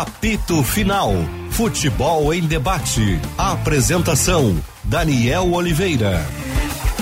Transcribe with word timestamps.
Apito 0.00 0.62
Final. 0.62 1.12
Futebol 1.50 2.32
em 2.32 2.42
debate. 2.42 3.20
Apresentação: 3.36 4.56
Daniel 4.84 5.52
Oliveira. 5.52 6.24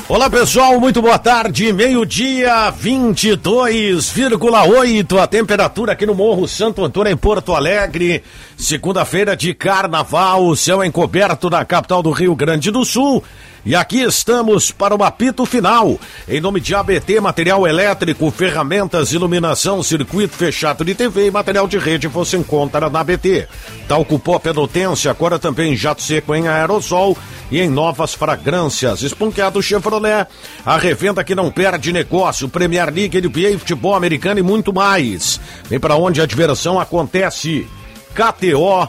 Olá 0.08 0.30
pessoal, 0.30 0.80
muito 0.80 1.02
boa 1.02 1.18
tarde. 1.18 1.74
Meio-dia, 1.74 2.72
22,8 2.72 5.18
a 5.18 5.26
temperatura 5.26 5.92
aqui 5.92 6.06
no 6.06 6.14
Morro 6.14 6.48
Santo 6.48 6.82
Antônio, 6.82 7.12
em 7.12 7.16
Porto 7.16 7.54
Alegre. 7.54 8.22
Segunda-feira 8.56 9.36
de 9.36 9.52
carnaval, 9.52 10.56
céu 10.56 10.82
encoberto 10.82 11.50
na 11.50 11.66
capital 11.66 12.02
do 12.02 12.12
Rio 12.12 12.34
Grande 12.34 12.70
do 12.70 12.82
Sul. 12.82 13.22
E 13.66 13.74
aqui 13.74 14.00
estamos 14.00 14.70
para 14.70 14.94
o 14.94 15.02
apito 15.02 15.44
final. 15.44 15.98
Em 16.28 16.40
nome 16.40 16.60
de 16.60 16.72
ABT, 16.72 17.20
material 17.20 17.66
elétrico, 17.66 18.30
ferramentas, 18.30 19.10
iluminação, 19.10 19.82
circuito 19.82 20.36
fechado 20.36 20.84
de 20.84 20.94
TV 20.94 21.26
e 21.26 21.32
material 21.32 21.66
de 21.66 21.76
rede 21.76 22.06
você 22.06 22.36
encontra 22.36 22.88
na 22.88 23.00
ABT. 23.00 23.48
Talco 23.88 24.20
pó 24.20 24.38
penotência, 24.38 25.10
agora 25.10 25.36
também 25.36 25.74
jato 25.74 26.00
seco 26.00 26.32
em 26.32 26.46
aerosol 26.46 27.18
e 27.50 27.60
em 27.60 27.68
novas 27.68 28.14
fragrâncias. 28.14 29.02
Esponqueado 29.02 29.60
Chevrolet, 29.60 30.28
a 30.64 30.78
revenda 30.78 31.24
que 31.24 31.34
não 31.34 31.50
perde 31.50 31.92
negócio, 31.92 32.48
Premier 32.48 32.94
League, 32.94 33.20
NBA, 33.20 33.58
futebol 33.58 33.96
americano 33.96 34.38
e 34.38 34.44
muito 34.44 34.72
mais. 34.72 35.40
Vem 35.64 35.80
para 35.80 35.96
onde 35.96 36.20
a 36.20 36.26
diversão 36.26 36.78
acontece. 36.78 37.66
KTO.com, 38.14 38.88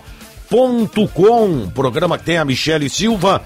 programa 1.73 2.16
que 2.16 2.26
tem 2.26 2.38
a 2.38 2.46
Michele 2.46 2.92
Silva 2.92 3.42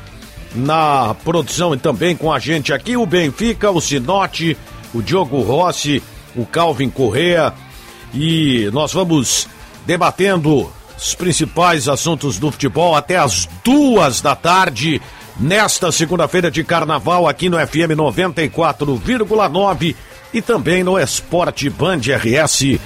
na 0.53 1.15
produção 1.23 1.73
e 1.73 1.77
também 1.77 2.15
com 2.15 2.31
a 2.31 2.39
gente 2.39 2.73
aqui 2.73 2.97
o 2.97 3.05
Benfica, 3.05 3.71
o 3.71 3.81
Sinote, 3.81 4.57
o 4.93 5.01
Diogo 5.01 5.41
Rossi, 5.41 6.03
o 6.35 6.45
Calvin 6.45 6.89
Correa 6.89 7.53
e 8.13 8.69
nós 8.73 8.93
vamos 8.93 9.47
debatendo 9.85 10.71
os 10.97 11.15
principais 11.15 11.87
assuntos 11.87 12.37
do 12.37 12.51
futebol 12.51 12.95
até 12.95 13.17
as 13.17 13.47
duas 13.63 14.21
da 14.21 14.35
tarde 14.35 15.01
nesta 15.39 15.91
segunda-feira 15.91 16.51
de 16.51 16.63
carnaval 16.63 17.27
aqui 17.27 17.49
no 17.49 17.57
FM 17.57 17.95
94,9 17.95 19.95
e 20.33 20.41
também 20.41 20.83
no 20.83 20.99
Esporte 20.99 21.69
Band 21.69 21.99
RS 21.99 22.79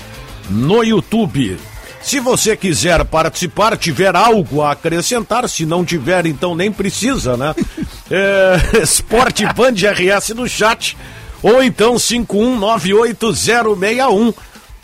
no 0.49 0.83
YouTube. 0.83 1.58
Se 2.06 2.20
você 2.20 2.56
quiser 2.56 3.03
participar, 3.03 3.75
tiver 3.75 4.16
algo 4.16 4.61
a 4.61 4.73
acrescentar, 4.73 5.50
se 5.50 5.66
não 5.66 5.84
tiver, 5.84 6.28
então 6.28 6.53
nem 6.53 6.72
precisa, 6.72 7.36
né? 7.36 7.56
é, 8.11 8.84
Esporte 8.84 9.44
Band 9.56 9.73
RS 9.73 10.30
no 10.36 10.48
chat, 10.48 10.95
ou 11.42 11.64
então 11.64 11.95
5198061 11.95 14.36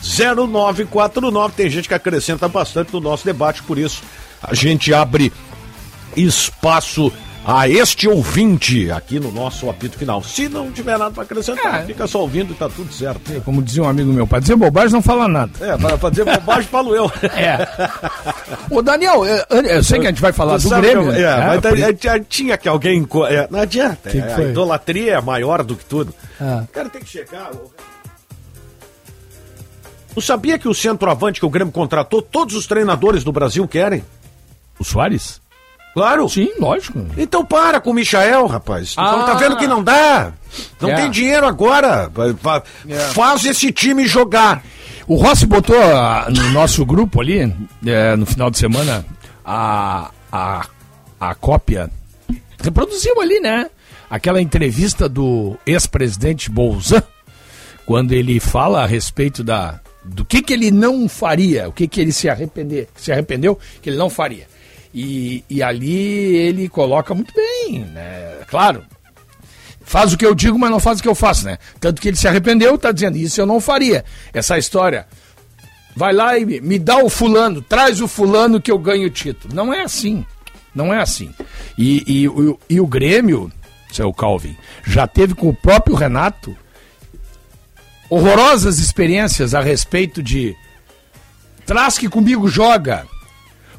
0949. 0.01 1.53
Tem 1.55 1.69
gente 1.69 1.87
que 1.87 1.93
acrescenta 1.93 2.47
bastante 2.47 2.91
no 2.91 2.99
nosso 2.99 3.23
debate, 3.23 3.61
por 3.61 3.77
isso 3.77 4.01
a 4.41 4.55
gente 4.55 4.91
abre 4.91 5.31
espaço 6.17 7.13
a 7.45 7.67
este 7.67 8.07
ouvinte 8.07 8.91
aqui 8.91 9.19
no 9.19 9.31
nosso 9.31 9.69
apito 9.69 9.97
final. 9.97 10.23
Se 10.23 10.47
não 10.47 10.71
tiver 10.71 10.97
nada 10.97 11.11
para 11.11 11.23
acrescentar, 11.23 11.81
é. 11.81 11.85
fica 11.85 12.05
só 12.07 12.21
ouvindo 12.21 12.53
e 12.53 12.55
tá 12.55 12.69
tudo 12.69 12.91
certo. 12.93 13.31
É, 13.33 13.39
como 13.39 13.61
dizia 13.61 13.83
um 13.83 13.87
amigo 13.87 14.11
meu, 14.11 14.27
para 14.27 14.39
dizer 14.39 14.55
bobagem 14.55 14.91
não 14.91 15.01
fala 15.01 15.27
nada. 15.27 15.51
É, 15.59 15.97
para 15.97 16.09
dizer 16.09 16.25
bobagem 16.25 16.63
falo 16.63 16.95
eu. 16.95 17.11
É. 17.23 17.67
Ô 18.69 18.81
Daniel, 18.81 19.25
eu, 19.25 19.61
eu, 19.61 19.83
sei 19.83 19.99
que 19.99 20.07
a 20.07 20.09
gente 20.09 20.21
vai 20.21 20.31
falar 20.31 20.57
do 20.57 20.69
Grêmio. 20.69 21.11
é, 21.11 21.21
é, 21.21 21.37
mas 21.47 21.61
por... 21.61 22.25
tinha 22.27 22.57
que 22.57 22.67
alguém. 22.67 23.07
É, 23.29 23.47
não 23.49 23.59
adianta. 23.59 24.09
Que 24.09 24.21
que 24.21 24.41
a 24.41 24.41
idolatria 24.41 25.13
é 25.13 25.21
maior 25.21 25.63
do 25.63 25.75
que 25.75 25.85
tudo. 25.85 26.13
Ah. 26.39 26.63
O 26.63 26.67
cara 26.67 26.89
tem 26.89 27.01
que 27.01 27.09
chegar. 27.09 27.51
Não 30.15 30.21
sabia 30.21 30.59
que 30.59 30.67
o 30.67 30.73
centroavante 30.73 31.39
que 31.39 31.45
o 31.45 31.49
Grêmio 31.49 31.71
contratou, 31.71 32.21
todos 32.21 32.55
os 32.55 32.67
treinadores 32.67 33.23
do 33.23 33.31
Brasil 33.31 33.67
querem? 33.67 34.03
O 34.77 34.83
Soares? 34.83 35.40
Claro. 35.93 36.27
Sim, 36.29 36.51
lógico. 36.59 37.05
Então 37.17 37.45
para 37.45 37.81
com 37.81 37.91
o 37.91 37.93
Michael, 37.93 38.47
rapaz. 38.47 38.93
Ah. 38.97 39.23
Tá 39.23 39.33
vendo 39.35 39.57
que 39.57 39.67
não 39.67 39.83
dá? 39.83 40.33
Não 40.79 40.89
yeah. 40.89 41.03
tem 41.03 41.11
dinheiro 41.11 41.45
agora. 41.45 42.09
Yeah. 42.85 43.13
Faz 43.13 43.45
esse 43.45 43.71
time 43.71 44.05
jogar. 44.05 44.63
O 45.07 45.15
Rossi 45.15 45.45
botou 45.45 45.75
uh, 45.75 46.31
no 46.31 46.51
nosso 46.51 46.85
grupo 46.85 47.19
ali, 47.19 47.43
uh, 47.43 48.17
no 48.17 48.25
final 48.25 48.49
de 48.49 48.57
semana, 48.57 49.05
a, 49.43 50.11
a, 50.31 50.65
a 51.19 51.35
cópia. 51.35 51.89
Reproduziu 52.61 53.19
ali, 53.19 53.39
né? 53.39 53.69
Aquela 54.09 54.41
entrevista 54.41 55.09
do 55.09 55.57
ex-presidente 55.65 56.49
Bolzan, 56.49 57.03
quando 57.85 58.13
ele 58.13 58.39
fala 58.39 58.83
a 58.83 58.85
respeito 58.85 59.43
da, 59.43 59.79
do 60.03 60.23
que, 60.23 60.41
que 60.41 60.53
ele 60.53 60.71
não 60.71 61.07
faria, 61.09 61.67
o 61.67 61.71
que, 61.71 61.87
que 61.87 61.99
ele 61.99 62.11
se, 62.11 62.29
arrepender, 62.29 62.87
se 62.95 63.11
arrependeu 63.11 63.57
que 63.81 63.89
ele 63.89 63.97
não 63.97 64.09
faria. 64.09 64.47
E, 64.93 65.43
e 65.49 65.63
ali 65.63 66.35
ele 66.35 66.67
coloca 66.67 67.13
muito 67.13 67.33
bem, 67.33 67.79
né? 67.85 68.39
Claro, 68.47 68.83
faz 69.81 70.13
o 70.13 70.17
que 70.17 70.25
eu 70.25 70.35
digo, 70.35 70.59
mas 70.59 70.69
não 70.69 70.79
faz 70.79 70.99
o 70.99 71.01
que 71.01 71.07
eu 71.07 71.15
faço, 71.15 71.45
né? 71.45 71.57
Tanto 71.79 72.01
que 72.01 72.09
ele 72.09 72.17
se 72.17 72.27
arrependeu, 72.27 72.77
tá 72.77 72.91
dizendo, 72.91 73.17
isso 73.17 73.39
eu 73.39 73.45
não 73.45 73.61
faria. 73.61 74.03
Essa 74.33 74.57
história, 74.57 75.07
vai 75.95 76.13
lá 76.13 76.37
e 76.37 76.45
me 76.61 76.77
dá 76.77 76.97
o 76.97 77.09
fulano, 77.09 77.61
traz 77.61 78.01
o 78.01 78.07
fulano 78.07 78.61
que 78.61 78.71
eu 78.71 78.77
ganho 78.77 79.07
o 79.07 79.11
título. 79.11 79.53
Não 79.53 79.73
é 79.73 79.81
assim, 79.81 80.25
não 80.73 80.93
é 80.93 81.01
assim. 81.01 81.33
E, 81.77 82.03
e, 82.05 82.25
e, 82.25 82.57
e 82.75 82.81
o 82.81 82.87
Grêmio, 82.87 83.51
seu 83.91 84.13
Calvin, 84.13 84.55
já 84.85 85.07
teve 85.07 85.33
com 85.33 85.49
o 85.49 85.55
próprio 85.55 85.95
Renato 85.95 86.55
horrorosas 88.09 88.79
experiências 88.79 89.55
a 89.55 89.61
respeito 89.61 90.21
de 90.21 90.53
traz 91.65 91.97
que 91.97 92.09
comigo 92.09 92.49
joga, 92.49 93.07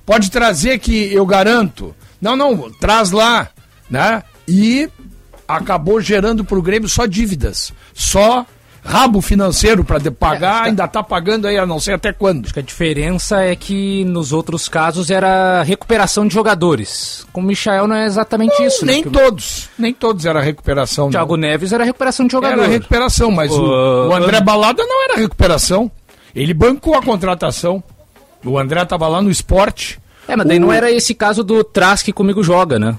Pode 0.04 0.30
trazer 0.30 0.78
que 0.78 1.12
eu 1.12 1.24
garanto. 1.24 1.94
Não, 2.20 2.36
não, 2.36 2.70
traz 2.70 3.10
lá, 3.10 3.48
né? 3.90 4.22
E 4.46 4.88
acabou 5.46 6.00
gerando 6.00 6.44
para 6.44 6.58
o 6.58 6.62
Grêmio 6.62 6.88
só 6.88 7.06
dívidas, 7.06 7.72
só 7.94 8.46
rabo 8.84 9.20
financeiro 9.20 9.84
para 9.84 10.10
pagar, 10.10 10.64
é, 10.64 10.68
ainda 10.68 10.84
está 10.84 11.02
pagando 11.02 11.46
aí, 11.46 11.56
a 11.56 11.64
não 11.64 11.78
sei 11.78 11.94
até 11.94 12.12
quando. 12.12 12.44
Acho 12.44 12.54
que 12.54 12.60
a 12.60 12.62
diferença 12.62 13.40
é 13.40 13.54
que 13.54 14.04
nos 14.04 14.32
outros 14.32 14.68
casos 14.68 15.10
era 15.10 15.62
recuperação 15.62 16.26
de 16.26 16.34
jogadores. 16.34 17.24
Com 17.32 17.40
o 17.40 17.44
Michael 17.44 17.86
não 17.86 17.96
é 17.96 18.06
exatamente 18.06 18.58
não, 18.58 18.66
isso. 18.66 18.84
Né? 18.84 18.94
Nem 18.94 19.04
né? 19.04 19.10
todos, 19.12 19.68
nem 19.78 19.94
todos 19.94 20.26
era 20.26 20.40
recuperação. 20.40 21.10
Thiago 21.10 21.36
não. 21.36 21.48
Neves 21.48 21.72
era 21.72 21.84
recuperação 21.84 22.26
de 22.26 22.32
jogadores. 22.32 22.64
Era 22.64 22.72
recuperação, 22.72 23.30
mas 23.30 23.52
o, 23.52 23.62
o, 23.62 24.08
o 24.08 24.14
André 24.14 24.40
Balada 24.40 24.84
não 24.84 25.04
era 25.04 25.16
recuperação. 25.16 25.90
Ele 26.34 26.54
bancou 26.54 26.94
a 26.94 27.02
contratação. 27.02 27.82
O 28.44 28.58
André 28.58 28.84
tava 28.84 29.08
lá 29.08 29.22
no 29.22 29.30
esporte. 29.30 29.98
É, 30.26 30.36
mas 30.36 30.46
daí 30.46 30.58
o... 30.58 30.60
não 30.60 30.72
era 30.72 30.90
esse 30.90 31.14
caso 31.14 31.42
do 31.42 31.62
Trask 31.64 32.08
comigo 32.12 32.42
joga, 32.42 32.78
né? 32.78 32.96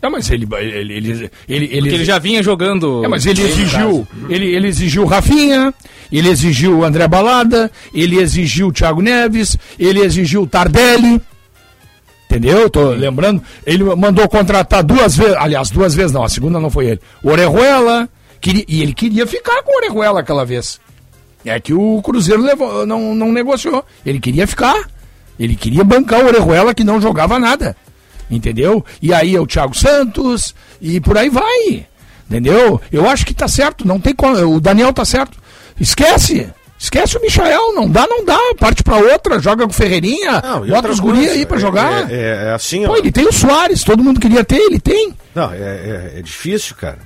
É, 0.00 0.08
mas 0.08 0.30
ele 0.30 0.46
ele, 0.60 0.92
ele, 0.94 1.30
ele, 1.48 1.68
ele, 1.72 1.94
ele 1.94 2.04
já 2.04 2.18
vinha 2.18 2.42
jogando. 2.42 3.04
É, 3.04 3.08
mas 3.08 3.26
ele 3.26 3.42
exigiu, 3.42 4.06
ele, 4.28 4.54
ele 4.54 4.68
exigiu 4.68 5.02
o 5.02 5.06
Rafinha, 5.06 5.74
ele 6.10 6.28
exigiu 6.28 6.78
o 6.78 6.84
André 6.84 7.08
Balada, 7.08 7.70
ele 7.92 8.16
exigiu 8.16 8.68
o 8.68 8.72
Thiago 8.72 9.02
Neves, 9.02 9.56
ele 9.78 10.00
exigiu 10.00 10.42
o 10.42 10.46
Tardelli. 10.46 11.20
Entendeu? 12.30 12.68
Tô 12.70 12.90
lembrando. 12.90 13.42
Ele 13.66 13.82
mandou 13.96 14.28
contratar 14.28 14.84
duas 14.84 15.16
vezes, 15.16 15.34
aliás, 15.36 15.70
duas 15.70 15.94
vezes 15.94 16.12
não, 16.12 16.22
a 16.22 16.28
segunda 16.28 16.60
não 16.60 16.70
foi 16.70 16.86
ele. 16.86 17.00
O 17.22 17.30
Orejuela, 17.30 18.08
queria, 18.40 18.64
e 18.68 18.82
ele 18.82 18.92
queria 18.92 19.26
ficar 19.26 19.62
com 19.62 19.72
o 19.72 19.76
Orejuela 19.78 20.20
aquela 20.20 20.44
vez. 20.44 20.78
É 21.44 21.58
que 21.60 21.72
o 21.72 22.02
Cruzeiro 22.02 22.42
levou, 22.42 22.84
não, 22.86 23.14
não 23.14 23.32
negociou. 23.32 23.84
Ele 24.04 24.20
queria 24.20 24.46
ficar. 24.46 24.88
Ele 25.38 25.54
queria 25.54 25.84
bancar 25.84 26.20
o 26.20 26.26
Orejuela 26.26 26.74
que 26.74 26.84
não 26.84 27.00
jogava 27.00 27.38
nada. 27.38 27.76
Entendeu? 28.30 28.84
E 29.00 29.14
aí 29.14 29.34
é 29.34 29.40
o 29.40 29.46
Thiago 29.46 29.76
Santos 29.76 30.54
e 30.80 31.00
por 31.00 31.16
aí 31.16 31.30
vai. 31.30 31.86
Entendeu? 32.28 32.80
Eu 32.92 33.08
acho 33.08 33.24
que 33.24 33.32
tá 33.32 33.48
certo, 33.48 33.86
não 33.86 33.98
tem 33.98 34.14
o 34.46 34.60
Daniel 34.60 34.92
tá 34.92 35.04
certo. 35.04 35.38
Esquece. 35.80 36.52
Esquece 36.78 37.16
o 37.16 37.20
Michael, 37.20 37.74
não 37.74 37.90
dá, 37.90 38.06
não 38.06 38.24
dá. 38.24 38.38
Parte 38.58 38.84
pra 38.84 38.96
outra, 38.96 39.40
joga 39.40 39.64
com 39.64 39.70
o 39.70 39.74
Ferreirinha, 39.74 40.40
não, 40.40 40.64
bota 40.66 40.88
os 40.90 41.00
guri 41.00 41.28
aí 41.28 41.44
pra 41.44 41.58
jogar. 41.58 42.10
É, 42.10 42.14
é, 42.14 42.48
é 42.48 42.52
assim, 42.52 42.84
Pô, 42.84 42.92
ó. 42.92 42.96
ele 42.96 43.10
tem 43.10 43.26
o 43.26 43.32
Soares, 43.32 43.82
todo 43.82 44.04
mundo 44.04 44.20
queria 44.20 44.44
ter, 44.44 44.58
ele 44.58 44.78
tem. 44.78 45.12
Não, 45.34 45.50
é, 45.50 45.56
é, 45.56 46.12
é 46.18 46.22
difícil, 46.22 46.76
cara. 46.76 46.98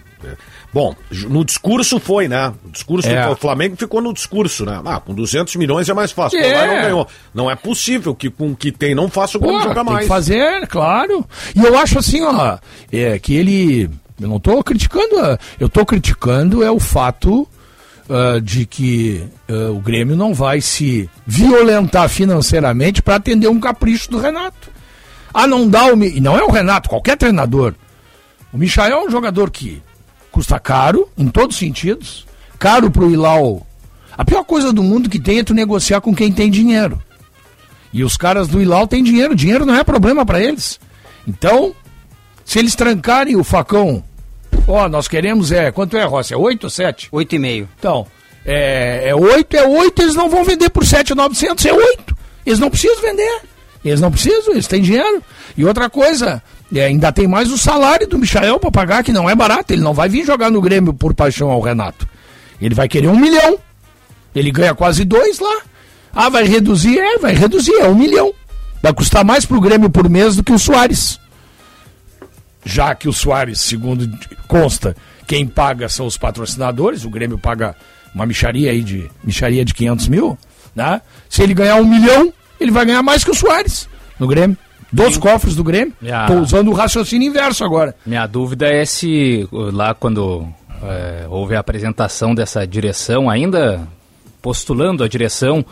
Bom, 0.73 0.97
no 1.29 1.45
discurso 1.45 2.01
foi, 2.01 2.29
né? 2.29 2.53
O 2.65 2.71
discurso 2.71 3.07
é. 3.07 3.29
do 3.29 3.37
Flamengo 3.37 3.77
ficou 3.77 4.01
no 4.01 4.13
discurso, 4.13 4.65
né? 4.65 4.81
Ah, 4.87 4.99
com 4.99 5.15
200 5.15 5.55
milhões 5.57 5.87
é 5.89 5.93
mais 5.93 6.13
fácil. 6.13 6.39
É. 6.39 6.67
não 6.67 6.83
ganhou. 6.83 7.09
Não 7.35 7.51
é 7.51 7.55
possível 7.55 8.15
que 8.15 8.31
com 8.31 8.53
o 8.53 8.57
que 8.57 8.73
tem 8.73 8.95
não 8.95 9.11
faça 9.11 9.37
o 9.37 9.41
Grêmio 9.41 9.63
jogar 9.63 9.85
mais. 9.85 9.99
Tem 9.99 10.05
que 10.05 10.09
fazer, 10.09 10.67
claro. 10.69 11.27
E 11.55 11.63
eu 11.63 11.79
acho 11.79 11.99
assim, 11.99 12.23
ó, 12.23 12.57
é, 12.91 13.19
que 13.19 13.35
ele. 13.35 13.91
Eu 14.19 14.29
não 14.29 14.37
estou 14.37 14.63
criticando, 14.65 15.39
eu 15.61 15.67
estou 15.67 15.85
criticando 15.85 16.63
é 16.63 16.71
o 16.71 16.79
fato 16.79 17.47
uh, 18.09 18.41
de 18.41 18.65
que 18.65 19.23
uh, 19.51 19.77
o 19.77 19.81
Grêmio 19.81 20.17
não 20.17 20.33
vai 20.33 20.61
se 20.61 21.11
violentar 21.27 22.09
financeiramente 22.09 23.03
para 23.03 23.17
atender 23.17 23.49
um 23.49 23.61
capricho 23.61 24.11
do 24.11 24.19
Renato. 24.19 24.71
Ah, 25.35 25.47
não 25.47 25.69
dá 25.69 25.93
o. 25.93 26.03
E 26.03 26.21
não 26.21 26.39
é 26.39 26.43
o 26.43 26.51
Renato, 26.51 26.89
qualquer 26.89 27.17
treinador. 27.17 27.75
O 28.53 28.57
Michael 28.59 28.99
é 28.99 29.07
um 29.07 29.11
jogador 29.11 29.51
que 29.51 29.83
Custa 30.33 30.59
caro, 30.59 31.09
em 31.17 31.29
todos 31.29 31.55
os 31.55 31.61
sentidos. 31.61 32.27
Caro 32.59 32.91
para 32.91 33.05
o 33.05 33.11
Ilau. 33.13 33.67
A 34.17 34.25
pior 34.25 34.43
coisa 34.45 34.73
do 34.73 34.83
mundo 34.83 35.09
que 35.09 35.21
tem 35.21 35.39
é 35.39 35.45
tu 35.45 35.55
negociar 35.55 36.01
com 36.01 36.15
quem 36.15 36.33
tem 36.33 36.51
dinheiro. 36.51 37.01
E 37.93 38.03
os 38.03 38.17
caras 38.17 38.49
do 38.49 38.61
Ilau 38.61 38.87
têm 38.87 39.05
dinheiro, 39.05 39.35
dinheiro 39.35 39.67
não 39.67 39.75
é 39.75 39.85
problema 39.85 40.25
para 40.25 40.41
eles. 40.41 40.81
Então, 41.29 41.75
se 42.45 42.59
eles 42.59 42.75
trancarem 42.75 43.37
o 43.37 43.45
facão, 43.45 44.03
ó, 44.67 44.89
nós 44.89 45.07
queremos 45.07 45.53
é, 45.53 45.71
quanto 45.71 45.97
é, 45.97 46.05
Rossi? 46.05 46.33
É 46.33 46.37
8 46.37 46.65
ou 46.65 46.71
7? 46.71 47.09
8,5. 47.13 47.69
Então, 47.79 48.07
é, 48.45 49.09
é 49.09 49.15
8, 49.15 49.57
é 49.57 49.67
8, 49.67 50.03
eles 50.03 50.15
não 50.15 50.31
vão 50.31 50.45
vender 50.45 50.71
por 50.71 50.85
7,900, 50.85 51.67
é 51.67 51.73
8. 51.73 52.17
Eles 52.47 52.59
não 52.59 52.71
precisam 52.71 53.01
vender. 53.03 53.43
Eles 53.85 54.01
não 54.01 54.11
precisam, 54.11 54.53
eles 54.53 54.67
têm 54.67 54.81
dinheiro. 54.81 55.23
E 55.57 55.65
outra 55.65 55.91
coisa, 55.91 56.43
é, 56.79 56.87
ainda 56.87 57.13
tem 57.13 57.27
mais 57.27 57.51
o 57.51 57.59
salário 57.59 58.07
do 58.07 58.19
Michael 58.19 58.59
para 58.59 58.71
pagar, 58.71 59.05
que 59.05 59.13
não 59.13 59.29
é 59.29 59.35
barato. 59.35 59.73
Ele 59.73 59.83
não 59.83 59.93
vai 59.93 60.09
vir 60.09 60.25
jogar 60.25 60.51
no 60.51 60.61
Grêmio 60.61 60.95
por 60.95 61.15
paixão 61.15 61.51
ao 61.51 61.61
Renato. 61.61 62.09
Ele 62.61 62.75
vai 62.75 62.89
querer 62.89 63.09
um 63.09 63.19
milhão. 63.19 63.59
Ele 64.35 64.51
ganha 64.51 64.75
quase 64.75 65.05
dois 65.05 65.39
lá. 65.39 65.61
Ah, 66.15 66.29
vai 66.29 66.45
reduzir? 66.45 66.99
É, 66.99 67.19
vai 67.19 67.35
reduzir, 67.35 67.75
é 67.75 67.89
um 67.89 67.95
milhão. 67.95 68.33
Vai 68.83 68.93
custar 68.93 69.25
mais 69.25 69.45
pro 69.45 69.61
Grêmio 69.61 69.91
por 69.91 70.09
mês 70.09 70.37
do 70.37 70.43
que 70.43 70.53
o 70.53 70.59
Soares. 70.59 71.21
Já 72.65 72.95
que 72.95 73.09
o 73.09 73.13
Soares, 73.13 73.61
segundo 73.61 74.09
consta, 74.47 74.97
quem 75.27 75.47
paga 75.47 75.89
são 75.89 76.07
os 76.07 76.17
patrocinadores, 76.17 77.05
o 77.05 77.11
Grêmio 77.11 77.39
paga 77.39 77.75
uma 78.15 78.27
micharia 78.27 78.71
aí 78.71 78.83
de 78.83 79.11
micharia 79.25 79.65
de 79.65 79.75
500 79.75 80.09
mil, 80.09 80.39
né? 80.75 81.01
Se 81.29 81.43
ele 81.43 81.55
ganhar 81.55 81.77
um 81.77 81.87
milhão, 81.87 82.33
ele 82.61 82.71
vai 82.71 82.85
ganhar 82.85 83.03
mais 83.03 83.25
que 83.25 83.31
o 83.31 83.35
Soares 83.35 83.89
no 84.19 84.27
Grêmio. 84.27 84.57
Dos 84.93 85.17
cofres 85.17 85.57
do 85.57 85.65
Grêmio. 85.65 85.95
Tô 86.27 86.35
usando 86.35 86.69
o 86.69 86.75
raciocínio 86.75 87.29
inverso 87.29 87.65
agora. 87.65 87.95
Minha 88.05 88.27
dúvida 88.27 88.67
é 88.69 88.85
se 88.85 89.49
uh, 89.51 89.71
lá 89.75 89.95
quando 89.95 90.47
é, 90.83 91.27
houve 91.29 91.55
a 91.57 91.61
apresentação 91.61 92.35
dessa 92.35 92.67
direção, 92.67 93.31
ainda 93.31 93.81
postulando 94.43 95.05
a 95.05 95.09
direção, 95.09 95.65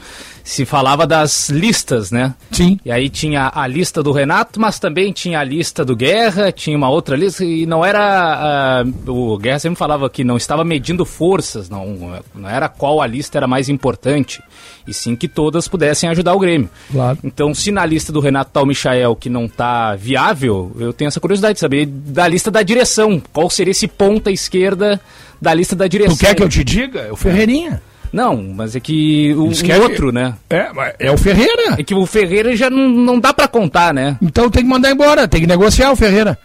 se 0.45 0.65
falava 0.65 1.07
das 1.07 1.51
listas, 1.51 2.11
né? 2.11 2.35
Sim. 2.53 2.79
E 2.85 2.91
aí 2.91 3.11
tinha 3.11 3.51
a 3.53 3.67
lista 3.67 4.03
do 4.03 4.13
Renato, 4.13 4.61
mas 4.61 4.79
também 4.79 5.13
tinha 5.13 5.41
a 5.41 5.45
lista 5.45 5.85
do 5.85 5.97
Guerra, 5.97 6.53
tinha 6.53 6.77
uma 6.77 6.89
outra 6.89 7.17
lista, 7.17 7.45
e 7.45 7.67
não 7.67 7.85
era. 7.85 8.01
ah, 8.01 8.85
o 9.07 9.37
Guerra 9.37 9.59
sempre 9.59 9.79
falava 9.79 10.09
que 10.09 10.23
não 10.23 10.37
estava 10.37 10.65
medindo 10.65 11.05
forças, 11.05 11.69
não, 11.69 12.21
não 12.35 12.49
era 12.49 12.69
qual 12.69 13.03
a 13.03 13.07
lista 13.07 13.39
era 13.39 13.47
mais 13.47 13.69
importante, 13.69 14.43
e 14.87 14.95
sim 14.95 15.17
que 15.17 15.29
todas 15.29 15.69
pudessem 15.69 16.09
ajudar 16.09 16.35
o 16.35 16.39
Grêmio. 16.39 16.71
Claro. 16.91 17.19
Então, 17.25 17.53
se 17.53 17.71
na 17.71 17.85
lista 17.85 18.13
do 18.13 18.21
Renato 18.21 18.53
tá 18.53 18.63
o 18.63 18.67
Michael 18.67 19.17
que 19.17 19.29
não 19.29 19.49
tá 19.49 19.97
viável, 19.97 20.73
eu 20.79 20.93
tenho 20.93 21.09
essa 21.09 21.21
curiosidade 21.21 21.55
de 21.55 21.61
saber 21.61 21.87
da 21.87 22.27
lista 22.29 22.51
da 22.51 22.63
direção. 22.63 23.21
Qual 23.33 23.51
seria 23.51 23.73
esse 23.73 23.89
ponta 23.89 24.31
esquerda 24.31 25.01
da 25.41 25.53
lista 25.53 25.75
da 25.75 25.89
direção? 25.89 26.17
Tu 26.17 26.21
quer 26.21 26.35
que 26.35 26.43
eu 26.43 26.49
te 26.49 26.63
diga? 26.63 27.01
É 27.01 27.13
o 27.13 27.17
Ferreirinha. 27.17 27.83
Não, 28.13 28.37
mas 28.43 28.75
é 28.75 28.81
que 28.81 29.33
o, 29.35 29.47
Eles 29.47 29.63
o 29.63 29.83
outro, 29.83 30.13
né? 30.13 30.35
É, 30.49 30.73
mas 30.73 30.95
é 30.99 31.11
o 31.11 31.17
Ferreira. 31.17 31.77
É 31.79 31.83
que 31.83 31.95
o 31.95 32.05
Ferreira 32.07 32.57
já 32.57 32.69
não, 32.69 32.89
não 32.89 33.21
dá 33.21 33.33
pra 33.33 33.47
contar, 33.47 33.95
né? 33.95 34.17
Então 34.21 34.51
tem 34.51 34.63
que 34.63 34.69
mandar 34.69 34.91
embora, 34.91 35.29
tem 35.29 35.41
que 35.41 35.47
negociar 35.47 35.93
o 35.93 35.97
Ferreira. 35.97 36.39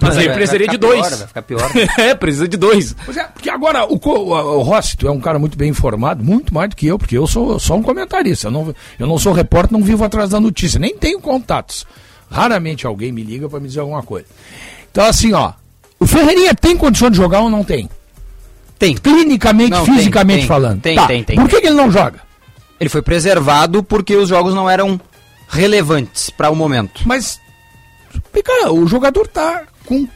Mas 0.00 0.16
aí 0.16 0.28
precisaria 0.28 0.68
de 0.68 0.76
dois. 0.76 1.06
pior, 1.06 1.18
vai 1.18 1.26
ficar 1.26 1.42
pior. 1.42 1.70
é, 1.98 2.14
precisa 2.14 2.46
de 2.46 2.56
dois. 2.56 2.94
Pois 3.04 3.16
é, 3.16 3.24
porque 3.24 3.50
agora 3.50 3.84
o, 3.84 3.96
o, 3.96 4.30
o 4.30 4.62
Rossi, 4.62 4.96
tu 4.96 5.08
é 5.08 5.10
um 5.10 5.18
cara 5.18 5.38
muito 5.38 5.58
bem 5.58 5.70
informado, 5.70 6.22
muito 6.22 6.54
mais 6.54 6.70
do 6.70 6.76
que 6.76 6.86
eu, 6.86 6.98
porque 6.98 7.18
eu 7.18 7.26
sou 7.26 7.58
só 7.58 7.74
um 7.74 7.82
comentarista. 7.82 8.46
Eu 8.46 8.52
não, 8.52 8.74
eu 8.98 9.06
não 9.06 9.18
sou 9.18 9.32
repórter, 9.32 9.76
não 9.76 9.84
vivo 9.84 10.04
atrás 10.04 10.30
da 10.30 10.38
notícia, 10.38 10.78
nem 10.78 10.96
tenho 10.96 11.20
contatos. 11.20 11.84
Raramente 12.30 12.86
alguém 12.86 13.10
me 13.10 13.24
liga 13.24 13.48
para 13.48 13.58
me 13.58 13.66
dizer 13.66 13.80
alguma 13.80 14.02
coisa. 14.02 14.26
Então, 14.90 15.04
assim, 15.04 15.32
ó, 15.32 15.52
o 15.98 16.06
Ferreirinha 16.06 16.54
tem 16.54 16.76
condição 16.76 17.10
de 17.10 17.16
jogar 17.16 17.40
ou 17.40 17.50
não 17.50 17.64
tem? 17.64 17.88
Tem. 18.78 18.94
Clinicamente, 18.96 19.70
Não, 19.70 19.84
tem, 19.84 19.94
fisicamente 19.96 20.38
tem, 20.40 20.46
falando. 20.46 20.80
tem, 20.80 20.94
Tá, 20.96 21.06
tem, 21.06 21.24
tem. 21.24 21.36
Por 21.36 21.48
que, 21.48 21.60
que 21.60 21.66
ele 21.66 21.76
não 21.76 21.90
joga? 21.90 22.20
Ele 22.80 22.88
foi 22.88 23.02
preservado 23.02 23.82
porque 23.82 24.14
os 24.14 24.28
jogos 24.28 24.54
não 24.54 24.70
eram 24.70 25.00
relevantes 25.48 26.30
para 26.30 26.50
o 26.50 26.54
momento. 26.54 27.02
Mas, 27.04 27.40
cara, 28.44 28.72
o 28.72 28.86
jogador 28.86 29.26
tá 29.26 29.64
com 29.84 30.06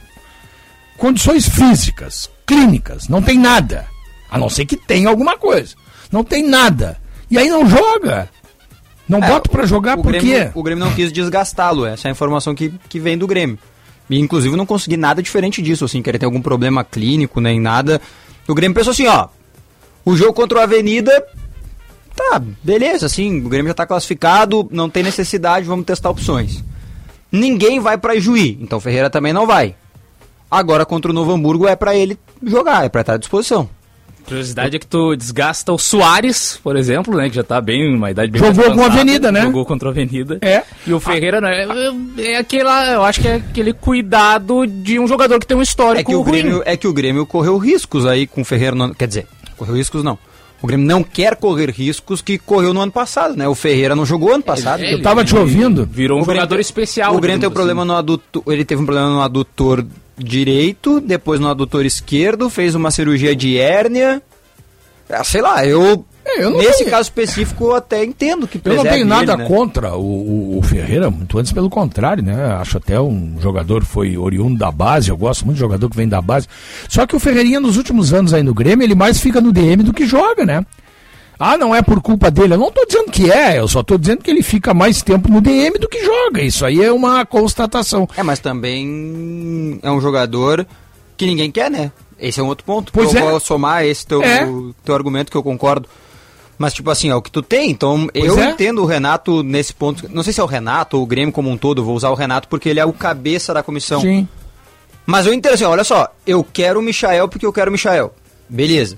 condições 0.97 1.47
físicas, 1.49 2.29
clínicas, 2.45 3.09
não 3.09 3.21
tem 3.21 3.37
nada. 3.37 3.85
A 4.31 4.37
não 4.37 4.49
ser 4.49 4.65
que 4.65 4.77
tenha 4.77 5.09
alguma 5.09 5.37
coisa. 5.37 5.75
Não 6.11 6.23
tem 6.23 6.47
nada. 6.47 6.97
E 7.29 7.37
aí 7.37 7.49
não 7.49 7.67
joga. 7.67 8.29
Não 9.09 9.19
É, 9.19 9.27
bota 9.27 9.49
pra 9.49 9.65
jogar 9.65 9.97
por 9.97 10.13
quê? 10.13 10.49
O 10.55 10.63
Grêmio 10.63 10.85
não 10.85 10.93
quis 10.93 11.11
desgastá-lo, 11.11 11.85
essa 11.85 12.07
é 12.07 12.09
a 12.09 12.11
informação 12.11 12.55
que, 12.55 12.73
que 12.87 12.99
vem 12.99 13.17
do 13.17 13.27
Grêmio. 13.27 13.59
E 14.09 14.19
inclusive 14.19 14.55
não 14.55 14.65
consegui 14.65 14.95
nada 14.97 15.21
diferente 15.21 15.61
disso, 15.61 15.83
assim, 15.83 16.01
querer 16.01 16.19
ter 16.19 16.25
algum 16.25 16.41
problema 16.41 16.83
clínico, 16.83 17.41
nem 17.41 17.59
nada. 17.59 17.99
O 18.47 18.53
Grêmio 18.53 18.75
pensou 18.75 18.91
assim, 18.91 19.07
ó, 19.07 19.27
o 20.05 20.15
jogo 20.15 20.33
contra 20.33 20.59
o 20.59 20.61
Avenida, 20.61 21.25
tá, 22.15 22.41
beleza, 22.61 23.05
assim, 23.05 23.43
o 23.43 23.49
Grêmio 23.49 23.69
já 23.69 23.73
tá 23.73 23.85
classificado, 23.85 24.67
não 24.71 24.89
tem 24.89 25.03
necessidade, 25.03 25.65
vamos 25.65 25.85
testar 25.85 26.09
opções. 26.09 26.63
Ninguém 27.31 27.79
vai 27.79 27.97
pra 27.97 28.19
Juí, 28.19 28.57
então 28.61 28.79
Ferreira 28.79 29.09
também 29.09 29.33
não 29.33 29.47
vai. 29.47 29.75
Agora 30.51 30.85
contra 30.85 31.09
o 31.09 31.13
Novo 31.13 31.31
Hamburgo 31.31 31.67
é 31.67 31.75
pra 31.75 31.95
ele 31.95 32.19
jogar, 32.43 32.85
é 32.85 32.89
pra 32.89 33.01
estar 33.01 33.13
à 33.13 33.17
disposição. 33.17 33.69
Curiosidade 34.25 34.75
é 34.75 34.79
que 34.79 34.87
tu 34.87 35.15
desgasta 35.15 35.71
o 35.71 35.77
Soares, 35.77 36.59
por 36.63 36.75
exemplo, 36.75 37.15
né? 37.15 37.29
Que 37.29 37.35
já 37.35 37.43
tá 37.43 37.59
bem, 37.59 37.93
uma 37.95 38.11
idade 38.11 38.31
bem 38.31 38.41
Jogou 38.41 38.71
com 38.73 38.83
a 38.83 38.85
Avenida, 38.85 39.31
né? 39.31 39.41
Jogou 39.41 39.65
contra 39.65 39.89
a 39.89 39.91
Avenida. 39.91 40.37
É. 40.41 40.63
E 40.87 40.93
o 40.93 40.99
Ferreira, 40.99 41.41
né? 41.41 41.65
É 42.17 42.37
aquela, 42.37 42.91
eu 42.93 43.03
acho 43.03 43.21
que 43.21 43.27
é 43.27 43.35
aquele 43.35 43.73
cuidado 43.73 44.65
de 44.65 44.99
um 44.99 45.07
jogador 45.07 45.39
que 45.39 45.47
tem 45.47 45.57
um 45.57 45.61
histórico 45.61 46.01
É 46.01 46.03
que, 46.03 46.15
o 46.15 46.21
ruim. 46.21 46.41
Grêmio, 46.41 46.63
é 46.65 46.77
que 46.77 46.87
o 46.87 46.93
Grêmio 46.93 47.25
correu 47.25 47.57
riscos 47.57 48.05
aí 48.05 48.25
com 48.25 48.41
o 48.41 48.45
Ferreira 48.45 48.75
no. 48.75 48.95
Quer 48.95 49.07
dizer, 49.07 49.27
correu 49.57 49.75
riscos 49.75 50.03
não. 50.03 50.17
O 50.63 50.67
Grêmio 50.67 50.87
não 50.87 51.03
quer 51.03 51.35
correr 51.35 51.69
riscos 51.69 52.21
que 52.21 52.37
correu 52.37 52.73
no 52.73 52.79
ano 52.79 52.91
passado, 52.91 53.35
né? 53.35 53.45
O 53.49 53.53
Ferreira 53.53 53.95
não 53.97 54.05
jogou 54.05 54.33
ano 54.33 54.43
passado. 54.43 54.81
É, 54.81 54.93
Eu 54.93 55.01
tava 55.01 55.23
te 55.25 55.35
ouvindo. 55.35 55.85
Virou 55.85 56.17
um 56.17 56.21
O 56.21 56.25
Grêmio 56.25 56.39
jogador 56.39 56.55
tem- 56.55 56.61
especial. 56.61 57.15
O 57.15 57.19
Grêmio 57.19 57.41
tem 57.41 57.47
um 57.49 57.51
digamos 57.51 57.53
problema 57.53 57.81
assim. 57.81 57.87
no 57.91 57.95
adutor. 57.97 58.43
Ele 58.47 58.63
teve 58.65 58.81
um 58.81 58.85
problema 58.85 59.09
no 59.09 59.21
adutor 59.21 59.85
direito, 60.17 61.01
depois 61.01 61.39
no 61.39 61.49
adutor 61.49 61.85
esquerdo, 61.85 62.49
fez 62.49 62.75
uma 62.75 62.91
cirurgia 62.91 63.35
de 63.35 63.57
hérnia. 63.57 64.21
Ah, 65.09 65.23
sei 65.23 65.41
lá, 65.41 65.65
eu. 65.65 66.05
É, 66.25 66.41
eu 66.41 66.51
não 66.51 66.59
nesse 66.59 66.79
tenho- 66.79 66.89
caso 66.89 67.03
específico, 67.03 67.65
eu 67.65 67.75
até 67.75 68.03
entendo 68.05 68.47
que 68.47 68.59
Eu 68.63 68.75
não 68.75 68.83
tenho 68.83 69.05
nada 69.05 69.33
ele, 69.33 69.43
né? 69.43 69.47
contra 69.49 69.93
o, 69.97 70.01
o- 70.01 70.57
o 70.57 70.61
Ferreira, 70.61 71.11
muito 71.11 71.37
antes 71.37 71.51
pelo 71.51 71.69
contrário, 71.69 72.23
né? 72.23 72.45
Acho 72.61 72.77
até 72.77 72.99
um 72.99 73.35
jogador 73.41 73.81
que 73.81 73.87
foi 73.89 74.17
oriundo 74.17 74.57
da 74.57 74.71
base, 74.71 75.09
eu 75.09 75.17
gosto 75.17 75.43
muito 75.45 75.55
de 75.55 75.59
jogador 75.61 75.89
que 75.89 75.97
vem 75.97 76.07
da 76.07 76.21
base. 76.21 76.47
Só 76.87 77.05
que 77.05 77.13
o 77.15 77.19
Ferreirinha 77.19 77.59
nos 77.59 77.75
últimos 77.75 78.13
anos 78.13 78.33
aí 78.33 78.41
no 78.41 78.53
Grêmio, 78.53 78.85
ele 78.85 78.95
mais 78.95 79.19
fica 79.19 79.41
no 79.41 79.51
DM 79.51 79.83
do 79.83 79.91
que 79.91 80.05
joga, 80.05 80.45
né? 80.45 80.65
Ah, 81.37 81.57
não 81.57 81.75
é 81.75 81.81
por 81.81 82.01
culpa 82.01 82.31
dele. 82.31 82.53
Eu 82.53 82.57
não 82.59 82.71
tô 82.71 82.85
dizendo 82.85 83.11
que 83.11 83.29
é, 83.29 83.59
eu 83.59 83.67
só 83.67 83.83
tô 83.83 83.97
dizendo 83.97 84.23
que 84.23 84.31
ele 84.31 84.41
fica 84.43 84.73
mais 84.73 85.01
tempo 85.01 85.29
no 85.29 85.41
DM 85.41 85.77
do 85.77 85.89
que 85.89 86.05
joga. 86.05 86.41
Isso 86.41 86.65
aí 86.65 86.81
é 86.81 86.91
uma 86.91 87.25
constatação. 87.25 88.07
É, 88.15 88.23
mas 88.23 88.39
também 88.39 89.77
é 89.83 89.91
um 89.91 89.99
jogador 89.99 90.65
que 91.17 91.25
ninguém 91.25 91.51
quer, 91.51 91.69
né? 91.69 91.91
Esse 92.19 92.39
é 92.39 92.43
um 92.43 92.47
outro 92.47 92.65
ponto. 92.65 92.91
Pois 92.91 93.13
eu 93.13 93.27
é. 93.27 93.31
vou 93.31 93.39
somar 93.39 93.85
esse 93.85 94.05
teu, 94.05 94.21
É. 94.21 94.47
teu 94.83 94.95
argumento 94.95 95.31
que 95.31 95.37
eu 95.37 95.43
concordo. 95.43 95.87
Mas, 96.57 96.73
tipo 96.73 96.89
assim, 96.91 97.09
é 97.09 97.15
o 97.15 97.21
que 97.21 97.31
tu 97.31 97.41
tem. 97.41 97.71
Então, 97.71 98.07
eu 98.13 98.39
é. 98.39 98.51
entendo 98.51 98.81
o 98.81 98.85
Renato 98.85 99.41
nesse 99.43 99.73
ponto. 99.73 100.07
Não 100.13 100.23
sei 100.23 100.31
se 100.31 100.39
é 100.39 100.43
o 100.43 100.47
Renato 100.47 100.97
ou 100.97 101.03
o 101.03 101.05
Grêmio 101.05 101.33
como 101.33 101.49
um 101.49 101.57
todo. 101.57 101.83
Vou 101.83 101.95
usar 101.95 102.09
o 102.09 102.15
Renato 102.15 102.47
porque 102.47 102.69
ele 102.69 102.79
é 102.79 102.85
o 102.85 102.93
cabeça 102.93 103.53
da 103.53 103.63
comissão. 103.63 104.01
Sim. 104.01 104.27
Mas 105.05 105.25
eu 105.25 105.33
entendo 105.33 105.53
assim, 105.53 105.63
olha 105.65 105.83
só. 105.83 106.07
Eu 106.25 106.43
quero 106.43 106.79
o 106.79 106.83
Michael 106.83 107.27
porque 107.27 107.45
eu 107.45 107.51
quero 107.51 107.69
o 107.69 107.71
Michael. 107.71 108.13
Beleza. 108.47 108.97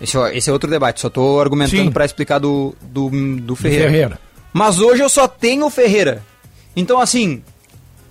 Esse, 0.00 0.18
é- 0.18 0.36
esse 0.36 0.50
é 0.50 0.52
outro 0.52 0.68
debate. 0.68 1.00
Só 1.00 1.08
tô 1.08 1.40
argumentando 1.40 1.90
pra 1.92 2.04
explicar 2.04 2.38
do, 2.38 2.74
do, 2.82 3.08
do 3.40 3.56
Ferreira. 3.56 3.84
Ferreira. 3.84 4.20
Mas 4.52 4.80
hoje 4.80 5.02
eu 5.02 5.08
só 5.08 5.26
tenho 5.28 5.66
o 5.66 5.70
Ferreira. 5.70 6.22
Então, 6.74 7.00
assim, 7.00 7.42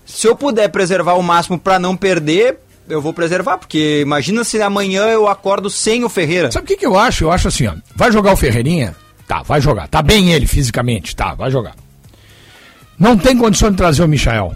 se 0.05 0.27
eu 0.27 0.35
puder 0.35 0.69
preservar 0.69 1.13
o 1.13 1.21
máximo 1.21 1.59
pra 1.59 1.77
não 1.77 1.95
perder, 1.95 2.59
eu 2.87 3.01
vou 3.01 3.13
preservar. 3.13 3.57
Porque 3.57 4.01
imagina 4.01 4.43
se 4.43 4.61
amanhã 4.61 5.03
eu 5.05 5.27
acordo 5.27 5.69
sem 5.69 6.03
o 6.03 6.09
Ferreira. 6.09 6.51
Sabe 6.51 6.65
o 6.65 6.67
que, 6.67 6.77
que 6.77 6.85
eu 6.85 6.97
acho? 6.97 7.23
Eu 7.23 7.31
acho 7.31 7.47
assim, 7.47 7.67
ó. 7.67 7.73
Vai 7.95 8.11
jogar 8.11 8.33
o 8.33 8.37
Ferreirinha? 8.37 8.95
Tá, 9.27 9.41
vai 9.41 9.59
jogar. 9.59 9.87
Tá 9.87 10.01
bem 10.01 10.31
ele 10.31 10.45
fisicamente, 10.45 11.15
tá, 11.15 11.33
vai 11.33 11.49
jogar. 11.49 11.75
Não 12.97 13.17
tem 13.17 13.37
condição 13.37 13.71
de 13.71 13.77
trazer 13.77 14.03
o 14.03 14.07
Michael, 14.07 14.55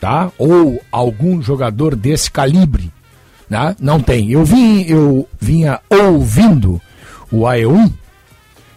tá? 0.00 0.30
Ou 0.38 0.80
algum 0.92 1.42
jogador 1.42 1.96
desse 1.96 2.30
calibre, 2.30 2.92
né? 3.48 3.74
Não 3.80 4.00
tem. 4.00 4.30
Eu 4.30 4.44
vim, 4.44 4.82
eu 4.82 5.28
vinha 5.40 5.80
ouvindo 5.90 6.80
o 7.32 7.40
AE1 7.40 7.92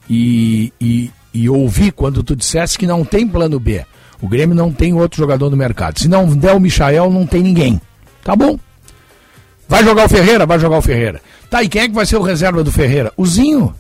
e, 0.10 0.74
e, 0.80 1.12
e 1.34 1.50
ouvi 1.50 1.92
quando 1.92 2.24
tu 2.24 2.36
dissesse 2.36 2.78
que 2.78 2.88
não 2.88 3.06
tem 3.06 3.28
plano 3.28 3.60
B. 3.60 3.86
O 4.22 4.28
Grêmio 4.28 4.56
não 4.56 4.72
tem 4.72 4.94
outro 4.94 5.18
jogador 5.18 5.50
no 5.50 5.58
mercado. 5.58 6.00
Se 6.00 6.08
não 6.08 6.28
der 6.28 6.56
o 6.56 6.60
Michael, 6.60 7.10
não 7.10 7.26
tem 7.26 7.42
ninguém. 7.42 7.82
Tá 8.24 8.36
bom. 8.36 8.58
Vai 9.68 9.84
jogar 9.84 10.06
o 10.06 10.10
Ferreira? 10.10 10.46
Vai 10.46 10.60
jogar 10.60 10.78
o 10.78 10.82
Ferreira. 10.82 11.22
Tá, 11.50 11.64
e 11.64 11.70
quem 11.70 11.84
é 11.84 11.88
que 11.88 11.96
vai 11.96 12.06
ser 12.06 12.18
o 12.18 12.22
reserva 12.22 12.64
do 12.64 12.72
Ferreira? 12.72 13.12
O 13.16 13.26
Zinho. 13.26 13.74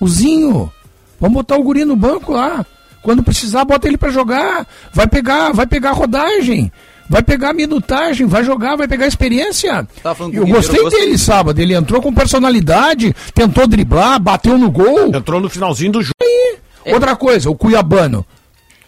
O 0.00 0.08
Zinho. 0.08 0.72
Vamos 1.20 1.34
botar 1.36 1.56
o 1.56 1.62
guri 1.62 1.84
no 1.84 1.96
banco 1.96 2.32
lá. 2.32 2.64
Quando 3.02 3.22
precisar, 3.22 3.64
bota 3.64 3.86
ele 3.88 3.96
pra 3.96 4.10
jogar. 4.10 4.66
Vai 4.92 5.06
pegar, 5.06 5.52
vai 5.52 5.66
pegar 5.66 5.92
rodagem. 5.92 6.70
Vai 7.08 7.22
pegar 7.22 7.54
minutagem, 7.54 8.26
vai 8.26 8.44
jogar, 8.44 8.76
vai 8.76 8.86
pegar 8.86 9.06
experiência. 9.06 9.88
Com 10.02 10.30
Eu 10.30 10.46
gostei 10.46 10.78
eu 10.78 10.84
gostei. 10.84 11.04
dele 11.06 11.16
sábado. 11.16 11.58
Ele 11.58 11.74
entrou 11.74 12.02
com 12.02 12.12
personalidade, 12.12 13.14
tentou 13.34 13.66
driblar, 13.66 14.20
bateu 14.20 14.58
no 14.58 14.70
gol. 14.70 15.06
Entrou 15.14 15.40
no 15.40 15.48
finalzinho 15.48 15.92
do 15.92 16.02
jogo. 16.02 16.12
Outra 16.84 17.16
coisa, 17.16 17.48
o 17.50 17.54
Cuiabano. 17.54 18.26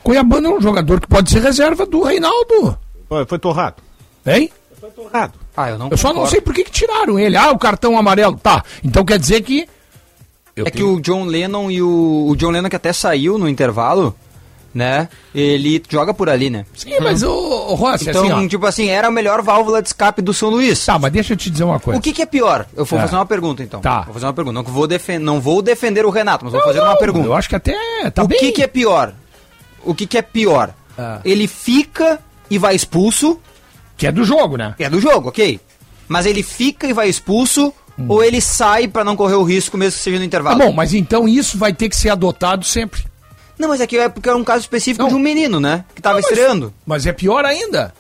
Cuiabano 0.03 0.49
é 0.49 0.51
um 0.59 0.61
jogador 0.61 1.01
que 1.01 1.07
pode 1.07 1.31
ser 1.31 1.41
reserva 1.41 1.87
do 1.87 2.03
Reinaldo. 2.03 2.77
Foi, 3.09 3.25
foi 3.27 3.39
torrado. 3.39 3.77
Hein? 4.27 4.51
Foi 4.81 4.91
torrado. 4.91 5.35
Ah, 5.57 5.71
eu 5.71 5.79
não 5.79 5.89
Eu 5.91 5.97
só 5.97 6.13
não 6.13 6.27
sei 6.27 6.41
por 6.41 6.55
que, 6.55 6.65
que 6.65 6.71
tiraram 6.71 7.19
ele. 7.19 7.37
Ah, 7.37 7.51
o 7.51 7.59
cartão 7.59 7.99
amarelo. 7.99 8.37
Tá. 8.43 8.65
Então 8.83 9.05
quer 9.05 9.19
dizer 9.19 9.43
que. 9.43 9.69
Eu 10.57 10.67
É 10.67 10.71
que 10.71 10.83
o 10.83 11.01
John 11.01 11.25
Lennon 11.25 11.71
e 11.71 11.81
o, 11.83 12.27
o 12.29 12.37
John 12.37 12.51
Lennon 12.51 12.69
que 12.69 12.77
até 12.77 12.93
saiu 12.93 13.39
no 13.39 13.49
intervalo, 13.49 14.15
né? 14.75 15.09
Ele 15.35 15.83
joga 15.89 16.13
por 16.15 16.29
ali, 16.29 16.49
né? 16.51 16.65
Sim, 16.75 16.95
mas 17.01 17.23
o, 17.23 17.31
o 17.31 17.75
Rossi, 17.75 18.09
Então, 18.09 18.25
assim, 18.25 18.45
ó. 18.47 18.49
tipo 18.49 18.67
assim, 18.67 18.89
era 18.89 19.09
a 19.09 19.11
melhor 19.11 19.43
válvula 19.43 19.81
de 19.83 19.89
escape 19.89 20.21
do 20.23 20.33
São 20.35 20.49
Luís. 20.51 20.85
Tá, 20.85 20.99
mas 20.99 21.13
deixa 21.13 21.33
eu 21.35 21.37
te 21.37 21.51
dizer 21.51 21.65
uma 21.65 21.79
coisa. 21.81 21.99
O 21.99 22.03
que, 22.03 22.13
que 22.13 22.23
é 22.23 22.27
pior? 22.27 22.67
Eu 22.75 22.85
vou 22.85 22.99
É. 22.99 23.03
fazer 23.03 23.17
uma 23.17 23.27
pergunta, 23.27 23.63
então. 23.63 23.81
Tá. 23.81 24.03
Vou 24.03 24.15
fazer 24.15 24.27
uma 24.27 24.33
pergunta. 24.33 24.55
Não 24.55 24.63
vou, 24.65 24.87
defen 24.87 25.19
não 25.19 25.41
vou 25.41 25.61
defender 25.63 26.05
o 26.07 26.11
Renato, 26.11 26.45
mas 26.45 26.53
vou 26.53 26.61
Não, 26.61 26.67
fazer 26.69 26.81
não, 26.81 26.87
uma 26.87 26.97
pergunta. 26.99 27.27
Eu 27.27 27.35
acho 27.35 27.49
que 27.49 27.57
até 27.57 27.77
tá 28.15 28.23
o 28.23 28.29
bem. 28.29 28.39
que, 28.39 28.53
que 28.53 28.63
é 28.63 28.67
pior? 28.67 29.13
O 29.85 29.95
que, 29.95 30.07
que 30.07 30.19
é 30.19 30.23
pior? 30.23 30.75
Ah. 30.99 31.21
Ele 31.25 31.47
fica 31.47 32.19
e 32.51 32.59
vai 32.59 32.75
expulso, 32.75 33.39
Que 34.01 34.07
é 34.07 34.13
do 34.13 34.25
jogo, 34.25 34.57
né? 34.57 34.75
é 34.79 34.89
do 34.91 34.99
jogo, 35.01 35.29
ok? 35.29 35.61
Mas 36.09 36.27
ele 36.27 36.43
fica 36.43 36.87
e 36.87 36.93
vai 36.93 37.09
expulso, 37.09 37.73
ou 38.09 38.25
ele 38.25 38.41
sai 38.41 38.89
pra 38.89 39.05
não 39.05 39.15
correr 39.15 39.35
o 39.35 39.43
risco, 39.45 39.77
mesmo 39.77 39.97
que 39.99 40.03
seja 40.03 40.17
no 40.17 40.23
Tá 40.23 40.27
intervalo? 40.27 40.59
bom, 40.59 40.73
mas 40.73 40.93
então 40.95 41.29
isso 41.29 41.57
vai 41.59 41.73
ter 41.73 41.89
que 41.89 41.97
ser 41.97 42.09
adotado 42.09 42.65
sempre. 42.65 43.05
Não, 43.59 43.69
mas 43.69 43.81
aqui 43.83 43.99
é 43.99 44.09
porque 44.09 44.29
é 44.31 44.35
um 44.35 44.43
caso 44.43 44.61
específico 44.63 45.03
Não. 45.03 45.11
de 45.11 45.15
um 45.17 45.19
menino, 45.19 45.61
né? 45.61 45.85
Que 45.95 46.01
tava 46.01 46.15
Não, 46.17 46.23
mas- 46.23 46.31
estreando. 46.31 46.73
Mas 46.87 47.07
é 47.07 47.13
pior 47.13 47.45
ainda. 47.45 47.93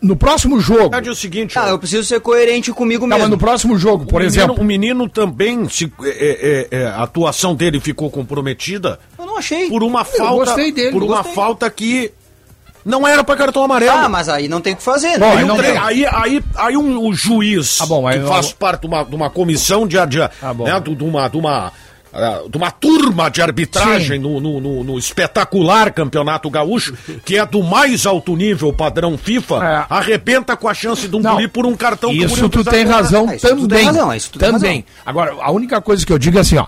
No 0.00 0.14
próximo 0.14 0.60
jogo. 0.60 0.94
É 0.94 1.10
o 1.10 1.14
seguinte, 1.14 1.58
Ah, 1.58 1.70
eu 1.70 1.78
preciso 1.78 2.04
ser 2.04 2.20
coerente 2.20 2.70
comigo 2.72 3.02
Tá, 3.04 3.08
mas 3.08 3.18
mesmo. 3.20 3.30
no 3.30 3.38
próximo 3.38 3.76
jogo, 3.78 4.04
por 4.06 4.20
o 4.20 4.24
menino, 4.24 4.42
exemplo. 4.44 4.60
o 4.60 4.64
menino 4.64 5.08
também, 5.08 5.68
se, 5.68 5.90
é, 6.04 6.68
é, 6.70 6.78
é, 6.82 6.86
a 6.86 7.02
atuação 7.02 7.54
dele 7.56 7.80
ficou 7.80 8.10
comprometida 8.10 9.00
Eu 9.18 9.26
não 9.26 9.38
achei. 9.38 9.68
por 9.68 9.82
uma 9.82 10.04
falta, 10.04 10.44
gostei 10.44 10.70
dele, 10.70 10.92
por 10.92 11.02
uma 11.02 11.24
falta 11.24 11.68
que 11.70 12.12
não 12.84 13.06
era 13.06 13.24
pra 13.24 13.34
cartão 13.36 13.64
amarelo. 13.64 13.96
Ah, 13.96 14.08
mas 14.08 14.28
aí 14.28 14.48
não 14.48 14.60
tem 14.60 14.74
o 14.74 14.76
que 14.76 14.82
fazer, 14.82 15.18
Bom, 15.18 15.26
né? 15.26 15.32
aí 15.32 15.38
Aí, 15.38 15.44
não 15.46 15.54
um 15.54 15.58
tre- 15.58 15.76
aí, 15.76 16.06
aí, 16.06 16.44
aí 16.56 16.76
um, 16.76 17.06
o 17.06 17.14
juiz 17.14 17.80
Ah, 17.80 17.86
bom, 17.86 18.06
aí 18.06 18.18
que 18.18 18.24
eu- 18.24 18.28
faz 18.28 18.52
parte 18.52 18.82
de 18.82 18.86
uma, 18.86 19.04
de 19.04 19.14
uma 19.14 19.30
comissão 19.30 19.86
de, 19.86 19.96
de, 20.06 20.20
Ah, 20.20 20.52
bom. 20.54 20.64
né, 20.64 20.78
de, 20.80 20.94
de 20.94 21.02
uma, 21.04 21.28
de, 21.28 21.36
uma, 21.36 21.72
ah, 22.12 22.40
de 22.48 22.56
uma 22.56 22.70
turma 22.70 23.30
de 23.30 23.40
arbitragem 23.42 24.18
no, 24.20 24.38
no, 24.40 24.60
no- 24.60 24.84
no 24.84 24.98
espetacular 24.98 25.90
campeonato 25.92 26.48
gaúcho, 26.50 26.94
que 27.24 27.38
é 27.38 27.46
do 27.46 27.62
mais 27.62 28.04
alto 28.06 28.36
nível 28.36 28.72
padrão 28.72 29.16
FIFA, 29.16 29.54
É. 29.64 29.86
arrebenta 29.94 30.56
com 30.56 30.68
a 30.68 30.74
chance 30.74 31.08
de 31.08 31.16
um 31.16 31.22
guri 31.22 31.48
por 31.48 31.64
um 31.66 31.74
cartão 31.74 32.10
que 32.10 32.20
o 32.20 32.26
Isso 32.26 32.48
tu 32.48 32.62
tem 32.64 32.84
razão 32.84 33.26
Ah, 33.30 33.34
isso 33.36 33.46
tu 33.48 33.56
tem 33.56 33.68
também. 33.68 33.84
razão, 33.86 34.14
isso 34.14 34.30
tu 34.30 34.38
tem 34.38 34.50
também. 34.52 34.84
Agora, 35.06 35.34
a 35.40 35.50
única 35.50 35.80
coisa 35.80 36.04
que 36.04 36.12
eu 36.12 36.18
digo 36.18 36.36
é 36.38 36.40
assim, 36.42 36.58
ó. 36.58 36.66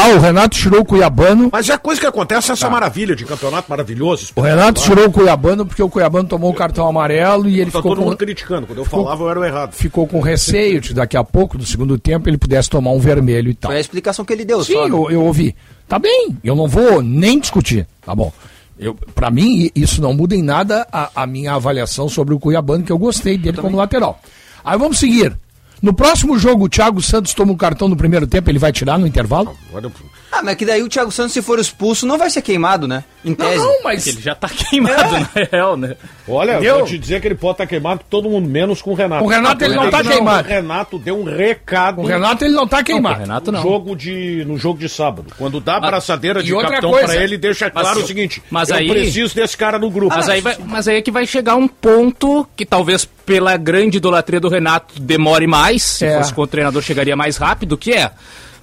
Ah, 0.00 0.08
o 0.14 0.18
Renato 0.20 0.56
tirou 0.56 0.80
o 0.80 0.84
Cuiabano. 0.84 1.48
Mas 1.52 1.68
é 1.68 1.76
coisa 1.76 2.00
que 2.00 2.06
acontece, 2.06 2.46
Tá. 2.48 2.52
essa 2.52 2.70
maravilha 2.70 3.16
de 3.16 3.24
campeonato 3.24 3.68
maravilhoso. 3.68 4.32
O 4.36 4.40
Renato 4.40 4.80
tirou 4.80 5.06
o 5.06 5.10
Cuiabano 5.10 5.66
porque 5.66 5.82
o 5.82 5.88
Cuiabano 5.88 6.28
tomou 6.28 6.50
o 6.50 6.54
cartão 6.54 6.86
amarelo 6.86 7.48
e 7.48 7.60
ele 7.60 7.70
Tá 7.70 7.78
ficou 7.78 7.90
todo 7.92 7.98
com, 7.98 8.04
mundo 8.10 8.16
criticando. 8.16 8.66
Quando 8.66 8.78
eu 8.78 8.84
falava, 8.84 9.24
eu 9.24 9.30
era 9.30 9.40
o 9.40 9.44
errado. 9.44 9.72
ficou 9.72 10.06
com 10.06 10.20
receio 10.20 10.80
de 10.80 10.94
daqui 10.94 11.16
a 11.16 11.24
pouco, 11.24 11.58
no 11.58 11.66
segundo 11.66 11.98
tempo, 11.98 12.28
ele 12.28 12.38
pudesse 12.38 12.70
tomar 12.70 12.92
um 12.92 13.00
vermelho 13.00 13.50
e 13.50 13.54
tal. 13.54 13.70
Foi 13.70 13.78
a 13.78 13.80
explicação 13.80 14.24
que 14.24 14.32
ele 14.32 14.44
deu, 14.44 14.62
Sim, 14.62 14.74
só. 14.74 14.88
né? 14.88 14.94
eu, 14.94 15.10
eu 15.10 15.22
ouvi. 15.24 15.56
Tá 15.88 15.98
bem, 15.98 16.36
eu 16.44 16.54
não 16.54 16.68
vou 16.68 17.02
nem 17.02 17.40
discutir, 17.40 17.86
tá 18.04 18.14
bom. 18.14 18.32
Eu, 18.78 18.94
pra 19.14 19.30
mim, 19.30 19.70
isso 19.74 20.00
não 20.00 20.14
muda 20.14 20.36
em 20.36 20.42
nada 20.42 20.86
a, 20.92 21.10
a 21.22 21.26
minha 21.26 21.54
avaliação 21.54 22.08
sobre 22.08 22.32
o 22.34 22.38
Cuiabano, 22.38 22.84
que 22.84 22.92
eu 22.92 22.98
gostei 22.98 23.36
dele 23.36 23.56
como 23.58 23.76
lateral. 23.76 24.20
Aí 24.64 24.78
vamos 24.78 24.98
seguir. 25.00 25.36
No 25.80 25.92
próximo 25.92 26.38
jogo, 26.38 26.64
o 26.64 26.68
Thiago 26.68 27.00
Santos 27.00 27.32
toma 27.34 27.52
um 27.52 27.56
cartão 27.56 27.88
no 27.88 27.96
primeiro 27.96 28.26
tempo, 28.26 28.50
ele 28.50 28.58
vai 28.58 28.72
tirar 28.72 28.98
no 28.98 29.06
intervalo? 29.06 29.54
Agora- 29.70 29.90
Ah, 30.30 30.42
mas 30.42 30.56
que 30.56 30.66
daí 30.66 30.82
o 30.82 30.88
Thiago 30.88 31.10
Santos, 31.10 31.32
se 31.32 31.40
for 31.40 31.58
expulso, 31.58 32.06
não 32.06 32.18
vai 32.18 32.28
ser 32.28 32.42
queimado, 32.42 32.86
né? 32.86 33.02
Em 33.24 33.34
tese. 33.34 33.56
Não, 33.56 33.82
mas. 33.82 34.06
Ele 34.06 34.20
já 34.20 34.34
tá 34.34 34.46
queimado, 34.48 35.12
na 35.12 35.28
real, 35.50 35.76
né? 35.76 35.96
Olha, 36.28 36.52
Entendeu? 36.52 36.74
eu 36.74 36.78
vou 36.80 36.86
te 36.86 36.98
dizer 36.98 37.20
que 37.20 37.26
ele 37.28 37.34
pode 37.34 37.52
estar 37.54 37.66
queimado 37.66 38.00
com 38.00 38.06
todo 38.10 38.28
mundo, 38.28 38.46
menos 38.46 38.82
com 38.82 38.90
o 38.90 38.94
Renato. 38.94 39.22
Com 39.22 39.28
o 39.28 39.32
Renato 39.32 39.64
ele 39.64 39.74
não 39.74 39.88
tá 39.90 40.02
queimado. 40.04 40.46
O 40.46 40.50
Renato 40.50 40.98
deu 40.98 41.18
um 41.18 41.24
recado 41.24 42.02
O 42.02 42.04
Renato 42.06 42.44
ele 42.44 42.54
não 42.54 42.68
tá 42.68 42.76
Não, 42.78 42.84
queimado. 42.84 43.16
o 43.16 43.20
Renato 43.20 43.50
no 43.50 43.56
não. 43.58 43.62
jogo, 43.64 43.96
de, 43.96 44.44
no 44.46 44.58
jogo 44.58 44.78
de 44.78 44.88
sábado. 44.88 45.32
Quando 45.38 45.60
dá 45.60 45.76
a 45.76 45.80
Mas- 45.80 45.90
braçadeira 45.90 46.42
de 46.42 46.52
outra 46.52 46.68
capitão 46.72 46.90
coisa, 46.90 47.06
pra 47.14 47.16
ele, 47.24 47.38
deixa 47.38 47.70
mas 47.74 47.82
claro 47.82 48.00
eu- 48.00 48.04
o 48.04 48.06
seguinte: 48.06 48.42
mas 48.50 48.68
eu 48.68 48.76
aí- 48.76 48.88
preciso 48.88 49.34
desse 49.34 49.56
cara 49.56 49.78
no 49.78 49.90
grupo. 49.90 50.14
Mas 50.14 50.28
aí, 50.28 50.40
vai, 50.42 50.56
mas 50.66 50.86
aí 50.86 50.96
é 50.98 51.02
que 51.02 51.10
vai 51.10 51.26
chegar 51.26 51.56
um 51.56 51.66
ponto 51.66 52.46
que 52.54 52.66
talvez 52.66 53.06
pela 53.06 53.56
grande 53.56 53.96
idolatria 53.96 54.38
do 54.40 54.48
Renato 54.50 55.00
demore 55.00 55.46
mais, 55.46 55.82
se 55.82 56.04
É. 56.04 56.18
fosse 56.18 56.34
com 56.34 56.42
o 56.42 56.46
treinador 56.46 56.82
chegaria 56.82 57.16
mais 57.16 57.38
rápido, 57.38 57.76
que 57.78 57.92
é, 57.92 58.10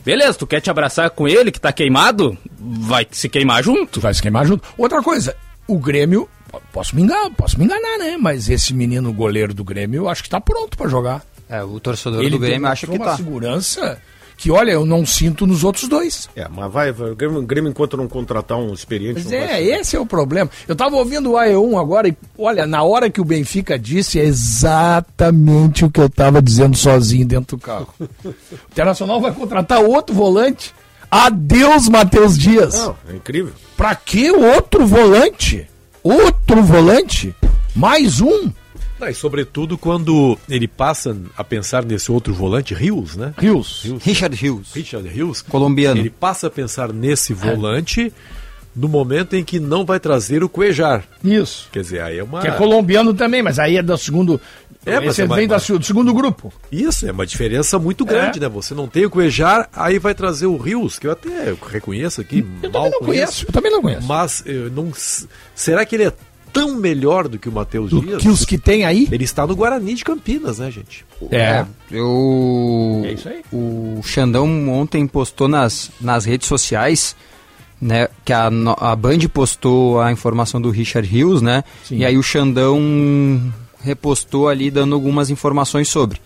beleza, 0.06 0.34
tu 0.36 0.46
quer 0.48 0.62
te 0.62 0.70
abraçar 0.70 1.10
com 1.10 1.28
ele 1.28 1.52
que 1.52 1.60
tá 1.60 1.72
queimado, 1.74 2.38
vai 2.60 3.06
se 3.12 3.28
queimar 3.28 3.64
junto. 3.64 4.00
Vai 4.00 4.14
se 4.14 4.22
queimar 4.22 4.46
junto. 4.46 4.64
Outra 4.78 5.02
coisa, 5.02 5.36
o 5.68 5.78
Grêmio. 5.80 6.30
po- 6.52 6.62
Posso 6.72 6.96
me 6.96 7.02
enganar, 7.02 7.30
posso 7.32 7.58
me 7.60 7.66
enganar, 7.66 7.98
né? 7.98 8.18
Mas 8.18 8.50
esse 8.50 8.74
menino 8.74 9.12
goleiro 9.12 9.54
do 9.54 9.64
Grêmio, 9.64 10.04
eu 10.04 10.10
acho 10.10 10.24
que 10.24 10.30
tá 10.30 10.40
pronto 10.40 10.78
pra 10.78 10.88
jogar. 10.88 11.22
É, 11.50 11.62
o 11.64 11.80
torcedor 11.80 12.28
do 12.30 12.40
Grêmio 12.40 12.68
acha 12.68 12.88
que 12.88 12.98
tá. 12.98 13.06
uma 13.06 13.18
segurança 13.18 14.02
que, 14.38 14.52
olha, 14.52 14.72
eu 14.72 14.86
não 14.86 15.06
sinto 15.06 15.48
nos 15.48 15.64
outros 15.64 15.88
dois. 15.88 16.30
É, 16.36 16.48
mas 16.48 16.72
vai, 16.72 16.92
vai, 16.92 17.12
o 17.12 17.16
Grêmio, 17.16 17.40
o 17.40 17.46
Grêmio, 17.46 17.70
enquanto 17.70 17.98
não 17.98 18.08
contratar 18.08 18.58
um 18.58 18.74
experiente. 18.74 19.24
Mas 19.24 19.32
é, 19.32 19.62
esse 19.62 19.96
é 19.96 20.00
o 20.00 20.06
problema. 20.06 20.50
Eu 20.68 20.76
tava 20.76 20.96
ouvindo 20.96 21.32
o 21.32 21.36
AE1 21.36 21.80
agora 21.80 22.08
e, 22.08 22.18
olha, 22.38 22.66
na 22.66 22.84
hora 22.84 23.10
que 23.10 23.22
o 23.22 23.26
Benfica 23.26 23.78
disse, 23.78 24.20
é 24.20 24.24
exatamente 24.24 25.86
o 25.86 25.92
que 25.92 26.00
eu 26.00 26.10
tava 26.10 26.42
dizendo 26.42 26.76
sozinho 26.76 27.26
dentro 27.26 27.58
do 27.58 27.62
carro. 27.62 27.94
o 28.00 28.34
Internacional 28.72 29.22
vai 29.22 29.32
contratar 29.34 29.82
outro 29.82 30.16
volante. 30.16 30.74
Adeus, 31.10 31.88
Matheus 31.88 32.38
Dias. 32.38 32.78
Não, 32.80 32.96
é 33.10 33.16
incrível. 33.16 33.54
Pra 33.78 33.96
que 33.96 34.32
outro 34.32 34.86
volante? 34.86 35.68
Outro 36.04 36.62
volante? 36.62 37.34
Mais 37.76 38.22
um? 38.22 38.52
Não, 39.00 39.08
e 39.10 39.14
sobretudo 39.14 39.78
quando 39.78 40.38
ele 40.50 40.68
passa 40.68 41.18
a 41.38 41.44
pensar 41.44 41.84
nesse 41.84 42.12
outro 42.12 42.34
volante, 42.34 42.74
Rios, 42.74 43.16
né? 43.16 43.34
Rios. 43.38 43.86
Richard 44.02 44.36
Hughes. 44.50 44.74
Richard 44.74 45.08
Rios. 45.08 45.42
Colombiano. 45.42 46.00
Ele 46.00 46.10
passa 46.10 46.48
a 46.48 46.50
pensar 46.50 46.94
nesse 46.94 47.34
volante 47.34 48.12
no 48.76 48.88
momento 48.88 49.36
em 49.36 49.44
que 49.44 49.60
não 49.60 49.86
vai 49.86 50.00
trazer 50.00 50.44
o 50.44 50.50
Cuejar. 50.50 51.04
Isso. 51.24 51.68
Quer 51.72 51.82
dizer, 51.82 52.02
aí 52.02 52.18
é 52.20 52.24
uma. 52.24 52.42
Que 52.42 52.48
é 52.48 52.52
colombiano 52.52 53.14
também, 53.14 53.42
mas 53.42 53.60
aí 53.60 53.78
é 53.78 53.82
do 53.84 53.98
segundo. 53.98 54.40
É, 54.86 55.00
mas 55.00 55.12
esse 55.12 55.22
é 55.24 55.26
uma- 55.26 55.36
vem 55.36 55.48
da 55.48 55.58
do 55.58 55.84
segundo 55.84 56.14
grupo. 56.14 56.54
Isso, 56.72 57.08
é 57.08 57.12
uma 57.12 57.26
diferença 57.26 57.80
muito 57.80 58.06
grande, 58.06 58.40
né? 58.40 58.48
Você 58.48 58.76
não 58.76 58.88
tem 58.88 59.04
o 59.06 59.10
Cuejar, 59.10 59.68
aí 59.74 59.98
vai 59.98 60.14
trazer 60.14 60.46
o 60.46 60.58
Rios, 60.58 61.00
que 61.00 61.08
eu 61.08 61.12
até 61.12 61.56
reconheço 61.72 62.22
aqui, 62.22 62.46
Eu 62.62 62.70
mal 62.70 62.84
também 62.84 62.92
não 62.92 63.00
conheço. 63.00 63.46
Eu 63.48 63.52
também 63.52 63.72
não 63.72 63.82
conheço. 63.82 64.06
Mas 64.08 64.44
eu 64.46 64.70
não. 64.70 64.92
Será 65.56 65.84
que 65.86 65.96
ele 65.96 66.04
é 66.06 66.14
tão 66.56 66.76
melhor 66.76 67.28
do 67.28 67.38
que 67.38 67.50
o 67.50 67.52
Matheus 67.52 67.90
Do 67.90 68.02
Dias? 68.02 68.22
que 68.22 68.30
os 68.30 68.46
que 68.46 68.58
tem 68.58 68.86
aí. 68.86 69.08
Ele 69.12 69.24
está 69.26 69.46
no 69.46 69.56
Guarani 69.56 69.94
de 69.94 70.04
Campinas, 70.04 70.60
né, 70.60 70.72
gente? 70.72 71.06
É. 71.32 71.66
Eu... 71.92 73.02
É 73.06 73.12
isso 73.12 73.28
aí. 73.30 73.42
O 73.52 74.02
Xandão 74.04 74.70
ontem 74.70 75.06
postou 75.06 75.48
nas, 75.48 75.92
nas 76.00 76.26
redes 76.26 76.48
sociais, 76.48 77.16
né, 77.82 78.08
que 78.24 78.32
a, 78.34 78.50
no- 78.50 78.76
a 78.80 78.96
Band 78.96 79.20
postou 79.34 80.00
a 80.02 80.12
informação 80.12 80.62
do 80.62 80.70
Richard 80.70 81.08
Hughes, 81.08 81.42
né, 81.42 81.64
Sim. 81.84 81.98
e 81.98 82.06
aí 82.06 82.18
o 82.18 82.24
Xandão 82.24 82.80
repostou 83.82 84.48
ali 84.50 84.72
dando 84.72 84.96
algumas 84.96 85.30
informações 85.30 85.90
sobre. 85.90 86.20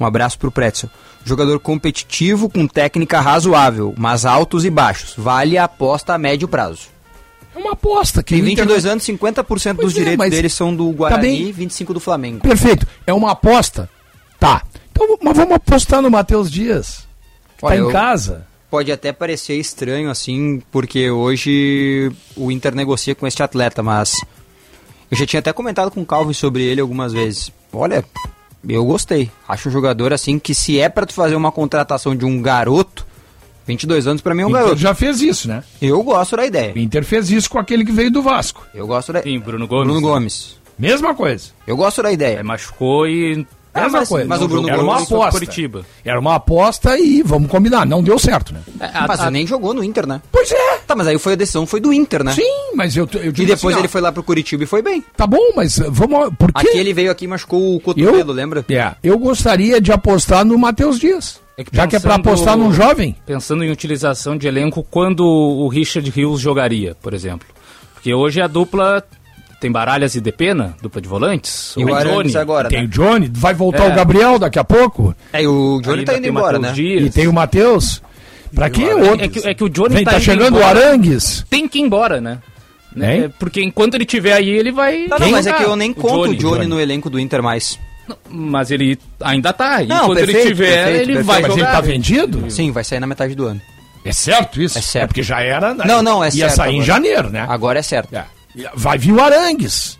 Um 0.00 0.06
abraço 0.06 0.38
pro 0.38 0.50
Pretzel. 0.50 0.88
Jogador 1.24 1.60
competitivo 1.60 2.48
com 2.48 2.66
técnica 2.66 3.20
razoável, 3.20 3.94
mas 3.96 4.24
altos 4.24 4.64
e 4.64 4.70
baixos. 4.70 5.14
Vale 5.16 5.56
a 5.58 5.64
aposta 5.64 6.14
a 6.14 6.18
médio 6.18 6.48
prazo. 6.48 6.91
É 7.54 7.58
uma 7.58 7.72
aposta. 7.72 8.22
Que 8.22 8.34
Tem 8.34 8.42
o 8.42 8.48
Inter 8.48 8.64
22 8.64 8.86
anos, 8.86 9.04
50% 9.04 9.44
Pois 9.46 9.76
dos 9.76 9.92
é, 9.94 9.98
direitos 9.98 10.18
mas 10.18 10.30
dele 10.30 10.48
são 10.48 10.74
do 10.74 10.88
tá 10.90 10.96
Guarani 10.96 11.48
e 11.50 11.52
25% 11.52 11.92
do 11.92 12.00
Flamengo. 12.00 12.40
Perfeito. 12.40 12.86
É 13.06 13.12
uma 13.12 13.32
aposta? 13.32 13.88
Tá. 14.38 14.62
Então, 14.90 15.18
mas 15.22 15.36
vamos 15.36 15.54
apostar 15.54 16.00
no 16.02 16.10
Matheus 16.10 16.50
Dias. 16.50 17.06
Que 17.58 17.64
Olha, 17.66 17.76
tá 17.76 17.80
em 17.82 17.84
eu- 17.84 17.90
casa. 17.92 18.46
Pode 18.70 18.90
até 18.90 19.12
parecer 19.12 19.54
estranho 19.58 20.10
assim, 20.10 20.62
porque 20.72 21.10
hoje 21.10 22.10
o 22.34 22.50
Inter 22.50 22.74
negocia 22.74 23.14
com 23.14 23.26
este 23.26 23.42
atleta, 23.42 23.82
mas 23.82 24.14
eu 25.10 25.16
já 25.18 25.26
tinha 25.26 25.40
até 25.40 25.52
comentado 25.52 25.90
com 25.90 26.00
o 26.00 26.06
Calvin 26.06 26.32
sobre 26.32 26.62
ele 26.62 26.80
algumas 26.80 27.12
vezes. 27.12 27.52
Olha, 27.70 28.02
eu 28.66 28.82
gostei. 28.86 29.30
Acho 29.46 29.68
um 29.68 29.72
jogador 29.72 30.10
assim 30.14 30.38
que 30.38 30.54
se 30.54 30.80
é 30.80 30.88
pra 30.88 31.04
tu 31.04 31.12
fazer 31.12 31.34
uma 31.36 31.52
contratação 31.52 32.16
de 32.16 32.24
um 32.24 32.40
garoto, 32.40 33.06
22 33.66 34.06
anos 34.06 34.20
pra 34.22 34.34
mim 34.34 34.42
é 34.42 34.44
um 34.44 34.48
O 34.48 34.50
Inter 34.52 34.62
garoto. 34.62 34.80
já 34.80 34.94
fez 34.94 35.20
isso, 35.20 35.48
né? 35.48 35.62
Eu 35.80 36.02
gosto 36.02 36.36
da 36.36 36.44
ideia. 36.46 36.72
O 36.74 36.78
Inter 36.78 37.04
fez 37.04 37.30
isso 37.30 37.48
com 37.50 37.58
aquele 37.58 37.84
que 37.84 37.92
veio 37.92 38.10
do 38.10 38.22
Vasco. 38.22 38.66
Eu 38.74 38.86
gosto 38.86 39.12
da 39.12 39.22
Sim, 39.22 39.38
Bruno 39.38 39.66
Gomes. 39.66 39.86
Bruno 39.86 40.00
né? 40.00 40.06
Gomes. 40.14 40.56
Mesma 40.78 41.14
coisa. 41.14 41.48
Eu 41.66 41.76
gosto 41.76 42.02
da 42.02 42.08
Aí 42.08 42.14
ideia. 42.14 42.42
machucou 42.42 43.06
e 43.06 43.46
Ah, 43.74 43.82
Mesma 43.84 44.00
mas- 44.00 44.08
coisa. 44.10 44.26
mas 44.28 44.42
o 44.42 44.48
Bruno 44.48 44.68
Era 44.68 44.82
uma 44.82 44.92
Gomes 44.94 45.08
foi 45.08 45.16
pro 45.16 45.22
aposta. 45.22 45.40
Curitiba. 45.40 45.86
Era 46.04 46.20
uma 46.20 46.34
aposta 46.34 46.98
e 46.98 47.22
vamos 47.22 47.48
combinar. 47.50 47.86
Não 47.86 48.02
deu 48.02 48.18
certo, 48.18 48.52
né? 48.52 48.60
A- 48.80 49.06
Mas 49.08 49.20
a- 49.20 49.22
ele 49.24 49.30
nem 49.32 49.46
jogou 49.46 49.72
no 49.72 49.82
Inter, 49.82 50.06
né? 50.06 50.20
Pois 50.30 50.50
é. 50.52 50.78
Tá, 50.86 50.94
mas 50.94 51.06
aí 51.06 51.18
foi 51.18 51.32
a 51.32 51.36
decisão 51.36 51.66
foi 51.66 51.80
do 51.80 51.90
Inter, 51.92 52.22
né? 52.22 52.32
Sim, 52.34 52.74
mas 52.74 52.94
eu, 52.96 53.08
eu 53.14 53.30
E 53.30 53.32
digo 53.32 53.46
depois 53.48 53.74
assim, 53.74 53.76
ó, 53.76 53.78
ele 53.78 53.88
foi 53.88 54.00
lá 54.02 54.12
pro 54.12 54.22
Curitiba 54.22 54.64
e 54.64 54.66
foi 54.66 54.82
bem. 54.82 55.02
Tá 55.16 55.26
bom, 55.26 55.52
mas 55.56 55.78
uh, 55.78 55.86
vamos... 55.90 56.34
Por 56.36 56.52
quê? 56.52 56.68
Aqui 56.68 56.78
ele 56.78 56.92
veio 56.92 57.10
aqui 57.10 57.24
e 57.24 57.28
machucou 57.28 57.76
o 57.76 57.80
cotovelo, 57.80 58.32
lembra? 58.32 58.62
É, 58.68 58.94
eu 59.02 59.18
gostaria 59.18 59.80
de 59.80 59.90
apostar 59.92 60.44
no 60.44 60.58
Matheus 60.58 60.98
Dias. 60.98 61.40
É 61.58 61.64
Já 61.70 61.86
que 61.86 61.96
é 61.96 62.00
pra 62.00 62.12
pensando- 62.18 62.28
apostar 62.28 62.56
num 62.56 62.72
jovem. 62.72 63.14
Pensando 63.26 63.62
em 63.62 63.70
utilização 63.70 64.36
de 64.36 64.46
elenco, 64.48 64.82
quando 64.90 65.24
o 65.26 65.68
Richard 65.68 66.08
Rios 66.10 66.40
jogaria, 66.40 66.94
por 67.02 67.12
exemplo? 67.14 67.46
Porque 67.94 68.12
hoje 68.14 68.40
a 68.40 68.46
dupla 68.46 69.02
tem 69.60 69.70
Baralhas 69.70 70.14
e 70.14 70.20
Depena, 70.20 70.74
dupla 70.82 71.00
de 71.00 71.08
volantes. 71.08 71.74
E 71.76 71.84
ou 71.84 71.90
o 71.90 71.94
Arangues 71.94 72.32
Johnny. 72.32 72.36
agora, 72.36 72.68
Tem 72.68 72.80
né? 72.80 72.84
o 72.84 72.88
Johnny, 72.88 73.30
vai 73.32 73.54
voltar 73.54 73.84
É. 73.84 73.92
o 73.92 73.94
Gabriel 73.94 74.38
daqui 74.38 74.58
a 74.58 74.64
pouco. 74.64 75.14
É, 75.32 75.42
e 75.42 75.46
o 75.46 75.80
Johnny 75.82 75.98
Ainda 76.00 76.12
tá 76.12 76.18
indo 76.18 76.22
tem 76.22 76.30
embora, 76.30 76.58
né? 76.58 76.72
Dias. 76.72 77.06
E 77.06 77.10
tem 77.10 77.28
o 77.28 77.32
Matheus. 77.32 78.02
Pra 78.54 78.68
que 78.68 78.84
outro? 78.84 79.24
É 79.24 79.28
que, 79.28 79.48
é 79.48 79.54
que 79.54 79.62
o 79.64 79.68
Johnny 79.68 79.94
Vem, 79.94 80.04
tá, 80.04 80.14
indo 80.14 80.20
chegando 80.22 80.54
o 80.54 80.58
embora, 80.58 80.78
Arangues. 80.88 81.44
Tem 81.48 81.68
que 81.68 81.78
ir 81.78 81.82
embora, 81.82 82.20
né? 82.20 82.38
Né? 82.94 83.30
Porque 83.38 83.62
enquanto 83.62 83.94
ele 83.94 84.04
estiver 84.04 84.32
aí, 84.34 84.50
ele 84.50 84.70
vai. 84.72 85.06
Não, 85.06 85.18
não, 85.18 85.30
mas 85.30 85.46
é 85.46 85.52
que 85.52 85.62
eu 85.62 85.74
nem 85.76 85.92
O 85.92 85.94
conto 85.94 86.14
o 86.30 86.34
Johnny, 86.34 86.36
Johnny. 86.38 86.66
no 86.66 86.78
elenco 86.80 87.08
do 87.08 87.18
Inter 87.18 87.42
mais. 87.42 87.78
Mas 88.28 88.70
ele 88.70 88.98
ainda 89.20 89.52
tá. 89.52 89.82
E 89.82 89.86
Não, 89.86 90.06
quando 90.06 90.18
ele 90.18 90.26
perfeito, 90.32 90.48
tiver, 90.48 90.66
perfeito, 90.74 90.88
ele 90.96 91.06
perfeito. 91.06 91.26
vai 91.26 91.42
Mas 91.42 91.50
jogar. 91.52 91.62
ele 91.64 91.72
tá 91.72 91.80
vendido? 91.80 92.50
Sim, 92.50 92.72
vai 92.72 92.84
sair 92.84 93.00
na 93.00 93.06
metade 93.06 93.34
do 93.34 93.46
ano. 93.46 93.60
É 94.04 94.12
certo 94.12 94.60
isso? 94.60 94.76
É 94.78 94.80
certo. 94.82 95.08
porque 95.08 95.22
já 95.22 95.40
era. 95.40 95.72
né? 95.74 95.84
Não, 95.86 96.02
não, 96.02 96.22
é 96.24 96.26
Ia 96.26 96.30
certo 96.48 96.54
sair 96.56 96.70
em 96.72 96.82
agora. 96.82 96.86
janeiro, 96.86 97.30
né? 97.30 97.46
Agora 97.48 97.78
é 97.78 97.82
certo. 97.82 98.14
É. 98.14 98.24
Vai 98.74 98.98
vir 98.98 99.12
o 99.12 99.20
Arangues. 99.22 99.98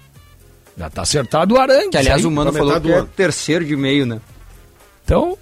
Já 0.77 0.91
tá 0.91 1.03
acertado 1.03 1.55
o 1.55 1.59
Arangues. 1.61 1.91
Que 1.91 1.99
aliás 1.99 2.21
aí. 2.21 2.27
o 2.27 2.31
Mano 2.31 2.53
falou 2.53 2.69
metade 2.75 2.89
que 2.89 2.93
do 2.93 2.99
é 3.05 3.07
terceiro 3.17 3.65
de 3.65 3.77
meio, 3.77 4.05
né? 4.05 4.21
Então. 5.05 5.39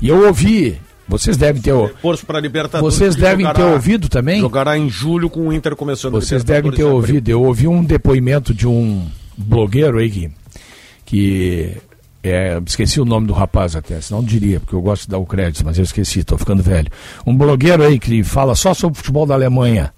E 0.00 0.08
eu 0.08 0.26
ouvi. 0.26 0.80
Vocês 1.08 1.36
devem 1.36 1.60
ter. 1.60 1.74
Reforço 1.74 2.24
para 2.24 2.38
Libertadores. 2.38 2.94
Vocês 2.94 3.16
devem 3.16 3.44
jogará- 3.44 3.54
ter 3.66 3.72
ouvido 3.72 4.08
também. 4.08 4.40
Jogará 4.40 4.78
em 4.78 4.88
julho 4.88 5.28
com 5.28 5.48
o 5.48 5.52
Inter 5.52 5.74
começando 5.74 6.12
Vocês 6.12 6.44
devem 6.44 6.70
ter 6.70 6.82
em 6.82 6.84
ouvido. 6.84 7.28
Eu 7.28 7.42
ouvi 7.42 7.66
um 7.66 7.82
depoimento 7.82 8.54
de 8.54 8.68
um 8.68 9.08
blogueiro 9.36 9.98
aí 9.98 10.08
que. 10.08 10.30
Que 11.10 11.76
é, 12.22 12.56
esqueci 12.64 13.00
o 13.00 13.04
nome 13.04 13.26
do 13.26 13.32
rapaz 13.32 13.74
até, 13.74 14.00
senão 14.00 14.22
diria, 14.22 14.60
porque 14.60 14.76
eu 14.76 14.80
gosto 14.80 15.02
de 15.02 15.08
dar 15.08 15.18
o 15.18 15.26
crédito, 15.26 15.64
mas 15.64 15.76
eu 15.76 15.82
esqueci, 15.82 16.20
estou 16.20 16.38
ficando 16.38 16.62
velho. 16.62 16.88
Um 17.26 17.36
blogueiro 17.36 17.82
aí 17.82 17.98
que 17.98 18.22
fala 18.22 18.54
só 18.54 18.72
sobre 18.72 18.96
o 18.96 18.98
futebol 18.98 19.26
da 19.26 19.34
Alemanha. 19.34 19.92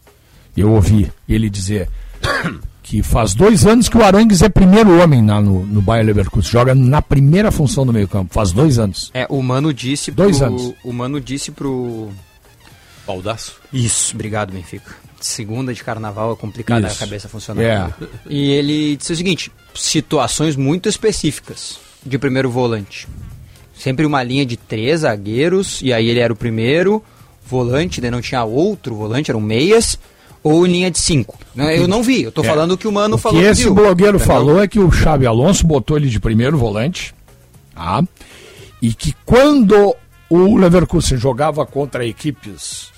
Eu 0.56 0.72
ouvi 0.72 1.12
ele 1.28 1.50
dizer 1.50 1.90
que 2.82 3.02
faz 3.02 3.34
dois 3.34 3.66
anos 3.66 3.90
que 3.90 3.98
o 3.98 4.02
Arangues 4.02 4.40
é 4.40 4.48
primeiro 4.48 5.02
homem 5.02 5.20
na, 5.20 5.38
no, 5.38 5.66
no 5.66 5.82
Bayer 5.82 6.06
Leverkusen. 6.06 6.50
Joga 6.50 6.74
na 6.74 7.02
primeira 7.02 7.52
função 7.52 7.84
do 7.84 7.92
meio-campo. 7.92 8.32
Faz 8.32 8.50
dois 8.52 8.78
anos. 8.78 9.10
É, 9.12 9.26
o 9.28 9.42
Mano 9.42 9.72
disse 9.74 10.10
Dois 10.10 10.38
pro, 10.38 10.46
anos. 10.46 10.74
O 10.82 10.92
Mano 10.94 11.20
disse 11.20 11.50
pro. 11.50 12.08
Baldaço. 13.06 13.60
Isso, 13.70 14.14
obrigado, 14.14 14.50
Benfica. 14.50 14.94
Segunda 15.26 15.72
de 15.72 15.82
carnaval 15.84 16.32
é 16.32 16.36
complicada 16.36 16.86
Isso. 16.86 16.96
a 16.96 16.98
cabeça 16.98 17.28
funcionar. 17.28 17.62
É. 17.62 17.92
E 18.28 18.50
ele 18.52 18.96
disse 18.96 19.12
o 19.12 19.16
seguinte: 19.16 19.52
situações 19.74 20.56
muito 20.56 20.88
específicas 20.88 21.78
de 22.04 22.18
primeiro 22.18 22.50
volante. 22.50 23.06
Sempre 23.74 24.04
uma 24.06 24.22
linha 24.22 24.44
de 24.46 24.56
três 24.56 25.00
zagueiros, 25.00 25.80
e 25.82 25.92
aí 25.92 26.08
ele 26.08 26.20
era 26.20 26.32
o 26.32 26.36
primeiro 26.36 27.02
volante, 27.44 28.00
daí 28.00 28.10
não 28.10 28.20
tinha 28.20 28.44
outro 28.44 28.94
volante, 28.94 29.30
eram 29.30 29.40
meias, 29.40 29.98
ou 30.42 30.64
linha 30.66 30.90
de 30.90 30.98
cinco. 30.98 31.38
Eu 31.56 31.86
não 31.88 32.02
vi, 32.02 32.22
eu 32.22 32.32
tô 32.32 32.42
É. 32.42 32.46
falando 32.46 32.72
o 32.72 32.78
que 32.78 32.86
o 32.88 32.92
Mano 32.92 33.16
O 33.16 33.18
falou. 33.18 33.40
que 33.40 33.46
esse 33.46 33.62
viu. 33.64 33.74
blogueiro 33.74 34.16
Entendeu? 34.16 34.34
falou 34.34 34.62
é 34.62 34.68
que 34.68 34.78
o 34.78 34.90
Xabi 34.90 35.26
Alonso 35.26 35.66
botou 35.66 35.96
ele 35.96 36.08
de 36.08 36.18
primeiro 36.20 36.56
volante, 36.56 37.14
tá? 37.74 38.02
E 38.80 38.92
que 38.94 39.14
quando 39.24 39.94
o 40.30 40.56
Leverkusen 40.56 41.18
jogava 41.18 41.64
contra 41.66 42.06
equipes 42.06 42.90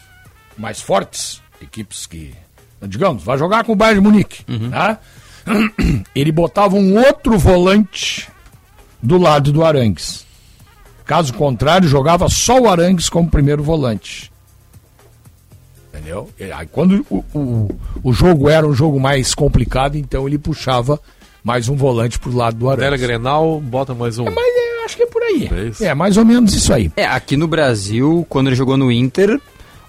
mais 0.56 0.80
fortes, 0.80 1.40
equipes 1.60 2.06
que, 2.06 2.34
digamos, 2.82 3.22
vai 3.22 3.38
jogar 3.38 3.64
com 3.64 3.72
o 3.72 3.76
Bayern 3.76 4.00
de 4.00 4.08
Munique, 4.08 4.44
tá? 4.70 4.98
Ele 6.14 6.32
botava 6.32 6.76
um 6.76 6.98
outro 6.98 7.38
volante 7.38 8.28
do 9.02 9.18
lado 9.18 9.52
do 9.52 9.64
Arangues. 9.64 10.24
Caso 11.04 11.34
contrário, 11.34 11.88
jogava 11.88 12.28
só 12.28 12.58
o 12.58 12.68
Arangues 12.68 13.08
como 13.10 13.28
primeiro 13.30 13.62
volante. 13.62 14.32
Entendeu? 15.92 16.30
E 16.40 16.50
Aí 16.50 16.66
quando 16.66 17.06
o, 17.10 17.24
o, 17.34 17.80
o 18.02 18.12
jogo 18.12 18.48
era 18.48 18.66
um 18.66 18.72
jogo 18.74 18.98
mais 18.98 19.34
complicado, 19.34 19.96
então 19.96 20.26
ele 20.26 20.38
puxava 20.38 20.98
mais 21.42 21.68
um 21.68 21.76
volante 21.76 22.18
pro 22.18 22.34
lado 22.34 22.56
do 22.56 22.70
Arangues. 22.70 23.00
Grenal, 23.00 23.60
bota 23.60 23.94
mais 23.94 24.18
um. 24.18 24.24
Mas 24.24 24.34
eu 24.34 24.84
acho 24.86 24.96
que 24.96 25.02
é 25.02 25.06
por 25.06 25.22
aí. 25.22 25.50
É. 25.80 25.84
É 25.88 25.94
mais 25.94 26.16
ou 26.16 26.24
menos 26.24 26.54
isso 26.54 26.72
aí. 26.72 26.90
É, 26.96 27.06
aqui 27.06 27.36
no 27.36 27.46
Brasil, 27.46 28.26
quando 28.30 28.46
ele 28.46 28.56
jogou 28.56 28.76
no 28.78 28.90
Inter, 28.90 29.38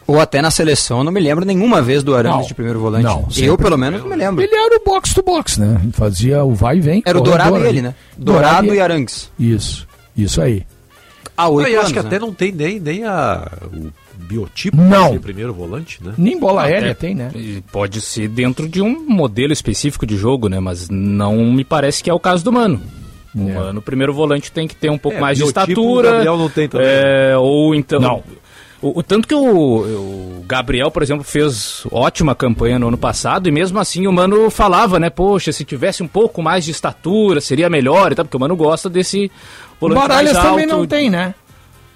ou 0.07 0.19
até 0.19 0.41
na 0.41 0.51
seleção, 0.51 0.99
eu 0.99 1.03
não 1.03 1.11
me 1.11 1.19
lembro 1.19 1.45
nenhuma 1.45 1.81
vez 1.81 2.03
do 2.03 2.15
Arangues 2.15 2.39
Não. 2.41 2.47
de 2.47 2.53
primeiro 2.53 2.79
volante. 2.79 3.03
Não, 3.05 3.27
eu, 3.37 3.57
pelo 3.57 3.77
menos, 3.77 4.01
não 4.01 4.09
me 4.09 4.15
lembro. 4.15 4.43
Ele 4.43 4.55
era 4.55 4.77
o 4.77 4.83
box 4.85 5.13
to 5.13 5.23
box, 5.23 5.59
né? 5.59 5.79
Ele 5.83 5.91
fazia 5.91 6.43
o 6.43 6.53
vai 6.53 6.77
e 6.77 6.81
vem. 6.81 7.03
Era 7.05 7.17
o 7.17 7.21
Dourado 7.21 7.57
e 7.57 7.67
ele, 7.67 7.81
né? 7.81 7.95
Dourado 8.17 8.73
e 8.73 8.77
e 8.77 8.79
Arangues. 8.81 9.31
Isso, 9.39 9.87
isso 10.15 10.41
aí. 10.41 10.63
Há 11.37 11.49
oito 11.49 11.67
Eu 11.69 11.73
anos, 11.73 11.85
acho 11.85 11.93
que 11.93 11.99
né? 11.99 12.05
até 12.07 12.19
não 12.19 12.33
tem 12.33 12.51
nem, 12.51 12.79
nem 12.79 13.03
a, 13.03 13.51
o 13.73 13.91
biotipo 14.15 14.77
Não. 14.77 15.17
primeiro 15.17 15.53
volante, 15.53 15.99
né? 16.01 16.13
Nem 16.17 16.39
bola 16.39 16.61
Não, 16.61 16.69
aérea 16.69 16.91
é- 16.91 16.93
tem, 16.93 17.13
né? 17.13 17.29
Pode 17.73 17.99
ser 17.99 18.29
dentro 18.29 18.69
de 18.69 18.81
um 18.81 19.05
modelo 19.09 19.51
específico 19.51 20.05
de 20.05 20.15
jogo, 20.15 20.47
né? 20.47 20.59
Mas 20.61 20.87
não 20.89 21.35
me 21.51 21.65
parece 21.65 22.01
que 22.01 22.09
é 22.09 22.13
o 22.13 22.19
caso 22.19 22.41
do 22.43 22.53
Mano. 22.53 22.79
O 23.35 23.53
Mano, 23.53 23.79
o 23.79 23.81
primeiro 23.81 24.13
volante 24.13 24.49
tem 24.49 24.65
que 24.65 24.75
ter 24.75 24.89
um 24.89 24.97
pouco 24.97 25.17
É, 25.17 25.21
mais 25.21 25.37
de 25.37 25.43
estatura. 25.43 26.07
o 26.07 26.11
Gabriel 26.13 26.37
não 26.37 26.49
tem 26.49 26.69
também. 26.69 26.87
é, 26.89 27.35
ou 27.37 27.75
então. 27.75 27.99
Não. 27.99 28.23
O, 28.87 28.99
o 28.99 29.03
tanto 29.03 29.27
que 29.27 29.33
o, 29.33 29.41
o 30.39 30.45
Gabriel, 30.47 30.91
por 30.91 31.01
exemplo, 31.01 31.23
fez 31.23 31.87
ótima 31.91 32.35
campanha 32.35 32.77
no 32.77 32.87
ano 32.89 32.97
passado 32.97 33.49
e 33.49 33.51
mesmo 33.51 33.79
assim 33.79 34.05
o 34.05 34.13
Mano 34.13 34.47
falava, 34.51 34.99
né? 34.99 35.09
Poxa, 35.09 35.51
se 35.51 35.65
tivesse 35.65 36.03
um 36.03 36.07
pouco 36.07 36.39
mais 36.43 36.63
de 36.63 36.69
estatura 36.69 37.41
seria 37.41 37.67
melhor 37.67 38.11
e 38.11 38.15
tal, 38.15 38.25
porque 38.25 38.37
o 38.37 38.39
Mano 38.39 38.55
gosta 38.55 38.87
desse 38.87 39.31
O 39.79 39.87
volante 39.87 40.01
Baralhas 40.01 40.33
mais 40.33 40.45
também 40.45 40.65
alto. 40.65 40.77
não 40.77 40.85
tem, 40.85 41.09
né? 41.09 41.33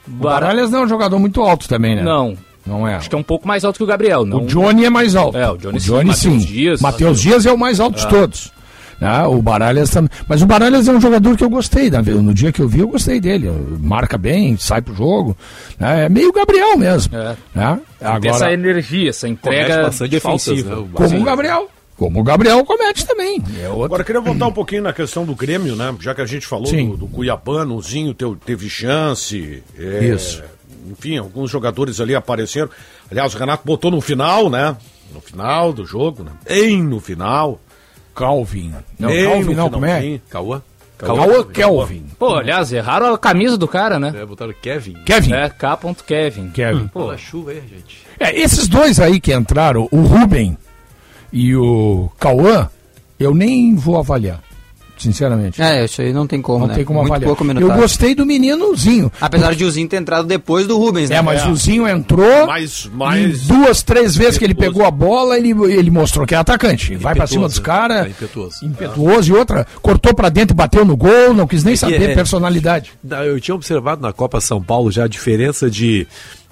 O 0.07 0.11
Bar- 0.11 0.41
Baralhas 0.41 0.71
não 0.71 0.79
é 0.79 0.85
um 0.85 0.87
jogador 0.89 1.19
muito 1.19 1.41
alto 1.43 1.67
também, 1.67 1.95
né? 1.95 2.01
Não. 2.01 2.35
Não 2.65 2.87
é. 2.87 2.95
Acho 2.95 3.07
que 3.09 3.15
é 3.15 3.19
um 3.19 3.23
pouco 3.23 3.47
mais 3.47 3.63
alto 3.63 3.77
que 3.77 3.83
o 3.83 3.87
Gabriel. 3.87 4.25
Não... 4.25 4.39
O 4.43 4.45
Johnny 4.47 4.85
é 4.85 4.89
mais 4.89 5.15
alto. 5.15 5.37
É, 5.37 5.49
o 5.49 5.57
Johnny 5.57 5.79
sim, 5.79 5.91
Matheus 5.91 6.17
sim. 6.17 6.37
Dias. 6.39 6.81
Matheus 6.81 7.21
Dias 7.21 7.45
é 7.45 7.51
o 7.51 7.57
mais 7.57 7.79
alto 7.79 7.97
de 7.99 8.07
todos. 8.07 8.51
Ah, 9.01 9.27
o 9.27 9.41
Baralhas 9.41 9.89
também. 9.89 10.09
Mas 10.27 10.41
o 10.41 10.45
Baralhas 10.45 10.87
é 10.87 10.91
um 10.91 10.99
jogador 11.01 11.37
que 11.37 11.43
eu 11.43 11.49
gostei. 11.49 11.89
né? 11.89 12.01
No 12.01 12.33
dia 12.33 12.51
que 12.51 12.61
eu 12.61 12.67
vi, 12.67 12.79
eu 12.79 12.87
gostei 12.87 13.19
dele. 13.19 13.49
Marca 13.79 14.17
bem, 14.17 14.57
sai 14.57 14.81
pro 14.81 14.93
jogo. 14.93 15.37
né? 15.79 16.05
É 16.05 16.09
meio 16.09 16.31
Gabriel 16.33 16.77
mesmo. 16.77 17.15
É. 17.15 17.35
né? 17.55 17.79
Tem 18.19 18.29
essa 18.29 18.45
Agora, 18.45 18.53
energia, 18.53 19.09
essa 19.09 19.27
entrega 19.27 19.83
bastante 19.83 20.19
faltas, 20.19 20.45
defensiva. 20.45 20.75
né? 20.75 20.81
O 20.81 20.87
como 20.89 21.19
o 21.19 21.23
Gabriel. 21.23 21.69
Como 21.95 22.19
o 22.21 22.23
Gabriel 22.23 22.63
comete 22.65 23.05
também. 23.05 23.41
É. 23.61 23.65
Agora, 23.65 24.01
eu 24.01 24.05
queria 24.05 24.21
voltar 24.21 24.47
um 24.47 24.53
pouquinho 24.53 24.83
na 24.83 24.93
questão 24.93 25.25
do 25.25 25.35
Grêmio, 25.35 25.75
né? 25.75 25.93
Já 25.99 26.15
que 26.15 26.21
a 26.21 26.25
gente 26.25 26.45
falou 26.47 26.65
Sim. 26.67 26.91
do, 26.91 26.97
do 26.97 27.07
Cuiabano, 27.07 27.75
o 27.75 27.81
Zinho 27.81 28.13
teu- 28.13 28.35
teve 28.37 28.69
chance. 28.69 29.61
é, 29.77 30.05
Isso. 30.05 30.41
Enfim, 30.89 31.17
alguns 31.17 31.51
jogadores 31.51 31.99
ali 31.99 32.15
apareceram. 32.15 32.69
Aliás, 33.11 33.33
o 33.33 33.37
Renato 33.37 33.63
botou 33.65 33.91
no 33.91 33.99
final, 34.01 34.49
né? 34.49 34.75
No 35.13 35.19
final 35.21 35.73
do 35.73 35.85
jogo, 35.85 36.23
né? 36.23 36.31
Bem 36.47 36.81
no 36.81 36.99
final. 36.99 37.59
Calvin. 38.19 38.73
Não, 38.99 39.07
Bem 39.07 39.25
Calvin 39.25 39.55
não, 39.55 39.69
como 39.69 39.85
é? 39.85 40.19
Cauã? 40.29 40.61
Cauã 40.97 41.43
Kelvin. 41.45 42.05
Pô, 42.19 42.35
aliás, 42.35 42.73
erraram 42.73 43.13
a 43.13 43.17
camisa 43.17 43.57
do 43.57 43.65
cara, 43.65 43.97
né? 43.97 44.11
É, 44.13 44.25
botaram 44.25 44.53
Kevin. 44.61 44.95
Kevin. 45.05 45.31
É, 45.31 45.49
K.Kevin. 45.49 46.49
Kevin. 46.49 46.87
Pô, 46.89 47.09
a 47.09 47.17
chuva 47.17 47.51
aí, 47.51 47.61
gente. 47.61 48.01
É, 48.19 48.37
esses 48.37 48.67
dois 48.67 48.99
aí 48.99 49.21
que 49.21 49.33
entraram, 49.33 49.87
o 49.89 50.01
Ruben 50.01 50.57
e 51.31 51.55
o 51.55 52.11
Cauã, 52.19 52.69
eu 53.17 53.33
nem 53.33 53.73
vou 53.75 53.97
avaliar. 53.97 54.41
Sinceramente. 54.99 55.61
É, 55.61 55.85
isso 55.85 56.01
aí 56.01 56.11
não 56.13 56.27
tem 56.27 56.41
como, 56.41 56.59
não 56.59 56.67
né? 56.67 56.75
tem 56.75 56.85
como 56.85 56.99
Muito 56.99 57.13
avaliar. 57.13 57.61
eu 57.61 57.71
gostei 57.73 58.13
do 58.13 58.25
meninozinho. 58.25 59.11
Apesar 59.19 59.55
de 59.55 59.63
o 59.63 59.71
Zinho 59.71 59.87
ter 59.87 59.97
entrado 59.97 60.27
depois 60.27 60.67
do 60.67 60.77
Rubens, 60.77 61.09
né? 61.09 61.15
É, 61.17 61.21
mas 61.21 61.45
o 61.45 61.55
Zinho 61.55 61.87
entrou. 61.87 62.45
Mais, 62.47 62.89
mais. 62.93 63.41
duas, 63.47 63.81
três 63.81 64.15
vezes 64.15 64.37
que 64.37 64.43
ele 64.43 64.53
impetuoso. 64.53 64.73
pegou 64.77 64.87
a 64.87 64.91
bola, 64.91 65.37
ele, 65.37 65.51
ele 65.71 65.89
mostrou 65.89 66.25
que 66.27 66.35
é 66.35 66.37
atacante. 66.37 66.95
Vai 66.95 67.15
pra 67.15 67.25
cima 67.27 67.47
dos 67.47 67.59
caras. 67.59 68.05
É 68.05 68.09
impetuoso. 68.09 68.65
Impetuoso. 68.65 69.31
E 69.31 69.35
outra, 69.35 69.65
cortou 69.81 70.13
pra 70.13 70.29
dentro 70.29 70.53
e 70.53 70.57
bateu 70.57 70.83
no 70.83 70.95
gol, 70.97 71.33
não 71.33 71.47
quis 71.47 71.63
nem 71.63 71.75
saber 71.75 72.11
é- 72.11 72.13
personalidade. 72.15 72.91
Eu 73.25 73.39
tinha 73.39 73.55
observado 73.55 74.01
na 74.01 74.11
Copa 74.11 74.41
São 74.41 74.61
Paulo 74.61 74.91
já 74.91 75.05
a 75.05 75.07
diferença 75.07 75.69
de, 75.69 76.07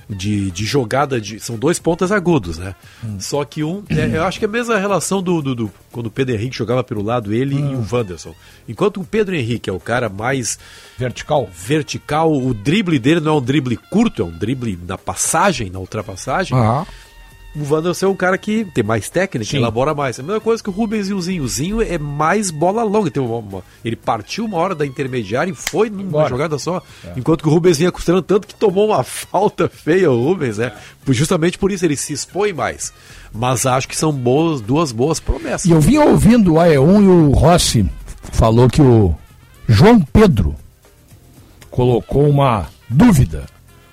de, 0.10 0.50
de 0.52 0.66
jogada 0.66 1.20
de. 1.20 1.40
São 1.40 1.58
dois 1.58 1.80
pontas 1.80 2.12
agudos, 2.12 2.58
né? 2.58 2.76
Só 3.20 3.44
que 3.44 3.64
um. 3.64 3.84
é, 3.90 4.18
eu 4.18 4.24
acho 4.24 4.40
que 4.40 4.46
é 4.46 4.48
a 4.48 4.52
mesma 4.52 4.78
relação 4.78 5.22
do, 5.22 5.42
do, 5.42 5.54
do- 5.56 5.72
quando 5.92 6.08
o 6.08 6.12
Pedro 6.12 6.34
Henrique 6.36 6.56
jogava 6.58 6.84
pelo 6.84 7.02
lado, 7.02 7.34
ele 7.34 7.56
e 7.56 7.76
o 7.76 7.86
Wanderson. 7.92 8.34
Enquanto 8.70 9.02
o 9.02 9.04
Pedro 9.06 9.36
Henrique 9.36 9.70
é 9.70 9.74
o 9.74 9.80
cara 9.80 10.08
mais 10.10 10.58
Vertical. 10.98 11.50
vertical, 11.54 12.32
o 12.34 12.54
drible 12.54 13.00
dele 13.00 13.20
não 13.20 13.34
é 13.36 13.38
um 13.38 13.42
drible 13.42 13.78
curto, 13.78 14.22
é 14.22 14.26
um 14.26 14.32
drible 14.32 14.78
na 14.88 14.98
passagem, 14.98 15.70
na 15.70 15.80
ultrapassagem. 15.80 16.58
Ah, 16.58 16.86
O 17.60 17.74
Wanderson 17.74 18.06
é 18.06 18.10
um 18.10 18.16
cara 18.16 18.38
que 18.38 18.66
tem 18.66 18.84
mais 18.84 19.10
técnica, 19.10 19.50
Sim. 19.50 19.58
elabora 19.58 19.96
mais. 19.96 20.20
É 20.20 20.22
a 20.22 20.26
mesma 20.26 20.40
coisa 20.42 20.62
que 20.62 20.70
o 20.70 20.72
Rubens 20.74 21.08
e 21.10 21.14
o 21.14 21.20
Zinho. 21.22 21.44
O 21.44 21.48
Zinho 21.48 21.82
é 21.82 21.98
mais 21.98 22.52
bola 22.52 22.84
longa. 22.84 23.10
Tem 23.10 23.24
uma- 23.24 23.38
uma- 23.38 23.64
ele 23.84 23.96
partiu 23.96 24.46
uma 24.46 24.58
hora 24.58 24.76
da 24.76 24.86
intermediária 24.86 25.52
e 25.52 25.56
foi 25.56 25.90
numa 25.90 26.04
Embora. 26.04 26.30
jogada 26.30 26.60
só. 26.60 26.82
Enquanto 27.16 27.42
que 27.42 27.48
o 27.48 27.52
Rubens 27.52 27.78
vinha 27.80 27.92
costurando 27.92 28.22
tanto 28.22 28.46
que 28.48 28.54
tomou 28.54 28.88
uma 28.90 29.02
falta 29.04 29.68
feia 29.68 30.12
o 30.12 30.24
Rubens, 30.24 30.58
né? 30.60 30.72
Por- 31.04 31.14
Justamente 31.14 31.58
por 31.58 31.72
isso 31.72 31.84
ele 31.86 31.96
se 31.96 32.14
expõe 32.14 32.54
mais. 32.54 32.94
Mas 33.34 33.66
acho 33.66 33.88
que 33.88 33.98
são 33.98 34.12
boas, 34.12 34.62
duas 34.62 34.92
boas 34.92 35.20
promessas. 35.20 35.66
E 35.66 35.72
eu 35.72 35.82
vim 35.82 35.98
ouvindo 35.98 36.54
o 36.54 36.60
AE1 36.60 37.04
e 37.04 37.08
o 37.08 37.32
Rossi 37.32 37.90
falou 38.34 38.70
que 38.70 38.82
o 38.82 39.16
João 39.68 40.00
Pedro 40.00 40.56
colocou 41.72 42.28
uma 42.30 42.68
dúvida 42.90 43.46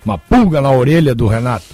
uma 0.04 0.18
pulga 0.18 0.60
na 0.60 0.70
orelha 0.70 1.14
do 1.14 1.26
Renato. 1.26 1.64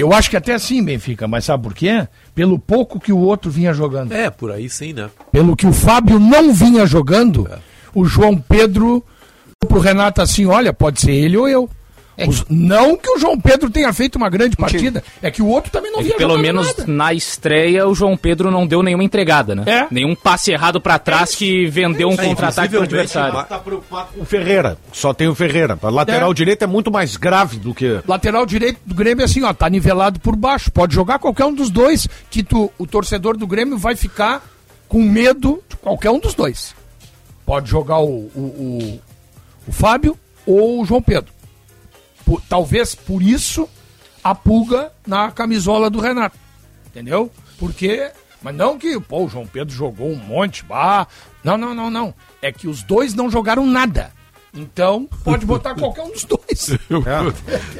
Eu 0.00 0.12
acho 0.12 0.30
que 0.30 0.36
até 0.36 0.54
assim, 0.54 0.82
Benfica, 0.82 1.28
mas 1.28 1.44
sabe 1.44 1.62
por 1.62 1.74
quê? 1.74 2.06
Pelo 2.34 2.58
pouco 2.58 2.98
que 2.98 3.12
o 3.12 3.18
outro 3.18 3.50
vinha 3.50 3.72
jogando. 3.74 4.12
É, 4.12 4.30
por 4.30 4.50
aí 4.50 4.68
sim, 4.68 4.92
né? 4.92 5.10
Pelo 5.30 5.54
que 5.54 5.66
o 5.66 5.72
Fábio 5.72 6.18
não 6.18 6.52
vinha 6.52 6.86
jogando, 6.86 7.48
o 7.94 8.04
João 8.04 8.36
Pedro 8.36 9.04
pro 9.68 9.78
Renato 9.78 10.22
assim, 10.22 10.46
olha, 10.46 10.72
pode 10.72 11.00
ser 11.00 11.12
ele 11.12 11.36
ou 11.36 11.48
eu. 11.48 11.68
Os- 12.28 12.44
não 12.48 12.96
que 12.96 13.08
o 13.10 13.18
João 13.18 13.38
Pedro 13.40 13.70
tenha 13.70 13.92
feito 13.92 14.16
uma 14.16 14.28
grande 14.28 14.56
partida, 14.56 15.02
é 15.22 15.30
que 15.30 15.40
o 15.42 15.46
outro 15.46 15.70
também 15.70 15.90
não 15.92 16.00
É 16.00 16.02
vinha 16.02 16.16
pelo 16.16 16.38
menos 16.38 16.66
nada. 16.66 16.84
na 16.86 17.12
estreia 17.14 17.86
o 17.86 17.94
João 17.94 18.16
Pedro 18.16 18.50
não 18.50 18.66
deu 18.66 18.82
nenhuma 18.82 19.04
entregada, 19.04 19.54
né? 19.54 19.64
É. 19.66 19.86
Nenhum 19.90 20.14
passe 20.14 20.50
errado 20.52 20.80
pra 20.80 20.98
trás 20.98 21.34
que 21.34 21.66
vendeu 21.66 22.08
um 22.08 22.12
É, 22.14 22.24
contra-ataque 22.24 22.68
pro 22.74 22.82
adversário. 22.82 23.44
Tá 23.44 23.58
preocupado 23.58 24.08
com 24.14 24.22
o 24.22 24.24
Ferreira. 24.24 24.76
Só 24.92 25.12
tem 25.14 25.28
o 25.28 25.34
Ferreira. 25.34 25.78
A 25.82 25.88
lateral 25.90 26.30
É. 26.30 26.34
direita 26.34 26.64
é 26.64 26.68
muito 26.68 26.90
mais 26.90 27.16
grave 27.16 27.58
do 27.58 27.74
que. 27.74 28.00
Lateral 28.06 28.44
direito 28.46 28.78
do 28.84 28.94
Grêmio, 28.94 29.24
assim, 29.24 29.42
ó, 29.42 29.52
tá 29.52 29.68
nivelado 29.68 30.20
por 30.20 30.36
baixo. 30.36 30.70
Pode 30.70 30.94
jogar 30.94 31.18
qualquer 31.18 31.44
um 31.44 31.54
dos 31.54 31.70
dois, 31.70 32.06
que 32.30 32.42
tu, 32.42 32.70
o 32.78 32.86
torcedor 32.86 33.36
do 33.36 33.46
Grêmio 33.46 33.78
vai 33.78 33.96
ficar 33.96 34.42
com 34.88 35.02
medo 35.02 35.62
de 35.68 35.76
qualquer 35.76 36.10
um 36.10 36.18
dos 36.18 36.34
dois. 36.34 36.74
Pode 37.46 37.68
jogar 37.70 37.98
o, 37.98 38.30
o, 38.34 38.40
o, 38.40 39.00
o 39.68 39.72
Fábio 39.72 40.16
ou 40.46 40.80
o 40.80 40.84
João 40.84 41.02
Pedro. 41.02 41.32
Por- 42.30 42.40
talvez 42.48 42.94
por 42.94 43.20
isso 43.22 43.68
a 44.22 44.34
pulga 44.36 44.92
na 45.04 45.32
camisola 45.32 45.90
do 45.90 45.98
Renato. 45.98 46.38
Entendeu? 46.86 47.28
Porque. 47.58 48.08
Mas 48.40 48.54
não 48.54 48.78
que, 48.78 48.98
pô, 49.00 49.24
o 49.24 49.28
João 49.28 49.46
Pedro 49.46 49.74
jogou 49.74 50.08
um 50.08 50.16
monte, 50.16 50.64
bah. 50.64 51.08
Não, 51.42 51.58
não, 51.58 51.74
não, 51.74 51.90
não. 51.90 52.14
É 52.40 52.52
que 52.52 52.68
os 52.68 52.82
dois 52.84 53.14
não 53.14 53.28
jogaram 53.28 53.66
nada. 53.66 54.12
Então, 54.54 55.08
pode 55.24 55.44
botar 55.44 55.74
qualquer 55.74 56.02
um 56.02 56.12
dos 56.12 56.24
dois. 56.24 56.70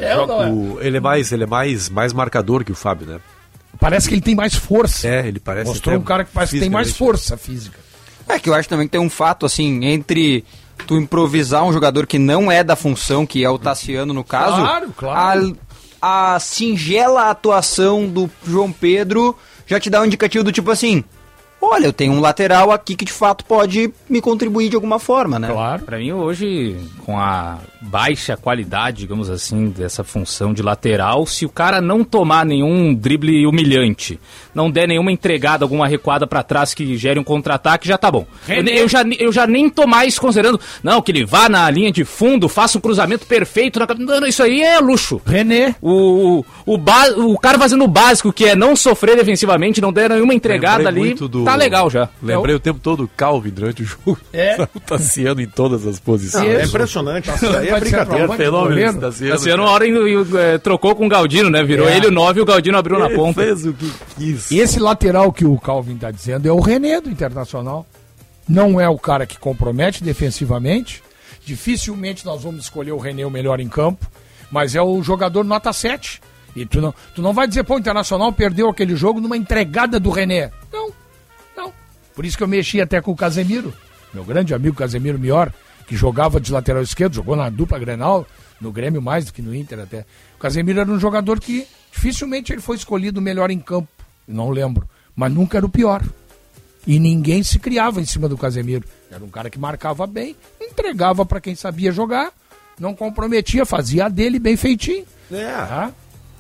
É 0.01 0.11
é? 0.11 0.17
O- 0.19 0.81
ele 0.81 0.97
é 0.97 1.01
mais, 1.01 1.31
ele 1.31 1.45
é 1.45 1.47
mais, 1.47 1.89
mais 1.89 2.13
marcador 2.13 2.65
que 2.65 2.73
o 2.73 2.75
Fábio, 2.75 3.07
né? 3.07 3.21
Parece 3.79 4.09
que 4.09 4.15
ele 4.15 4.21
tem 4.21 4.35
mais 4.35 4.55
força. 4.55 5.07
É, 5.09 5.27
ele 5.29 5.39
parece 5.41 5.69
Mostrou 5.71 5.97
um 5.97 6.03
cara 6.03 6.25
que 6.25 6.33
parece 6.33 6.53
que 6.55 6.61
tem 6.61 6.69
mais 6.69 6.89
fisicamente. 6.89 7.17
força 7.19 7.37
física. 7.37 7.79
É 8.29 8.39
que 8.39 8.49
eu 8.51 8.55
acho 8.55 8.69
também 8.69 8.87
que 8.87 8.93
tem 8.93 9.01
um 9.01 9.09
fato, 9.11 9.47
assim, 9.47 9.85
entre 9.87 10.45
tu 10.87 10.97
improvisar 10.97 11.65
um 11.65 11.73
jogador 11.73 12.07
que 12.07 12.19
não 12.19 12.51
é 12.51 12.63
da 12.63 12.77
função, 12.77 13.27
que 13.27 13.45
é 13.45 13.51
o 13.51 13.59
Tassiano 13.59 14.13
no 14.13 14.25
caso. 14.25 14.61
Claro, 14.61 14.95
claro. 14.97 15.57
A, 16.01 16.35
a 16.35 16.41
singela 16.41 17.31
atuação 17.31 18.09
do 18.09 18.31
João 18.47 18.73
Pedro 18.73 19.37
já 19.67 19.79
te 19.79 19.91
dá 19.91 20.01
um 20.01 20.07
indicativo 20.07 20.45
do 20.45 20.53
tipo 20.53 20.71
assim: 20.71 21.05
olha, 21.61 21.87
eu 21.87 21.93
tenho 21.93 22.13
um 22.13 22.21
lateral 22.21 22.71
aqui 22.71 22.95
que 22.97 23.05
de 23.05 23.13
fato 23.13 23.45
pode 23.45 23.93
me 24.09 24.21
contribuir 24.21 24.69
de 24.69 24.75
alguma 24.77 24.99
forma, 24.99 25.39
né? 25.39 25.49
Claro. 25.49 25.83
Pra 25.83 25.99
mim, 25.99 26.13
hoje, 26.13 26.77
com 27.05 27.19
a 27.19 27.59
baixa 27.81 28.37
qualidade, 28.37 28.99
digamos 28.99 29.31
assim, 29.31 29.69
dessa 29.71 30.05
função 30.05 30.53
de 30.53 30.63
lateral, 30.63 31.27
se 31.27 31.47
o 31.47 31.49
cara 31.49 31.81
não 31.81 32.05
tomar 32.05 32.45
nenhum 32.45 32.95
drible 32.95 33.47
humilhante, 33.47 34.21
não 34.55 34.71
der 34.71 34.87
nenhuma 34.87 35.11
entregada, 35.13 35.65
alguma 35.65 35.87
recuada 35.87 36.27
pra 36.27 36.43
trás 36.43 36.75
que 36.75 36.97
gere 36.97 37.19
um 37.19 37.25
contra-ataque, 37.25 37.89
já 37.89 37.97
tá 37.97 38.11
bom. 38.11 38.27
Eu, 38.49 38.63
eu 38.65 38.89
já, 38.89 39.03
eu 39.19 39.33
já 39.33 39.47
nem 39.47 39.69
tô 39.71 39.87
mais 39.87 40.19
considerando, 40.19 40.61
não, 40.83 41.01
que 41.01 41.11
ele 41.13 41.25
vá 41.25 41.49
na 41.49 41.69
linha 41.71 41.91
de 41.91 42.05
fundo, 42.05 42.49
faça 42.49 42.77
um 42.79 42.81
cruzamento 42.81 43.27
perfeito. 43.27 43.79
Na... 43.81 43.87
Não, 43.99 44.21
não, 44.21 44.27
isso 44.29 44.43
aí 44.43 44.63
é 44.63 44.79
luxo. 44.79 45.21
René. 45.25 45.75
O, 45.81 46.41
o, 46.41 46.75
o, 46.75 46.79
ba- 46.79 47.11
o 47.17 47.39
cara 47.39 47.59
fazendo 47.59 47.85
o 47.85 47.89
básico, 47.89 48.33
que 48.33 48.45
é 48.45 48.55
não 48.55 48.77
sofrer 48.77 49.17
defensivamente, 49.17 49.81
não 49.81 49.93
der 49.93 50.11
nenhuma 50.11 50.35
entregada 50.35 50.79
Lembrei 50.85 50.89
ali, 50.89 51.01
muito 51.11 51.29
do- 51.29 51.45
tá 51.53 51.57
legal 51.57 51.91
já. 51.91 52.09
Lembrei 52.23 52.55
o 52.55 52.61
tempo 52.61 52.79
todo 52.81 53.05
o 53.05 53.09
Calvin 53.09 53.51
durante 53.51 53.83
o 53.83 53.85
jogo. 53.87 54.19
É. 54.33 54.61
o 54.75 54.81
Tassiano 54.81 55.41
em 55.41 55.47
todas 55.49 55.87
as 55.87 55.99
posições. 56.01 56.45
É 56.49 56.61
Isso. 56.63 56.69
impressionante. 56.71 57.31
Isso 57.31 57.47
aí 57.57 57.69
é 57.69 57.81
brincadeira. 57.81 58.29
Fenômeno 58.37 59.01
Tassiano. 59.01 59.33
Tassiano, 59.37 59.63
uma 59.65 59.71
hora 59.71 59.87
em- 59.87 59.93
em- 59.93 60.27
eh, 60.37 60.59
trocou 60.59 60.95
com 60.95 61.07
o 61.07 61.09
Galdino, 61.09 61.51
né? 61.51 61.63
Virou 61.63 61.89
É. 61.89 61.97
ele 61.97 62.07
o 62.09 62.11
9 62.11 62.41
e 62.41 62.43
o 62.43 62.47
Galdino 62.47 62.79
abriu 62.79 62.99
na 62.99 63.07
Ele 63.07 63.15
ponta. 63.17 63.43
fez 63.43 63.65
o 63.67 63.73
que 63.73 63.93
quis. 64.17 64.51
Esse 64.51 64.79
lateral 64.81 65.33
que 65.33 65.45
o 65.45 65.59
Calvin 65.59 65.95
está 65.95 66.11
dizendo 66.11 66.47
é 66.49 66.53
o 66.53 66.61
René 66.61 67.01
do 67.01 67.11
Internacional. 67.11 67.87
Não 68.49 68.81
é 68.81 68.89
o 68.89 68.99
cara 68.99 69.27
que 69.27 69.39
compromete 69.39 70.03
defensivamente. 70.03 71.03
Dificilmente 71.45 72.25
nós 72.25 72.43
vamos 72.43 72.65
escolher 72.65 72.93
o 72.93 72.99
René 72.99 73.25
o 73.27 73.31
melhor 73.31 73.61
em 73.61 73.69
campo. 73.69 74.07
Mas 74.51 74.75
é 74.75 74.83
o 74.83 75.03
jogador 75.03 75.45
nota 75.45 75.73
7. 75.73 76.21
E 76.57 76.67
tu 76.67 76.81
não, 76.81 76.93
tu 77.15 77.23
não 77.23 77.33
vai 77.33 77.47
dizer, 77.47 77.63
pô, 77.63 77.77
o 77.77 77.79
Internacional 77.79 78.33
perdeu 78.33 78.69
aquele 78.69 78.97
jogo 78.97 79.21
numa 79.21 79.37
entregada 79.37 80.01
do 80.01 80.11
René. 80.11 80.51
Não, 80.73 80.80
não. 80.80 80.80
Por 82.21 82.27
isso 82.27 82.37
que 82.37 82.43
eu 82.43 82.49
mexi 82.49 82.83
até 82.83 83.01
com 83.01 83.13
o 83.13 83.17
Casemiro, 83.17 83.73
meu 84.13 84.23
grande 84.23 84.53
amigo 84.53 84.77
Casemiro 84.77 85.19
Mior, 85.19 85.51
que 85.87 85.97
jogava 85.97 86.39
de 86.39 86.53
lateral 86.53 86.83
esquerdo, 86.83 87.15
jogou 87.15 87.35
na 87.35 87.49
dupla 87.49 87.79
Grenal, 87.79 88.27
no 88.61 88.71
Grêmio 88.71 89.01
mais 89.01 89.25
do 89.25 89.33
que 89.33 89.41
no 89.41 89.55
Inter 89.55 89.81
até. 89.81 90.05
O 90.37 90.39
Casemiro 90.39 90.81
era 90.81 90.91
um 90.91 91.01
jogador 91.01 91.41
que 91.41 91.67
dificilmente 91.91 92.53
ele 92.53 92.61
foi 92.61 92.77
escolhido 92.77 93.23
melhor 93.23 93.51
em 93.51 93.59
campo. 93.59 93.89
Não 94.29 94.51
lembro. 94.51 94.87
Mas 95.17 95.33
nunca 95.33 95.57
era 95.57 95.65
o 95.65 95.71
pior. 95.71 96.05
E 96.87 96.99
ninguém 96.99 97.43
se 97.43 97.59
criava 97.59 98.03
em 98.03 98.05
cima 98.05 98.29
do 98.29 98.37
Casemiro. 98.37 98.85
Era 99.11 99.25
um 99.25 99.31
cara 99.31 99.49
que 99.49 99.59
marcava 99.59 100.07
bem, 100.07 100.37
entregava 100.61 101.25
para 101.25 101.41
quem 101.41 101.55
sabia 101.55 101.91
jogar, 101.91 102.35
não 102.79 102.95
comprometia, 102.95 103.65
fazia 103.65 104.05
a 104.05 104.09
dele 104.11 104.39
bem 104.39 104.59
feitinho. 104.59 105.07
É. 105.33 105.45
Tá? 105.47 105.91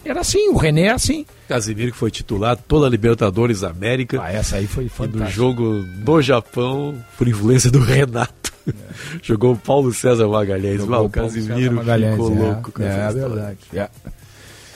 Era 0.04 0.20
assim, 0.20 0.48
o 0.48 0.56
René 0.56 0.82
é 0.84 0.90
assim. 0.92 1.26
Casimiro 1.48 1.92
que 1.92 1.98
foi 1.98 2.10
titular 2.10 2.56
toda 2.56 2.86
a 2.86 2.90
Libertadores 2.90 3.62
América. 3.62 4.20
Ah, 4.22 4.32
essa 4.32 4.56
aí 4.56 4.66
foi 4.66 4.84
E 4.84 4.86
no 4.86 4.90
fantástica. 4.90 5.30
jogo 5.30 5.84
no 6.04 6.22
Japão, 6.22 6.94
por 7.18 7.28
influência 7.28 7.70
do 7.70 7.80
Renato, 7.80 8.52
jogou 9.22 9.52
o 9.52 9.56
Paulo 9.58 9.92
César 9.92 10.26
Magalhães. 10.28 10.78
Jogou 10.80 10.94
Lá, 10.96 11.02
o 11.02 11.10
Casimiro 11.10 11.74
Magalhães, 11.74 12.12
ficou 12.12 12.32
é, 12.34 12.38
louco 12.38 12.72
com 12.72 12.82
é, 12.82 12.86
essa 12.86 12.98
é 12.98 13.06
história. 13.08 13.28
verdade. 13.28 13.58
é. 13.74 13.88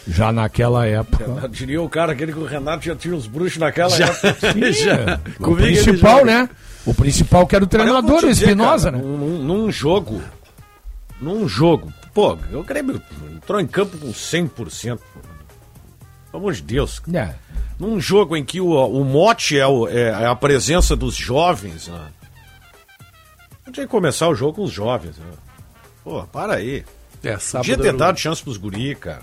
Já 0.06 0.30
naquela 0.30 0.86
época. 0.86 1.24
Eu 1.24 1.48
diria 1.48 1.80
o 1.80 1.88
cara 1.88 2.12
aquele 2.12 2.30
que 2.30 2.38
o 2.38 2.44
Renato 2.44 2.84
já 2.84 2.94
tinha 2.94 3.14
uns 3.14 3.26
bruxos 3.26 3.56
naquela 3.56 3.88
Já, 3.88 4.04
época. 4.04 4.36
já. 4.72 5.18
O 5.40 5.56
principal, 5.56 6.26
né? 6.26 6.46
O 6.84 6.92
principal 6.92 7.46
que 7.46 7.56
era 7.56 7.64
o 7.64 7.66
treinador, 7.66 8.22
o 8.22 8.28
Espinosa, 8.28 8.90
né? 8.90 8.98
Num, 8.98 9.42
num 9.42 9.72
jogo. 9.72 10.20
Num 11.18 11.48
jogo. 11.48 11.90
Pô, 12.14 12.38
o 12.52 12.62
Grêmio 12.62 13.02
entrou 13.34 13.60
em 13.60 13.66
campo 13.66 13.98
com 13.98 14.12
100%. 14.12 14.98
Pelo 14.98 14.98
amor 16.32 16.52
de 16.52 16.62
Deus. 16.62 17.02
É. 17.12 17.34
Num 17.78 18.00
jogo 18.00 18.36
em 18.36 18.44
que 18.44 18.60
o, 18.60 18.68
o 18.70 19.04
mote 19.04 19.58
é, 19.58 19.66
o- 19.66 19.88
é 19.88 20.24
a 20.26 20.34
presença 20.36 20.94
dos 20.94 21.14
jovens, 21.16 21.88
né? 21.88 22.06
Podia 23.64 23.86
começar 23.86 24.28
o 24.28 24.34
jogo 24.34 24.54
com 24.54 24.62
os 24.62 24.70
jovens, 24.70 25.16
né? 25.18 25.26
Pô, 26.04 26.22
para 26.24 26.54
aí. 26.54 26.84
É, 27.22 27.38
sábado 27.38 27.66
Podia 27.68 27.82
ter 27.82 27.96
dado 27.96 28.18
chance 28.18 28.42
pros 28.42 28.56
guri, 28.58 28.94
cara. 28.94 29.22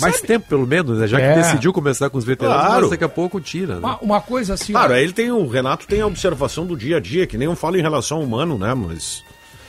mais 0.00 0.20
tempo, 0.22 0.46
pelo 0.48 0.66
menos, 0.66 0.98
né? 0.98 1.06
Já 1.06 1.18
que 1.18 1.22
É. 1.22 1.34
decidiu 1.36 1.72
começar 1.72 2.10
com 2.10 2.18
os 2.18 2.24
veteranos, 2.24 2.64
Claro. 2.64 2.80
mas 2.82 2.90
daqui 2.90 3.04
a 3.04 3.08
pouco 3.08 3.40
tira, 3.40 3.74
né? 3.74 3.80
Uma, 3.80 3.98
uma 3.98 4.20
coisa 4.20 4.54
assim. 4.54 4.72
Claro, 4.72 4.92
ó, 4.92 4.96
ele 4.96 5.12
tem 5.12 5.30
o 5.30 5.46
Renato 5.46 5.86
tem 5.86 6.00
a 6.00 6.06
observação 6.06 6.66
do 6.66 6.76
dia 6.76 6.96
a 6.96 7.00
dia, 7.00 7.26
que 7.26 7.36
nem 7.38 7.46
eu 7.46 7.54
falo 7.54 7.76
em 7.76 7.82
relação 7.82 8.18
ao 8.18 8.24
humano, 8.24 8.58
né? 8.58 8.72
Mas 8.74 9.22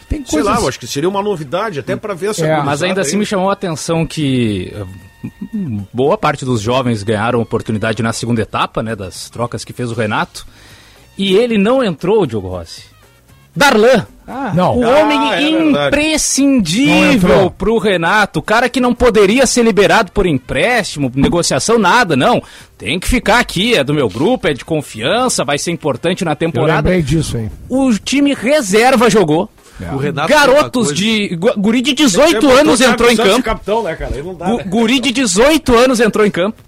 tem 0.06 0.20
sei 0.26 0.40
coisas. 0.42 0.46
lá, 0.56 0.62
eu 0.62 0.68
acho 0.68 0.80
que 0.80 0.88
seria 0.88 1.10
uma 1.10 1.22
novidade 1.22 1.80
até 1.80 1.96
pra 1.96 2.14
ver 2.14 2.32
essa 2.32 2.46
É, 2.46 2.62
Mas 2.62 2.82
ainda 2.84 3.02
assim 3.02 3.14
aí. 3.14 3.18
me 3.20 3.26
chamou 3.26 3.50
a 3.50 3.54
atenção 3.54 4.06
que 4.06 4.74
eh, 4.74 4.86
boa 5.94 6.18
parte 6.18 6.44
dos 6.46 6.62
jovens 6.62 7.04
ganharam 7.04 7.42
oportunidade 7.42 8.02
na 8.04 8.14
segunda 8.14 8.42
etapa, 8.42 8.82
né, 8.84 8.96
das 8.96 9.30
trocas 9.30 9.64
que 9.64 9.74
fez 9.74 9.92
o 9.92 9.96
Renato. 9.96 10.46
E 11.18 11.36
ele 11.36 11.58
não 11.58 11.84
entrou, 11.84 12.26
Diogo 12.26 12.48
Rossi. 12.50 12.84
Darlan, 13.56 14.08
Não. 14.56 14.80
o 14.80 14.84
Ah, 14.84 15.00
homem 15.00 15.32
é 15.32 15.40
verdade. 15.40 15.52
Não 15.52 15.88
imprescindível 15.88 17.14
entrou. 17.36 17.52
pro 17.52 17.78
Renato, 17.78 18.40
o 18.40 18.42
cara 18.42 18.68
que 18.68 18.80
não 18.80 18.96
poderia 18.96 19.46
ser 19.46 19.62
liberado 19.64 20.12
por 20.12 20.26
empréstimo, 20.26 21.12
negociação, 21.14 21.78
nada, 21.78 22.16
não. 22.16 22.42
Tem 22.80 23.00
que 23.00 23.08
ficar 23.08 23.38
aqui, 23.38 23.76
é 23.76 23.84
do 23.84 23.94
meu 23.94 24.10
grupo, 24.10 24.48
é 24.48 24.54
de 24.54 24.66
confiança, 24.66 25.46
vai 25.46 25.60
ser 25.60 25.70
importante 25.70 26.26
na 26.26 26.32
Eu 26.32 26.36
temporada. 26.36 26.90
lembrei 26.90 27.04
disso 27.04 27.38
aí. 27.38 27.48
O 27.70 27.94
time 27.94 28.34
reserva 28.34 29.08
jogou. 29.08 29.48
O 29.92 29.98
Renato 29.98 30.30
Garotos 30.30 30.94
de. 30.94 31.36
gu- 31.36 31.54
Guri 31.58 31.82
de 31.82 31.94
18 31.94 32.42
Você 32.48 32.60
anos 32.60 32.80
entrou 32.82 33.10
em 33.12 33.16
campo. 33.18 33.44
capitão, 33.44 33.84
né, 33.84 33.96
cara? 33.96 34.24
Não 34.24 34.36
dá, 34.36 34.48
né? 34.50 34.64
Guri 34.66 35.00
de 35.00 35.12
18 35.12 35.76
anos 35.76 36.00
entrou 36.00 36.26
em 36.26 36.32
campo. 36.32 36.62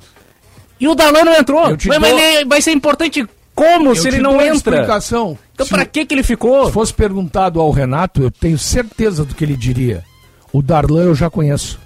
E 0.79 0.87
o 0.87 0.95
Darlan 0.95 1.23
não 1.23 1.33
entrou. 1.35 1.69
Mas, 1.69 1.85
mas 1.99 2.09
dou- 2.11 2.19
ele 2.19 2.45
vai 2.45 2.61
ser 2.61 2.71
importante 2.71 3.25
como 3.53 3.91
Eu 3.91 3.95
se 3.95 4.07
ele 4.07 4.19
não 4.19 4.41
entra? 4.41 4.55
explicação. 4.55 5.37
Então 5.53 5.65
Se 5.65 5.71
pra 5.73 5.85
que 5.85 6.05
que 6.05 6.13
ele 6.13 6.23
ficou? 6.23 6.65
Se 6.65 6.71
fosse 6.73 6.93
perguntado 6.93 7.61
ao 7.61 7.71
Renato, 7.71 8.21
eu 8.21 8.29
tenho 8.31 8.57
certeza 8.57 9.23
do 9.23 9.33
que 9.33 9.43
ele 9.45 9.55
diria. 9.55 10.03
O 10.51 10.61
Darlan 10.61 11.03
eu 11.03 11.15
já 11.15 11.29
conheço. 11.29 11.79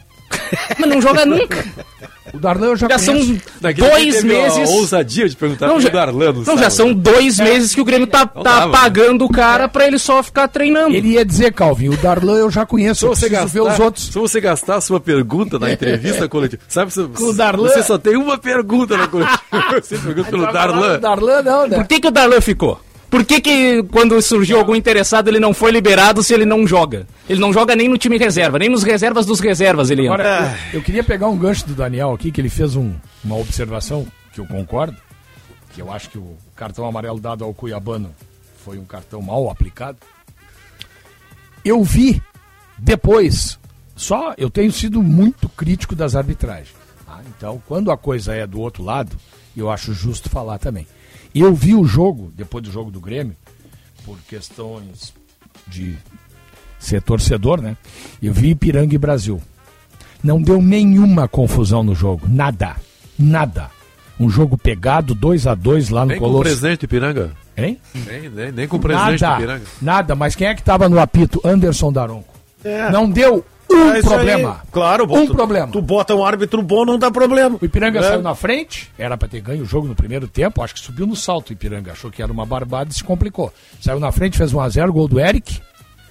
Mas 0.80 0.89
não 0.89 1.02
joga 1.02 1.26
nunca. 1.26 1.65
O 2.32 2.38
Darlan 2.38 2.68
eu 2.68 2.76
já, 2.78 2.88
Já 2.88 3.00
são 3.00 3.15
conheço. 3.15 3.42
Dia 3.60 3.74
dois 3.74 4.15
teve 4.18 4.36
a 4.36 4.42
meses. 4.44 4.70
ousadia 4.70 5.28
de 5.28 5.36
perguntar 5.36 5.65
Não, 5.65 5.74
pro 5.76 5.82
já, 5.84 5.89
Darlan 5.89 6.32
não, 6.46 6.58
já 6.60 6.70
são 6.70 6.94
dois 6.94 7.39
meses 7.39 7.74
que 7.74 7.82
o 7.82 7.84
Grêmio 7.86 8.06
tá, 8.06 8.24
tá 8.28 8.42
dava, 8.44 8.72
pagando 8.72 9.26
o 9.26 9.30
cara 9.30 9.68
pra 9.68 9.88
ele 9.88 9.98
só 9.98 10.22
ficar 10.22 10.48
treinando. 10.48 10.94
Ele 10.96 11.13
ia 11.13 11.26
dizer, 11.26 11.52
Calvin, 11.54 11.89
o 11.89 11.98
Darlan 11.98 12.38
eu 12.38 12.52
já 12.52 12.68
conheço, 12.68 13.00
Se 13.00 13.06
eu 13.08 13.15
você, 13.15 13.30
gastar, 13.30 13.62
os 13.63 13.80
outros. 13.80 14.06
se 14.06 14.12
você 14.20 14.39
gastar 14.39 14.76
a 14.76 14.82
sua 14.82 15.00
pergunta 15.00 15.58
na 15.58 15.72
entrevista 15.72 16.28
coletiva, 16.30 16.62
sabe? 16.68 16.94
Se, 16.94 17.00
o 17.02 17.34
Darlan- 17.34 17.68
Você 17.70 17.82
só 17.82 17.98
tem 17.98 18.15
uma 18.15 18.38
pergunta 18.38 18.96
na 18.96 19.08
coletiva. 19.08 19.39
Você 19.82 19.98
pergunta 19.98 20.30
pelo 20.30 20.52
Darlan. 20.52 21.00
Darlan 21.00 21.42
não, 21.42 21.68
né? 21.68 21.78
Por 21.78 21.88
que, 21.88 22.00
que 22.00 22.08
o 22.08 22.12
Darlan 22.12 22.42
ficou? 22.42 22.80
Por 23.10 23.26
que, 23.26 23.41
que 23.41 23.82
quando 23.84 24.22
surgiu 24.22 24.60
algum 24.60 24.76
interessado 24.76 25.28
ele 25.30 25.39
não 25.39 25.54
foi 25.54 25.72
liberado 25.72 26.22
se 26.24 26.34
ele 26.34 26.45
não 26.45 26.67
joga? 26.67 27.08
Ele 27.28 27.39
não 27.39 27.52
joga 27.52 27.76
nem 27.76 27.89
no 27.89 27.98
time 27.98 28.17
reserva, 28.17 28.60
nem 28.60 28.69
nos 28.69 28.84
reservas 28.84 29.26
dos 29.26 29.39
reservas 29.39 29.89
ele 29.89 30.06
entra. 30.06 30.13
Agora, 30.38 30.58
eu, 30.72 30.80
eu 30.80 30.84
queria 30.84 31.04
pegar 31.04 31.28
um 31.28 31.38
gancho 31.38 31.65
do 31.67 31.74
Daniel 31.74 32.13
aqui, 32.13 32.32
que 32.32 32.39
ele 32.39 32.50
fez 32.50 32.76
um- 32.76 32.93
uma 33.24 33.36
observação 33.38 34.06
que 34.32 34.39
eu 34.39 34.45
concordo, 34.45 34.95
que 35.74 35.82
eu 35.82 35.91
acho 35.91 36.10
que 36.10 36.17
o 36.19 36.38
cartão 36.56 36.86
amarelo 36.86 37.19
dado 37.19 37.43
ao 37.43 37.54
Cuiabano 37.54 38.13
foi 38.63 38.78
um 38.78 38.86
cartão 38.86 39.22
mal 39.22 39.50
aplicado. 39.50 39.98
Eu 41.65 41.84
vi 41.84 42.22
depois, 42.78 43.60
só 43.95 44.34
eu 44.38 44.50
tenho 44.50 44.72
sido 44.72 45.02
muito 45.04 45.50
crítico 45.50 45.95
das 45.95 46.15
arbitragens. 46.15 46.76
tá? 47.06 47.19
Então, 47.36 47.62
quando 47.67 47.91
a 47.91 47.98
coisa 47.98 48.34
é 48.36 48.45
do 48.48 48.60
outro 48.62 48.84
lado, 48.84 49.15
eu 49.58 49.69
acho 49.69 49.93
justo 49.93 50.30
falar 50.30 50.58
também. 50.60 50.88
Eu 51.34 51.54
vi 51.54 51.76
o 51.76 51.86
jogo, 51.86 52.32
depois 52.36 52.63
do 52.63 52.72
jogo 52.72 52.89
do 52.92 53.00
Grêmio, 53.00 53.36
por 54.06 54.18
questões 54.28 55.13
de 55.68 55.96
ser 56.80 57.02
torcedor, 57.02 57.62
né? 57.62 57.78
Eu 58.22 58.34
vi 58.34 58.52
Ipiranga 58.52 58.96
e 58.96 58.98
Brasil. 58.98 59.42
Não 60.24 60.42
deu 60.42 60.62
nenhuma 60.62 61.28
confusão 61.28 61.84
no 61.84 61.94
jogo. 61.94 62.28
Nada. 62.28 62.76
Nada. 63.18 63.70
Um 64.20 64.30
jogo 64.30 64.58
pegado, 64.58 65.15
2 65.15 65.48
a 65.48 65.56
2 65.56 65.89
lá 65.89 66.02
no 66.02 66.08
Nem 66.08 66.20
com 66.20 66.30
o 66.30 66.39
presidente 66.39 66.84
Ipiranga. 66.84 67.32
Hein? 67.56 67.80
Nem, 67.94 68.30
nem, 68.30 68.52
nem 68.52 68.68
com 68.68 68.78
o 68.78 68.80
presidente 68.80 69.22
Nada. 69.22 69.36
Ipiranga. 69.36 69.65
Nada. 69.82 70.15
Mas 70.15 70.36
quem 70.36 70.48
é 70.48 70.56
que 70.56 70.62
estava 70.62 70.89
no 70.89 71.00
apito? 71.00 71.42
Anderson 71.46 71.92
Daronco. 71.92 72.34
Não 72.92 73.10
deu 73.10 73.46
um 73.72 73.92
É 73.94 74.02
problema. 74.02 74.62
aí. 74.64 74.70
Claro, 74.72 75.04
um 75.14 75.28
problema. 75.28 75.72
Tu 75.72 75.82
bota 75.82 76.16
um 76.16 76.24
árbitro 76.26 76.62
bom, 76.62 76.86
não 76.86 76.98
dá 76.98 77.10
problema. 77.12 77.58
O 77.62 77.66
Ipiranga 77.66 78.00
É. 78.00 78.04
saiu 78.04 78.22
na 78.22 78.34
frente, 78.36 78.90
era 78.98 79.18
pra 79.18 79.28
ter 79.28 79.42
ganho 79.42 79.64
o 79.64 79.66
jogo 79.66 79.88
no 79.88 79.96
primeiro 79.96 80.28
tempo, 80.28 80.62
acho 80.64 80.74
que 80.74 80.80
subiu 80.80 81.06
no 81.08 81.16
salto 81.16 81.50
o 81.50 81.54
Ipiranga, 81.54 81.92
achou 81.92 82.10
que 82.12 82.22
era 82.22 82.32
uma 82.32 82.46
barbada 82.46 82.90
e 82.92 82.94
se 82.94 83.04
complicou. 83.04 83.54
Saiu 83.82 84.00
na 84.00 84.12
frente, 84.12 84.38
fez 84.38 84.52
1x0, 84.54 84.92
gol 84.92 85.08
do 85.08 85.20
Eric, 85.20 85.60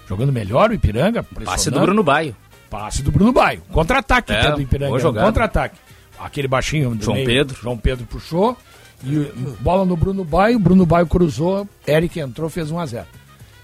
jogando 0.09 0.33
melhor 0.33 0.71
o 0.71 0.75
Ipiranga. 0.75 1.23
Passe 1.44 1.71
do. 1.71 1.81
Bruno 1.81 2.03
Baio. 2.03 2.35
Passe 2.71 3.03
do 3.03 3.11
Bruno 3.11 3.33
Baio. 3.33 3.62
Contra-ataque 3.73 4.33
É, 4.33 4.51
do 4.53 4.61
Ipiranga. 4.61 5.12
Contra-ataque. 5.25 5.77
Aquele 6.21 6.49
baixinho 6.49 6.94
do 6.94 7.05
João 7.05 7.14
meio, 7.16 7.27
Pedro. 7.27 7.57
João 7.62 7.77
Pedro 7.79 8.05
puxou. 8.07 8.57
E 9.05 9.31
bola 9.61 9.85
no 9.85 9.97
Bruno 9.97 10.25
Baio, 10.25 10.59
Bruno 10.59 10.85
Baio 10.85 11.07
cruzou, 11.07 11.68
Eric 11.87 12.18
entrou, 12.18 12.51
fez 12.51 12.71
1x0. 12.73 13.05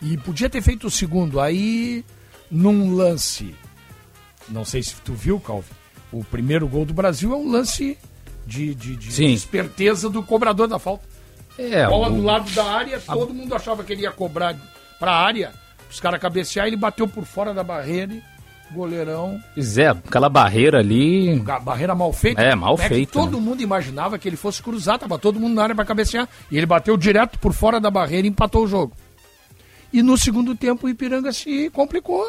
E 0.00 0.16
podia 0.18 0.48
ter 0.48 0.62
feito 0.62 0.86
o 0.86 0.90
segundo. 0.90 1.40
Aí, 1.40 2.04
num 2.48 2.94
lance, 2.94 3.52
não 4.48 4.64
sei 4.64 4.82
se 4.82 4.94
tu 4.96 5.12
viu, 5.14 5.38
Calvin, 5.40 5.68
o 6.12 6.22
primeiro 6.24 6.66
gol 6.68 6.84
do 6.84 6.94
Brasil 6.94 7.32
é 7.32 7.36
um 7.36 7.50
lance 7.50 7.98
de, 8.46 8.74
de, 8.74 8.96
de 8.96 9.12
Sim. 9.12 9.32
esperteza 9.32 10.08
do 10.08 10.22
cobrador 10.22 10.68
da 10.68 10.78
falta. 10.78 11.04
É, 11.58 11.86
Bola 11.86 12.08
o- 12.08 12.16
do 12.16 12.22
lado 12.22 12.50
da 12.52 12.64
área, 12.64 13.00
todo 13.00 13.32
mundo 13.32 13.54
achava 13.54 13.82
que 13.84 13.92
ele 13.92 14.02
ia 14.02 14.10
cobrar 14.12 14.56
pra 14.98 15.12
área, 15.12 15.52
os 15.90 16.00
caras 16.00 16.20
cabecear, 16.20 16.66
ele 16.66 16.76
bateu 16.76 17.06
por 17.08 17.24
fora 17.24 17.54
da 17.54 17.62
barreira 17.62 18.12
e 18.12 18.22
goleirão 18.74 19.40
Pois 19.54 19.78
é, 19.78 19.88
aquela 19.88 20.28
barreira 20.28 20.78
ali. 20.80 21.38
Barreira 21.62 21.94
mal 21.94 22.12
feita. 22.12 22.42
É, 22.42 22.54
mal 22.54 22.76
que 22.76 22.88
feita, 22.88 23.12
todo 23.12 23.38
né? 23.38 23.42
mundo 23.44 23.62
imaginava 23.62 24.18
que 24.18 24.28
ele 24.28 24.36
fosse 24.36 24.62
cruzar, 24.62 24.98
tava 24.98 25.18
todo 25.18 25.38
mundo 25.38 25.54
na 25.54 25.62
área 25.62 25.74
para 25.74 25.84
cabecear. 25.84 26.28
E 26.50 26.56
ele 26.56 26.66
bateu 26.66 26.96
direto 26.96 27.38
por 27.38 27.52
fora 27.52 27.78
da 27.80 27.90
barreira 27.90 28.26
e 28.26 28.30
empatou 28.30 28.64
o 28.64 28.68
jogo. 28.68 28.92
E 29.92 30.02
no 30.02 30.18
segundo 30.18 30.56
tempo 30.56 30.86
o 30.86 30.90
Ipiranga 30.90 31.32
se 31.32 31.70
complicou. 31.70 32.24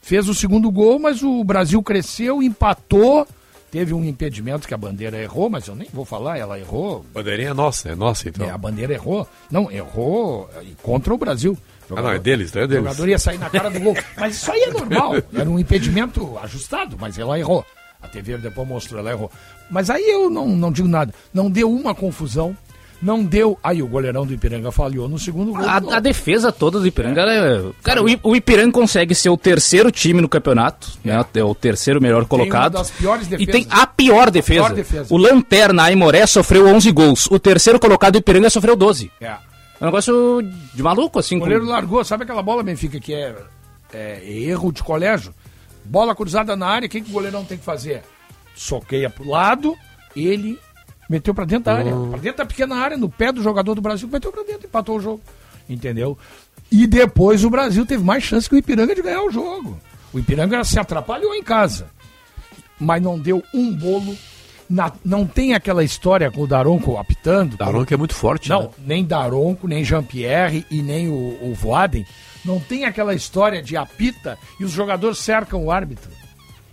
Fez 0.00 0.28
o 0.28 0.34
segundo 0.34 0.70
gol, 0.70 0.98
mas 0.98 1.22
o 1.22 1.44
Brasil 1.44 1.82
cresceu, 1.82 2.42
empatou. 2.42 3.26
Teve 3.70 3.92
um 3.92 4.02
impedimento 4.02 4.66
que 4.66 4.72
a 4.72 4.78
bandeira 4.78 5.18
errou, 5.18 5.50
mas 5.50 5.66
eu 5.66 5.74
nem 5.74 5.88
vou 5.92 6.04
falar, 6.04 6.38
ela 6.38 6.58
errou. 6.58 7.04
Bandeirinha 7.12 7.50
é 7.50 7.54
nossa, 7.54 7.90
é 7.90 7.94
nossa 7.94 8.26
então. 8.28 8.46
É, 8.46 8.50
a 8.50 8.56
bandeira 8.56 8.94
errou. 8.94 9.28
Não, 9.50 9.70
errou 9.70 10.48
eh, 10.56 10.64
contra 10.82 11.12
o 11.12 11.18
Brasil. 11.18 11.56
Ah, 11.90 12.00
não, 12.00 12.10
é 12.10 12.18
deles, 12.18 12.54
é 12.56 12.64
O 12.64 12.68
deles. 12.68 12.84
jogador 12.84 13.08
ia 13.08 13.18
sair 13.18 13.36
na 13.38 13.50
cara 13.50 13.68
do 13.70 13.78
gol. 13.80 13.94
Mas 14.16 14.36
isso 14.36 14.50
aí 14.50 14.62
é 14.62 14.70
normal. 14.70 15.12
Era 15.34 15.48
um 15.50 15.58
impedimento 15.58 16.38
ajustado, 16.38 16.96
mas 16.98 17.18
ela 17.18 17.38
errou. 17.38 17.64
A 18.00 18.08
TV 18.08 18.38
depois 18.38 18.66
mostrou, 18.66 19.00
ela 19.00 19.10
errou. 19.10 19.30
Mas 19.70 19.90
aí 19.90 20.08
eu 20.08 20.30
não, 20.30 20.48
não 20.48 20.72
digo 20.72 20.88
nada. 20.88 21.12
Não 21.34 21.50
deu 21.50 21.70
uma 21.70 21.94
confusão. 21.94 22.56
Não 23.00 23.22
deu. 23.22 23.56
Aí 23.62 23.80
o 23.82 23.86
goleirão 23.86 24.26
do 24.26 24.32
Ipiranga 24.34 24.72
falhou 24.72 25.08
no 25.08 25.18
segundo 25.18 25.52
gol. 25.52 25.68
A, 25.68 25.76
a 25.76 26.00
defesa 26.00 26.50
toda 26.50 26.80
do 26.80 26.86
Ipiranga, 26.86 27.20
é... 27.22 27.62
Cara, 27.82 28.02
o, 28.02 28.34
Ipiranga 28.36 28.72
consegue 28.72 29.14
ser 29.14 29.30
o 29.30 29.36
terceiro 29.36 29.92
time 29.92 30.20
no 30.20 30.28
campeonato, 30.28 30.98
né? 31.04 31.24
É 31.34 31.44
o 31.44 31.54
terceiro 31.54 32.00
melhor 32.00 32.24
colocado. 32.26 32.72
das 32.72 32.90
piores 32.90 33.26
E 33.28 33.30
defesas. 33.30 33.52
tem 33.52 33.66
a 33.70 33.86
pior 33.86 34.30
defesa. 34.30 34.64
pior 34.64 34.74
defesa. 34.74 35.14
O 35.14 35.16
Lanterna 35.16 35.84
Aimoré 35.84 36.26
sofreu 36.26 36.66
11 36.66 36.90
gols. 36.90 37.26
O 37.30 37.38
terceiro 37.38 37.78
colocado 37.78 38.14
do 38.14 38.18
Ipiranga 38.18 38.50
sofreu 38.50 38.74
12. 38.74 39.10
É. 39.20 39.26
É 39.26 39.84
um 39.84 39.86
negócio 39.86 40.42
de 40.74 40.82
maluco, 40.82 41.20
assim. 41.20 41.36
O 41.36 41.40
goleiro 41.40 41.64
largou. 41.64 42.02
Sabe 42.04 42.24
aquela 42.24 42.42
bola, 42.42 42.64
Benfica, 42.64 42.98
que 42.98 43.14
é, 43.14 43.32
é 43.94 44.28
erro 44.28 44.72
de 44.72 44.82
colégio? 44.82 45.32
Bola 45.84 46.16
cruzada 46.16 46.56
na 46.56 46.66
área, 46.66 46.86
o 46.86 46.88
que, 46.90 47.00
que 47.00 47.08
o 47.10 47.12
goleirão 47.12 47.44
tem 47.44 47.56
que 47.56 47.64
fazer? 47.64 48.02
Soqueia 48.56 49.08
pro 49.08 49.28
lado, 49.28 49.76
ele 50.16 50.58
meteu 51.08 51.34
pra 51.34 51.44
dentro 51.44 51.64
da 51.64 51.74
área. 51.74 51.92
Pra 52.10 52.18
dentro 52.18 52.38
da 52.38 52.46
pequena 52.46 52.76
área, 52.76 52.96
no 52.96 53.08
pé 53.08 53.32
do 53.32 53.42
jogador 53.42 53.74
do 53.74 53.80
Brasil, 53.80 54.08
meteu 54.08 54.30
pra 54.32 54.42
dentro, 54.42 54.66
empatou 54.66 54.96
o 54.96 55.00
jogo. 55.00 55.20
Entendeu? 55.68 56.16
E 56.70 56.86
depois 56.86 57.44
o 57.44 57.50
Brasil 57.50 57.84
teve 57.86 58.02
mais 58.04 58.22
chance 58.24 58.48
que 58.48 58.54
o 58.54 58.58
Ipiranga 58.58 58.94
de 58.94 59.02
ganhar 59.02 59.22
o 59.22 59.30
jogo. 59.30 59.78
O 60.12 60.18
Ipiranga 60.18 60.62
se 60.64 60.78
atrapalhou 60.78 61.34
em 61.34 61.42
casa. 61.42 61.86
Mas 62.78 63.02
não 63.02 63.18
deu 63.18 63.42
um 63.54 63.74
bolo. 63.74 64.16
na- 64.70 64.92
não 65.02 65.26
tem 65.26 65.54
aquela 65.54 65.82
história 65.82 66.30
com 66.30 66.42
o 66.42 66.46
Daronco 66.46 66.98
apitando. 66.98 67.56
Daronco 67.56 67.92
é 67.94 67.96
muito 67.96 68.14
forte, 68.14 68.50
Não, 68.50 68.64
né? 68.64 68.68
nem 68.86 69.02
Daronco, 69.04 69.66
nem 69.66 69.82
Jean-Pierre 69.82 70.66
e 70.70 70.82
nem 70.82 71.08
o, 71.08 71.38
o 71.42 71.54
Voaden. 71.54 72.04
Não 72.44 72.60
tem 72.60 72.84
aquela 72.84 73.14
história 73.14 73.62
de 73.62 73.78
apita 73.78 74.38
e 74.60 74.64
os 74.64 74.70
jogadores 74.70 75.16
cercam 75.18 75.64
o 75.64 75.70
árbitro. 75.70 76.10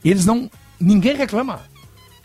Eles 0.03 0.25
não. 0.25 0.51
Ninguém 0.77 1.15
reclama. 1.15 1.61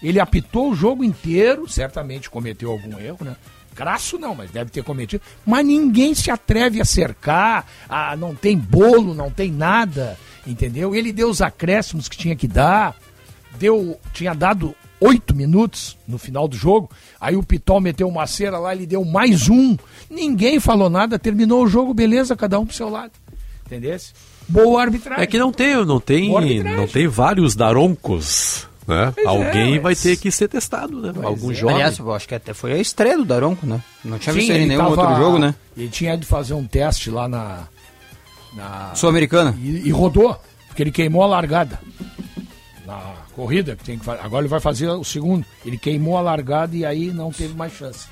Ele 0.03 0.19
apitou 0.19 0.71
o 0.71 0.75
jogo 0.75 1.05
inteiro, 1.05 1.69
certamente 1.69 2.31
cometeu 2.31 2.71
algum 2.71 2.99
erro, 2.99 3.19
né? 3.23 3.37
Crasso 3.75 4.19
não, 4.19 4.35
mas 4.35 4.51
deve 4.51 4.71
ter 4.71 4.83
cometido. 4.83 5.23
Mas 5.47 5.65
ninguém 5.65 6.15
se 6.15 6.31
atreve 6.31 6.81
a 6.81 6.85
cercar, 6.85 7.67
a, 7.89 8.17
não 8.17 8.35
tem 8.35 8.57
bolo, 8.57 9.15
não 9.15 9.31
tem 9.31 9.51
nada, 9.51 10.19
entendeu? 10.47 10.95
Ele 10.95 11.13
deu 11.13 11.29
os 11.31 11.41
acréscimos 11.41 12.09
que 12.09 12.17
tinha 12.17 12.37
que 12.37 12.49
dar, 12.49 12.97
deu, 13.59 13.99
tinha 14.13 14.35
dado 14.35 14.75
oito 15.01 15.35
minutos 15.35 15.97
no 16.07 16.19
final 16.19 16.47
do 16.47 16.57
jogo, 16.57 16.91
aí 17.19 17.37
o 17.37 17.43
Pitol 17.43 17.81
meteu 17.81 18.07
uma 18.07 18.27
cera 18.27 18.59
lá, 18.59 18.75
ele 18.75 18.87
deu 18.87 19.05
mais 19.05 19.49
um, 19.49 19.77
ninguém 20.11 20.61
falou 20.61 20.91
nada, 20.91 21.19
terminou 21.19 21.65
o 21.65 21.69
jogo, 21.69 21.95
beleza, 21.95 22.37
cada 22.37 22.61
um 22.61 22.67
pro 22.67 22.77
seu 22.77 22.91
lado, 22.91 23.13
entendeu? 23.65 23.97
Boa 24.47 24.83
arbitragem. 24.83 25.23
É 25.23 25.27
que 25.27 25.39
não 25.39 25.53
tem, 25.53 25.75
não 25.87 26.01
tem, 26.01 26.29
não 26.63 26.87
tem 26.87 27.07
vários 27.07 27.55
daroncos, 27.55 28.69
né? 28.91 29.13
Pois 29.15 29.27
é, 29.27 29.29
Alguém 29.29 29.73
vai 29.81 29.93
mas- 29.93 30.03
ter 30.03 30.17
que 30.17 30.31
ser 30.31 30.49
testado, 30.49 31.01
né? 31.01 31.13
Algum 31.23 31.51
é. 31.51 31.55
jovem. 31.55 31.77
Aliás, 31.77 31.99
eu 31.99 32.13
acho 32.13 32.29
que 32.29 32.35
até 32.35 32.53
foi 32.53 32.73
a 32.73 32.79
estreia 32.79 33.17
do 33.17 33.25
Daronco, 33.25 33.67
né? 33.67 33.81
Não 34.05 34.19
tinha 34.19 34.33
visto 34.35 34.51
ele 34.51 34.65
em 34.65 34.67
nenhum 34.67 34.81
tava- 34.95 35.01
outro 35.03 35.17
jogo, 35.17 35.39
né? 35.39 35.55
Ele 35.77 35.89
tinha 35.89 36.15
ido 36.15 36.27
fazer 36.27 36.55
um 36.55 36.67
teste 36.67 37.09
lá 37.11 37.27
na. 37.29 37.61
na 38.55 38.93
Sul-Americana. 38.95 39.57
e, 39.63 39.87
e 39.87 39.91
rodou, 39.91 40.39
porque 40.69 40.83
ele 40.83 40.91
queimou 40.91 41.23
a 41.23 41.27
largada. 41.27 41.79
Na 42.87 42.99
corrida 43.35 43.77
que 43.77 43.85
tem 43.85 43.99
que 43.99 44.05
fazer. 44.05 44.21
Agora 44.23 44.43
ele 44.43 44.49
vai 44.49 44.61
fazer 44.61 44.89
o 44.89 45.05
segundo. 45.05 45.45
Ele 45.65 45.79
queimou 45.79 46.17
a 46.17 46.21
largada 46.21 46.75
e 46.77 46.85
aí 46.85 47.13
não 47.13 47.31
teve 47.31 47.55
mais 47.55 47.73
chance. 47.73 48.07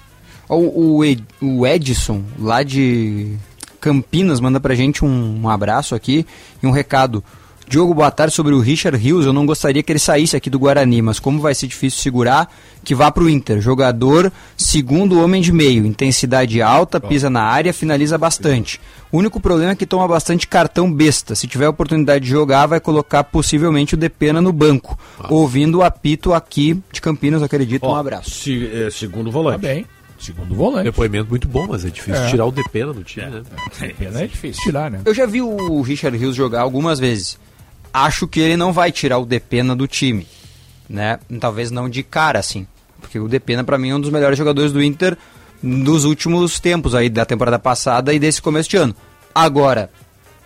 O, 0.49 0.97
o 0.97 1.05
Ed- 1.05 1.25
o 1.43 1.67
Edson, 1.67 2.23
lá 2.38 2.62
de 2.62 3.37
Campinas, 3.81 4.41
manda 4.41 4.59
pra 4.61 4.75
gente 4.75 5.05
um, 5.05 5.41
um 5.43 5.49
abraço 5.49 5.95
aqui 5.95 6.25
e 6.62 6.67
um 6.67 6.71
recado. 6.71 7.23
Diogo, 7.68 7.92
boa 7.92 8.11
tarde 8.11 8.33
sobre 8.35 8.54
o 8.54 8.61
Richard 8.61 8.96
Rios. 8.96 9.26
Eu 9.26 9.33
não 9.33 9.44
gostaria 9.44 9.83
que 9.83 9.92
ele 9.92 9.98
saísse 9.98 10.35
aqui 10.35 10.48
do 10.48 10.59
Guarani, 10.59 11.02
mas 11.02 11.18
como 11.20 11.38
vai 11.38 11.54
ser 11.54 11.66
difícil 11.66 12.00
segurar, 12.00 12.50
que 12.83 12.94
vá 12.94 13.11
pro 13.11 13.28
Inter. 13.28 13.61
Jogador, 13.61 14.33
segundo 14.57 15.22
homem 15.22 15.42
de 15.42 15.52
meio, 15.52 15.85
intensidade 15.85 16.62
alta, 16.62 16.98
pisa 16.98 17.28
na 17.28 17.42
área, 17.42 17.74
finaliza 17.74 18.16
bastante. 18.16 18.81
O 19.12 19.18
único 19.18 19.38
problema 19.38 19.72
é 19.72 19.76
que 19.76 19.85
toma 19.85 20.09
bastante 20.09 20.46
cartão 20.48 20.90
besta. 20.90 21.35
Se 21.35 21.46
tiver 21.46 21.68
oportunidade 21.68 22.24
de 22.24 22.31
jogar, 22.31 22.64
vai 22.66 22.81
colocar 22.81 23.22
possivelmente 23.24 23.92
o 23.94 23.98
Depena 23.98 24.40
no 24.40 24.52
banco. 24.52 24.98
Ouvindo 25.28 25.78
o 25.78 25.83
apito 25.83 26.33
aqui 26.33 26.83
de 26.90 27.02
Campinas, 27.02 27.42
acredito. 27.42 27.85
Ó, 27.85 27.92
um 27.92 27.96
abraço. 27.96 28.31
se- 28.31 28.66
é, 28.72 28.90
segundo 28.90 29.26
Tá 29.26 29.33
volante. 29.33 29.61
bem. 29.61 29.85
Segundo 30.18 30.54
volante. 30.54 30.85
Depoimento 30.85 31.28
muito 31.28 31.46
bom, 31.46 31.66
mas 31.68 31.85
é 31.85 31.90
difícil 31.90 32.22
É. 32.24 32.28
tirar 32.31 32.46
o 32.46 32.50
Depena 32.50 32.92
do 32.94 33.04
time, 33.04 33.26
né? 33.26 33.42
Pena 33.98 34.22
é 34.22 34.26
difícil 34.26 34.62
tirar, 34.62 34.90
né? 34.90 35.00
Eu 35.04 35.14
já 35.14 35.26
vi 35.26 35.42
o 35.42 35.81
Richard 35.83 36.16
Rios 36.16 36.35
jogar 36.35 36.62
algumas 36.62 36.98
vezes. 36.98 37.38
Acho 37.92 38.27
que 38.27 38.40
ele 38.40 38.57
não 38.57 38.72
vai 38.72 38.92
tirar 38.92 39.18
o 39.18 39.27
Depena 39.27 39.74
do 39.74 39.87
time, 39.87 40.27
né? 40.88 41.18
Talvez 41.40 41.70
não 41.70 41.88
de 41.88 42.03
cara, 42.03 42.38
assim. 42.38 42.66
Porque 43.01 43.18
o 43.18 43.29
Depena, 43.29 43.64
pra 43.64 43.79
mim, 43.79 43.90
é 43.90 43.94
um 43.94 44.01
dos 44.01 44.11
melhores 44.11 44.37
jogadores 44.37 44.72
do 44.72 44.83
Inter 44.83 45.16
dos 45.62 46.05
últimos 46.05 46.61
tempos 46.61 46.94
aí, 46.94 47.09
da 47.09 47.24
temporada 47.24 47.59
passada 47.59 48.12
e 48.12 48.18
desse 48.18 48.40
começo 48.40 48.68
de 48.68 48.77
ano. 48.77 48.94
Agora, 49.35 49.90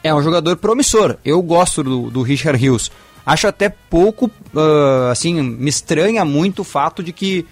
é 0.03 0.15
um 0.15 0.23
jogador 0.23 0.57
promissor. 0.57 1.17
Eu 1.25 1.41
gosto 1.43 1.83
do, 1.83 2.11
do 2.11 2.23
Richard 2.23 2.59
Rios. 2.59 2.91
Acho 3.25 3.47
até 3.47 3.69
pouco, 3.69 4.31
ah, 4.55 5.11
assim, 5.13 5.41
me 5.41 5.69
estranha 5.69 6.25
muito 6.25 6.61
o 6.61 6.65
fato 6.65 7.03
de 7.03 7.13
que 7.13 7.47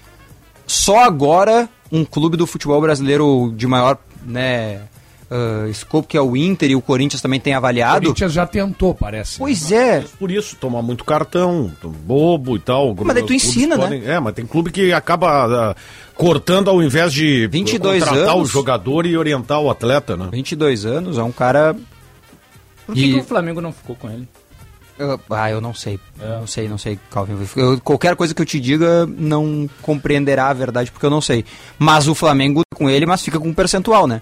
só 0.67 1.05
agora 1.05 1.69
um 1.93 2.05
clube 2.05 2.37
do 2.37 2.47
futebol 2.47 2.81
brasileiro 2.81 3.53
de 3.57 3.67
maior 3.67 3.99
né, 4.25 4.83
ah, 5.31 5.69
escopo 5.69 6.09
que 6.09 6.17
é 6.17 6.21
o 6.21 6.37
Inter 6.37 6.71
e 6.71 6.77
o 6.77 6.81
Corinthians 6.83 7.23
também 7.23 7.39
têm 7.41 7.55
O 7.55 7.57
avaliado. 7.57 8.01
Corinthians 8.03 8.33
já 8.33 8.47
tentou, 8.47 8.95
parece. 8.95 9.39
Pois 9.39 9.71
é, 9.71 10.05
Por 10.19 10.31
isso, 10.31 10.57
tomar 10.57 10.83
muito 10.83 11.05
cartão, 11.05 11.71
bobo 11.83 12.57
e 12.57 12.61
tal. 12.61 12.95
Mas 13.05 13.15
daí 13.15 13.25
tu 13.25 13.33
ensina, 13.33 13.77
né? 13.77 13.83
podem- 13.85 14.05
É, 14.07 14.19
mas 14.19 14.35
tem 14.35 14.47
clube 14.47 14.71
que 14.73 14.93
acaba 14.93 15.71
ah, 15.71 15.77
cortando 16.15 16.69
ao 16.69 16.83
invés 16.83 17.13
de 17.13 17.47
22 17.47 18.03
contratar 18.05 18.35
anos. 18.37 18.49
o 18.49 18.53
jogador 18.53 19.07
e 19.07 19.17
orientar 19.17 19.61
o 19.61 19.71
atleta, 19.71 20.17
né? 20.17 20.29
22 20.33 20.85
anos, 20.85 21.17
é 21.19 21.23
um 21.23 21.33
cara. 21.33 21.77
Por 22.87 22.95
que, 22.95 23.05
E- 23.05 23.13
que 23.15 23.21
o 23.21 23.25
Flamengo 23.25 23.61
não 23.61 23.73
ficou 23.73 23.95
com 23.97 24.11
ele? 24.11 24.27
Ah, 25.31 25.51
eu 25.51 25.63
não 25.63 25.73
sei. 25.73 25.99
Não 26.19 26.47
sei, 26.47 26.69
não 26.69 26.77
sei, 26.77 26.99
Calvin. 27.11 27.35
Eu- 27.57 27.81
qualquer 27.81 28.15
coisa 28.15 28.35
que 28.35 28.43
eu 28.43 28.45
te 28.45 28.61
diga 28.61 29.07
não 29.07 29.67
compreenderá 29.81 30.49
a 30.49 30.53
verdade, 30.53 30.91
porque 30.91 31.07
eu 31.07 31.11
não 31.11 31.23
sei. 31.23 31.43
Mas 31.79 32.07
o 32.07 32.15
Flamengo 32.15 32.61
com 32.75 32.91
ele, 32.91 33.07
mas 33.07 33.23
fica 33.23 33.39
com 33.41 33.49
um 33.49 33.55
percentual, 33.55 34.07
né? 34.07 34.21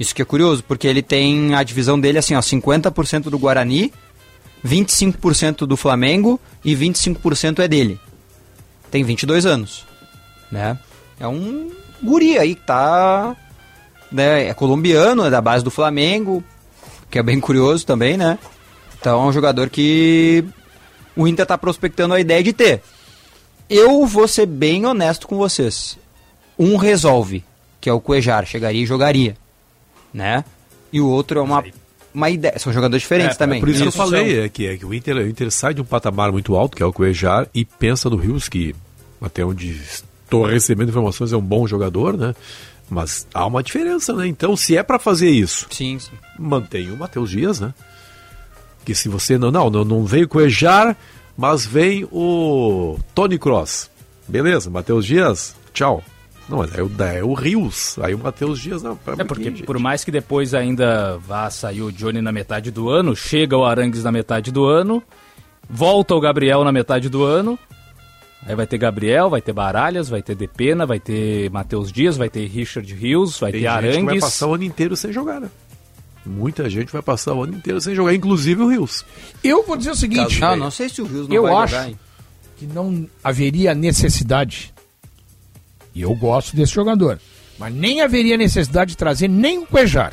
Isso 0.00 0.14
que 0.14 0.22
é 0.22 0.24
curioso, 0.24 0.64
porque 0.66 0.88
ele 0.88 1.02
tem 1.02 1.54
a 1.54 1.62
divisão 1.62 2.00
dele 2.00 2.16
assim, 2.16 2.34
ó, 2.34 2.40
50% 2.40 3.24
do 3.24 3.38
Guarani, 3.38 3.92
25% 4.64 5.66
do 5.66 5.76
Flamengo 5.76 6.40
e 6.64 6.74
25% 6.74 7.58
é 7.58 7.68
dele. 7.68 8.00
Tem 8.90 9.04
22 9.04 9.44
anos, 9.44 9.84
né? 10.50 10.78
É 11.20 11.28
um 11.28 11.70
guri 12.02 12.38
aí 12.38 12.54
que 12.54 12.62
tá... 12.62 13.36
Né, 14.10 14.48
é 14.48 14.54
colombiano, 14.54 15.24
é 15.24 15.30
da 15.30 15.40
base 15.40 15.62
do 15.62 15.70
Flamengo, 15.70 16.42
que 17.08 17.18
é 17.18 17.22
bem 17.22 17.38
curioso 17.38 17.86
também, 17.86 18.16
né? 18.16 18.38
Então 18.98 19.22
é 19.22 19.28
um 19.28 19.32
jogador 19.32 19.70
que 19.70 20.44
o 21.14 21.28
Inter 21.28 21.46
tá 21.46 21.56
prospectando 21.56 22.14
a 22.14 22.20
ideia 22.20 22.42
de 22.42 22.52
ter. 22.52 22.82
Eu 23.68 24.04
vou 24.06 24.26
ser 24.26 24.46
bem 24.46 24.84
honesto 24.84 25.28
com 25.28 25.36
vocês. 25.36 25.96
Um 26.58 26.76
resolve, 26.76 27.44
que 27.80 27.88
é 27.88 27.92
o 27.92 28.00
Cuejar, 28.00 28.44
chegaria 28.44 28.82
e 28.82 28.86
jogaria, 28.86 29.36
né? 30.12 30.44
E 30.92 31.00
o 31.00 31.06
outro 31.08 31.38
é 31.38 31.42
uma, 31.42 31.64
uma 32.12 32.30
ideia. 32.30 32.58
São 32.58 32.72
jogadores 32.72 33.02
diferentes 33.02 33.36
É, 33.36 33.38
também. 33.38 33.60
Por 33.60 33.68
isso 33.68 33.78
que 33.80 33.84
eu 33.84 33.88
Isso 33.90 33.98
falei, 33.98 34.40
é 34.40 34.48
que, 34.48 34.66
é 34.66 34.76
que 34.76 34.84
o, 34.84 34.92
Inter, 34.92 35.16
o 35.16 35.28
Inter 35.28 35.50
sai 35.50 35.74
de 35.74 35.80
um 35.80 35.84
patamar 35.84 36.32
muito 36.32 36.56
alto, 36.56 36.76
que 36.76 36.82
é 36.82 36.86
o 36.86 36.92
Cuejar, 36.92 37.48
e 37.54 37.64
pensa 37.64 38.10
no 38.10 38.16
Rios, 38.16 38.48
que 38.48 38.74
até 39.20 39.44
onde 39.44 39.70
estou 39.70 40.44
recebendo 40.44 40.88
informações 40.88 41.32
é 41.32 41.36
um 41.36 41.42
bom 41.42 41.66
jogador, 41.66 42.16
né? 42.16 42.34
Mas 42.88 43.26
há 43.32 43.46
uma 43.46 43.62
diferença, 43.62 44.12
né? 44.12 44.26
Então, 44.26 44.56
se 44.56 44.76
é 44.76 44.82
para 44.82 44.98
fazer 44.98 45.30
isso, 45.30 45.66
Sim, 45.70 45.98
sim. 46.00 46.10
mantém 46.38 46.90
o 46.90 46.96
Matheus 46.96 47.30
Dias, 47.30 47.60
né? 47.60 47.72
Que 48.84 48.94
se 48.94 49.08
você 49.08 49.38
não, 49.38 49.50
não, 49.52 49.70
não, 49.70 49.84
não 49.84 50.04
veio 50.04 50.28
o 50.32 50.40
Ejar, 50.40 50.96
mas 51.36 51.64
vem 51.64 52.04
o 52.10 52.98
Tony 53.14 53.38
Cross. 53.38 53.88
Beleza, 54.26 54.70
Matheus 54.70 55.06
Dias, 55.06 55.54
tchau. 55.72 56.02
Não, 56.50 56.58
mas 56.58 56.74
é 56.76 56.82
o, 56.82 56.90
é 57.04 57.22
o 57.22 57.32
Rios. 57.32 57.96
Aí 58.02 58.12
o 58.14 58.18
Matheus 58.18 58.58
Dias, 58.60 58.82
não, 58.82 58.96
pra 58.96 59.14
É 59.18 59.24
porque, 59.24 59.44
gente. 59.44 59.62
por 59.62 59.78
mais 59.78 60.02
que 60.04 60.10
depois 60.10 60.52
ainda 60.52 61.16
vá 61.18 61.48
sair 61.48 61.80
o 61.82 61.92
Johnny 61.92 62.20
na 62.20 62.32
metade 62.32 62.70
do 62.70 62.90
ano, 62.90 63.14
chega 63.14 63.56
o 63.56 63.64
Arangues 63.64 64.02
na 64.02 64.10
metade 64.10 64.50
do 64.50 64.64
ano, 64.66 65.02
volta 65.68 66.14
o 66.14 66.20
Gabriel 66.20 66.64
na 66.64 66.72
metade 66.72 67.08
do 67.08 67.22
ano, 67.24 67.56
aí 68.44 68.54
vai 68.56 68.66
ter 68.66 68.78
Gabriel, 68.78 69.30
vai 69.30 69.40
ter 69.40 69.52
Baralhas, 69.52 70.08
vai 70.08 70.22
ter 70.22 70.34
Depena, 70.34 70.84
vai 70.84 70.98
ter 70.98 71.48
Matheus 71.50 71.92
Dias, 71.92 72.16
vai 72.16 72.28
ter 72.28 72.46
Richard 72.46 72.92
Rios, 72.92 73.38
vai 73.38 73.52
Tem 73.52 73.60
ter 73.62 73.66
gente 73.68 73.76
que 73.80 73.82
vai 73.84 73.94
Arangues. 74.02 74.20
passar 74.24 74.46
o 74.48 74.54
ano 74.54 74.64
inteiro 74.64 74.96
sem 74.96 75.12
jogar, 75.12 75.40
né? 75.40 75.48
Muita 76.26 76.68
gente 76.68 76.92
vai 76.92 77.00
passar 77.00 77.32
o 77.34 77.44
ano 77.44 77.54
inteiro 77.54 77.80
sem 77.80 77.94
jogar, 77.94 78.12
inclusive 78.14 78.60
o 78.62 78.68
Rios. 78.68 79.04
Eu 79.42 79.64
vou 79.64 79.76
dizer 79.76 79.92
o 79.92 79.94
seguinte: 79.94 80.38
Não, 80.40 80.54
não 80.56 80.70
sei 80.70 80.88
se 80.88 81.00
o 81.00 81.06
Rios 81.06 81.26
não 81.28 81.34
Eu 81.34 81.42
vai 81.44 81.54
acho 81.54 81.74
jogar, 81.74 81.88
hein? 81.88 81.98
que 82.58 82.66
não 82.66 83.08
haveria 83.24 83.74
necessidade. 83.74 84.74
E 85.94 86.02
eu 86.02 86.14
gosto 86.14 86.54
desse 86.54 86.72
jogador. 86.72 87.18
Mas 87.58 87.74
nem 87.74 88.00
haveria 88.00 88.36
necessidade 88.36 88.90
de 88.92 88.96
trazer 88.96 89.28
nem 89.28 89.58
o 89.58 89.66
Cuejar 89.66 90.12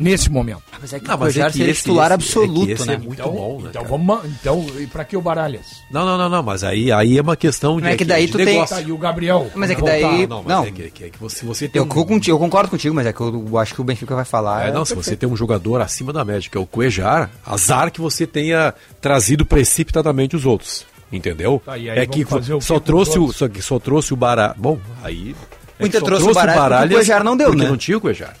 nesse 0.00 0.28
momento. 0.30 0.62
Mas 0.80 0.92
é 0.92 0.98
que 0.98 1.06
Não, 1.06 1.14
o 1.14 1.18
mas 1.20 1.34
Cuejar 1.34 1.48
é 1.48 1.52
que 1.52 1.58
seria 1.58 1.70
esse- 1.70 1.80
titular 1.82 2.06
esse- 2.06 2.14
absoluto, 2.14 2.68
é 2.68 2.72
esse 2.72 2.86
né? 2.86 2.94
é 2.94 2.98
muito 2.98 3.12
então, 3.20 3.32
bom, 3.32 3.60
né, 3.60 3.68
então 3.70 3.84
cara? 3.84 3.96
vamos. 3.96 4.24
Então, 4.40 4.66
e 4.80 4.86
pra 4.88 5.04
que 5.04 5.16
o 5.16 5.20
Baralhas? 5.20 5.66
Não, 5.90 6.04
não, 6.04 6.16
não, 6.18 6.28
não, 6.28 6.42
mas 6.42 6.64
aí, 6.64 6.90
aí 6.90 7.16
é 7.18 7.22
uma 7.22 7.36
questão 7.36 7.76
de. 7.76 7.82
Não 7.84 7.90
é 7.90 7.96
que 7.96 8.04
daí 8.04 8.26
tu 8.26 8.36
tem-. 8.38 8.64
Tá, 8.64 8.80
e 8.80 8.90
o 8.90 8.98
Gabriel? 8.98 9.48
Mas 9.54 9.70
é 9.70 9.74
que 9.74 9.82
daí- 9.82 10.00
voltar? 10.02 10.26
Não, 10.28 10.42
mas 10.42 10.46
Não. 10.48 10.64
É, 10.64 10.70
que, 10.72 10.82
é 10.82 10.90
que- 10.90 11.04
é 11.04 11.10
que 11.10 11.18
você, 11.18 11.44
você 11.44 11.68
tem 11.68 11.78
Eu, 11.80 11.84
um- 11.84 11.88
contigo, 11.88 12.34
eu 12.34 12.40
concordo 12.40 12.70
contigo, 12.70 12.94
mas 12.94 13.06
é 13.06 13.12
que 13.12 13.20
eu, 13.20 13.46
eu 13.48 13.58
acho 13.58 13.74
que 13.74 13.80
o 13.80 13.84
Benfica 13.84 14.14
vai 14.16 14.24
falar. 14.24 14.68
É, 14.68 14.72
não, 14.72 14.84
se 14.84 14.94
você 14.94 15.14
tem 15.14 15.28
um 15.28 15.36
jogador 15.36 15.80
acima 15.80 16.12
da 16.12 16.24
média, 16.24 16.50
que 16.50 16.56
é 16.56 16.60
o 16.60 16.66
Cuejar, 16.66 17.30
azar 17.46 17.90
que 17.92 18.00
você 18.00 18.26
tenha 18.26 18.74
trazido 19.00 19.44
precipitadamente 19.46 20.34
os 20.34 20.44
outros. 20.46 20.84
Entendeu? 21.12 21.62
Tá, 21.64 21.78
e 21.78 21.88
aí 21.88 21.98
é 21.98 22.06
que 22.06 22.24
só 22.60 22.80
trouxe 22.80 23.18
o 23.18 23.22
todos? 23.22 23.36
só, 23.36 23.48
que 23.48 23.62
só 23.62 23.78
trouxe 23.78 24.12
o 24.12 24.16
Baralhas. 24.16 24.56
Bom, 24.56 24.78
aí 25.02 25.34
é 25.78 25.84
O 25.84 25.86
Inter 25.86 26.00
que 26.00 26.00
só 26.00 26.04
trouxe 26.04 26.28
o 26.28 26.34
Baralhas 26.34 26.80
porque 26.80 26.94
o 26.94 26.96
Cuejar 26.98 27.24
não 27.24 27.36
deu, 27.36 27.46
porque 27.48 27.62
né? 27.62 27.68
não 27.70 27.76
tinha 27.76 27.96
o 27.96 28.00
Cuejar. 28.00 28.36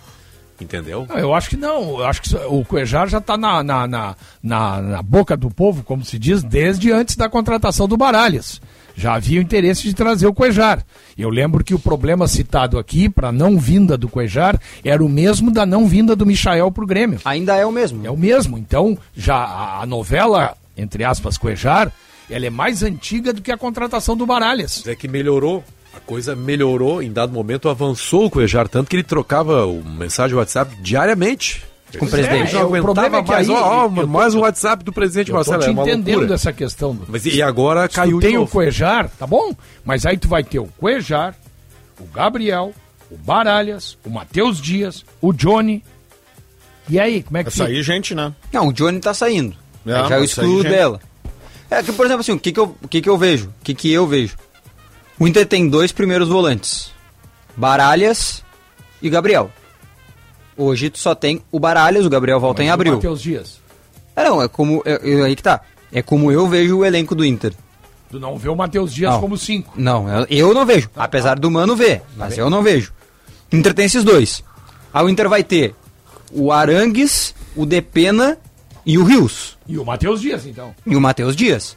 Entendeu? 0.60 1.06
Não, 1.08 1.18
eu 1.18 1.34
acho 1.34 1.50
que 1.50 1.56
não. 1.56 1.98
Eu 1.98 2.06
acho 2.06 2.22
que 2.22 2.34
o 2.48 2.64
Cuejar 2.64 3.08
já 3.08 3.18
está 3.18 3.36
na, 3.36 3.62
na, 3.62 3.86
na, 3.86 4.16
na, 4.42 4.80
na 4.80 5.02
boca 5.02 5.36
do 5.36 5.50
povo, 5.50 5.82
como 5.82 6.04
se 6.04 6.18
diz, 6.18 6.42
desde 6.42 6.92
antes 6.92 7.16
da 7.16 7.28
contratação 7.28 7.88
do 7.88 7.96
Baralhas. 7.96 8.60
Já 8.94 9.14
havia 9.14 9.40
o 9.40 9.42
interesse 9.42 9.82
de 9.82 9.92
trazer 9.92 10.26
o 10.28 10.32
Cuejar. 10.32 10.84
Eu 11.18 11.28
lembro 11.28 11.64
que 11.64 11.74
o 11.74 11.78
problema 11.78 12.28
citado 12.28 12.78
aqui, 12.78 13.08
para 13.08 13.32
não 13.32 13.58
vinda 13.58 13.98
do 13.98 14.08
Cuejar, 14.08 14.58
era 14.84 15.04
o 15.04 15.08
mesmo 15.08 15.50
da 15.50 15.66
não 15.66 15.88
vinda 15.88 16.14
do 16.14 16.24
Michael 16.24 16.70
para 16.70 16.84
o 16.84 16.86
Grêmio. 16.86 17.20
Ainda 17.24 17.56
é 17.56 17.66
o 17.66 17.72
mesmo. 17.72 18.06
É 18.06 18.10
o 18.10 18.16
mesmo. 18.16 18.56
Então, 18.56 18.96
já 19.16 19.34
a, 19.34 19.82
a 19.82 19.86
novela, 19.86 20.56
entre 20.76 21.02
aspas, 21.02 21.36
Cuejar, 21.36 21.90
ela 22.30 22.46
é 22.46 22.50
mais 22.50 22.82
antiga 22.82 23.32
do 23.32 23.42
que 23.42 23.52
a 23.52 23.56
contratação 23.58 24.16
do 24.16 24.26
Baralhas. 24.26 24.86
É 24.86 24.94
que 24.94 25.06
melhorou. 25.08 25.62
A 25.94 26.00
coisa 26.00 26.34
melhorou, 26.34 27.00
em 27.02 27.12
dado 27.12 27.32
momento 27.32 27.68
avançou 27.68 28.26
o 28.26 28.30
Cuejar, 28.30 28.66
tanto 28.68 28.88
que 28.90 28.96
ele 28.96 29.04
trocava 29.04 29.64
o 29.64 29.82
mensagem 29.84 30.36
WhatsApp 30.36 30.74
diariamente. 30.82 31.64
Com 31.96 32.06
o 32.06 32.10
presidente. 32.10 32.56
É, 32.56 32.58
não 32.58 32.66
o 32.72 32.82
problema 32.82 33.18
é 33.18 33.22
que 33.22 33.30
mais, 33.30 33.48
aí- 33.48 33.54
ó, 33.54 33.60
ó, 33.62 33.84
eu 33.86 33.90
tô- 33.94 34.06
mais 34.08 34.34
um 34.34 34.40
WhatsApp 34.40 34.82
do 34.82 34.92
presidente 34.92 35.28
Eu 35.30 35.34
tô 35.34 35.36
Marcelo. 35.52 35.62
te 35.62 35.68
é 35.68 35.70
uma 35.72 35.82
entendendo 35.82 36.14
loucura. 36.16 36.34
essa 36.34 36.52
questão. 36.52 36.98
Mas 37.06 37.24
e 37.24 37.40
agora 37.40 37.82
Se 37.82 37.90
tu 37.90 37.94
caiu 37.94 38.18
de 38.18 38.26
tem 38.26 38.36
o. 38.36 38.48
Cuejar, 38.48 39.08
tá 39.16 39.24
bom? 39.28 39.54
Mas 39.84 40.04
aí 40.04 40.18
tu 40.18 40.26
vai 40.26 40.42
ter 40.42 40.58
o 40.58 40.66
Cuejar, 40.66 41.36
o 42.00 42.04
Gabriel, 42.06 42.74
o 43.08 43.16
Baralhas, 43.16 43.96
o 44.04 44.10
Matheus 44.10 44.60
Dias, 44.60 45.04
o 45.20 45.32
Johnny. 45.32 45.84
E 46.88 46.98
aí, 46.98 47.22
como 47.22 47.38
é 47.38 47.44
que 47.44 47.56
Vai 47.56 47.68
sair 47.68 47.82
gente, 47.84 48.12
né? 48.12 48.32
Não, 48.52 48.66
o 48.68 48.72
Johnny 48.72 48.98
tá 48.98 49.14
saindo. 49.14 49.54
É, 49.86 49.94
Aí 49.94 50.08
já 50.08 50.18
eu 50.18 50.24
excluo 50.24 50.62
sair, 50.62 50.72
gente. 50.72 51.00
É 51.74 51.82
que, 51.82 51.92
por 51.92 52.06
exemplo, 52.06 52.20
assim, 52.20 52.32
o 52.32 52.38
que 52.38 52.52
que 52.52 52.60
eu, 52.60 52.76
o 52.82 52.88
que 52.88 53.00
que 53.02 53.08
eu 53.08 53.18
vejo? 53.18 53.48
O 53.48 53.64
que 53.64 53.74
que 53.74 53.92
eu 53.92 54.06
vejo? 54.06 54.36
O 55.18 55.26
Inter 55.26 55.46
tem 55.46 55.68
dois 55.68 55.90
primeiros 55.90 56.28
volantes. 56.28 56.92
Baralhas 57.56 58.44
e 59.02 59.10
Gabriel. 59.10 59.50
Hoje 60.56 60.88
tu 60.88 60.98
só 60.98 61.14
tem 61.14 61.42
o 61.50 61.58
Baralhas, 61.58 62.06
o 62.06 62.10
Gabriel 62.10 62.38
volta 62.38 62.62
Mas 62.62 62.68
em 62.68 62.70
abril. 62.70 62.94
Matheus 62.94 63.20
Dias. 63.20 63.60
É, 64.14 64.24
não, 64.24 64.40
é 64.40 64.46
como. 64.46 64.82
É, 64.84 65.00
é 65.02 65.22
aí 65.22 65.34
que 65.34 65.42
tá. 65.42 65.60
É 65.92 66.00
como 66.00 66.30
eu 66.30 66.46
vejo 66.48 66.78
o 66.78 66.84
elenco 66.84 67.14
do 67.14 67.24
Inter. 67.24 67.52
Tu 68.10 68.20
não 68.20 68.38
vê 68.38 68.48
o 68.48 68.54
Matheus 68.54 68.94
Dias 68.94 69.12
Não. 69.12 69.20
como 69.20 69.36
cinco. 69.36 69.72
Não, 69.76 70.08
eu, 70.08 70.26
eu 70.30 70.54
não 70.54 70.64
vejo. 70.64 70.88
Apesar 70.94 71.38
do 71.38 71.50
Mano 71.50 71.74
ver, 71.74 72.02
mas 72.16 72.38
eu 72.38 72.48
não 72.48 72.62
vejo. 72.62 72.92
Inter 73.50 73.74
tem 73.74 73.86
esses 73.86 74.04
dois. 74.04 74.44
Aí 74.92 75.04
o 75.04 75.08
Inter 75.08 75.28
vai 75.28 75.42
ter 75.42 75.74
o 76.30 76.52
Arangues, 76.52 77.34
o 77.56 77.66
Depena 77.66 78.38
e 78.84 78.98
o 78.98 79.04
Rios. 79.04 79.56
E 79.66 79.78
o 79.78 79.84
Matheus 79.84 80.20
Dias, 80.20 80.46
então. 80.46 80.74
e 80.86 80.94
o 80.94 81.00
Matheus 81.00 81.34
Dias. 81.34 81.76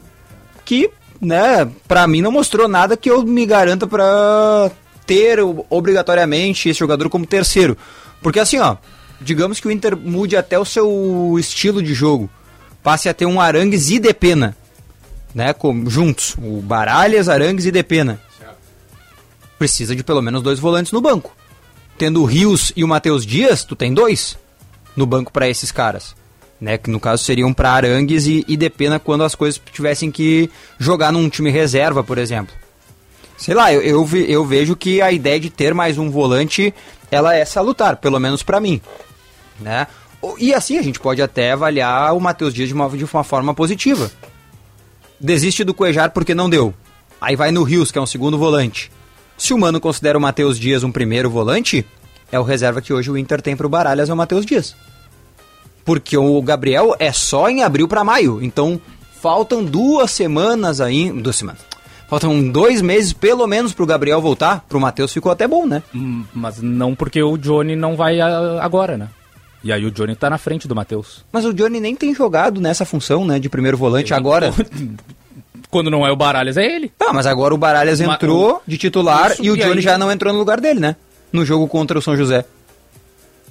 Que, 0.65 0.89
né, 1.21 1.69
pra 1.87 2.07
mim 2.07 2.21
não 2.21 2.31
mostrou 2.31 2.67
nada 2.67 2.97
que 2.97 3.09
eu 3.09 3.23
me 3.23 3.45
garanta 3.45 3.87
pra 3.87 4.69
ter 5.05 5.39
obrigatoriamente 5.69 6.69
esse 6.69 6.79
jogador 6.79 7.09
como 7.09 7.25
terceiro. 7.25 7.77
Porque 8.21 8.39
assim, 8.39 8.59
ó, 8.59 8.75
digamos 9.21 9.59
que 9.59 9.67
o 9.67 9.71
Inter 9.71 9.95
mude 9.95 10.35
até 10.35 10.59
o 10.59 10.65
seu 10.65 11.37
estilo 11.39 11.81
de 11.81 11.93
jogo. 11.93 12.29
Passe 12.83 13.07
a 13.09 13.13
ter 13.13 13.25
um 13.25 13.39
Arangues 13.39 13.89
e 13.89 13.99
Depena, 13.99 14.55
né, 15.33 15.53
como, 15.53 15.89
juntos. 15.89 16.35
O 16.41 16.61
Baralhas, 16.61 17.29
Arangues 17.29 17.65
e 17.65 17.71
Depena. 17.71 18.21
Precisa 19.57 19.95
de 19.95 20.03
pelo 20.03 20.21
menos 20.21 20.43
dois 20.43 20.59
volantes 20.59 20.91
no 20.91 21.01
banco. 21.01 21.35
Tendo 21.97 22.21
o 22.21 22.25
Rios 22.25 22.71
e 22.75 22.83
o 22.83 22.87
Matheus 22.87 23.25
Dias, 23.25 23.63
tu 23.63 23.75
tem 23.75 23.93
dois 23.93 24.37
no 24.95 25.05
banco 25.05 25.31
pra 25.31 25.49
esses 25.49 25.71
caras. 25.71 26.15
Né, 26.59 26.75
que 26.77 26.89
no 26.89 26.99
caso 26.99 27.23
seriam 27.23 27.53
para 27.53 27.69
Arangues 27.71 28.25
e, 28.25 28.43
e 28.47 28.57
Depena 28.57 28.97
quando 28.99 29.23
as 29.23 29.35
coisas 29.35 29.61
tivessem 29.71 30.09
que 30.09 30.49
jogar 30.79 31.11
num 31.11 31.29
time 31.29 31.51
reserva, 31.51 32.03
por 32.03 32.17
exemplo. 32.17 32.55
Sei 33.37 33.53
lá, 33.53 33.71
eu, 33.71 33.79
eu, 33.81 34.07
eu 34.27 34.43
vejo 34.43 34.75
que 34.75 34.99
a 34.99 35.11
ideia 35.11 35.39
de 35.39 35.51
ter 35.51 35.75
mais 35.75 35.99
um 35.99 36.09
volante, 36.09 36.73
ela 37.11 37.35
é 37.35 37.45
salutar, 37.45 37.97
pelo 37.97 38.19
menos 38.19 38.41
pra 38.41 38.59
mim. 38.59 38.81
Né? 39.59 39.85
O- 40.19 40.35
E 40.39 40.51
assim 40.51 40.79
a 40.79 40.81
gente 40.81 40.99
pode 40.99 41.21
até 41.21 41.51
avaliar 41.51 42.15
o 42.15 42.19
Matheus 42.19 42.51
Dias 42.55 42.69
de 42.69 42.73
uma, 42.73 42.89
de 42.89 43.03
uma 43.05 43.23
forma 43.23 43.53
positiva. 43.53 44.09
Desiste 45.19 45.63
do 45.63 45.75
Cuejar 45.75 46.11
porque 46.11 46.33
não 46.33 46.49
deu. 46.49 46.73
Aí 47.21 47.35
vai 47.35 47.51
no 47.51 47.61
Rios, 47.61 47.91
que 47.91 47.99
é 47.99 48.01
um 48.01 48.05
segundo 48.07 48.37
volante. 48.37 48.91
Se 49.37 49.53
o 49.53 49.57
Mano 49.59 49.79
considera 49.79 50.17
o 50.17 50.21
Matheus 50.21 50.57
Dias 50.59 50.83
um 50.83 50.91
primeiro 50.91 51.29
volante, 51.29 51.85
é 52.31 52.39
o 52.39 52.43
reserva 52.43 52.81
que 52.81 52.91
hoje 52.93 53.11
o 53.11 53.17
Inter 53.17 53.41
tem 53.43 53.55
pro 53.55 53.69
Baralhas, 53.69 54.09
é 54.09 54.13
o 54.13 54.17
Matheus 54.17 54.43
Dias. 54.45 54.75
Porque 55.87 56.17
o 56.17 56.39
Gabriel 56.41 56.95
é 56.99 57.11
só 57.13 57.49
em 57.49 57.63
abril 57.63 57.87
para 57.87 58.03
maio. 58.03 58.43
Então, 58.43 58.79
faltam 59.21 59.63
duas 59.63 60.11
semanas 60.11 60.81
aí. 60.81 61.09
Duas 61.11 61.37
semanas. 61.37 61.61
Faltam 62.09 62.47
dois 62.49 62.81
meses, 62.81 63.13
pelo 63.13 63.47
menos, 63.47 63.73
pro 63.73 63.85
Gabriel 63.85 64.21
voltar. 64.21 64.65
Pro 64.67 64.79
Matheus 64.81 65.13
ficou 65.13 65.31
até 65.31 65.47
bom, 65.47 65.65
né? 65.65 65.81
Hum, 65.95 66.23
Mas 66.33 66.61
não 66.61 66.93
porque 66.93 67.23
o 67.23 67.37
Johnny 67.37 67.75
não 67.75 67.95
vai 67.95 68.19
ah, 68.19 68.59
agora, 68.61 68.97
né? 68.97 69.07
E 69.63 69.71
aí 69.71 69.85
o 69.85 69.91
Johnny 69.91 70.13
tá 70.15 70.29
na 70.29 70.37
frente 70.37 70.67
do 70.67 70.75
Matheus. 70.75 71.25
Mas 71.31 71.45
o 71.45 71.53
Johnny 71.53 71.79
nem 71.79 71.95
tem 71.95 72.13
jogado 72.13 72.59
nessa 72.61 72.83
função, 72.85 73.25
né? 73.25 73.39
De 73.39 73.47
primeiro 73.49 73.77
volante 73.77 74.13
agora. 74.13 74.53
Quando 75.71 75.89
não 75.91 76.05
é 76.05 76.11
o 76.11 76.15
Baralhas, 76.15 76.57
é 76.57 76.65
ele. 76.65 76.91
Tá, 76.97 77.11
mas 77.11 77.25
agora 77.25 77.53
o 77.53 77.57
Baralhas 77.57 77.99
Ma- 78.01 78.13
entrou 78.15 78.61
de 78.67 78.77
titular 78.77 79.31
Isso, 79.31 79.43
e 79.43 79.51
o 79.51 79.55
e 79.55 79.59
Johnny 79.59 79.75
aí- 79.77 79.81
já 79.81 79.97
não 79.97 80.11
entrou 80.11 80.31
no 80.31 80.39
lugar 80.39 80.61
dele, 80.61 80.79
né? 80.79 80.95
No 81.31 81.43
jogo 81.43 81.67
contra 81.67 81.97
o 81.97 82.01
São 82.01 82.15
José. 82.15 82.45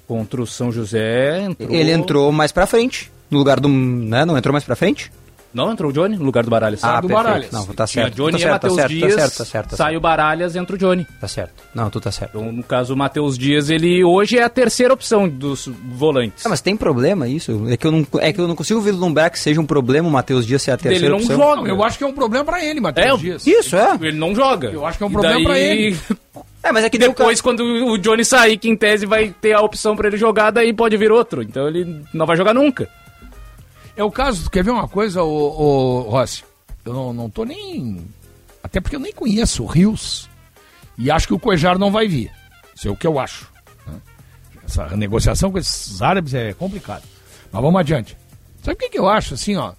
Contra 0.07 0.41
o 0.41 0.47
São 0.47 0.71
José. 0.71 1.41
Entrou... 1.43 1.71
Ele 1.73 1.91
entrou 1.93 2.31
mais 2.33 2.53
pra 2.53 2.67
frente. 2.67 3.11
No 3.31 3.39
lugar 3.39 3.59
do. 3.59 3.69
né? 3.69 4.25
Não 4.25 4.39
entrou 4.39 4.53
mais 4.53 4.65
pra 4.65 4.77
frente? 4.77 5.11
Não, 5.55 5.73
entrou 5.73 5.91
o 5.91 5.93
Johnny 5.93 6.17
no 6.19 6.25
lugar 6.25 6.45
do 6.45 6.51
Baralhas. 6.51 6.85
Ah, 6.85 7.01
do 7.01 7.09
perfeito. 7.09 7.25
Baralhas. 7.25 7.51
Não, 7.51 7.65
tá 7.69 7.87
Tinha 7.87 8.05
certo. 8.05 8.15
Johnny 8.17 8.33
tá 8.33 8.37
e 8.37 8.41
certo, 8.43 8.53
Matheus 8.53 8.73
tá 8.75 8.81
certo, 8.83 8.91
Dias. 8.93 9.15
Tá 9.15 9.21
certo, 9.21 9.37
tá 9.39 9.45
certo. 9.47 9.71
Tá 9.71 9.77
sai 9.79 9.87
certo. 9.87 9.97
o 9.97 10.01
Baralhas, 10.03 10.55
entra 10.55 10.77
o 10.77 10.79
Johnny. 10.79 11.07
Tá 11.19 11.27
certo. 11.29 11.53
Não, 11.75 11.89
tu 11.89 11.99
tá 11.99 12.13
certo. 12.13 12.37
Então, 12.39 12.53
no 12.53 12.63
caso, 12.63 12.93
o 12.93 12.97
Matheus 12.97 13.39
Dias, 13.39 13.71
ele 13.71 14.05
hoje 14.05 14.37
é 14.37 14.43
a 14.43 14.51
terceira 14.51 14.93
opção 14.93 15.27
dos 15.27 15.67
volantes. 15.67 16.45
Ah, 16.45 16.51
mas 16.51 16.61
tem 16.61 16.77
problema 16.77 17.27
isso? 17.27 17.65
É 17.71 17.77
que 17.79 17.87
eu 17.87 17.91
não, 17.93 18.07
é 18.19 18.35
que 18.35 18.39
eu 18.41 18.47
não 18.47 18.55
consigo 18.55 18.83
vislumbrar 18.83 19.31
que 19.31 19.39
seja 19.39 19.59
um 19.59 19.65
problema 19.67 20.07
o 20.07 20.11
Matheus 20.13 20.47
Dias 20.47 20.61
ser 20.61 20.73
a 20.73 20.77
terceira 20.77 21.07
Ele 21.07 21.11
não 21.15 21.21
opção. 21.25 21.37
joga. 21.39 21.71
Eu 21.71 21.83
acho 21.83 21.97
que 21.97 22.05
é 22.05 22.07
um 22.07 22.13
problema 22.13 22.45
pra 22.45 22.63
ele, 22.63 22.79
É, 22.79 22.83
Matheus 22.83 23.15
o- 23.15 23.23
Dias. 23.23 23.47
Isso, 23.47 23.77
é. 23.77 23.95
Ele 24.03 24.19
não 24.19 24.35
joga. 24.35 24.69
Eu 24.69 24.85
acho 24.85 24.99
que 24.99 25.05
é 25.05 25.07
um 25.07 25.11
E 25.11 25.13
problema 25.13 25.43
pra 25.43 25.59
ele. 25.59 25.97
É, 26.67 26.73
mas 26.73 26.85
é 26.85 26.91
que 26.91 26.99
deu 26.99 27.11
Depois, 27.11 27.41
quando 27.41 27.61
o 27.61 27.97
Johnny 27.97 28.25
sair, 28.25 28.59
que 28.59 28.69
em 28.69 28.77
tese 28.77 29.07
vai 29.07 29.33
ter 29.41 29.53
a 29.53 29.61
opção 29.61 29.95
pra 29.95 30.09
ele 30.09 30.17
jogar, 30.17 30.51
daí 30.51 30.73
pode 30.73 30.97
vir 30.97 31.12
outro. 31.12 31.41
Então 31.41 31.69
ele 31.69 32.05
não 32.12 32.27
vai 32.27 32.37
jogar 32.37 32.53
nunca. 32.53 32.89
É 33.97 34.03
o 34.03 34.11
caso, 34.11 34.51
quer 34.51 34.64
ver 34.64 34.73
uma 34.73 34.89
coisa, 34.89 35.23
ô, 35.23 35.29
ô, 35.29 36.01
Rossi? 36.11 36.43
Eu 36.85 36.93
não, 36.93 37.12
não 37.12 37.31
tô 37.31 37.45
nem. 37.45 38.05
Até 38.64 38.81
porque 38.81 38.97
eu 38.97 39.01
nem 39.01 39.12
conheço 39.12 39.62
o 39.62 39.67
Rios. 39.67 40.29
E 40.99 41.09
acho 41.09 41.29
que 41.29 41.35
o 41.35 41.39
Cuejar 41.39 41.79
não 41.79 41.93
vai 41.93 42.09
vir. 42.09 42.33
Isso 42.75 42.89
é 42.89 42.91
o 42.91 42.97
que 42.97 43.07
eu 43.07 43.17
acho. 43.17 43.49
né? 43.87 44.01
Essa 44.67 44.89
negociação 44.97 45.53
com 45.53 45.59
esses 45.59 46.03
árabes 46.03 46.35
é 46.35 46.53
complicada. 46.53 47.03
Mas 47.53 47.62
vamos 47.62 47.79
adiante. 47.79 48.17
Sabe 48.61 48.75
o 48.75 48.79
que, 48.79 48.89
que 48.89 48.99
eu 48.99 49.09
acho, 49.09 49.35
assim, 49.35 49.55
ó? 49.55 49.73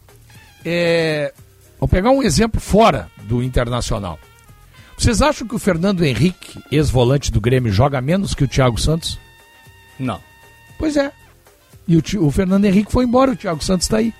É... 0.64 1.34
Vou 1.78 1.90
pegar 1.90 2.12
um 2.12 2.24
exemplo 2.24 2.62
fora 2.62 3.12
do 3.24 3.44
Internacional. 3.44 4.18
Vocês 4.98 5.22
acham 5.22 5.48
que 5.48 5.56
o 5.56 5.60
Fernando 5.60 6.04
Henrique, 6.04 6.60
ex-volante 6.72 7.32
do 7.32 7.40
Grêmio, 7.40 7.72
joga 7.72 8.02
menos 8.02 8.34
que 8.34 8.44
o 8.44 8.48
Thiago 8.48 8.80
Santos? 8.80 9.20
Não. 10.00 10.20
Pois 10.78 10.98
é. 10.98 11.12
E 11.88 11.96
o, 11.96 12.04
o 12.26 12.32
Fernando 12.32 12.66
Henrique 12.66 12.92
foi 12.92 13.06
embora, 13.06 13.32
o 13.32 13.36
Thiago 13.36 13.64
Santos 13.64 13.86
está 13.86 13.98
aí. 13.98 14.12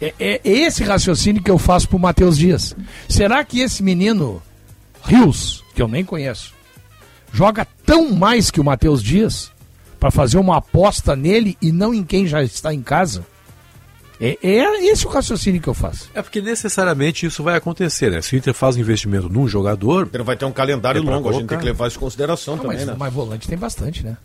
É, 0.00 0.12
é 0.18 0.40
esse 0.44 0.82
raciocínio 0.82 1.42
que 1.42 1.50
eu 1.50 1.58
faço 1.58 1.88
pro 1.88 1.98
Matheus 1.98 2.36
Dias. 2.36 2.76
Será 3.08 3.44
que 3.44 3.60
esse 3.60 3.82
menino, 3.82 4.42
Rios, 5.02 5.64
que 5.74 5.80
eu 5.80 5.88
nem 5.88 6.04
conheço, 6.04 6.52
joga 7.32 7.66
tão 7.86 8.10
mais 8.12 8.50
que 8.50 8.60
o 8.60 8.64
Matheus 8.64 9.02
Dias 9.02 9.50
para 9.98 10.10
fazer 10.10 10.38
uma 10.38 10.58
aposta 10.58 11.14
nele 11.14 11.56
e 11.62 11.70
não 11.70 11.94
em 11.94 12.02
quem 12.02 12.26
já 12.26 12.42
está 12.42 12.74
em 12.74 12.82
casa? 12.82 13.24
É, 14.20 14.38
é 14.42 14.86
esse 14.86 15.06
o 15.06 15.10
raciocínio 15.10 15.60
que 15.60 15.68
eu 15.68 15.74
faço. 15.74 16.08
É 16.14 16.22
porque 16.22 16.40
necessariamente 16.40 17.26
isso 17.26 17.42
vai 17.42 17.56
acontecer, 17.56 18.10
né? 18.10 18.22
Se 18.22 18.34
o 18.34 18.38
Inter 18.38 18.54
faz 18.54 18.76
um 18.76 18.80
investimento 18.80 19.28
num 19.28 19.46
jogador, 19.48 20.08
Ele 20.12 20.22
vai 20.22 20.36
ter 20.36 20.44
um 20.44 20.52
calendário 20.52 21.00
É 21.00 21.04
longo, 21.04 21.28
a 21.28 21.32
gente 21.32 21.46
tem 21.46 21.58
que 21.58 21.64
levar 21.64 21.88
isso 21.88 21.96
em 21.96 22.00
consideração 22.00 22.54
Não, 22.56 22.62
também, 22.62 22.78
mas, 22.78 22.86
né? 22.86 22.94
mas 22.98 23.12
volante 23.12 23.48
tem 23.48 23.58
bastante, 23.58 24.04
né? 24.04 24.16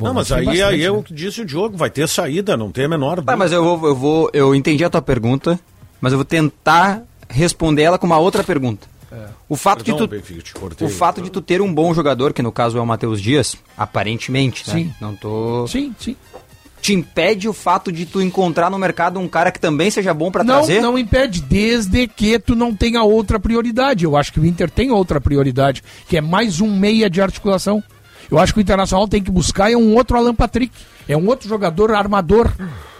Não, 0.00 0.14
mas 0.14 0.28
Volante 0.30 0.48
aí, 0.50 0.62
aí 0.62 0.62
bastante, 0.62 0.82
é 0.82 0.84
né? 0.84 0.90
o 0.90 1.02
que 1.02 1.14
disse 1.14 1.40
o 1.42 1.44
Diogo, 1.44 1.76
vai 1.76 1.90
ter 1.90 2.08
saída, 2.08 2.56
não 2.56 2.72
tem 2.72 2.86
a 2.86 2.88
menor 2.88 3.10
Tá, 3.10 3.14
dúvida. 3.16 3.36
mas 3.36 3.52
eu 3.52 3.62
vou, 3.62 3.88
eu 3.88 3.94
vou. 3.94 4.30
Eu 4.32 4.54
entendi 4.54 4.84
a 4.84 4.90
tua 4.90 5.02
pergunta, 5.02 5.60
mas 6.00 6.12
eu 6.12 6.18
vou 6.18 6.24
tentar 6.24 7.02
responder 7.28 7.82
ela 7.82 7.98
com 7.98 8.06
uma 8.06 8.18
outra 8.18 8.42
pergunta. 8.42 8.90
O 9.46 9.56
fato 9.56 9.84
Perdão, 9.84 10.06
de 10.06 10.08
tu. 10.08 10.10
Benfica, 10.10 10.40
te 10.42 10.54
cortei. 10.54 10.86
O 10.86 10.90
fato 10.90 11.20
de 11.20 11.28
tu 11.30 11.42
ter 11.42 11.60
um 11.60 11.72
bom 11.72 11.92
jogador, 11.92 12.32
que 12.32 12.40
no 12.40 12.50
caso 12.50 12.78
é 12.78 12.80
o 12.80 12.86
Matheus 12.86 13.20
Dias, 13.20 13.54
aparentemente, 13.76 14.66
né? 14.68 14.74
Sim. 14.74 14.94
Não 14.98 15.14
tô. 15.14 15.66
Sim, 15.68 15.94
sim. 15.98 16.16
Te 16.82 16.92
impede 16.92 17.48
o 17.48 17.52
fato 17.52 17.92
de 17.92 18.04
tu 18.04 18.20
encontrar 18.20 18.68
no 18.68 18.76
mercado 18.76 19.20
um 19.20 19.28
cara 19.28 19.52
que 19.52 19.60
também 19.60 19.88
seja 19.88 20.12
bom 20.12 20.30
pra 20.32 20.42
não, 20.42 20.56
trazer? 20.56 20.80
não 20.80 20.98
impede, 20.98 21.40
desde 21.40 22.08
que 22.08 22.38
tu 22.40 22.56
não 22.56 22.74
tenha 22.74 23.02
outra 23.04 23.38
prioridade. 23.38 24.04
Eu 24.04 24.16
acho 24.16 24.32
que 24.32 24.40
o 24.40 24.44
Inter 24.44 24.68
tem 24.68 24.90
outra 24.90 25.20
prioridade, 25.20 25.80
que 26.08 26.16
é 26.16 26.20
mais 26.20 26.60
um 26.60 26.68
meia 26.76 27.08
de 27.08 27.22
articulação. 27.22 27.82
Eu 28.28 28.38
acho 28.38 28.52
que 28.52 28.58
o 28.58 28.62
Internacional 28.62 29.06
tem 29.06 29.22
que 29.22 29.30
buscar 29.30 29.70
é 29.70 29.76
um 29.76 29.94
outro 29.94 30.16
Alan 30.16 30.34
Patrick. 30.34 30.72
É 31.08 31.16
um 31.16 31.26
outro 31.28 31.48
jogador 31.48 31.92
armador. 31.92 32.50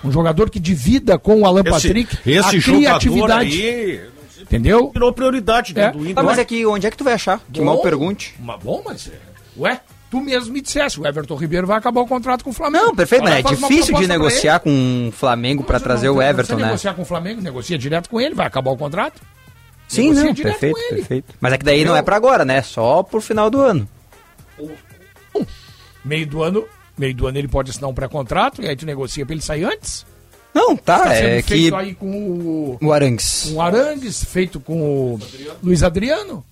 Um 0.04 0.12
jogador 0.12 0.48
que 0.48 0.60
divida 0.60 1.18
com 1.18 1.40
o 1.40 1.46
Alan 1.46 1.62
esse, 1.62 1.70
Patrick 1.70 2.18
esse 2.24 2.56
a 2.56 2.62
criatividade. 2.62 3.62
aí 3.62 4.00
Entendeu? 4.40 4.90
virou 4.92 5.12
prioridade 5.12 5.72
É. 5.78 5.90
do 5.90 6.00
Inter. 6.02 6.14
Tá, 6.14 6.22
mas 6.22 6.38
é 6.38 6.44
que 6.44 6.64
onde 6.66 6.86
é 6.86 6.90
que 6.90 6.96
tu 6.96 7.04
vai 7.04 7.14
achar? 7.14 7.40
Que 7.52 7.60
Bom, 7.60 7.66
mal 7.66 7.82
pergunte. 7.82 8.34
Mas 8.40 8.62
bom, 8.62 8.82
mas. 8.84 9.08
é, 9.08 9.12
Ué, 9.58 9.80
tu 10.12 10.20
mesmo 10.20 10.52
me 10.52 10.60
dissesse, 10.60 11.00
o 11.00 11.06
Everton 11.06 11.36
Ribeiro 11.36 11.66
vai 11.66 11.78
acabar 11.78 12.02
o 12.02 12.06
contrato 12.06 12.44
com 12.44 12.50
o 12.50 12.52
Flamengo. 12.52 12.84
Não, 12.84 12.94
perfeito, 12.94 13.24
mas 13.24 13.36
é 13.36 13.42
faz 13.42 13.58
uma 13.58 13.66
difícil 13.68 13.96
de 13.96 14.06
negociar 14.06 14.60
com 14.60 15.08
o 15.08 15.10
Flamengo 15.12 15.64
Mas 15.66 15.82
trazer 15.82 16.08
não, 16.08 16.16
o 16.16 16.22
Everton, 16.22 16.56
né? 16.56 16.64
negociar 16.66 16.92
com 16.92 17.00
o 17.00 17.04
Flamengo, 17.06 17.40
negocia 17.40 17.78
direto 17.78 18.10
com 18.10 18.20
ele, 18.20 18.34
vai 18.34 18.46
acabar 18.46 18.70
o 18.72 18.76
contrato. 18.76 19.22
Sim, 19.88 20.10
Negocia 20.12 20.24
não, 20.26 20.34
perfeito, 20.34 20.78
perfeito. 20.90 21.34
Mas 21.40 21.52
é 21.54 21.58
que 21.58 21.64
daí 21.64 21.82
não 21.82 21.96
é 21.96 22.02
pra 22.02 22.14
agora, 22.16 22.44
né? 22.44 22.60
Só 22.60 23.02
pro 23.02 23.22
final 23.22 23.48
do 23.48 23.58
ano. 23.58 23.88
Meio 26.04 26.26
do 26.26 26.42
ano, 26.42 26.66
meio 26.98 27.14
do 27.14 27.26
ano 27.26 27.38
ele 27.38 27.48
pode 27.48 27.70
assinar 27.70 27.88
um 27.88 27.94
pré-contrato 27.94 28.60
e 28.62 28.68
aí 28.68 28.76
tu 28.76 28.84
negocia 28.84 29.24
pra 29.24 29.34
ele 29.34 29.42
sair 29.42 29.64
antes. 29.64 30.04
Não, 30.52 30.76
tá, 30.76 31.04
Tá 31.04 31.14
é 31.14 31.40
que 31.40 31.48
feito 31.54 31.74
aí 31.76 31.94
com 31.94 32.10
o, 32.10 32.78
o 32.82 32.92
Arangues. 32.92 33.46
com 33.48 33.54
o 33.56 33.62
Arangues, 33.62 34.22
feito 34.24 34.60
com 34.60 34.82
o 35.14 35.20
Luiz 35.62 35.82
Adriano. 35.82 36.44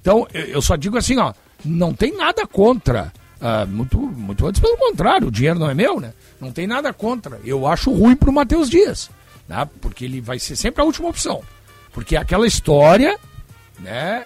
Então, 0.00 0.26
eu- 0.32 0.44
eu 0.46 0.62
só 0.62 0.76
digo 0.76 0.96
assim, 0.96 1.18
ó, 1.18 1.32
não 1.64 1.92
tem 1.92 2.16
nada 2.16 2.46
contra. 2.46 3.12
ah, 3.40 3.66
muito, 3.66 3.98
muito 3.98 4.46
antes, 4.46 4.60
pelo 4.60 4.76
contrário, 4.76 5.28
o 5.28 5.30
dinheiro 5.30 5.58
não 5.58 5.70
é 5.70 5.74
meu, 5.74 6.00
né? 6.00 6.12
Não 6.40 6.52
tem 6.52 6.66
nada 6.66 6.92
contra. 6.92 7.40
Eu 7.44 7.66
acho 7.66 7.92
ruim 7.92 8.16
pro 8.16 8.32
Matheus 8.32 8.68
Dias, 8.70 9.10
né? 9.48 9.68
Porque 9.80 10.04
ele 10.04 10.20
vai 10.20 10.38
ser 10.38 10.56
sempre 10.56 10.82
a 10.82 10.84
última 10.84 11.08
opção. 11.08 11.42
Porque 11.92 12.16
aquela 12.16 12.46
história, 12.46 13.18
né? 13.78 14.24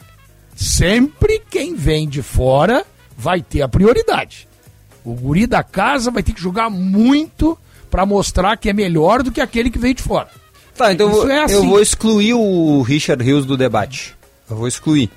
Sempre 0.55 1.43
quem 1.51 1.75
vem 1.75 2.09
de 2.09 2.23
fora 2.23 2.85
vai 3.17 3.41
ter 3.43 3.63
a 3.63 3.69
prioridade. 3.69 4.47
O 5.05 5.15
guri 5.15 5.47
da 5.47 5.63
casa 5.63 6.11
vai 6.11 6.23
ter 6.23 6.33
que 6.33 6.41
jogar 6.41 6.71
muito 6.71 7.59
pra 7.91 8.07
mostrar 8.07 8.57
que 8.57 8.69
é 8.71 8.73
melhor 8.73 9.23
do 9.23 9.31
que 9.33 9.41
aquele 9.41 9.71
que 9.71 9.79
veio 9.79 9.95
de 9.95 10.03
fora. 10.03 10.29
Tá, 10.77 10.93
então 10.93 11.07
eu 11.07 11.13
Isso 11.13 11.23
vou, 11.23 11.31
é 11.31 11.43
assim. 11.45 11.55
eu 11.55 11.65
vou 11.65 11.81
excluir 11.81 12.35
o 12.35 12.83
Richard 12.83 13.23
Rios 13.23 13.45
do 13.47 13.57
debate. 13.57 14.17
Eu 14.49 14.57
vou 14.57 14.67
excluir. 14.67 15.11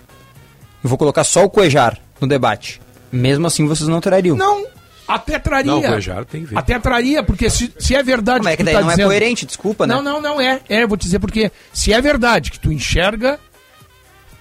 Eu 0.84 0.90
vou 0.90 0.98
colocar 0.98 1.24
só 1.24 1.44
o 1.44 1.50
Cuejar 1.50 2.00
no 2.20 2.28
debate. 2.28 2.82
Mesmo 3.12 3.48
assim 3.48 3.66
vocês 3.68 3.88
não 3.88 4.02
trariam. 4.02 4.36
Não, 4.36 4.66
até 5.08 5.40
traria. 5.40 5.72
Não, 5.72 5.80
o 5.80 5.84
Cuejar 5.84 6.26
tem 6.26 6.42
que 6.42 6.48
ver. 6.48 6.58
Até 6.58 6.78
traria, 6.80 7.24
porque 7.24 7.50
se, 7.50 7.72
se 7.80 7.96
é 7.96 8.04
verdade 8.04 8.44
Mas 8.44 8.54
é 8.54 8.58
que 8.58 8.64
daí 8.64 8.74
tá 8.74 8.82
não 8.82 8.90
dizendo- 8.90 9.02
é 9.06 9.06
coerente, 9.06 9.46
desculpa, 9.46 9.88
né? 9.88 9.96
Não, 9.96 10.02
não, 10.02 10.22
não 10.22 10.42
é. 10.42 10.60
É, 10.68 10.84
eu 10.84 10.88
vou 10.88 10.98
te 10.98 11.04
dizer 11.04 11.20
porque 11.20 11.52
se 11.74 11.94
é 11.94 12.02
verdade 12.02 12.52
que 12.52 12.60
tu 12.60 12.72
enxerga, 12.72 13.40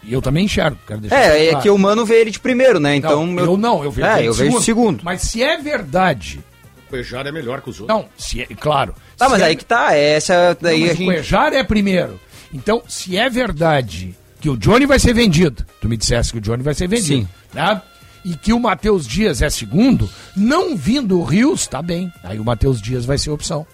e 0.02 0.12
eu 0.12 0.20
também 0.22 0.44
enxergo, 0.44 0.78
quero 0.86 1.00
deixar 1.00 1.16
É, 1.16 1.48
é 1.48 1.54
que 1.60 1.68
o 1.70 1.78
Mano 1.78 2.04
vê 2.04 2.20
ele 2.20 2.30
de 2.30 2.40
primeiro, 2.40 2.78
né? 2.80 2.96
Então 2.96 3.26
não, 3.26 3.44
eu, 3.44 3.56
não, 3.56 3.84
eu 3.84 3.90
vejo 3.90 4.06
É, 4.06 4.18
ele 4.20 4.28
eu 4.28 4.32
de 4.32 4.38
vejo 4.44 4.60
segundo. 4.62 5.00
Mas 5.04 5.22
se 5.22 5.42
é 5.42 5.56
verdade, 5.56 6.40
O 6.86 6.90
Pejar 6.90 7.26
é 7.26 7.32
melhor 7.32 7.60
que 7.60 7.70
os 7.70 7.80
outros. 7.80 7.96
não, 7.96 8.06
se 8.16 8.42
é, 8.42 8.46
claro. 8.46 8.94
Tá, 9.16 9.26
se 9.26 9.32
mas 9.32 9.42
é- 9.42 9.44
aí 9.46 9.56
que 9.56 9.64
tá, 9.64 9.94
essa 9.94 10.50
Não, 10.50 10.56
daí 10.60 10.80
mas 10.80 10.90
a 10.90 10.92
o 10.92 10.96
gente... 10.96 11.06
Cuejar 11.06 11.52
é 11.52 11.62
primeiro. 11.64 12.20
Então, 12.52 12.82
se 12.88 13.16
é 13.16 13.28
verdade 13.28 14.14
que 14.40 14.48
o 14.48 14.56
Johnny 14.56 14.86
vai 14.86 14.98
ser 14.98 15.12
vendido, 15.12 15.64
tu 15.80 15.88
me 15.88 15.96
dissesse 15.96 16.30
que 16.32 16.38
o 16.38 16.40
Johnny 16.40 16.62
vai 16.62 16.74
ser 16.74 16.86
vendido, 16.86 17.22
Sim. 17.22 17.28
Né? 17.56 17.82
E 18.24 18.36
que 18.36 18.52
o 18.52 18.60
Matheus 18.60 19.06
Dias 19.06 19.40
é 19.40 19.48
segundo, 19.48 20.10
não 20.36 20.76
vindo 20.76 21.18
o 21.18 21.24
Rios, 21.24 21.66
tá 21.66 21.80
bem. 21.80 22.12
Aí 22.22 22.38
o 22.38 22.44
Matheus 22.44 22.82
Dias 22.82 23.04
vai 23.04 23.18
ser 23.18 23.30
opção. 23.30 23.66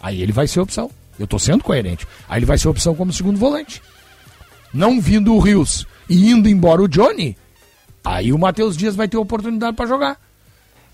Aí 0.00 0.22
ele 0.22 0.32
vai 0.32 0.46
ser 0.46 0.60
opção. 0.60 0.90
Eu 1.18 1.26
tô 1.26 1.38
sendo 1.38 1.64
coerente. 1.64 2.06
Aí 2.28 2.38
ele 2.38 2.46
vai 2.46 2.58
ser 2.58 2.68
opção 2.68 2.94
como 2.94 3.12
segundo 3.12 3.38
volante. 3.38 3.82
Não 4.72 5.00
vindo 5.00 5.34
o 5.34 5.38
Rios 5.38 5.86
e 6.08 6.30
indo 6.30 6.48
embora 6.48 6.82
o 6.82 6.88
Johnny, 6.88 7.36
aí 8.04 8.32
o 8.32 8.38
Matheus 8.38 8.76
Dias 8.76 8.94
vai 8.94 9.08
ter 9.08 9.16
oportunidade 9.16 9.76
pra 9.76 9.86
jogar. 9.86 10.20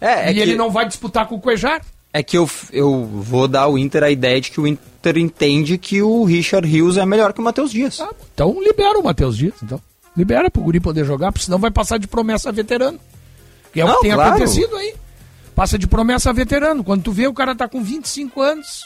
É, 0.01 0.29
é 0.29 0.31
e 0.31 0.35
que, 0.35 0.41
ele 0.41 0.57
não 0.57 0.71
vai 0.71 0.87
disputar 0.87 1.27
com 1.27 1.35
o 1.35 1.41
Cuejar. 1.41 1.83
é 2.13 2.23
que 2.23 2.39
eu, 2.39 2.49
eu 2.73 3.05
vou 3.05 3.49
dar 3.49 3.63
ao 3.63 3.77
Inter 3.77 4.05
a 4.05 4.11
ideia 4.11 4.41
de 4.41 4.51
que 4.51 4.61
o 4.61 4.67
Inter 4.67 5.19
entende 5.19 5.77
que 5.77 6.01
o 6.03 6.25
Richard 6.25 6.67
Rios 6.69 6.97
é 6.97 7.05
melhor 7.05 7.33
que 7.33 7.41
o 7.41 7.45
Matheus 7.45 7.71
Dias. 7.71 7.99
Tá, 7.99 8.11
então 8.33 8.63
libera 8.63 8.99
o 8.99 9.05
Matheus 9.05 9.37
Dias, 9.37 9.55
então. 9.63 9.81
Libera 10.17 10.51
pro 10.51 10.63
Guri 10.63 10.81
poder 10.81 11.05
jogar, 11.05 11.33
porque 11.33 11.45
senão 11.45 11.59
vai 11.59 11.71
passar 11.71 11.99
de 11.99 12.07
promessa 12.07 12.49
a 12.49 12.53
veterano. 12.53 12.99
Que 13.73 13.81
é 13.81 13.85
o 13.85 13.89
Não, 13.89 13.95
que 13.97 14.03
tem 14.03 14.13
claro. 14.13 14.31
acontecido 14.31 14.77
aí. 14.77 14.95
Passa 15.55 15.79
de 15.79 15.87
promessa 15.87 16.31
a 16.31 16.33
veterano. 16.33 16.83
Quando 16.83 17.03
tu 17.03 17.13
vê, 17.13 17.27
o 17.27 17.35
cara 17.35 17.55
tá 17.55 17.69
com 17.69 17.83
25 17.83 18.41
anos, 18.41 18.83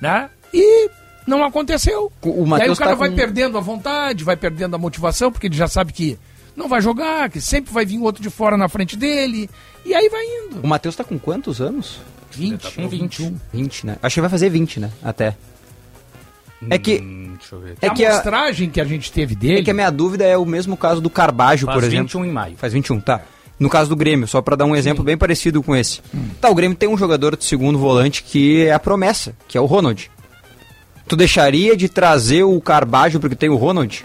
né? 0.00 0.28
E 0.52 0.90
não 1.26 1.44
aconteceu. 1.44 2.12
O 2.22 2.46
e 2.58 2.62
aí 2.62 2.70
o 2.70 2.76
cara 2.76 2.90
tá 2.90 2.96
vai 2.96 3.08
com- 3.10 3.16
perdendo 3.16 3.56
a 3.56 3.60
vontade, 3.60 4.24
vai 4.24 4.36
perdendo 4.36 4.74
a 4.74 4.78
motivação, 4.78 5.30
porque 5.32 5.46
ele 5.46 5.56
já 5.56 5.68
sabe 5.68 5.92
que 5.92 6.18
não 6.56 6.68
vai 6.68 6.80
jogar, 6.82 7.30
que 7.30 7.40
sempre 7.40 7.72
vai 7.72 7.86
vir 7.86 7.98
outro 8.00 8.22
de 8.22 8.28
fora 8.30 8.56
na 8.56 8.68
frente 8.68 8.96
dele. 8.96 9.48
E 9.84 9.94
aí 9.94 10.08
vai 10.08 10.24
indo. 10.24 10.60
O 10.62 10.66
Matheus 10.66 10.96
tá 10.96 11.04
com 11.04 11.18
quantos 11.18 11.60
anos? 11.60 12.00
20, 12.32 12.60
tá 12.62 12.70
com 12.72 12.88
21. 12.88 13.36
20, 13.52 13.86
né? 13.86 13.96
Acho 14.02 14.14
que 14.14 14.20
vai 14.20 14.28
fazer 14.30 14.50
20, 14.50 14.80
né? 14.80 14.90
Até. 15.02 15.34
É 16.68 16.78
que, 16.78 16.98
Hum, 17.00 17.34
deixa 17.38 17.54
eu 17.54 17.60
ver. 17.60 17.76
é 17.80 17.86
a 17.86 17.90
que 17.94 18.04
a, 18.04 18.10
amostragem 18.12 18.68
que 18.70 18.80
a 18.80 18.84
gente 18.84 19.12
teve 19.12 19.34
dele. 19.34 19.60
é 19.60 19.62
que 19.62 19.70
a 19.70 19.74
minha 19.74 19.90
dúvida 19.90 20.24
é 20.24 20.36
o 20.36 20.44
mesmo 20.44 20.76
caso 20.76 21.00
do 21.00 21.08
Carbajo, 21.10 21.66
Faz 21.66 21.76
por 21.78 21.84
exemplo. 21.84 22.04
21 22.06 22.24
em 22.24 22.32
maio. 22.32 22.56
Faz 22.56 22.72
21, 22.72 23.00
tá. 23.00 23.20
No 23.60 23.68
caso 23.68 23.88
do 23.90 23.96
Grêmio, 23.96 24.26
só 24.28 24.40
pra 24.40 24.54
dar 24.56 24.64
um 24.64 24.74
exemplo 24.76 25.02
bem 25.04 25.16
parecido 25.18 25.62
com 25.62 25.74
esse. 25.74 26.00
Tá, 26.40 26.48
o 26.48 26.54
Grêmio 26.54 26.76
tem 26.76 26.88
um 26.88 26.96
jogador 26.96 27.36
de 27.36 27.44
segundo 27.44 27.78
volante 27.78 28.22
que 28.22 28.64
é 28.66 28.72
a 28.72 28.78
promessa, 28.78 29.34
que 29.48 29.58
é 29.58 29.60
o 29.60 29.66
Ronald. 29.66 30.10
Tu 31.08 31.16
deixaria 31.16 31.76
de 31.76 31.88
trazer 31.88 32.42
o 32.44 32.60
Carbajo 32.60 33.18
porque 33.18 33.34
tem 33.34 33.48
o 33.48 33.56
Ronald? 33.56 34.04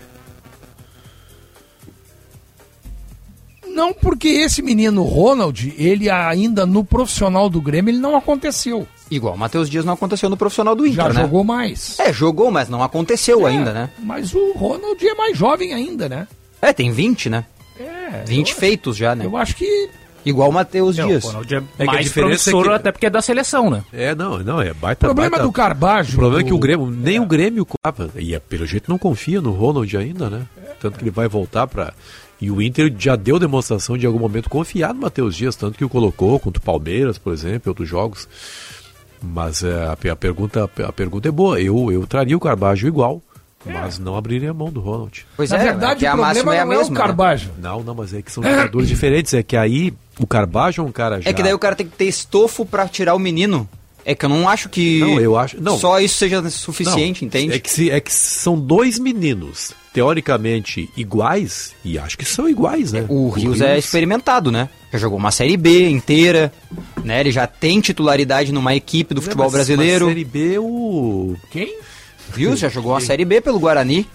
Não, 3.73 3.93
porque 3.93 4.27
esse 4.27 4.61
menino 4.61 5.03
Ronald, 5.03 5.73
ele 5.77 6.09
ainda 6.09 6.65
no 6.65 6.83
profissional 6.83 7.49
do 7.49 7.59
Grêmio, 7.61 7.89
ele 7.91 7.97
não 7.99 8.15
aconteceu. 8.15 8.87
Igual 9.09 9.33
o 9.35 9.37
Matheus 9.37 9.69
Dias 9.69 9.83
não 9.85 9.93
aconteceu 9.93 10.29
no 10.29 10.37
profissional 10.37 10.75
do 10.75 10.85
Inter, 10.85 11.05
Já 11.05 11.09
né? 11.13 11.21
jogou 11.21 11.43
mais. 11.43 11.99
É, 11.99 12.11
jogou, 12.13 12.49
mas 12.51 12.69
não 12.69 12.81
aconteceu 12.83 13.47
É, 13.47 13.51
ainda, 13.51 13.73
né? 13.73 13.89
Mas 13.99 14.33
o 14.33 14.53
Ronald 14.53 15.05
é 15.05 15.13
mais 15.15 15.37
jovem 15.37 15.73
ainda, 15.73 16.07
né? 16.07 16.27
É, 16.61 16.71
tem 16.71 16.91
20, 16.91 17.29
né? 17.29 17.45
É. 17.79 18.23
20 18.25 18.51
eu, 18.51 18.55
feitos 18.57 18.95
já, 18.95 19.15
né? 19.15 19.25
Eu 19.25 19.35
acho 19.37 19.55
que. 19.55 19.89
Igual 20.25 20.49
o 20.49 20.53
Matheus 20.53 20.95
Não, 20.97 21.07
Dias. 21.07 21.25
o 21.25 21.27
Ronald 21.27 21.53
é, 21.53 21.59
que 21.59 21.83
a 21.83 21.85
mais 21.85 22.05
diferença 22.05 22.49
é 22.49 22.51
promissor 22.53 22.71
que- 22.71 22.75
até 22.79 22.91
porque 22.93 23.05
é 23.07 23.09
da 23.09 23.21
seleção, 23.21 23.69
né? 23.69 23.83
É, 23.91 24.15
não, 24.15 24.39
não, 24.39 24.61
é 24.61 24.71
O 24.71 24.75
baita. 24.75 25.05
problema 25.07 25.31
baita- 25.31 25.45
do 25.45 25.51
Carbajo. 25.51 26.13
O 26.13 26.19
problema 26.19 26.39
é 26.41 26.43
que 26.45 26.49
do- 26.51 26.55
o 26.55 26.59
Grêmio, 26.59 26.85
nem 26.89 27.19
o 27.19 27.25
Grêmio, 27.25 27.67
ah, 27.83 27.93
e 28.15 28.33
é, 28.33 28.39
pelo 28.39 28.65
jeito 28.65 28.89
não 28.89 28.97
confia 28.97 29.41
no 29.41 29.51
Ronald 29.51 29.97
ainda, 29.97 30.29
né? 30.29 30.43
Tanto 30.79 30.97
que 30.97 31.03
ele 31.03 31.11
vai 31.11 31.27
voltar 31.27 31.67
para 31.67 31.93
e 32.43 32.51
o 32.51 32.61
Inter 32.61 32.93
já 32.99 33.15
deu 33.15 33.39
demonstração 33.39 33.97
de 33.97 34.05
em 34.05 34.07
algum 34.07 34.19
momento 34.19 34.49
confiar 34.49 34.93
no 34.93 34.99
Matheus 35.01 35.33
Dias, 35.35 35.55
tanto 35.55 35.77
que 35.77 35.85
o 35.85 35.89
colocou 35.89 36.37
contra 36.39 36.59
o 36.61 36.63
Palmeiras, 36.65 37.17
por 37.17 37.31
exemplo, 37.31 37.69
outros 37.71 37.87
jogos. 37.87 38.27
Mas 39.21 39.63
é, 39.63 39.73
a, 39.85 39.93
a 40.11 40.15
pergunta 40.15 40.69
a 40.85 40.91
pergunta 40.91 41.29
é 41.29 41.31
boa. 41.31 41.61
Eu 41.61 41.89
eu 41.91 42.05
traria 42.05 42.35
o 42.35 42.39
Carbajo 42.41 42.85
igual, 42.85 43.21
mas 43.65 43.97
não 43.97 44.17
abriria 44.17 44.51
a 44.51 44.53
mão 44.53 44.69
do 44.69 44.81
Ronald. 44.81 45.25
Pois 45.37 45.49
Na 45.51 45.57
é, 45.57 45.63
verdade, 45.63 45.99
que 46.01 46.05
o 46.05 46.09
a 46.09 46.17
problema 46.17 46.55
é 46.55 46.59
a 46.59 46.65
não 46.65 46.73
é 46.73 46.75
o 46.75 46.79
mesma. 46.79 46.93
né? 46.93 46.99
Carbajo. 46.99 47.51
Não, 47.57 47.81
não, 47.81 47.95
mas 47.95 48.13
é 48.13 48.21
que 48.21 48.29
são 48.31 48.43
jogadores 48.43 48.87
diferentes. 48.89 49.33
É 49.33 49.41
que 49.41 49.55
aí 49.55 49.93
o 50.19 50.27
Carbajo 50.27 50.81
é 50.81 50.85
um 50.85 50.91
cara 50.91 51.21
já. 51.21 51.29
É 51.29 51.33
que 51.33 51.41
daí 51.41 51.53
o 51.53 51.59
cara 51.59 51.75
tem 51.75 51.87
que 51.87 51.95
ter 51.95 52.05
estofo 52.05 52.65
pra 52.65 52.87
tirar 52.89 53.15
o 53.15 53.19
menino. 53.19 53.67
É 54.05 54.13
que 54.13 54.25
eu 54.25 54.29
não 54.29 54.49
acho 54.49 54.67
que 54.69 54.99
Não, 54.99 55.19
eu 55.19 55.37
acho- 55.37 55.61
não. 55.61 55.77
só 55.79 55.99
isso 55.99 56.15
seja 56.15 56.47
suficiente, 56.49 57.21
Não, 57.21 57.27
entende? 57.27 57.53
É 57.53 57.59
que, 57.59 57.69
se, 57.71 57.89
é 57.89 57.99
que 57.99 58.11
são 58.11 58.59
dois 58.59 58.99
meninos, 58.99 59.71
teoricamente 59.93 60.89
iguais, 60.97 61.73
e 61.85 61.97
acho 61.97 62.17
que 62.17 62.25
são 62.25 62.49
iguais, 62.49 62.91
né? 62.91 63.05
O 63.07 63.29
Rios 63.29 63.61
é 63.61 63.77
experimentado, 63.77 64.51
né? 64.51 64.67
Já 64.91 64.99
jogou 64.99 65.17
uma 65.17 65.31
Série 65.31 65.55
B 65.57 65.89
inteira, 65.89 66.51
né? 67.03 67.19
Ele 67.21 67.31
já 67.31 67.47
tem 67.47 67.79
titularidade 67.79 68.51
numa 68.51 68.75
equipe 68.75 69.13
do 69.13 69.21
futebol 69.21 69.45
mas- 69.45 69.53
brasileiro. 69.53 70.05
Mas 70.05 70.13
série 70.15 70.25
B, 70.25 70.57
o. 70.59 71.35
Quem? 71.49 71.77
Rios 72.35 72.59
já 72.59 72.69
jogou 72.69 72.91
uma 72.93 73.01
Série 73.01 73.25
B 73.25 73.39
pelo 73.41 73.59
Guarani. 73.59 74.07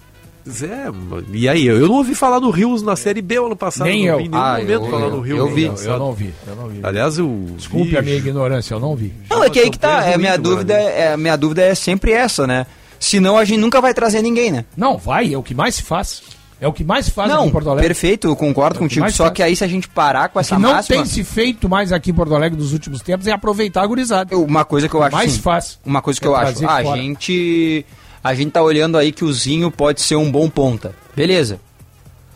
É, 0.62 0.86
e 1.32 1.49
aí? 1.49 1.66
Eu 1.66 1.86
não 1.88 1.96
ouvi 1.96 2.14
falar 2.14 2.38
do 2.38 2.51
Rios 2.51 2.82
na 2.82 2.96
série 2.96 3.20
B 3.20 3.36
ano 3.36 3.55
passado. 3.57 3.86
Nem 3.86 4.07
não 4.07 4.14
eu. 4.14 4.20
em 4.20 4.28
nenhum 4.28 4.42
Ah, 4.42 4.53
momento 4.59 4.70
eu- 4.70 4.90
falar 4.90 5.05
eu- 5.05 5.11
do 5.11 5.20
Rios. 5.20 5.38
eu 5.38 5.49
vi. 5.55 5.64
Eu, 5.64 5.74
eu 5.76 5.99
não 5.99 6.12
vi, 6.12 6.34
eu 6.46 6.57
não 6.57 6.68
vi. 6.68 6.80
Aliás, 6.82 7.18
eu. 7.18 7.46
Desculpe 7.57 7.90
vi- 7.90 7.96
a 7.99 8.03
minha 8.03 8.16
ignorância, 8.16 8.74
eu 8.74 8.80
não 8.80 8.96
vi. 8.96 9.12
Não, 9.30 9.44
é 9.44 9.51
que 9.51 9.59
aí 9.61 9.70
que 9.70 9.78
tá. 9.78 10.05
É, 10.07 10.14
a 10.14 10.18
minha 10.18 10.36
dúvida 10.38 10.74
Guarani. 10.74 10.96
é, 10.96 11.12
a 11.12 11.16
minha 11.16 11.36
dúvida 11.36 11.62
é 11.62 11.74
sempre 11.74 12.12
essa, 12.12 12.46
né? 12.46 12.66
Senão 12.99 13.36
a 13.38 13.44
gente 13.44 13.61
nunca 13.61 13.80
vai 13.80 13.92
trazer 13.94 14.22
ninguém, 14.22 14.51
né? 14.51 14.64
Não, 14.76 14.96
vai, 14.99 15.32
é 15.32 15.38
o 15.38 15.42
que 15.42 15.55
mais 15.55 15.74
se 15.76 15.82
faz. 15.82 16.22
É 16.61 16.66
o 16.66 16.72
que 16.72 16.82
mais 16.82 17.05
se 17.05 17.12
faz 17.12 17.30
aqui 17.30 17.38
não, 17.40 17.46
em 17.46 17.51
Porto 17.53 17.70
Alegre. 17.70 17.86
perfeito, 17.86 18.26
eu 18.26 18.34
concordo 18.34 18.78
É 18.78 18.80
contigo. 18.80 19.09
Só 19.12 19.24
faz. 19.26 19.36
que 19.36 19.42
aí 19.44 19.55
se 19.55 19.62
a 19.62 19.68
gente 19.68 19.86
parar 19.88 20.28
com 20.28 20.38
O 20.38 20.40
essa 20.40 20.57
que 20.57 20.61
não 20.62 20.72
máxima, 20.72 20.96
tem 20.96 21.05
se 21.07 21.22
feito 21.22 21.68
mais 21.68 21.92
aqui 21.92 22.11
em 22.11 22.14
Porto 22.14 22.34
Alegre 22.34 22.59
nos 22.59 22.72
últimos 22.72 23.01
tempos 23.01 23.28
é 23.28 23.30
aproveitar 23.30 23.82
a 23.82 23.86
gurizada. 23.86 24.36
uma 24.36 24.64
coisa 24.64 24.88
que 24.88 24.94
eu 24.96 25.03
acho 25.05 25.14
mais 25.14 25.30
assim, 25.34 25.40
fácil. 25.40 25.78
Uma 25.86 26.03
coisa 26.03 26.18
que 26.18 26.26
É 26.26 26.28
eu 26.28 26.34
acho, 26.34 26.66
a 26.66 26.82
fora. 26.82 27.01
gente 27.01 27.86
a 28.22 28.34
gente 28.34 28.50
tá 28.52 28.62
olhando 28.62 28.96
aí 28.98 29.12
que 29.12 29.24
o 29.24 29.32
Zinho 29.32 29.70
pode 29.70 30.00
ser 30.00 30.16
um 30.16 30.30
bom 30.30 30.48
ponta. 30.48 30.94
Beleza. 31.14 31.60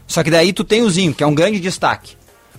Só 0.07 0.22
que 0.22 0.30
daí 0.30 0.53
tu 0.53 0.64
tem 0.64 0.83
o 0.83 0.91
Zinho, 0.91 1.14
que 1.14 1.22
é 1.22 1.26
um 1.26 1.35
grande 1.35 1.59
destaque. 1.61 2.16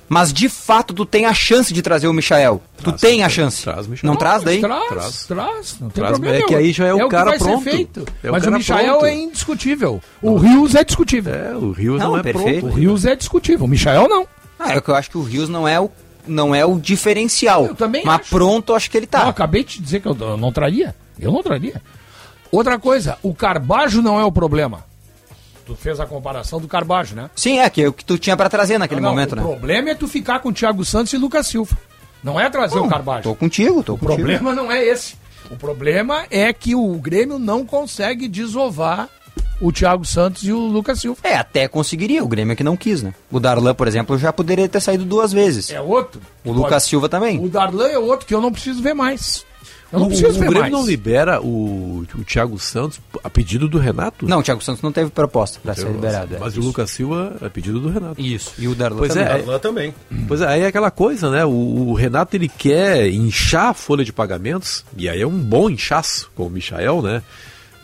Mas 0.10 0.34
de 0.34 0.50
fato 0.50 0.94
tu 0.94 1.06
tem 1.06 1.26
a 1.26 1.34
chance 1.34 1.74
de 1.74 1.82
trazer 1.82 2.08
o 2.08 2.14
Michael. 2.14 2.62
tu 2.78 2.84
Traz, 2.84 3.02
tem 3.02 3.24
a 3.24 3.30
chance. 3.30 3.64
traz 3.64 3.88
o 3.88 3.90
Michael. 3.90 4.12
Não 4.12 4.18
traz 4.18 4.44
daí? 4.44 4.60
Traz, 4.60 4.88
Traz. 4.90 5.26
traz, 5.26 5.78
não 5.80 5.90
tem 5.90 6.04
Traz, 6.04 6.12
problema. 6.20 6.38
é 6.38 6.42
que 6.48 6.56
aí 6.56 6.72
já 6.74 6.88
é 6.88 6.94
o 6.94 7.00
que 7.00 7.08
cara 7.10 7.38
pronto. 7.38 7.62
feito. 7.64 8.06
É 8.24 8.30
o 8.30 8.34
Mas 8.34 8.44
o 8.44 8.46
cara 8.46 8.58
Michael 8.58 8.88
pronto. 8.92 9.06
é 9.06 9.16
indiscutível. 9.16 10.02
O 10.22 10.36
Rios 10.38 10.76
é 10.76 10.84
discutível. 10.84 11.34
É, 11.34 11.56
o 11.56 11.72
Rios 11.72 12.00
Não, 12.00 12.12
não, 12.12 12.18
é 12.18 12.24
perfeito. 12.24 12.58
O 12.58 12.62
pronto. 12.70 12.76
Rios 12.76 13.06
é 13.06 13.16
discutível. 13.16 13.66
O 13.66 13.68
Michael 13.68 14.08
não. 14.10 14.28
Ah, 14.60 14.74
é 14.74 14.82
que 14.82 14.90
eu 14.90 14.96
acho 14.96 15.10
que 15.10 15.18
o 15.18 15.24
Rios 15.24 15.50
não 15.50 15.68
é 15.68 15.80
o 15.80 15.90
não 16.28 16.54
é 16.54 16.66
o 16.66 16.78
diferencial. 16.80 17.66
Eu 17.66 17.76
também 17.76 18.04
mas 18.06 18.22
acho. 18.22 18.30
pronto, 18.30 18.72
eu 18.72 18.76
acho 18.76 18.90
que 18.92 18.98
ele 18.98 19.06
Eu 19.06 19.10
tá. 19.10 19.28
acabei 19.28 19.64
de 19.64 19.82
dizer 19.82 20.00
que 20.02 20.08
eu 20.08 20.16
não 20.38 20.52
traria. 20.52 20.96
Eu 21.20 21.32
não 21.32 21.42
traria. 21.44 21.82
Outra 22.54 22.78
coisa, 22.78 23.18
o 23.24 23.34
Carbajo 23.34 24.00
não 24.02 24.20
é 24.20 24.24
o 24.24 24.32
problema. 24.32 24.86
Tu 25.66 25.76
fez 25.76 26.00
a 26.00 26.06
comparação 26.06 26.60
do 26.62 26.68
Carbajo, 26.68 27.16
né? 27.16 27.30
Sim, 27.36 27.58
é 27.60 27.68
que 27.70 27.82
é 27.82 27.88
o 27.88 27.94
que 27.94 28.06
tu 28.06 28.18
tinha 28.18 28.38
pra 28.38 28.48
trazer 28.48 28.78
naquele 28.78 29.02
Não, 29.02 29.10
não, 29.10 29.16
momento, 29.16 29.32
o 29.32 29.36
né? 29.38 29.42
problema 29.42 29.90
é 29.90 29.96
tu 29.96 30.08
ficar 30.08 30.40
com 30.40 30.50
o 30.50 30.54
Thiago 30.54 30.86
Santos 30.86 31.12
e 31.14 31.18
Lucas 31.18 31.48
Silva. 31.48 31.76
Não 32.24 32.40
é 32.40 32.48
trazer 32.52 32.78
o 32.78 32.88
Carbajo. 32.88 33.24
Tô 33.24 33.34
contigo, 33.36 33.82
tô 33.82 33.94
O 33.94 33.98
contigo. 33.98 34.18
problema 34.18 34.54
não 34.54 34.72
é 34.72 34.86
esse. 34.86 35.16
O 35.50 35.56
problema 35.58 36.26
é 36.30 36.54
que 36.54 36.76
o 36.76 36.94
Grêmio 36.98 37.40
não 37.40 37.66
consegue 37.66 38.28
desovar 38.28 39.10
o 39.60 39.72
Thiago 39.72 40.06
Santos 40.06 40.44
e 40.44 40.52
o 40.52 40.60
Lucas 40.60 41.00
Silva. 41.00 41.20
É, 41.24 41.36
até 41.36 41.68
conseguiria, 41.68 42.24
o 42.24 42.28
Grêmio 42.28 42.54
é 42.54 42.56
que 42.56 42.64
não 42.64 42.78
quis, 42.78 43.02
né? 43.02 43.14
O 43.32 43.40
Darlan, 43.40 43.74
por 43.74 43.88
exemplo, 43.88 44.18
já 44.18 44.32
poderia 44.32 44.70
ter 44.70 44.80
saído 44.80 45.06
duas 45.06 45.32
vezes. 45.34 45.72
É 45.72 45.82
outro. 45.82 46.22
o 46.46 46.52
Lucas 46.52 46.84
Silva 46.84 47.10
também. 47.10 47.44
O 47.44 47.50
Darlan 47.50 47.88
é 47.88 47.98
outro 47.98 48.26
que 48.28 48.34
eu 48.36 48.42
não 48.42 48.52
preciso 48.52 48.82
ver 48.84 48.94
mais. 48.94 49.46
Eu 49.94 50.00
não 50.00 50.08
O, 50.08 50.10
preciso 50.10 50.30
o 50.30 50.34
ver 50.34 50.40
Grêmio 50.50 50.60
mais. 50.62 50.72
não 50.74 50.86
libera 50.86 51.40
o, 51.40 52.04
o 52.16 52.24
Thiago 52.26 52.58
Santos 52.60 53.00
a 53.24 53.30
pedido 53.30 53.70
do 53.70 53.78
Renato? 53.78 54.28
Não, 54.28 54.40
o 54.40 54.44
Thiago 54.44 54.62
Santos 54.64 54.82
não 54.82 54.92
teve 54.92 55.12
proposta 55.12 55.60
pra 55.62 55.76
ser 55.76 55.88
liberado. 55.88 56.36
é. 56.36 56.40
Mas 56.40 56.58
o 56.58 56.62
Lucas 56.62 56.90
Silva 56.90 57.36
é 57.42 57.48
pedido 57.48 57.80
do 57.80 57.90
Renato. 57.90 58.20
Isso, 58.20 58.54
e 58.58 58.68
o 58.68 58.74
Darlan 58.74 58.98
Pois 58.98 59.14
também. 59.14 59.28
é, 59.28 59.46
Lá 59.46 59.60
também. 59.60 59.94
Pois 60.28 60.42
é, 60.42 60.48
aí 60.48 60.62
é 60.64 60.66
aquela 60.68 60.90
coisa, 60.90 61.30
né? 61.30 61.46
O, 61.46 61.50
o 61.52 61.94
Renato 61.94 62.36
ele 62.36 62.50
quer 62.50 63.08
inchar 63.10 63.68
a 63.70 63.74
folha 63.74 64.04
de 64.04 64.12
pagamentos, 64.12 64.84
e 64.98 65.08
aí 65.08 65.22
é 65.22 65.28
um 65.28 65.38
bom 65.40 65.70
inchaço 65.70 66.32
com 66.36 66.48
o 66.48 66.50
Michael, 66.50 67.02
né? 67.04 67.22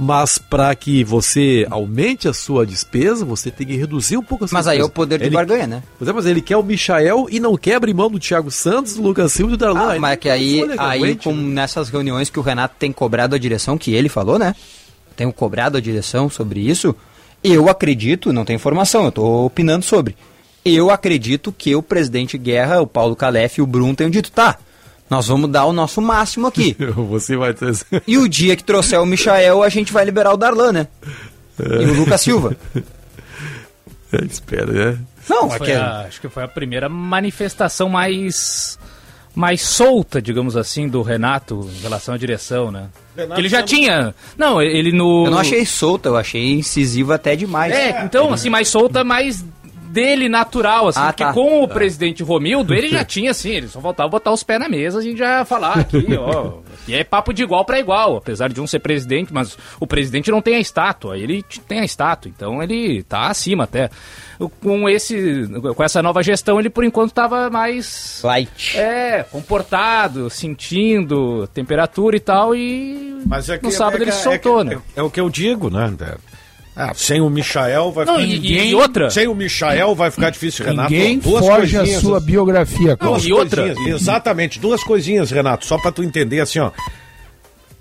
Mas 0.02 0.38
para 0.38 0.74
que 0.76 1.04
você 1.04 1.68
aumente 1.70 2.26
a 2.26 2.32
sua 2.32 2.66
despesa, 2.66 3.26
você 3.26 3.52
tem 3.52 3.68
que 3.68 3.76
reduzir 3.76 4.16
um 4.16 4.24
pouco 4.24 4.46
a 4.46 4.48
sua 4.48 4.58
Mas 4.58 4.66
aí 4.66 4.78
é 4.78 4.80
despesa. 4.80 4.90
o 4.90 4.94
poder 4.94 5.20
de 5.20 5.26
ele, 5.26 5.36
barganha, 5.36 5.68
né? 5.68 5.84
Pois 5.98 6.10
é, 6.10 6.14
mas 6.14 6.26
ele 6.26 6.42
quer 6.42 6.56
o 6.56 6.64
Michael 6.64 7.28
e 7.30 7.38
não 7.38 7.58
quer 7.58 7.76
abrir 7.76 7.94
mão 7.94 8.10
do 8.10 8.18
Thiago 8.18 8.50
Santos, 8.50 8.96
do 8.96 9.02
Lucas 9.02 9.34
Silva 9.34 9.54
e 9.54 9.58
do 9.58 9.60
Darlan. 9.60 9.96
Ah, 9.96 10.00
mas 10.00 10.14
é 10.14 10.16
que 10.16 10.30
aí, 10.30 10.66
aí 10.78 11.16
como 11.18 11.42
nessas 11.42 11.90
reuniões 11.90 12.30
que 12.30 12.40
o 12.40 12.42
Renato 12.42 12.76
tem 12.80 12.94
cobrado 12.94 13.36
a 13.36 13.38
direção, 13.38 13.78
que 13.78 13.94
ele 13.94 14.08
falou, 14.08 14.40
né? 14.40 14.56
Tenho 15.18 15.34
cobrado 15.34 15.78
a 15.78 15.82
direção 15.82 16.30
sobre 16.30 16.62
isso. 16.62 16.96
Eu 17.44 17.68
acredito, 17.68 18.32
não 18.32 18.46
tem 18.46 18.56
informação, 18.56 19.04
eu 19.04 19.12
tô 19.12 19.46
opinando 19.48 19.84
sobre. 19.84 20.16
Eu 20.64 20.90
acredito 20.90 21.52
que 21.52 21.76
o 21.76 21.84
presidente 21.84 22.38
Guerra, 22.38 22.82
o 22.82 22.88
Paulo 22.88 23.18
Calef 23.18 23.58
e 23.58 23.62
o 23.62 23.68
Bruno 23.68 23.94
tenham 23.94 24.10
dito, 24.10 24.32
tá, 24.32 24.58
nós 25.10 25.28
vamos 25.28 25.50
dar 25.50 25.66
o 25.66 25.74
nosso 25.74 26.02
máximo 26.02 26.48
aqui. 26.48 26.76
Você 27.10 27.36
vai 27.36 27.54
ter... 27.54 27.74
e 28.08 28.18
o 28.18 28.28
dia 28.30 28.56
que 28.56 28.64
trouxer 28.64 29.02
o 29.02 29.06
Michael, 29.06 29.64
a 29.64 29.70
gente 29.70 29.92
vai 29.92 30.06
liberar 30.06 30.34
o 30.34 30.38
Darlan, 30.38 30.72
né? 30.72 30.88
E 31.60 31.86
o 31.86 31.94
Lucas 31.94 32.22
Silva. 32.22 32.56
É, 34.12 34.26
espera, 34.26 34.66
né? 34.66 34.98
Não, 35.30 35.46
é 35.54 35.58
Foi 35.60 35.68
que 35.68 35.72
a- 35.74 36.00
acho 36.08 36.20
que 36.20 36.28
foi 36.30 36.42
a 36.44 36.48
primeira 36.48 36.90
manifestação 36.90 37.88
mais 37.88 38.80
mais 39.36 39.62
solta, 39.62 40.20
digamos 40.20 40.58
assim, 40.58 40.90
do 40.90 41.04
Renato 41.04 41.70
em 41.78 41.82
relação 41.82 42.16
à 42.16 42.18
direção, 42.18 42.72
né? 42.72 42.88
Renato 43.16 43.40
ele 43.40 43.48
já 43.48 43.58
também- 43.62 43.76
tinha. 43.84 44.16
Não, 44.36 44.60
ele 44.60 44.92
no. 44.92 45.26
eu 45.28 45.32
não 45.32 45.38
achei 45.38 45.64
solta, 45.64 46.10
eu 46.10 46.18
achei 46.18 46.54
incisiva 46.54 47.14
até 47.16 47.36
demais. 47.36 47.72
É, 47.72 48.04
então, 48.04 48.34
assim, 48.34 48.50
mais 48.50 48.68
solta, 48.68 49.04
mais 49.04 49.46
dele 49.90 50.30
natural, 50.30 50.88
assim, 50.88 51.00
Ah, 51.00 51.08
porque 51.08 51.24
tá. 51.24 51.34
com 51.34 51.64
o 51.64 51.68
presidente 51.68 52.22
Romildo, 52.24 52.74
ele 52.74 52.90
já 52.90 53.04
tinha, 53.06 53.32
assim, 53.32 53.50
ele 53.52 53.68
só 53.68 53.82
faltava 53.82 54.10
botar 54.10 54.32
os 54.32 54.44
pés 54.44 54.60
na 54.60 54.70
mesa, 54.70 55.00
a 55.00 55.02
gente 55.02 55.18
já 55.18 55.40
ia 55.40 55.46
falar 55.46 55.80
aqui, 55.80 56.06
ó, 56.18 56.54
que 56.86 56.94
é 56.94 57.04
papo 57.04 57.34
de 57.34 57.44
igual 57.44 57.66
para 57.66 57.80
igual, 57.80 58.18
apesar 58.18 58.50
de 58.50 58.62
um 58.62 58.68
ser 58.68 58.80
presidente, 58.80 59.34
mas 59.34 59.58
o 59.80 59.86
presidente 59.88 60.32
não 60.32 60.42
tem 60.42 60.56
a 60.56 60.60
estátua, 60.60 61.18
ele 61.18 61.44
tem 61.68 61.80
a 61.80 61.86
estátua, 61.86 62.32
então 62.36 62.62
ele 62.64 63.04
tá 63.04 63.28
acima 63.28 63.64
até. 63.66 63.90
Com 64.62 64.88
esse, 64.88 65.50
com 65.76 65.84
essa 65.84 66.02
nova 66.02 66.24
gestão, 66.24 66.60
ele 66.62 66.70
por 66.70 66.86
enquanto 66.86 67.12
tava 67.12 67.50
mais... 67.50 68.22
Light. 68.24 68.78
É, 68.78 69.22
comportado, 69.24 70.30
sentindo 70.30 71.46
temperatura 71.54 72.16
e 72.16 72.20
tal, 72.22 72.56
e 72.56 73.22
Mas 73.26 73.50
é 73.50 73.58
que, 73.58 73.66
no 73.66 73.72
sábado 73.72 73.96
é 73.96 73.98
que- 73.98 74.04
ele 74.06 74.12
se 74.14 74.24
soltou, 74.24 74.62
é, 74.62 74.64
que- 74.64 74.70
né? 74.76 74.82
É, 74.96 75.00
é 75.02 75.04
o 75.04 75.10
que 75.10 75.20
eu 75.20 75.30
digo, 75.30 75.70
né? 75.70 75.94
Ah, 76.76 76.94
sem 76.96 77.20
o 77.20 77.30
Michael 77.30 77.92
vai 77.92 78.06
Não, 78.06 78.16
ficar. 78.16 78.28
e- 78.28 78.70
e 78.70 78.76
outra? 78.76 79.10
Sem 79.10 79.28
o 79.28 79.36
Michael 79.36 79.94
vai 79.96 80.10
ficar 80.12 80.30
difícil, 80.30 80.66
Renato. 80.66 80.92
Ninguém 80.94 81.20
Duas 81.20 81.46
foge 81.46 81.76
a 81.76 81.80
coisinhas, 81.82 82.02
sua 82.02 82.18
assim. 82.18 82.26
biografia, 82.26 82.96
Cláudio. 82.96 83.30
e 83.30 83.34
outra? 83.34 83.74
Exatamente, 83.88 84.60
duas 84.60 84.82
coisinhas, 84.84 85.30
Renato, 85.32 85.66
só 85.66 85.78
pra 85.78 85.92
tu 85.92 86.02
entender 86.04 86.40
assim, 86.40 86.60
ó. 86.60 86.72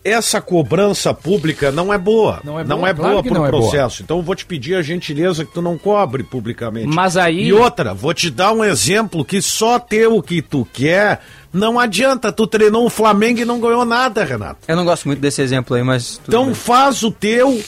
essa 0.05 0.41
cobrança 0.41 1.13
pública 1.13 1.71
não 1.71 1.93
é 1.93 1.99
boa. 1.99 2.41
Não 2.43 2.59
é 2.59 2.65
não 2.65 2.79
boa, 2.79 2.89
é 2.89 2.95
claro 2.95 3.11
boa 3.13 3.23
pro 3.23 3.35
não 3.35 3.47
é 3.47 3.51
boa. 3.51 3.63
processo. 3.63 4.03
Então 4.03 4.17
eu 4.19 4.23
vou 4.23 4.35
te 4.35 4.47
pedir 4.47 4.75
a 4.75 4.81
gentileza 4.81 5.45
que 5.45 5.53
tu 5.53 5.61
não 5.61 5.77
cobre 5.77 6.23
publicamente. 6.23 6.87
Mas 6.87 7.17
aí- 7.17 7.45
E 7.49 7.53
outra, 7.53 7.93
vou 7.93 8.15
te 8.15 8.31
dar 8.31 8.53
um 8.53 8.65
exemplo 8.65 9.23
que 9.25 9.43
só 9.43 9.79
ter 9.79 10.07
o 10.07 10.23
que 10.23 10.41
tu 10.41 10.67
quer 10.73 11.21
não 11.53 11.79
adianta. 11.79 12.33
Tu 12.33 12.47
treinou 12.47 12.87
o 12.87 12.91
Flamengo 12.91 13.41
e 13.41 13.45
não 13.45 13.61
ganhou 13.61 13.85
nada, 13.85 14.25
Renato. 14.25 14.61
Eu 14.67 14.77
não 14.77 14.85
gosto 14.85 15.07
muito 15.07 15.21
desse 15.21 15.43
exemplo 15.43 15.77
aí, 15.77 15.83
mas. 15.83 16.19
Então 16.27 16.47
bem. 16.47 16.55
faz 16.55 17.03
o 17.03 17.11
teu 17.11 17.61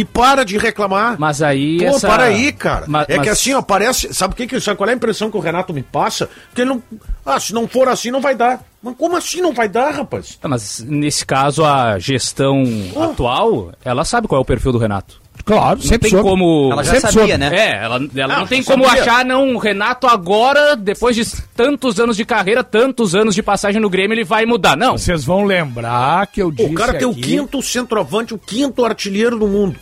e 0.00 0.04
para 0.04 0.44
de 0.44 0.56
reclamar. 0.58 1.16
Mas 1.18 1.42
aí 1.42 1.78
Pô, 1.78 1.84
essa... 1.86 2.06
para 2.06 2.24
aí, 2.24 2.52
cara. 2.52 2.86
É 3.08 3.12
que 3.14 3.16
mas- 3.18 3.28
assim, 3.28 3.54
ó, 3.54 3.62
parece. 3.62 4.12
Sabe 4.14 4.34
o 4.34 4.36
que, 4.36 4.46
que 4.46 4.60
sabe 4.60 4.76
qual 4.76 4.88
é 4.88 4.92
a 4.92 4.96
impressão 4.96 5.30
que 5.30 5.36
o 5.36 5.40
Renato 5.40 5.72
me 5.74 5.82
passa? 5.82 6.28
Que 6.54 6.60
ele 6.60 6.70
não. 6.70 6.82
Ah, 7.26 7.40
se 7.40 7.52
não 7.52 7.66
for 7.66 7.88
assim, 7.88 8.10
não 8.10 8.20
vai 8.20 8.34
dar. 8.34 8.62
Mas 8.82 8.94
como 8.96 9.16
assim 9.16 9.40
não 9.40 9.52
vai 9.52 9.68
dar, 9.68 9.90
rapaz? 9.92 10.36
Tá, 10.40 10.46
Mas 10.48 10.80
nesse 10.86 11.26
caso, 11.26 11.64
a 11.64 11.98
gestão 11.98 12.62
Oh. 12.94 13.02
atual, 13.02 13.72
ela 13.84 14.04
sabe 14.04 14.28
qual 14.28 14.38
é 14.38 14.42
o 14.42 14.44
perfil 14.44 14.70
do 14.72 14.78
Renato. 14.78 15.20
Claro, 15.48 15.78
Não 15.78 15.82
sempre 15.86 16.10
tem 16.10 16.10
soube. 16.10 16.28
como. 16.28 16.68
Ela 16.72 16.84
já 16.84 16.92
Sempre 16.94 17.12
sabia, 17.12 17.34
soube. 17.34 17.38
né? 17.38 17.50
É, 17.56 17.84
ela, 17.84 18.00
ela 18.14 18.32
Não, 18.34 18.40
não 18.40 18.46
tem 18.46 18.58
eu 18.60 18.64
como 18.66 18.84
sabia. 18.84 19.02
achar, 19.02 19.24
não. 19.24 19.54
O 19.54 19.58
Renato 19.58 20.06
agora, 20.06 20.76
depois 20.76 21.16
de 21.16 21.24
tantos 21.56 21.98
anos 21.98 22.16
de 22.16 22.24
carreira, 22.24 22.62
tantos 22.62 23.14
anos 23.14 23.34
de 23.34 23.42
passagem 23.42 23.80
no 23.80 23.88
Grêmio, 23.88 24.14
ele 24.14 24.24
vai 24.24 24.44
mudar. 24.44 24.76
Não. 24.76 24.98
Vocês 24.98 25.24
vão 25.24 25.44
lembrar 25.44 26.26
que 26.26 26.42
eu 26.42 26.50
disse 26.52 26.70
o 26.70 26.74
cara 26.74 26.94
tem 26.94 27.08
o 27.08 27.14
quinto 27.14 27.62
centroavante, 27.62 28.34
o 28.34 28.38
quinto 28.38 28.84
artilheiro 28.84 29.38
do 29.38 29.48
mundo. 29.48 29.78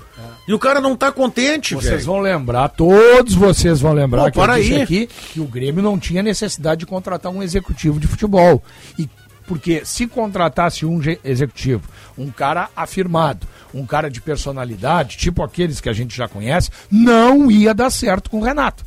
E 0.48 0.54
o 0.54 0.58
cara 0.60 0.80
não 0.80 0.94
tá 0.94 1.10
contente, 1.10 1.74
Vocês 1.74 1.90
velho. 1.90 2.04
vão 2.04 2.20
lembrar, 2.20 2.68
todos 2.68 3.34
vocês 3.34 3.80
vão 3.80 3.92
lembrar 3.92 4.26
Pô, 4.26 4.30
que 4.30 4.38
eu 4.38 4.42
para 4.44 4.56
disse 4.60 4.74
aí. 4.74 4.82
aqui 4.82 5.08
que 5.32 5.40
o 5.40 5.44
Grêmio 5.44 5.82
não 5.82 5.98
tinha 5.98 6.22
necessidade 6.22 6.78
de 6.78 6.86
contratar 6.86 7.32
um 7.32 7.42
executivo 7.42 7.98
de 7.98 8.06
futebol. 8.06 8.62
E 8.96 9.08
porque 9.44 9.82
se 9.84 10.06
contratasse 10.06 10.86
um 10.86 11.00
executivo, 11.24 11.82
um 12.16 12.30
cara 12.30 12.68
afirmado, 12.76 13.46
um 13.74 13.84
cara 13.86 14.08
de 14.10 14.20
personalidade, 14.20 15.16
tipo 15.16 15.42
aqueles 15.42 15.80
que 15.80 15.88
a 15.88 15.92
gente 15.92 16.16
já 16.16 16.28
conhece, 16.28 16.70
não 16.90 17.50
ia 17.50 17.74
dar 17.74 17.90
certo 17.90 18.30
com 18.30 18.38
o 18.38 18.42
Renato. 18.42 18.84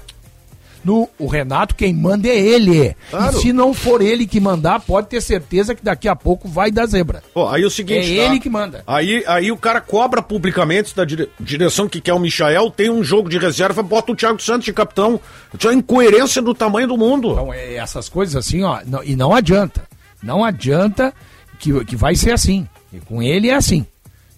No, 0.83 1.09
o 1.19 1.27
Renato, 1.27 1.75
quem 1.75 1.93
manda 1.93 2.29
é 2.29 2.37
ele. 2.39 2.95
Claro. 3.11 3.37
E 3.37 3.41
se 3.41 3.51
não 3.51 3.73
for 3.73 4.01
ele 4.01 4.25
que 4.25 4.39
mandar, 4.39 4.79
pode 4.79 5.07
ter 5.07 5.19
certeza 5.19 5.75
que 5.75 5.83
daqui 5.83 6.07
a 6.07 6.15
pouco 6.15 6.47
vai 6.47 6.71
dar 6.71 6.85
zebra. 6.85 7.21
Pô, 7.33 7.49
aí 7.49 7.65
o 7.65 7.69
seguinte. 7.69 8.17
É 8.17 8.25
tá? 8.25 8.31
ele 8.31 8.39
que 8.39 8.49
manda. 8.49 8.81
Aí, 8.87 9.21
aí 9.27 9.51
o 9.51 9.57
cara 9.57 9.81
cobra 9.81 10.21
publicamente 10.21 10.95
da 10.95 11.03
dire- 11.03 11.29
direção 11.37 11.89
que 11.89 11.99
quer 11.99 12.13
o 12.13 12.19
Michael, 12.19 12.71
tem 12.71 12.89
um 12.89 13.03
jogo 13.03 13.27
de 13.29 13.37
reserva, 13.37 13.83
bota 13.83 14.13
o 14.13 14.15
Thiago 14.15 14.41
Santos 14.41 14.63
de 14.63 14.71
capitão. 14.71 15.19
Isso 15.57 15.67
é 15.69 15.73
incoerência 15.73 16.41
do 16.41 16.53
tamanho 16.53 16.87
do 16.87 16.97
mundo. 16.97 17.33
Então, 17.33 17.53
é, 17.53 17.73
essas 17.75 18.07
coisas 18.07 18.37
assim, 18.37 18.63
ó, 18.63 18.79
não- 18.87 19.03
e 19.03 19.17
não 19.17 19.33
adianta. 19.35 19.83
Não 20.23 20.45
adianta 20.45 21.13
que, 21.59 21.83
que 21.83 21.95
vai 21.97 22.15
ser 22.15 22.31
assim. 22.31 22.65
E 22.93 22.99
com 22.99 23.21
ele 23.21 23.49
é 23.49 23.53
assim. 23.55 23.85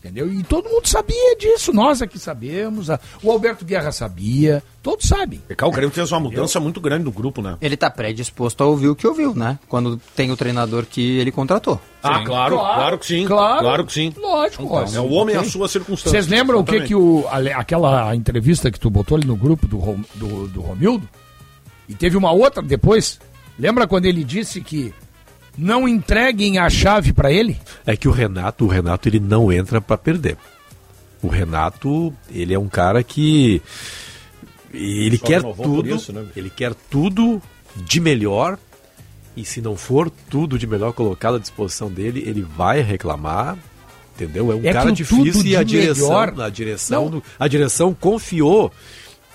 Entendeu? 0.04 0.34
E 0.34 0.42
todo 0.42 0.68
mundo 0.68 0.88
sabia 0.88 1.36
disso. 1.38 1.72
Nós 1.72 2.02
aqui 2.02 2.18
sabemos. 2.18 2.90
a- 2.90 3.00
o 3.22 3.30
Alberto 3.32 3.64
Guerra 3.64 3.92
sabia. 3.92 4.64
Todos 4.82 5.08
sabem. 5.08 5.40
Cá, 5.56 5.68
O 5.68 5.72
Grêmio 5.72 5.92
fez 5.92 6.12
uma 6.12 6.20
mudança 6.20 6.60
muito 6.60 6.82
grande 6.82 7.04
do 7.04 7.12
grupo, 7.12 7.40
né? 7.40 7.56
Ele 7.62 7.78
tá 7.78 7.88
predisposto 7.88 8.64
a 8.64 8.66
ouvir 8.66 8.88
o 8.88 8.96
que 8.96 9.06
ouviu, 9.06 9.36
né? 9.36 9.60
Quando 9.70 9.98
tem 10.16 10.32
o 10.32 10.36
treinador 10.36 10.88
que 10.88 11.20
ele 11.20 11.32
contratou. 11.32 11.80
Ah, 12.02 12.24
claro, 12.26 12.58
claro, 12.58 12.98
que 12.98 13.06
sim. 13.06 13.26
Claro, 13.28 13.86
que 13.86 13.94
sim. 13.94 14.12
Lógico. 14.18 14.66
ó, 14.74 14.84
É 14.92 15.00
o 15.00 15.12
homem 15.12 15.38
ok. 15.38 15.48
à 15.48 15.52
sua 15.52 15.68
circunstância. 15.68 16.10
Vocês 16.20 16.28
lembram 16.28 16.60
o 16.62 16.64
que 16.64 16.82
que 16.82 16.96
o, 16.96 17.24
aquela 17.56 18.16
entrevista 18.16 18.72
que 18.72 18.80
tu 18.80 18.90
botou 18.90 19.18
ali 19.18 19.28
no 19.28 19.36
grupo 19.36 19.68
do, 19.68 19.78
do, 20.16 20.48
do 20.48 20.62
Romildo? 20.62 21.08
E 21.88 21.94
teve 21.94 22.18
uma 22.18 22.32
outra 22.32 22.64
depois. 22.64 23.20
Lembra 23.60 23.86
quando 23.88 24.06
ele 24.08 24.24
disse 24.24 24.62
que 24.62 24.92
não 25.58 25.88
entreguem 25.88 26.58
a 26.58 26.70
chave 26.70 27.14
pra 27.14 27.32
ele? 27.32 27.58
É 27.86 27.96
que 27.96 28.08
o 28.08 28.12
Renato, 28.12 28.66
o 28.66 28.68
Renato 28.68 29.08
ele 29.10 29.20
não 29.20 29.52
entra 29.52 29.80
para 29.82 29.98
perder. 29.98 30.38
O 31.22 31.28
Renato, 31.28 32.14
ele 32.32 32.54
é 32.54 32.60
um 32.60 32.68
cara 32.70 33.04
que 33.04 33.62
ele 34.74 35.18
Só 35.18 35.26
quer 35.26 35.42
tudo, 35.42 35.96
isso, 35.96 36.12
né? 36.14 36.26
ele 36.36 36.50
quer 36.50 36.74
tudo 36.90 37.42
de 37.76 38.00
melhor. 38.00 38.58
E 39.36 39.46
se 39.46 39.62
não 39.62 39.78
for 39.78 40.10
tudo 40.30 40.60
de 40.60 40.68
melhor 40.68 40.92
colocado 40.94 41.36
à 41.36 41.40
disposição 41.40 41.90
dele, 41.90 42.24
ele 42.26 42.42
vai 42.42 42.82
reclamar. 42.82 43.58
Entendeu? 44.16 44.52
É 44.52 44.56
um 44.56 44.60
É 44.66 44.74
cara 44.74 44.92
difícil 44.92 45.46
e 45.46 45.56
a 45.56 45.64
direção, 45.64 46.10
melhor- 46.10 46.42
a 46.42 46.50
direção, 46.50 47.10
do- 47.10 47.24
a 47.40 47.48
direção 47.48 47.94
confiou. 47.94 48.72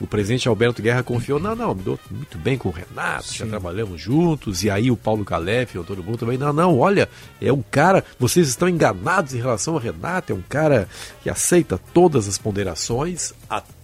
O 0.00 0.06
presidente 0.06 0.48
Alberto 0.48 0.82
Guerra 0.82 1.02
confiou, 1.02 1.40
não, 1.40 1.56
não, 1.56 1.74
me 1.74 1.82
dou 1.82 1.98
muito 2.10 2.36
bem 2.38 2.58
com 2.58 2.68
o 2.68 2.72
Renato, 2.72 3.32
já 3.32 3.46
trabalhamos 3.46 4.00
juntos, 4.00 4.62
e 4.62 4.70
aí 4.70 4.90
o 4.90 4.96
Paulo 4.96 5.24
Calef, 5.24 5.78
o 5.78 5.84
todo 5.84 6.02
mundo 6.02 6.18
também, 6.18 6.36
não, 6.36 6.52
não, 6.52 6.78
olha, 6.78 7.08
é 7.40 7.52
um 7.52 7.62
cara, 7.62 8.04
vocês 8.18 8.48
estão 8.48 8.68
enganados 8.68 9.34
em 9.34 9.38
relação 9.38 9.74
ao 9.74 9.80
Renato, 9.80 10.32
é 10.32 10.34
um 10.34 10.42
cara 10.46 10.88
que 11.22 11.30
aceita 11.30 11.80
todas 11.94 12.28
as 12.28 12.36
ponderações 12.36 13.32
até 13.48 13.75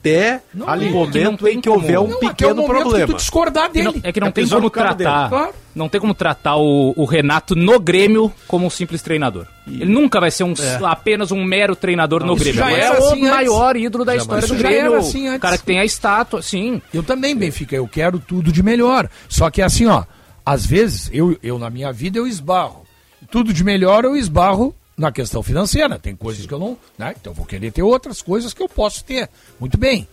Não, 0.52 0.66
o 0.66 0.70
é 0.70 0.78
que 0.78 0.84
não 0.84 0.90
momento 0.92 1.44
tem 1.44 1.56
em 1.56 1.60
que 1.60 1.68
como. 1.68 1.80
houver 1.80 1.98
um 2.00 2.08
Não, 2.08 2.16
até 2.16 2.26
o 2.26 2.28
pequeno 2.30 2.62
que 2.62 2.68
problema. 2.68 3.06
tu 3.06 3.14
discordar 3.14 3.70
Que 3.70 3.82
não- 3.82 3.92
dele. 3.92 4.04
é 4.04 4.12
que 4.12 4.20
não 4.20 4.28
É 4.28 4.30
tem 4.32 4.48
como 4.48 4.60
dele. 4.60 4.70
tratar. 4.72 5.28
Claro. 5.28 5.54
Não 5.74 5.88
tem 5.88 6.00
como 6.00 6.12
tratar 6.12 6.56
o, 6.56 6.92
o 6.96 7.04
Renato 7.04 7.54
no 7.54 7.78
Grêmio 7.80 8.30
como 8.46 8.66
um 8.66 8.70
simples 8.70 9.00
treinador. 9.00 9.46
Ele 9.66 9.86
nunca 9.86 10.20
vai 10.20 10.30
ser 10.30 10.44
um, 10.44 10.52
apenas 10.86 11.30
um 11.30 11.42
mero 11.44 11.74
treinador 11.76 12.24
no 12.24 12.34
Grêmio. 12.36 12.54
já 12.54 12.70
Ele 12.72 12.80
era 12.80 12.96
é 12.96 13.00
o 13.00 13.06
assim 13.06 13.20
antes. 13.22 13.30
maior 13.30 13.76
ídolo 13.76 14.04
da 14.04 14.16
história 14.16 14.44
Isso 14.44 14.54
do 14.54 14.60
já 14.60 14.68
Grêmio. 14.68 14.92
era 14.92 14.98
assim 15.00 15.34
o 15.34 15.38
cara 15.40 15.56
que 15.56 15.64
tem 15.64 15.78
a 15.78 15.84
estátua, 15.84 16.42
sim. 16.42 16.82
Eu 16.92 17.02
também, 17.02 17.34
Benfica, 17.34 17.74
eu 17.76 17.86
quero 17.88 18.18
tudo 18.18 18.52
de 18.52 18.62
melhor. 18.62 19.08
Só 19.28 19.50
que 19.50 19.62
assim, 19.62 19.86
ó, 19.86 20.04
às 20.44 20.66
vezes, 20.66 21.08
eu, 21.12 21.38
eu 21.42 21.58
na 21.58 21.70
minha 21.70 21.92
vida 21.92 22.18
eu 22.18 22.26
esbarro. 22.26 22.82
Tudo 23.30 23.52
de 23.52 23.62
melhor 23.64 24.04
eu 24.04 24.14
esbarro 24.16 24.74
na 24.96 25.10
questão 25.12 25.42
financeira. 25.42 25.98
Tem 25.98 26.14
coisas 26.14 26.46
que 26.46 26.52
eu 26.52 26.58
não. 26.58 26.76
Né? 26.98 27.14
Então 27.20 27.32
eu 27.32 27.36
vou 27.36 27.46
querer 27.46 27.70
ter 27.72 27.82
outras 27.82 28.20
coisas 28.22 28.52
que 28.54 28.62
eu 28.62 28.68
posso 28.68 29.04
ter. 29.04 29.28
Muito 29.60 29.76
bem. 29.78 30.06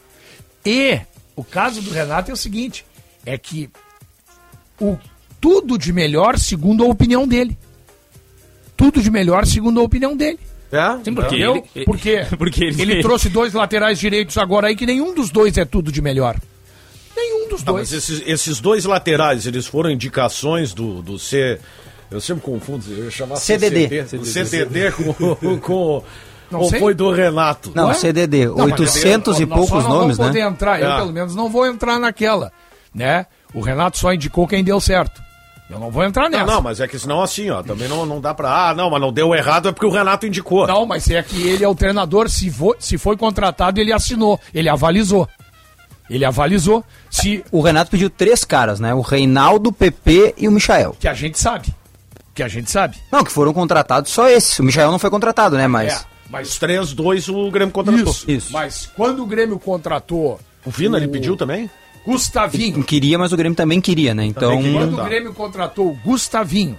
E 0.66 1.00
o 1.36 1.44
caso 1.44 1.82
do 1.82 1.92
Renato 1.92 2.32
é 2.32 2.34
o 2.34 2.38
seguinte: 2.38 2.86
é 3.26 3.38
que 3.38 3.70
o 4.80 4.98
tudo 5.42 5.78
de 5.78 5.94
melhor 5.94 6.38
segundo 6.38 6.84
a 6.84 6.88
opinião 6.88 7.28
dele. 7.28 7.58
Tudo 8.76 9.02
de 9.02 9.12
melhor 9.12 9.46
segundo 9.46 9.80
a 9.80 9.84
opinião 9.84 10.16
dele. 10.16 10.40
É? 10.72 11.04
Sim, 11.04 11.14
porque 11.16 11.36
ele- 11.36 11.86
Por 11.86 11.98
quê? 11.98 12.26
porque 12.38 12.64
ele- 12.66 12.82
ele 12.82 13.02
trouxe 13.02 13.28
dois 13.30 13.54
laterais 13.54 14.00
direitos 14.00 14.38
agora 14.38 14.68
aí 14.68 14.76
que 14.76 14.86
nenhum 14.86 15.14
dos 15.14 15.30
dois 15.30 15.58
é 15.58 15.66
tudo 15.66 15.92
de 15.92 16.02
melhor. 16.02 16.40
Nenhum 17.16 17.50
dos 17.50 17.64
Tá, 17.64 17.72
dois. 17.72 17.90
mas 17.92 18.04
esses, 18.04 18.22
esses 18.26 18.60
dois 18.62 18.86
laterais, 18.86 19.46
eles 19.48 19.66
foram 19.66 19.90
indicações 19.90 20.74
do, 20.74 21.02
do 21.02 21.18
C. 21.20 21.60
Eu 22.12 22.20
sempre 22.20 22.42
confundo, 22.44 22.84
eu 22.90 23.06
ia 23.06 23.12
chamar 23.12 23.36
CDD. 23.36 23.88
CDD, 24.08 24.18
o 24.18 24.26
CDD 24.26 24.92
com, 24.92 25.58
com, 25.60 26.04
Não 26.50 26.62
ou 26.62 26.70
sei. 26.70 26.80
foi 26.80 26.94
do 26.94 27.12
Renato. 27.12 27.72
Não, 27.76 27.88
Ué? 27.88 27.94
CDD, 27.94 28.48
Não, 28.48 28.56
mas 28.68 28.80
800 28.80 29.40
e 29.40 29.46
poucos 29.46 29.84
não 29.84 29.90
nomes, 29.92 30.18
né? 30.18 30.40
entrar, 30.42 30.82
eu 30.82 30.90
É. 30.92 30.96
pelo 30.98 31.14
menos 31.14 31.36
não 31.36 31.50
vou 31.50 31.68
entrar 31.68 32.00
naquela, 32.00 32.52
né? 32.94 33.26
O 33.54 33.62
Renato 33.62 33.98
só 34.00 34.12
indicou 34.14 34.48
quem 34.48 34.64
deu 34.64 34.80
certo. 34.82 35.22
Eu 35.70 35.78
não 35.80 35.92
vou 35.92 36.04
entrar 36.04 36.32
nessa. 36.32 36.46
Não, 36.46 36.56
não, 36.56 36.62
mas 36.64 36.80
é 36.80 36.88
que 36.88 36.98
senão 36.98 37.22
assim, 37.22 37.52
ó, 37.52 37.62
também 37.62 37.88
não, 37.88 38.04
não 38.04 38.20
dá 38.20 38.34
pra. 38.34 38.70
Ah, 38.70 38.74
não, 38.74 38.90
mas 38.90 39.00
não 39.00 39.14
deu 39.14 39.36
errado 39.36 39.70
é 39.70 39.72
porque 39.72 39.86
o 39.86 39.92
Renato 39.92 40.26
indicou. 40.26 40.66
Não, 40.66 40.84
mas 40.88 41.08
é 41.12 41.22
que 41.22 41.48
ele 41.48 41.64
é 41.64 41.68
o 41.68 41.76
treinador, 41.76 42.28
se, 42.28 42.50
vo- 42.50 42.76
se 42.80 42.98
foi 42.98 43.16
contratado, 43.16 43.80
ele 43.80 43.94
assinou, 43.94 44.40
ele 44.52 44.68
avalizou. 44.68 45.28
Ele 46.10 46.26
avalizou 46.26 46.84
se 47.08 47.44
O 47.52 47.62
Renato 47.62 47.92
pediu 47.92 48.10
três 48.10 48.44
caras, 48.44 48.80
né? 48.80 48.96
O 48.96 49.02
Reinaldo, 49.02 49.70
o 49.70 49.72
PP 49.74 50.34
e 50.40 50.48
o 50.48 50.52
Michael. 50.52 50.96
que 51.00 51.08
a 51.08 51.14
gente 51.14 51.38
sabe. 51.38 51.68
Que 52.40 52.44
a 52.44 52.48
gente 52.48 52.72
sabe. 52.72 52.96
Não, 53.12 53.22
que 53.22 53.34
foram 53.34 53.52
contratados 53.52 54.14
só 54.14 54.30
esse. 54.30 54.62
O 54.62 54.64
Michael 54.64 54.92
não 54.92 54.98
foi 54.98 55.10
contratado, 55.10 55.58
né? 55.58 55.68
Mas. 55.68 55.92
É, 55.92 56.06
mas 56.30 56.48
Os 56.52 56.58
três, 56.58 56.94
dois 56.94 57.28
o 57.28 57.52
Grêmio 57.52 57.74
contratou. 57.74 58.02
isso, 58.02 58.32
Isso. 58.32 58.54
Mas 58.54 58.90
quando 58.96 59.22
o 59.22 59.26
Grêmio 59.26 59.60
contratou 59.60 60.40
O 60.66 60.70
Vina, 60.72 60.96
ele 60.96 61.10
pediu 61.10 61.36
também? 61.36 61.70
Gustavinho, 62.06 62.78
Não 62.78 62.84
queria, 62.84 63.20
mas 63.20 63.34
o 63.34 63.36
Grêmio 63.36 63.58
também 63.58 63.82
queria, 63.82 64.14
né? 64.14 64.24
Então. 64.24 64.56
Queria. 64.56 64.80
Quando 64.80 64.96
Tá. 64.96 65.04
o 65.04 65.06
Grêmio 65.06 65.34
contratou 65.34 65.88
o 65.90 65.94
Gustavinho, 65.96 66.78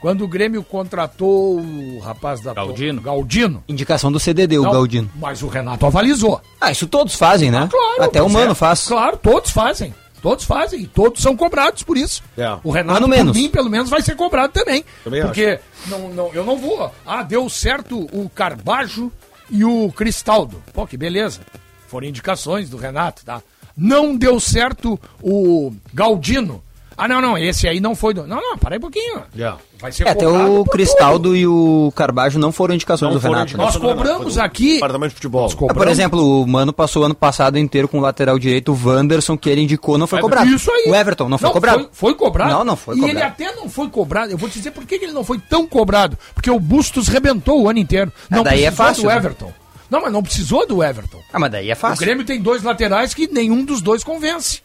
quando 0.00 0.22
o 0.22 0.28
Grêmio 0.28 0.62
contratou 0.62 1.58
o 1.58 1.98
rapaz 1.98 2.40
da 2.40 2.54
Galdino. 2.54 3.00
Galdino 3.02 3.64
Indicação 3.68 4.12
do 4.12 4.20
CDD, 4.20 4.60
o 4.60 4.62
Galdino. 4.70 5.10
Mas 5.16 5.42
o 5.42 5.48
Renato 5.48 5.84
avalizou. 5.86 6.40
Ah, 6.60 6.70
isso 6.70 6.86
todos 6.86 7.16
fazem, 7.16 7.50
né? 7.50 7.68
Claro. 7.68 8.04
Até 8.04 8.22
o 8.22 8.30
Mano 8.30 8.52
é- 8.52 8.54
faz. 8.54 8.86
Claro, 8.86 9.16
todos 9.16 9.50
fazem. 9.50 9.92
Todos 10.22 10.44
fazem. 10.44 10.82
E 10.82 10.86
todos 10.86 11.22
são 11.22 11.36
cobrados 11.36 11.82
por 11.82 11.96
isso. 11.96 12.22
É. 12.36 12.58
O 12.62 12.70
Renato, 12.70 13.00
por 13.00 13.08
menos. 13.08 13.36
mim, 13.36 13.48
pelo 13.48 13.70
menos, 13.70 13.88
vai 13.90 14.02
ser 14.02 14.16
cobrado 14.16 14.52
também. 14.52 14.84
Também 15.02 15.22
porque 15.22 15.58
não, 15.86 16.08
não, 16.10 16.34
eu 16.34 16.44
não 16.44 16.56
vou. 16.56 16.92
Ah, 17.06 17.22
deu 17.22 17.48
certo 17.48 18.06
o 18.12 18.28
Carbajo 18.28 19.10
e 19.50 19.64
o 19.64 19.90
Cristaldo. 19.92 20.62
Pô, 20.72 20.86
que 20.86 20.96
beleza. 20.96 21.40
Foram 21.88 22.06
indicações 22.06 22.68
do 22.70 22.76
Renato, 22.76 23.24
tá? 23.24 23.42
Não 23.76 24.16
deu 24.16 24.38
certo 24.38 25.00
o 25.22 25.72
Galdino. 25.92 26.62
Ah, 27.00 27.08
não, 27.08 27.20
não, 27.20 27.38
esse 27.38 27.66
aí 27.66 27.80
não 27.80 27.94
foi 27.96 28.12
do. 28.14 28.26
Não, 28.26 28.36
não, 28.40 28.58
para 28.58 28.74
aí 28.74 28.78
um 28.78 28.80
pouquinho. 28.82 29.22
Yeah. 29.34 29.58
Vai 29.80 29.90
ser 29.90 30.06
É, 30.06 30.10
até 30.10 30.28
o 30.28 30.64
Cristaldo 30.66 31.34
e 31.34 31.46
o 31.46 31.90
Carbajo 31.96 32.38
não 32.38 32.52
foram 32.52 32.74
indicações 32.74 33.08
Não 33.08 33.14
do 33.16 33.20
foram 33.20 33.34
Renato. 33.34 33.56
né? 33.56 33.64
Nós 33.64 33.74
indicações 33.74 33.82
do 33.94 33.98
Renato, 34.02 34.12
cobramos 34.14 34.38
aqui- 34.38 34.74
Departamento 34.74 35.08
de 35.08 35.14
futebol. 35.14 35.42
Nós 35.42 35.52
Ah, 35.52 35.56
cobramos. 35.56 35.82
Por 35.84 35.90
exemplo, 35.90 36.42
o 36.42 36.46
Mano 36.46 36.72
passou 36.72 37.02
o 37.02 37.04
ano 37.06 37.14
passado 37.14 37.58
inteiro 37.58 37.88
com 37.88 37.98
o 37.98 38.00
lateral 38.00 38.38
direito, 38.38 38.72
o 38.72 38.78
Wanderson, 38.88 39.38
que 39.38 39.48
ele 39.48 39.62
indicou, 39.62 39.96
não 39.96 40.06
foi 40.06 40.20
cobrado. 40.20 40.46
Isso 40.50 40.70
aí. 40.70 40.84
O 40.90 40.94
Everton 40.94 41.28
não 41.28 41.38
foi 41.38 41.50
cobrado. 41.50 41.78
Foi, 41.92 42.10
foi 42.10 42.14
cobrado. 42.14 42.50
Não, 42.52 42.64
não 42.64 42.76
foi 42.76 42.96
e 42.96 43.00
cobrado. 43.00 43.18
ele 43.18 43.26
até 43.26 43.54
não 43.56 43.68
foi 43.70 43.88
cobrado. 43.88 44.30
Eu 44.32 44.36
vou 44.38 44.48
te 44.50 44.58
dizer 44.58 44.70
por 44.72 44.84
que 44.84 44.98
que 44.98 45.04
ele 45.06 45.12
não 45.14 45.24
foi 45.24 45.38
tão 45.38 45.66
cobrado. 45.66 46.18
Porque 46.34 46.50
o 46.50 46.60
Bustos 46.60 47.08
rebentou 47.08 47.62
o 47.62 47.68
ano 47.70 47.78
inteiro. 47.78 48.12
Não 48.28 48.42
daí 48.42 48.64
é 48.64 48.70
precisou 48.70 48.86
fácil, 48.86 49.02
do 49.04 49.08
né? 49.08 49.16
Everton. 49.16 49.52
Não, 49.90 50.00
mas 50.02 50.12
não 50.12 50.22
precisou 50.22 50.66
do 50.68 50.84
Everton. 50.84 51.18
Ah, 51.32 51.38
mas 51.38 51.50
daí 51.50 51.68
é 51.70 51.72
O 51.72 51.76
fácil. 51.76 52.04
Grêmio 52.04 52.24
tem 52.24 52.40
dois 52.40 52.62
laterais 52.62 53.12
que 53.14 53.26
nenhum 53.26 53.64
dos 53.64 53.80
dois 53.80 54.04
convence. 54.04 54.60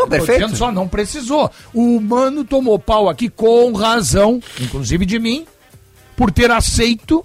Não, 0.00 0.08
perfeito. 0.08 0.40
dizendo 0.40 0.56
só, 0.56 0.70
não 0.72 0.86
precisou. 0.88 1.50
O 1.74 2.00
Mano 2.00 2.44
tomou 2.44 2.78
pau 2.78 3.08
aqui 3.08 3.28
com 3.28 3.72
razão, 3.72 4.40
inclusive 4.60 5.04
de 5.06 5.18
mim, 5.18 5.46
por 6.16 6.30
ter 6.30 6.50
aceito 6.50 7.24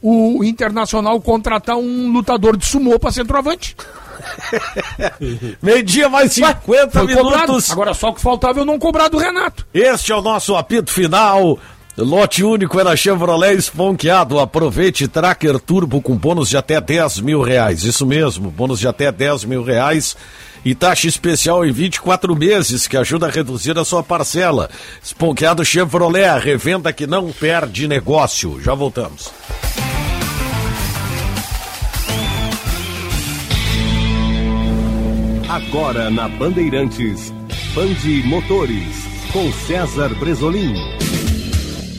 o 0.00 0.44
Internacional 0.44 1.20
contratar 1.20 1.76
um 1.76 2.12
lutador 2.12 2.56
de 2.56 2.66
sumô 2.66 2.98
para 2.98 3.10
centroavante. 3.10 3.76
Meio-dia 5.62 6.08
mais 6.08 6.32
50 6.32 6.90
Foi 6.90 7.14
cobrado. 7.14 7.46
minutos. 7.46 7.70
Agora 7.70 7.94
só 7.94 8.08
o 8.10 8.14
que 8.14 8.20
faltava 8.20 8.60
eu 8.60 8.64
não 8.64 8.78
cobrar 8.78 9.08
do 9.08 9.18
Renato. 9.18 9.66
Este 9.72 10.12
é 10.12 10.16
o 10.16 10.22
nosso 10.22 10.56
apito 10.56 10.92
final. 10.92 11.58
Lote 11.96 12.44
único 12.44 12.78
é 12.78 12.84
na 12.84 12.94
Chevrolet 12.94 13.54
Esponqueado. 13.56 14.38
Aproveite 14.38 15.08
Tracker 15.08 15.58
Turbo 15.58 16.00
com 16.00 16.16
bônus 16.16 16.48
de 16.48 16.56
até 16.56 16.80
10 16.80 17.20
mil 17.20 17.42
reais. 17.42 17.82
Isso 17.82 18.06
mesmo, 18.06 18.50
bônus 18.50 18.78
de 18.78 18.86
até 18.86 19.10
10 19.10 19.44
mil 19.44 19.62
reais. 19.64 20.16
E 20.64 20.74
taxa 20.74 21.06
especial 21.06 21.64
em 21.64 21.72
24 21.72 22.34
meses, 22.36 22.86
que 22.86 22.96
ajuda 22.96 23.26
a 23.26 23.30
reduzir 23.30 23.78
a 23.78 23.84
sua 23.84 24.02
parcela. 24.02 24.68
Esponqueado 25.02 25.64
Chevrolet, 25.64 26.24
a 26.24 26.38
revenda 26.38 26.92
que 26.92 27.06
não 27.06 27.30
perde 27.32 27.86
negócio. 27.86 28.60
Já 28.60 28.74
voltamos. 28.74 29.30
Agora 35.48 36.10
na 36.10 36.28
Bandeirantes, 36.28 37.32
Bande 37.74 38.22
Motores, 38.24 38.96
com 39.32 39.50
César 39.52 40.14
Bresolim. 40.14 40.74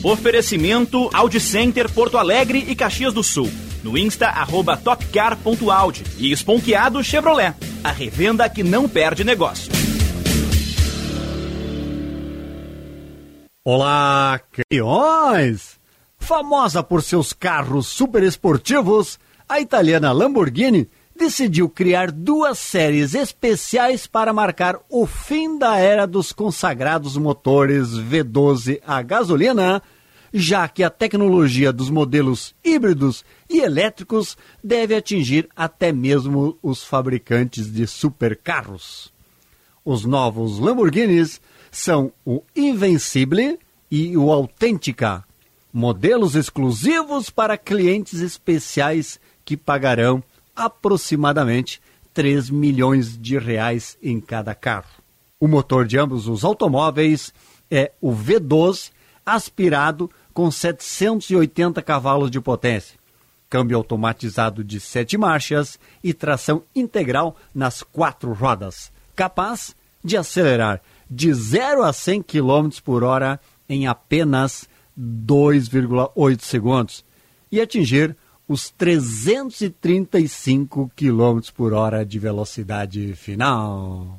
Oferecimento 0.02 1.10
Audi 1.12 1.38
Center 1.38 1.90
Porto 1.90 2.16
Alegre 2.16 2.64
e 2.68 2.74
Caxias 2.74 3.12
do 3.12 3.22
Sul. 3.22 3.50
No 3.82 3.96
Insta, 3.96 4.28
arroba 4.28 4.76
topcar.audi. 4.76 6.04
E 6.18 6.32
Esponqueado 6.32 7.02
Chevrolet. 7.02 7.54
A 7.82 7.90
revenda 7.90 8.48
que 8.48 8.62
não 8.62 8.88
perde 8.88 9.24
negócio. 9.24 9.72
Olá, 13.64 14.40
campeões! 14.50 15.78
Famosa 16.18 16.82
por 16.82 17.02
seus 17.02 17.32
carros 17.32 17.86
super 17.86 18.22
esportivos, 18.22 19.18
a 19.48 19.60
italiana 19.60 20.12
Lamborghini 20.12 20.88
decidiu 21.16 21.68
criar 21.68 22.10
duas 22.10 22.58
séries 22.58 23.14
especiais 23.14 24.06
para 24.06 24.32
marcar 24.32 24.78
o 24.88 25.06
fim 25.06 25.58
da 25.58 25.76
era 25.76 26.06
dos 26.06 26.32
consagrados 26.32 27.16
motores 27.18 27.88
V12 27.88 28.80
a 28.86 29.02
gasolina, 29.02 29.82
já 30.32 30.68
que 30.68 30.82
a 30.82 30.90
tecnologia 30.90 31.72
dos 31.72 31.90
modelos 31.90 32.54
híbridos 32.64 33.24
e 33.48 33.60
elétricos 33.60 34.36
deve 34.62 34.94
atingir 34.94 35.48
até 35.56 35.92
mesmo 35.92 36.56
os 36.62 36.84
fabricantes 36.84 37.72
de 37.72 37.86
supercarros. 37.86 39.12
Os 39.84 40.04
novos 40.04 40.58
Lamborghinis 40.58 41.40
são 41.70 42.12
o 42.24 42.42
Invencible 42.54 43.58
e 43.90 44.16
o 44.16 44.30
Authentica, 44.30 45.24
modelos 45.72 46.34
exclusivos 46.34 47.30
para 47.30 47.58
clientes 47.58 48.20
especiais 48.20 49.18
que 49.44 49.56
pagarão 49.56 50.22
aproximadamente 50.54 51.80
3 52.12 52.50
milhões 52.50 53.16
de 53.16 53.38
reais 53.38 53.96
em 54.02 54.20
cada 54.20 54.54
carro. 54.54 55.00
O 55.38 55.48
motor 55.48 55.86
de 55.86 55.98
ambos 55.98 56.28
os 56.28 56.44
automóveis 56.44 57.32
é 57.70 57.92
o 58.00 58.12
V12 58.12 58.90
aspirado 59.24 60.10
com 60.40 60.50
780 60.50 61.82
cavalos 61.82 62.30
de 62.30 62.40
potência, 62.40 62.98
câmbio 63.50 63.76
automatizado 63.76 64.64
de 64.64 64.80
7 64.80 65.18
marchas 65.18 65.78
e 66.02 66.14
tração 66.14 66.62
integral 66.74 67.36
nas 67.54 67.82
quatro 67.82 68.32
rodas, 68.32 68.90
capaz 69.14 69.76
de 70.02 70.16
acelerar 70.16 70.80
de 71.10 71.34
0 71.34 71.82
a 71.82 71.92
100 71.92 72.22
km 72.22 72.70
por 72.82 73.04
hora 73.04 73.38
em 73.68 73.86
apenas 73.86 74.66
2,8 74.98 76.40
segundos 76.40 77.04
e 77.52 77.60
atingir 77.60 78.16
os 78.48 78.70
335 78.70 80.90
km 80.96 81.40
por 81.54 81.74
hora 81.74 82.02
de 82.02 82.18
velocidade 82.18 83.14
final. 83.14 84.18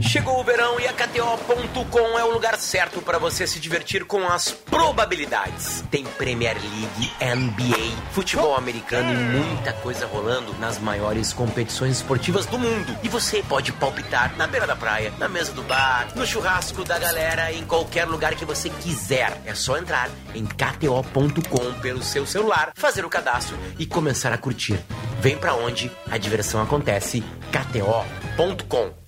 Chegou 0.00 0.40
o 0.40 0.44
verão 0.44 0.78
e 0.78 0.86
a 0.86 0.92
KTO.com 0.92 2.18
é 2.18 2.24
o 2.24 2.32
lugar 2.32 2.56
certo 2.58 3.00
para 3.00 3.18
você 3.18 3.46
se 3.46 3.58
divertir 3.58 4.04
com 4.04 4.26
as 4.26 4.50
probabilidades. 4.50 5.82
Tem 5.90 6.04
Premier 6.04 6.56
League, 6.56 7.10
NBA, 7.20 8.12
futebol 8.12 8.54
americano 8.54 9.12
e 9.12 9.16
muita 9.16 9.72
coisa 9.74 10.06
rolando 10.06 10.52
nas 10.58 10.78
maiores 10.78 11.32
competições 11.32 11.96
esportivas 11.96 12.46
do 12.46 12.58
mundo. 12.58 12.96
E 13.02 13.08
você 13.08 13.42
pode 13.42 13.72
palpitar 13.72 14.36
na 14.36 14.46
beira 14.46 14.66
da 14.66 14.76
praia, 14.76 15.12
na 15.18 15.28
mesa 15.28 15.52
do 15.52 15.62
bar, 15.62 16.08
no 16.14 16.26
churrasco 16.26 16.84
da 16.84 16.98
galera, 16.98 17.52
em 17.52 17.64
qualquer 17.64 18.04
lugar 18.04 18.34
que 18.34 18.44
você 18.44 18.70
quiser. 18.70 19.40
É 19.46 19.54
só 19.54 19.76
entrar 19.76 20.10
em 20.34 20.44
KTO.com 20.44 21.80
pelo 21.80 22.02
seu 22.02 22.26
celular, 22.26 22.72
fazer 22.74 23.04
o 23.04 23.10
cadastro 23.10 23.56
e 23.78 23.86
começar 23.86 24.32
a 24.32 24.38
curtir. 24.38 24.78
Vem 25.20 25.36
pra 25.36 25.54
onde 25.54 25.90
a 26.10 26.16
diversão 26.18 26.62
acontece. 26.62 27.22
KTO.com 27.50 29.07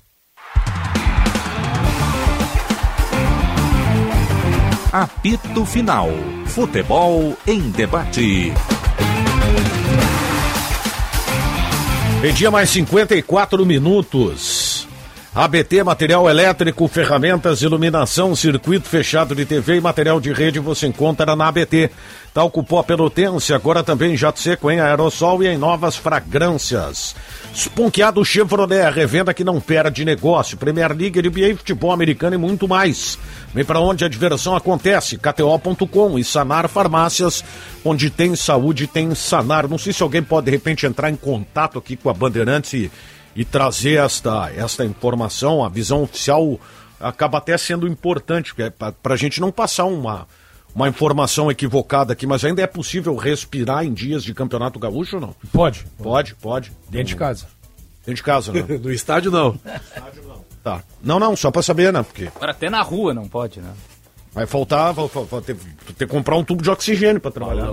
Apito 4.93 5.65
Final. 5.65 6.09
Futebol 6.47 7.37
em 7.47 7.71
debate. 7.71 8.53
Meio-dia 12.21 12.51
mais 12.51 12.71
54 12.71 13.65
minutos. 13.65 14.70
ABT, 15.33 15.85
material 15.85 16.29
elétrico, 16.29 16.89
ferramentas, 16.89 17.63
iluminação, 17.63 18.35
circuito 18.35 18.89
fechado 18.89 19.33
de 19.33 19.47
TV 19.47 19.77
e 19.77 19.81
material 19.81 20.21
de 20.21 20.33
rede 20.33 20.59
você 20.59 20.89
encontra 20.89 21.37
na 21.37 21.47
ABT. 21.47 21.89
Talco 22.35 22.65
pó 22.65 22.83
pelotense, 22.83 23.55
agora 23.55 23.85
também 23.85 24.17
jato 24.17 24.41
seco 24.41 24.69
em 24.69 24.81
aerossol 24.81 25.41
e 25.41 25.47
em 25.47 25.57
novas 25.57 25.95
fragrâncias. 25.95 27.15
Esponqueado 27.55 28.25
Chevrolet, 28.25 28.91
revenda 28.91 29.33
que 29.33 29.45
não 29.45 29.61
perde 29.61 30.05
negócio. 30.05 30.57
Premier 30.57 30.91
League, 30.97 31.23
NBA, 31.23 31.57
futebol 31.57 31.93
americano 31.93 32.35
e 32.35 32.39
muito 32.39 32.67
mais. 32.67 33.17
Vem 33.55 33.65
para 33.65 33.79
onde 33.79 34.05
a 34.05 34.09
diversão 34.09 34.57
acontece, 34.57 35.17
KTO.com 35.17 36.19
e 36.19 36.25
Sanar 36.25 36.69
Farmácias, 36.69 37.45
onde 37.85 38.11
tem 38.11 38.35
saúde, 38.35 38.89
tem 38.89 39.15
Sanar. 39.15 39.69
Não 39.69 39.79
sei 39.79 39.93
se 39.93 40.03
alguém 40.03 40.25
pode 40.25 40.47
de 40.47 40.51
repente 40.51 40.87
entrar 40.87 41.09
em 41.09 41.17
contato 41.17 41.79
aqui 41.79 41.97
com 41.97 42.11
a 42.11 42.15
Bandeirantes 42.15 42.73
e, 42.75 42.91
e 43.35 43.45
trazer 43.45 43.99
esta, 43.99 44.51
esta 44.55 44.85
informação. 44.85 45.65
A 45.65 45.69
visão 45.69 46.03
oficial 46.03 46.59
acaba 46.99 47.39
até 47.39 47.57
sendo 47.57 47.87
importante, 47.89 48.55
para 49.03 49.15
a 49.15 49.17
gente 49.17 49.41
não 49.41 49.51
passar 49.51 49.85
uma, 49.87 50.27
uma 50.75 50.89
informação 50.89 51.51
equivocada 51.51 52.13
aqui, 52.13 52.27
mas 52.27 52.45
ainda 52.45 52.63
é 52.63 52.67
possível 52.67 53.15
respirar 53.17 53.85
em 53.85 53.93
dias 53.93 54.23
de 54.23 54.35
campeonato 54.35 54.79
gaúcho 54.79 55.17
ou 55.17 55.23
não? 55.23 55.35
Pode. 55.53 55.87
Pode, 55.99 56.35
pode. 56.35 56.73
Dentro 56.89 57.09
de 57.09 57.17
casa. 57.17 57.47
Dentro 58.05 58.15
de 58.15 58.23
casa, 58.23 58.53
né? 58.53 58.63
no 58.79 58.93
estádio 58.93 59.31
não. 59.31 59.59
Tá. 60.63 60.83
Não, 61.03 61.19
não, 61.19 61.35
só 61.35 61.51
pra 61.51 61.63
saber, 61.63 61.93
né? 61.93 62.03
Porque 62.03 62.29
Agora 62.37 62.51
até 62.53 62.69
na 62.69 62.83
rua 62.83 63.15
não 63.15 63.27
pode, 63.29 63.61
né? 63.61 63.73
vai 64.33 64.47
faltar, 64.47 64.93
vai, 64.93 65.09
vai- 65.09 65.41
ter, 65.41 65.57
ter 65.57 65.95
que 65.95 66.07
comprar 66.07 66.37
um 66.37 66.45
tubo 66.45 66.63
de 66.63 66.71
oxigênio 66.71 67.21
pra 67.21 67.31
trabalhar. 67.33 67.71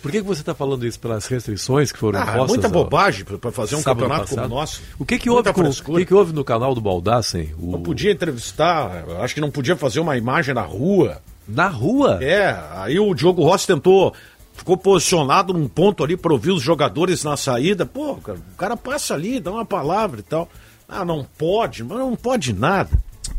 Por 0.00 0.10
que, 0.12 0.18
que 0.20 0.26
você 0.26 0.40
está 0.42 0.54
falando 0.54 0.86
isso 0.86 0.98
pelas 1.00 1.26
restrições 1.26 1.90
que 1.90 1.98
foram 1.98 2.20
Ah, 2.20 2.22
impostas? 2.22 2.48
muita 2.48 2.68
bobagem 2.68 3.24
pra 3.24 3.50
fazer 3.50 3.74
um 3.76 3.82
campeonato 3.82 4.20
passado? 4.28 4.42
como 4.42 4.54
o 4.54 4.58
nosso. 4.60 4.80
O 4.98 5.04
que 5.04 5.18
que 5.18 5.28
houve 5.28 5.52
com, 5.52 5.62
o 5.62 5.96
que, 5.96 6.04
que 6.06 6.14
houve 6.14 6.32
no 6.32 6.44
canal 6.44 6.74
do 6.74 6.80
Baldassem? 6.80 7.52
O... 7.58 7.72
Não 7.72 7.82
podia 7.82 8.12
entrevistar, 8.12 9.04
acho 9.20 9.34
que 9.34 9.40
não 9.40 9.50
podia 9.50 9.76
fazer 9.76 9.98
uma 10.00 10.16
imagem 10.16 10.54
na 10.54 10.62
rua. 10.62 11.20
Na 11.48 11.66
rua? 11.68 12.18
É, 12.22 12.56
aí 12.76 12.98
o 13.00 13.12
Diogo 13.14 13.42
Rossi 13.42 13.66
tentou, 13.66 14.14
ficou 14.54 14.76
posicionado 14.76 15.52
num 15.52 15.66
ponto 15.66 16.04
ali 16.04 16.16
para 16.16 16.32
ouvir 16.32 16.50
os 16.52 16.62
jogadores 16.62 17.24
na 17.24 17.36
saída. 17.36 17.84
Pô, 17.84 18.16
cara, 18.16 18.38
o 18.38 18.56
cara 18.56 18.76
passa 18.76 19.14
ali, 19.14 19.40
dá 19.40 19.50
uma 19.50 19.64
palavra 19.64 20.20
e 20.20 20.22
tal. 20.22 20.48
Ah, 20.88 21.04
não 21.04 21.26
pode, 21.36 21.82
mas 21.82 21.98
não 21.98 22.14
pode 22.14 22.52
nada. 22.52 22.90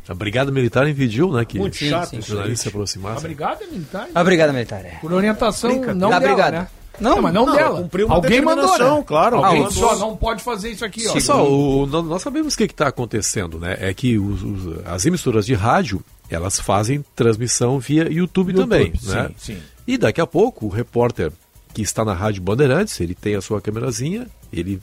A 0.10 0.14
Brigada 0.16 0.52
Militar 0.52 0.88
impediu, 0.90 1.32
né? 1.32 1.46
Que 1.46 1.60
Muito 1.60 1.78
Sim, 1.78 1.90
chato 1.90 2.10
sim. 2.10 2.16
o 2.18 2.20
isso 2.20 2.30
jornalista 2.30 2.62
aí. 2.62 2.64
se 2.64 2.68
aproximasse. 2.70 3.18
A 3.18 3.22
brigada 3.28 3.66
militar. 3.68 4.08
A 4.16 4.24
Brigada 4.24 4.52
Militar, 4.54 4.84
é. 4.84 4.98
Por 5.00 5.14
orientação 5.14 5.70
Brinca- 5.70 5.94
não 5.94 6.10
da 6.10 6.18
dela, 6.20 6.34
brigada. 6.34 6.60
né? 6.62 6.68
Não, 7.00 7.22
mas 7.22 7.34
não, 7.34 7.46
não, 7.46 7.56
dela. 7.56 7.80
cumpriu 7.82 8.08
uma 8.08 8.16
Alguém 8.16 8.42
mandou, 8.42 8.78
né? 8.78 9.04
claro, 9.08 9.38
Alguém 9.38 9.62
mandou. 9.62 9.84
ó, 9.86 9.96
não 9.98 10.18
pode 10.18 10.44
fazer 10.44 10.72
isso 10.72 10.84
aqui, 10.84 11.08
ó. 11.08 11.12
Olha 11.12 11.22
só, 11.22 11.48
o- 11.50 11.86
nó- 11.86 12.02
nós 12.02 12.22
sabemos 12.22 12.56
o 12.56 12.58
que 12.58 12.64
está 12.64 12.88
acontecendo, 12.90 13.58
né? 13.58 13.78
É 13.80 13.94
que 13.94 14.18
os- 14.18 14.42
os- 14.44 14.86
as 14.86 15.06
emissoras 15.06 15.46
de 15.46 15.54
rádio, 15.54 16.04
elas 16.30 16.60
fazem 16.60 17.06
transmissão 17.16 17.80
via 17.80 18.04
YouTube, 18.12 18.52
YouTube, 18.52 18.56
também, 18.56 18.94
sim, 18.98 19.10
né? 19.12 19.32
sim. 19.38 19.58
E 19.88 19.98
daqui 19.98 20.20
a 20.20 20.28
pouco, 20.28 20.66
o 20.66 20.70
repórter 20.70 21.32
que 21.74 21.82
está 21.82 22.04
na 22.04 22.14
Rádio 22.14 22.42
Bandeirantes, 22.42 23.00
ele 23.00 23.16
tem 23.16 23.36
a 23.36 23.42
sua 23.42 23.62
câmerazinha, 23.62 24.28
ele, 24.52 24.82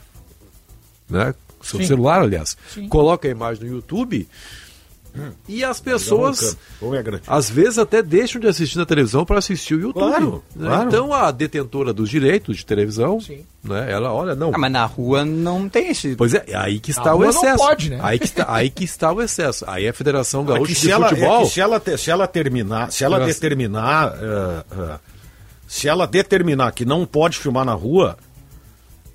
né, 1.10 1.34
seu 1.60 1.80
Sim. 1.80 1.86
celular, 1.86 2.20
aliás, 2.22 2.56
Sim. 2.72 2.88
coloca 2.88 3.26
a 3.28 3.30
imagem 3.30 3.64
no 3.68 3.74
YouTube 3.76 4.26
e 5.48 5.64
as 5.64 5.80
pessoas, 5.80 6.56
é 6.82 7.20
às 7.26 7.48
vezes, 7.50 7.78
até 7.78 8.02
deixam 8.02 8.40
de 8.40 8.46
assistir 8.46 8.78
na 8.78 8.86
televisão 8.86 9.24
para 9.24 9.38
assistir 9.38 9.74
o 9.74 9.80
YouTube. 9.80 10.08
Claro, 10.08 10.44
né? 10.54 10.66
claro. 10.68 10.88
Então, 10.88 11.12
a 11.12 11.30
detentora 11.30 11.92
dos 11.92 12.08
direitos 12.08 12.56
de 12.58 12.66
televisão, 12.66 13.18
né, 13.64 13.90
ela, 13.90 14.12
olha, 14.12 14.34
não, 14.34 14.50
Ah, 14.54 14.58
mas 14.58 14.72
na 14.72 14.84
rua 14.84 15.24
não 15.24 15.68
tem 15.68 15.88
esse. 15.90 16.14
Pois 16.16 16.34
é, 16.34 16.44
é 16.48 16.56
aí 16.56 16.78
que 16.80 16.90
está 16.90 17.04
Na 17.06 17.14
o 17.14 17.16
rua 17.18 17.26
não 17.26 17.32
excesso. 17.42 17.58
pode, 17.58 17.90
né? 17.90 17.98
aí, 18.02 18.18
que 18.18 18.24
está, 18.24 18.46
aí 18.54 18.70
que 18.70 18.84
está 18.84 19.12
o 19.12 19.22
excesso. 19.22 19.64
Aí 19.68 19.88
a 19.88 19.92
Federação 19.92 20.42
É 20.42 20.46
Gaúcha 20.46 20.72
de 20.72 20.78
se 20.78 20.90
ela, 20.90 21.06
é 21.06 21.08
Futebol. 21.10 21.42
que 21.42 21.48
se 21.52 21.60
ela, 21.60 21.80
te- 21.80 21.98
se 21.98 22.10
ela 22.10 22.26
terminar, 22.26 22.92
se 22.92 23.04
ela 23.04 23.18
determinar, 23.20 24.14
eh, 24.20 24.64
eh, 24.78 24.98
se 25.66 25.88
ela 25.88 26.06
determinar 26.06 26.70
que 26.72 26.84
não 26.84 27.04
pode 27.04 27.38
filmar 27.38 27.64
na 27.64 27.72
rua, 27.74 28.16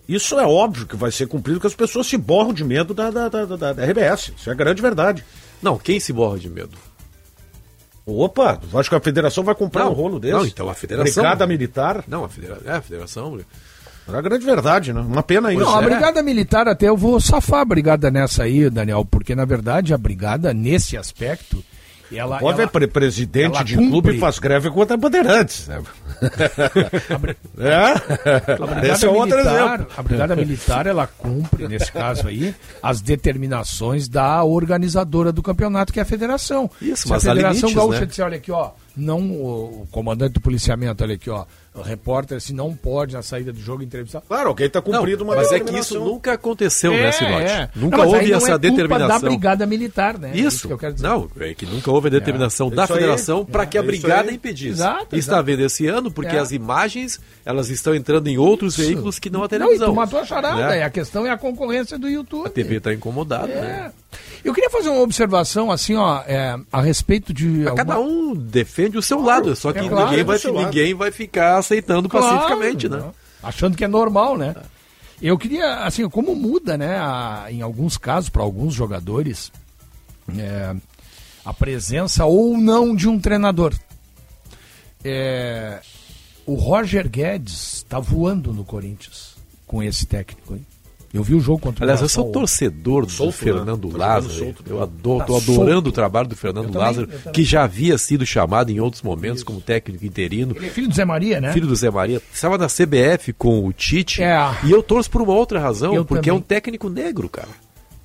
isso 0.08 0.38
é 0.38 0.46
óbvio 0.46 0.86
que 0.86 0.96
vai 0.98 1.10
ser 1.12 1.28
cumprido, 1.28 1.60
porque 1.60 1.68
as 1.68 1.76
pessoas 1.76 2.08
se 2.08 2.18
borram 2.18 2.54
de 2.54 2.64
medo 2.66 2.94
da, 2.94 3.10
da, 3.10 3.30
da, 3.30 3.46
da- 3.46 3.74
da 3.74 3.86
RBS. 3.86 4.34
Isso 4.36 4.50
é 4.50 4.52
a 4.52 4.56
grande 4.56 4.82
verdade. 4.82 5.24
Não, 5.62 5.78
quem 5.78 6.00
se 6.00 6.12
borra 6.12 6.38
de 6.40 6.50
medo? 6.50 6.78
Opa, 8.06 8.60
acho 8.74 8.90
que 8.90 8.96
a 8.96 9.00
federação 9.00 9.44
vai 9.44 9.54
comprar 9.54 9.86
Não, 9.86 9.92
um 9.92 9.94
rolo 9.96 10.20
desse. 10.20 10.34
não, 10.34 10.46
então 10.46 10.70
a 10.70 10.74
federação- 10.74 11.22
Brigada 11.24 11.46
militar. 11.48 12.04
Não, 12.08 12.26
a 12.26 12.30
Federação. 12.30 12.72
É, 12.72 12.76
a 12.78 12.82
Federação. 12.82 13.40
É 14.12 14.18
a 14.18 14.22
grande 14.22 14.44
verdade, 14.44 14.92
né? 14.92 15.00
Uma 15.00 15.22
pena 15.24 15.54
isso. 15.54 15.62
Não, 15.64 15.78
a 15.78 15.82
É. 15.82 15.86
brigada 15.86 16.24
militar 16.24 16.68
até 16.68 16.90
eu 16.90 16.98
vou 16.98 17.20
safar 17.22 17.60
a 17.62 17.66
brigada 17.66 18.10
nessa 18.10 18.44
aí, 18.44 18.70
Daniel, 18.70 19.06
porque 19.06 19.36
na 19.36 19.46
verdade 19.46 19.94
a 19.94 19.98
brigada 19.98 20.52
nesse 20.54 20.98
aspecto, 20.98 21.64
ela, 22.12 22.40
Pode 22.40 22.60
ela- 22.60 22.70
pre- 22.70 22.88
presidente 22.88 23.56
ela 23.56 23.64
de 23.64 23.76
cumpre. 23.76 23.90
clube 23.92 24.20
faz 24.20 24.40
greve 24.40 24.70
contra 24.72 24.98
Bandeirantes. 24.98 25.68
Né? 25.68 25.82
A 26.22 27.14
é? 27.16 27.18
brigada, 28.68 28.88
Esse 28.88 29.06
é 29.06 29.10
outro 29.10 29.38
militar, 29.38 29.76
exemplo. 29.80 29.94
a 29.98 30.04
brigada 30.04 30.36
militar, 30.36 30.86
ela 30.88 31.08
cumpre, 31.08 31.68
nesse 31.68 31.92
caso 31.92 32.28
aí, 32.28 32.54
as 32.82 33.02
determinações 33.02 34.08
da 34.08 34.44
organizadora 34.44 35.32
do 35.32 35.42
campeonato, 35.42 35.92
que 35.92 36.00
é 36.00 36.04
a 36.04 36.06
federação. 36.06 36.70
Isso, 36.82 37.04
Se 37.04 37.10
mas 37.10 37.26
a 37.26 37.32
federação 37.32 37.70
limites, 37.70 37.76
gaúcha 37.76 38.00
né? 38.02 38.06
disser, 38.06 38.26
olha 38.26 38.38
aqui, 38.38 38.52
ó, 38.52 38.72
não, 38.96 39.20
o, 39.32 39.88
comandante 39.92 40.34
do 40.34 40.42
policiamento, 40.42 41.04
olha 41.04 41.16
aqui, 41.16 41.30
ó, 41.30 41.46
o 41.74 41.82
repórter, 41.82 42.42
se 42.42 42.54
não 42.54 42.76
pode 42.76 43.14
na 43.14 43.22
saída 43.22 43.54
do 43.54 43.60
jogo 43.62 43.82
entrevistar. 43.82 44.20
Claro, 44.28 44.50
alguém 44.50 44.68
está 44.68 44.82
Não, 44.86 45.00
cumprindo 45.00 45.24
uma 45.24 45.36
mas 45.38 45.50
é 45.54 45.60
que 45.62 45.74
isso 45.80 45.98
nunca 46.02 46.34
aconteceu, 46.34 46.92
né, 46.92 47.12
Sinote? 47.14 47.46
é. 47.46 47.70
Nunca 47.74 47.98
Não, 48.00 48.08
houve 48.08 48.28
não 48.30 48.38
essa 48.38 48.48
é 48.48 48.50
culpa 48.50 48.60
determinação. 48.60 49.08
da 49.08 49.20
brigada 49.20 49.66
militar, 49.66 50.18
né? 50.18 50.32
É 50.34 50.38
Isso, 50.38 50.68
que 50.68 50.74
eu 50.74 50.78
quero 50.78 50.94
dizer. 50.96 51.08
não, 51.08 51.30
é 51.40 51.54
que 51.54 51.66
nunca 51.66 51.90
houve 51.90 52.08
a 52.08 52.12
determinação 52.12 52.70
da 52.70 52.84
Isso 52.84 52.94
aí. 52.94 53.00
federação 53.00 53.46
para 53.46 53.66
que 53.66 53.78
a 53.78 53.82
É, 53.82 53.84
isso 53.86 54.02
brigada 54.02 54.32
impedisse. 54.34 54.72
Exato, 54.82 55.04
Está 55.16 55.18
exato. 55.36 55.44
vendo 55.46 55.62
esse 55.62 55.88
ano 55.88 56.11
porque 56.12 56.36
É. 56.36 56.40
as 56.40 56.52
imagens 56.52 57.20
elas 57.46 57.70
estão 57.70 57.96
entrando 57.96 58.28
em 58.28 58.38
outros 58.38 58.76
veículos 58.78 59.18
que 59.20 59.30
não 59.30 59.40
a 59.40 59.44
Não, 59.44 59.48
televisão. 59.50 59.88
tu 59.90 59.96
matou 59.96 60.20
a 60.20 60.26
charada, 60.26 60.68
né? 60.70 60.80
e 60.80 60.84
a 60.84 60.90
questão 60.90 61.26
é 61.26 61.30
a 61.30 61.38
concorrência 61.38 61.98
do 61.98 62.08
YouTube. 62.10 62.48
A 62.48 62.50
TV 62.50 62.78
está 62.78 62.94
incomodada. 62.94 63.52
É. 63.52 63.62
Né? 63.62 63.92
Eu 64.44 64.54
queria 64.54 64.70
fazer 64.70 64.90
uma 64.90 65.02
observação, 65.02 65.72
assim, 65.72 65.96
ó, 65.96 66.22
é, 66.28 66.60
a 66.72 66.82
respeito 66.82 67.34
de. 67.34 67.64
Cada 67.76 67.94
alguma- 67.96 68.00
um 68.00 68.36
defende 68.36 68.98
o 68.98 69.02
seu 69.02 69.22
lado, 69.22 69.56
só 69.56 69.72
que 69.72 69.80
é 69.80 69.88
claro, 69.88 70.10
ninguém, 70.10 70.24
vai, 70.26 70.38
seu 70.40 70.54
lado. 70.54 70.66
ninguém 70.66 70.94
vai 70.94 71.12
ficar 71.12 71.58
aceitando 71.58 72.10
Claro, 72.10 72.26
pacificamente, 72.28 72.90
né? 72.90 73.04
Achando 73.44 73.78
que 73.78 73.84
é 73.84 73.88
normal, 73.88 74.38
né? 74.38 74.56
Eu 75.22 75.38
queria, 75.38 75.84
assim, 75.84 76.10
como 76.10 76.36
muda, 76.36 76.76
né, 76.78 76.98
a- 76.98 77.46
em 77.50 77.62
alguns 77.62 77.96
casos, 77.98 78.30
para 78.30 78.42
alguns 78.42 78.74
jogadores, 78.74 79.52
é, 80.36 80.76
a 81.46 81.54
presença 81.54 82.26
ou 82.26 82.58
não 82.58 82.96
de 82.96 83.08
um 83.08 83.20
treinador. 83.20 83.74
É, 85.04 85.80
o 86.52 86.56
Roger 86.56 87.08
Guedes 87.10 87.74
está 87.78 88.00
voando 88.00 88.54
no 88.54 88.64
Corinthians 88.64 89.36
com 89.68 89.82
esse 89.82 90.06
técnico 90.06 90.54
aí. 90.54 90.62
Eu 91.14 91.24
vi 91.24 91.36
o 91.36 91.42
jogo 91.42 91.60
contra 91.60 91.84
Aliás, 91.84 92.00
o 92.00 92.06
eu 92.06 92.10
sou 92.10 92.32
torcedor 92.32 93.06
do 93.06 93.12
Solto, 93.12 93.32
né? 93.34 93.38
Fernando 93.52 93.82
jogando 93.84 93.98
Lázaro. 94.00 94.34
solto, 94.34 94.64
eu 94.66 94.78
né? 94.78 94.84
adoro, 94.84 95.20
Tá 95.20 95.26
tô 95.26 95.36
adorando 95.36 95.72
solto. 95.74 95.88
o 95.88 95.92
trabalho 95.92 96.28
do 96.30 96.36
Fernando 96.38 96.66
também, 96.68 96.80
Lázaro, 96.82 97.10
que 97.34 97.44
já 97.44 97.64
havia 97.66 97.98
sido 97.98 98.26
chamado 98.26 98.72
em 98.72 98.80
outros 98.80 99.02
momentos 99.02 99.44
como 99.44 99.60
técnico 99.60 100.06
interino. 100.06 100.54
Ele 100.56 100.68
é 100.68 100.70
filho 100.70 100.88
do 100.88 100.96
Zé 100.96 101.04
Maria, 101.04 101.42
né? 101.42 101.52
Filho 101.52 101.68
do 101.68 101.76
Zé 101.76 101.90
Maria, 101.92 102.22
estava 102.34 102.58
na 102.58 102.68
CBF 102.68 103.34
com 103.34 103.66
o 103.68 103.74
Tite. 103.74 104.24
É. 104.24 104.38
E 104.64 104.72
eu 104.72 104.82
torço 104.82 105.12
por 105.12 105.22
uma 105.22 105.34
outra 105.34 105.60
razão, 105.60 105.94
Eu 105.94 106.06
porque 106.06 106.30
é 106.30 106.32
também. 106.32 106.40
um 106.40 106.42
técnico 106.42 106.88
negro, 106.88 107.28
cara. 107.28 107.50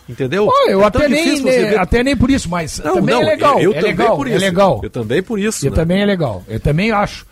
Entendeu? 0.09 0.47
Pô, 0.47 0.69
eu 0.69 0.83
É 0.83 0.85
até 0.87 1.09
nem, 1.09 1.41
né, 1.43 1.51
ver- 1.53 1.79
até 1.79 2.03
nem 2.03 2.17
por 2.17 2.29
isso, 2.31 2.49
mas 2.49 2.79
Não, 2.81 2.95
também 2.95 3.15
não, 3.15 3.23
é 3.23 3.27
legal. 3.27 3.59
Eu, 3.61 3.63
eu 3.63 3.73
é 3.73 3.75
também 3.81 3.97
legal, 3.97 4.17
por 4.17 4.27
é 4.27 4.31
isso. 4.31 4.41
legal. 4.45 4.81
Eu 4.83 4.91
também 4.91 5.23
por 5.23 5.39
isso. 5.39 5.65
Eu 5.67 5.71
né? 5.71 5.77
também 5.77 6.01
é 6.03 6.07
legal. 6.07 6.45
Eu 6.49 6.59
também 6.61 6.91
acho. 6.91 7.25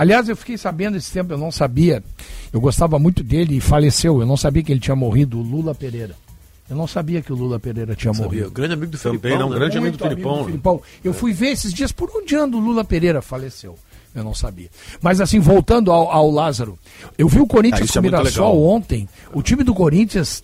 Aliás, 0.00 0.28
eu 0.30 0.34
fiquei 0.36 0.56
sabendo 0.56 0.96
esse 0.96 1.12
tempo, 1.12 1.30
eu 1.34 1.36
não 1.36 1.50
sabia. 1.52 2.02
Eu 2.50 2.58
gostava 2.58 2.98
muito 2.98 3.22
dele 3.22 3.58
e 3.58 3.60
faleceu. 3.60 4.18
Eu 4.20 4.26
não 4.26 4.36
sabia 4.36 4.62
que 4.62 4.72
ele 4.72 4.80
tinha 4.80 4.96
morrido, 4.96 5.38
o 5.38 5.42
Lula 5.42 5.74
Pereira. 5.74 6.14
Eu 6.70 6.74
não 6.76 6.86
sabia 6.86 7.20
que 7.20 7.30
o 7.30 7.36
Lula 7.36 7.58
Pereira 7.60 7.94
tinha 7.94 8.14
Sabia, 8.14 8.26
morrido. 8.28 8.50
grande 8.50 8.72
amigo 8.72 8.92
do 8.92 8.98
Também, 8.98 9.20
Felipão, 9.20 9.38
não, 9.40 9.50
né? 9.50 9.56
grande 9.56 9.76
amigo 9.76 9.92
Muito 9.92 10.02
do 10.04 10.08
Filipão. 10.08 10.36
né? 10.38 10.44
Filipão. 10.46 10.82
Eu 11.04 11.12
fui 11.12 11.32
ver 11.34 11.48
esses 11.48 11.74
dias 11.74 11.92
por 11.92 12.08
onde 12.14 12.34
anda 12.34 12.56
o 12.56 12.60
Lula 12.60 12.82
Pereira 12.82 13.20
faleceu. 13.20 13.76
Eu 14.14 14.24
não 14.24 14.34
sabia. 14.34 14.70
Mas 15.02 15.20
assim, 15.20 15.38
voltando 15.38 15.92
ao, 15.92 16.10
ao 16.10 16.30
Lázaro, 16.30 16.78
eu 17.18 17.28
vi 17.28 17.38
o 17.40 17.44
Ah, 17.44 17.46
Corinthians 17.46 17.90
com 17.90 17.98
é 17.98 18.00
o 18.00 18.02
muito 18.04 18.16
Mirassol 18.16 18.62
ontem. 18.64 19.06
O 19.34 19.42
time 19.42 19.62
do 19.62 19.74
Corinthians. 19.74 20.42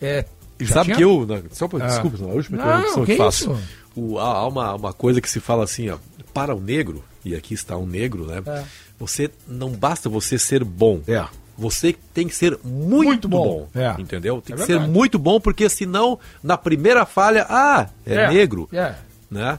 É, 0.00 0.24
já 0.60 0.74
Sabe 0.74 0.84
tinha- 0.86 0.96
que 0.98 1.04
eu, 1.04 1.26
na- 1.26 1.40
só 1.50 1.66
pra, 1.66 1.84
Ah. 1.84 1.88
desculpa, 1.88 2.18
na 2.18 2.32
última 2.32 2.58
Não, 2.58 2.64
interrupção 2.78 3.04
que 3.04 3.12
que 3.12 3.18
faço. 3.18 3.50
isso? 3.52 3.62
O- 3.96 4.18
há 4.18 4.28
há 4.28 4.46
uma, 4.46 4.74
uma 4.74 4.92
coisa 4.92 5.20
que 5.20 5.28
se 5.28 5.40
fala 5.40 5.64
assim, 5.64 5.88
ó, 5.90 5.96
para 6.40 6.54
o 6.54 6.60
negro, 6.60 7.02
e 7.24 7.34
aqui 7.34 7.54
está 7.54 7.76
um 7.76 7.86
negro, 7.86 8.26
né? 8.26 8.42
É. 8.46 8.64
Você 8.98 9.30
não 9.48 9.70
basta 9.70 10.08
você 10.08 10.38
ser 10.38 10.62
bom. 10.64 11.00
É. 11.08 11.24
Você 11.58 11.94
tem 12.12 12.28
que 12.28 12.34
ser 12.34 12.58
muito, 12.62 13.04
Muito 13.06 13.28
bom. 13.28 13.68
bom. 13.72 13.80
É. 13.80 13.94
Entendeu? 13.98 14.42
Tem 14.42 14.54
É 14.54 14.58
que 14.58 14.64
verdade. 14.66 14.86
ser 14.86 14.92
muito 14.92 15.18
bom, 15.18 15.40
porque 15.40 15.68
senão, 15.68 16.18
na 16.42 16.58
primeira 16.58 17.06
falha, 17.06 17.46
ah, 17.48 17.88
é, 18.04 18.14
É, 18.14 18.28
negro. 18.28 18.68
é. 18.72 18.94
Né? 19.30 19.58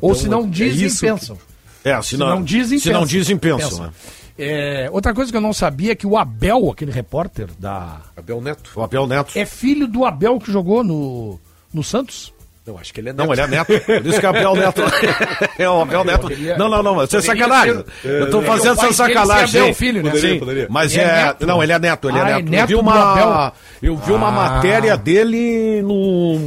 Ou 0.00 0.10
Então, 0.10 0.14
se 0.14 0.28
não 0.28 0.44
é 0.44 0.48
dizem, 0.48 0.86
isso 0.86 1.00
que- 1.00 1.06
pensam. 1.06 1.38
É, 1.84 2.00
se 2.02 2.16
não, 2.16 2.26
não 2.30 2.42
dizem, 2.42 2.78
se 2.78 2.88
não 2.88 3.00
pensam. 3.02 3.06
dizem, 3.18 3.36
pensam, 3.38 3.68
Pensam. 3.68 3.84
né? 3.86 3.92
É, 4.38 4.88
outra 4.90 5.14
coisa 5.14 5.30
que 5.30 5.36
eu 5.36 5.40
não 5.40 5.52
sabia 5.52 5.92
é 5.92 5.94
que 5.94 6.06
o 6.06 6.16
Abel, 6.16 6.70
aquele 6.70 6.90
repórter 6.90 7.48
da. 7.58 8.00
Abel 8.16 8.40
Neto. 8.40 8.70
O 8.74 8.82
Abel 8.82 9.06
Neto. 9.06 9.32
É 9.38 9.46
filho 9.46 9.86
do 9.86 10.04
Abel 10.04 10.38
que 10.38 10.50
jogou 10.50 10.82
no, 10.82 11.38
no 11.72 11.82
Santos? 11.84 12.32
Não, 12.66 12.76
acho 12.78 12.92
que 12.92 13.00
ele 13.00 13.10
é 13.10 13.12
Não, 13.12 13.32
ele 13.32 13.40
é 13.40 13.46
neto. 13.46 13.66
Por 13.80 14.06
isso 14.06 14.18
que 14.18 14.26
é 14.26 14.28
Abel 14.28 14.54
Neto. 14.56 14.82
É 15.58 15.70
o 15.70 15.80
Abel 15.80 16.04
Neto. 16.04 16.28
Não, 16.58 16.68
não, 16.68 16.82
não, 16.82 17.04
isso 17.04 17.16
é 17.16 17.22
sacanagem. 17.22 17.84
Eu 18.04 18.30
tô 18.30 18.42
fazendo 18.42 18.72
essa 18.72 18.92
sacanagem. 18.92 19.60
Abel 19.60 19.74
filho, 19.74 20.02
né? 20.02 20.14
Sim, 20.16 20.38
poderia. 20.38 20.66
mas 20.68 20.96
é 20.96 21.00
é. 21.00 21.06
neto? 21.26 21.46
Não, 21.46 21.62
ele 21.62 21.72
é 21.72 21.78
neto, 21.78 22.08
ele 22.08 22.18
é 22.18 22.22
Ah, 22.22 22.30
é 22.30 22.34
neto. 22.34 22.46
Eu 22.46 22.50
neto 22.50 22.66
vi 22.68 22.74
uma, 22.74 23.52
eu 23.80 23.96
vi 23.96 24.12
uma 24.12 24.30
matéria 24.30 24.96
dele 24.96 25.80
no 25.82 26.38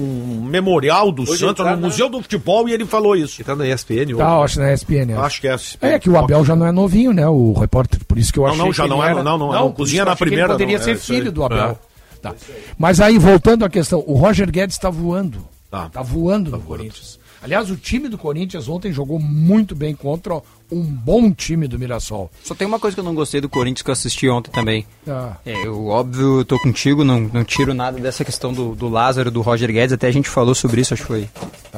memorial 0.44 1.12
do 1.12 1.26
Santos, 1.26 1.64
tá 1.66 1.72
no 1.76 1.82
na- 1.82 1.88
Museu 1.88 2.10
do 2.10 2.22
Futebol, 2.22 2.68
e 2.68 2.74
ele 2.74 2.86
falou 2.86 3.16
isso. 3.16 3.38
Ele 3.42 3.46
tá 3.46 3.56
na 3.56 3.66
ESPN 3.68 4.16
Tá, 4.18 4.36
hoje. 4.40 4.44
acho 4.46 4.60
na 4.60 4.74
ESPN. 4.74 5.14
acho. 5.14 5.22
Acho 5.22 5.42
que 5.42 5.48
é. 5.48 5.56
É 5.94 6.00
que 6.00 6.10
o 6.10 6.18
Abel 6.18 6.44
já 6.44 6.56
não 6.56 6.68
é 6.68 6.72
novinho, 6.72 7.14
né? 7.14 7.28
O 7.28 7.54
repórter, 7.54 8.00
por 8.06 8.18
isso 8.18 8.34
que 8.34 8.40
eu 8.40 8.44
Não, 8.44 8.50
achei 8.52 8.66
não, 8.66 8.74
já 8.74 8.84
que 8.84 8.90
não 8.90 9.04
é, 9.04 9.14
não, 9.24 9.38
não, 9.38 9.56
é 9.56 9.60
por 9.60 9.74
cozinha 9.74 10.04
na 10.06 10.16
que 10.16 10.24
ele 10.24 10.30
primeira, 10.32 10.52
poderia 10.54 10.78
não, 10.78 10.84
ser 10.84 10.92
é 10.92 10.96
filho 10.96 11.32
do 11.32 11.44
Abel. 11.44 11.80
Tá. 12.22 12.34
Mas 12.78 13.00
aí, 13.00 13.18
voltando 13.18 13.64
à 13.64 13.70
questão, 13.70 14.04
o 14.06 14.14
Roger 14.16 14.52
Guedes 14.52 14.76
está 14.76 14.90
voando. 14.90 15.48
Tá. 15.70 15.90
Tá 15.90 16.02
voando 16.02 16.52
no 16.52 16.60
Corinthians. 16.60 17.20
Aliás, 17.42 17.70
o 17.72 17.78
time 17.78 18.10
do 18.10 18.18
Corinthians 18.18 18.68
ontem 18.68 18.92
jogou 18.92 19.18
muito 19.18 19.74
bem 19.74 19.96
contra 19.96 20.42
um 20.70 20.82
bom 20.84 21.32
time 21.32 21.68
do 21.68 21.80
Mirassol. 21.80 22.30
Só 22.44 22.54
tem 22.54 22.68
uma 22.68 22.80
coisa 22.80 22.96
que 22.96 23.00
eu 23.00 23.04
não 23.04 23.16
gostei 23.16 23.40
do 23.40 23.48
Corinthians 23.48 23.82
que 23.82 23.90
eu 23.90 23.94
assisti 23.94 24.28
ontem 24.28 24.52
também. 24.52 24.86
Ah. 25.08 25.38
É, 25.46 25.66
eu, 25.66 25.88
óbvio, 25.88 26.40
eu 26.40 26.46
tô 26.46 26.60
contigo, 26.60 27.04
não, 27.04 27.22
não 27.22 27.44
tiro 27.46 27.74
nada 27.74 27.98
dessa 27.98 28.26
questão 28.26 28.52
do, 28.52 28.76
do 28.76 28.90
Lázaro, 28.90 29.32
do 29.32 29.42
Roger 29.42 29.72
Guedes, 29.72 29.94
até 29.94 30.08
a 30.08 30.12
gente 30.12 30.28
falou 30.28 30.54
sobre 30.54 30.82
isso, 30.82 30.94
acho 30.94 31.04
que 31.04 31.08
foi 31.08 31.30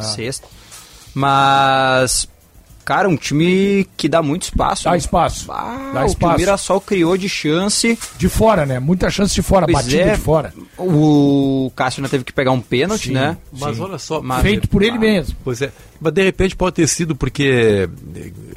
sexta. 0.01 0.47
Mas, 1.13 2.27
cara, 2.83 3.07
um 3.07 3.15
time 3.15 3.87
que 3.95 4.09
dá 4.09 4.21
muito 4.21 4.43
espaço. 4.43 4.85
Dá 4.85 4.97
espaço. 4.97 5.51
Ah, 5.51 5.91
Dá 5.93 6.01
o 6.01 6.05
que 6.05 6.09
espaço. 6.11 6.35
o 6.35 6.37
Mirassol 6.37 6.81
criou 6.81 7.15
de 7.17 7.29
chance. 7.29 7.97
De 8.17 8.27
fora, 8.29 8.65
né? 8.65 8.79
Muita 8.79 9.09
chance 9.09 9.33
de 9.33 9.41
fora, 9.41 9.65
Pois 9.65 9.77
batida 9.85 10.01
é, 10.01 10.13
de 10.15 10.19
fora. 10.19 10.53
O 10.77 11.71
Cássio 11.75 11.99
ainda 12.01 12.09
teve 12.09 12.23
que 12.23 12.33
pegar 12.33 12.51
um 12.51 12.61
pênalti, 12.61 13.07
Sim, 13.09 13.13
né? 13.13 13.37
Mas 13.57 13.79
olha 13.79 13.97
só. 13.97 14.21
Mas- 14.21 14.41
Feito 14.41 14.67
por 14.67 14.81
ele 14.81 14.97
mesmo. 14.97 15.35
Pois 15.43 15.61
é. 15.61 15.71
Mas 15.99 16.13
de 16.13 16.23
repente 16.23 16.55
pode 16.55 16.75
ter 16.75 16.87
sido 16.87 17.15
porque 17.15 17.87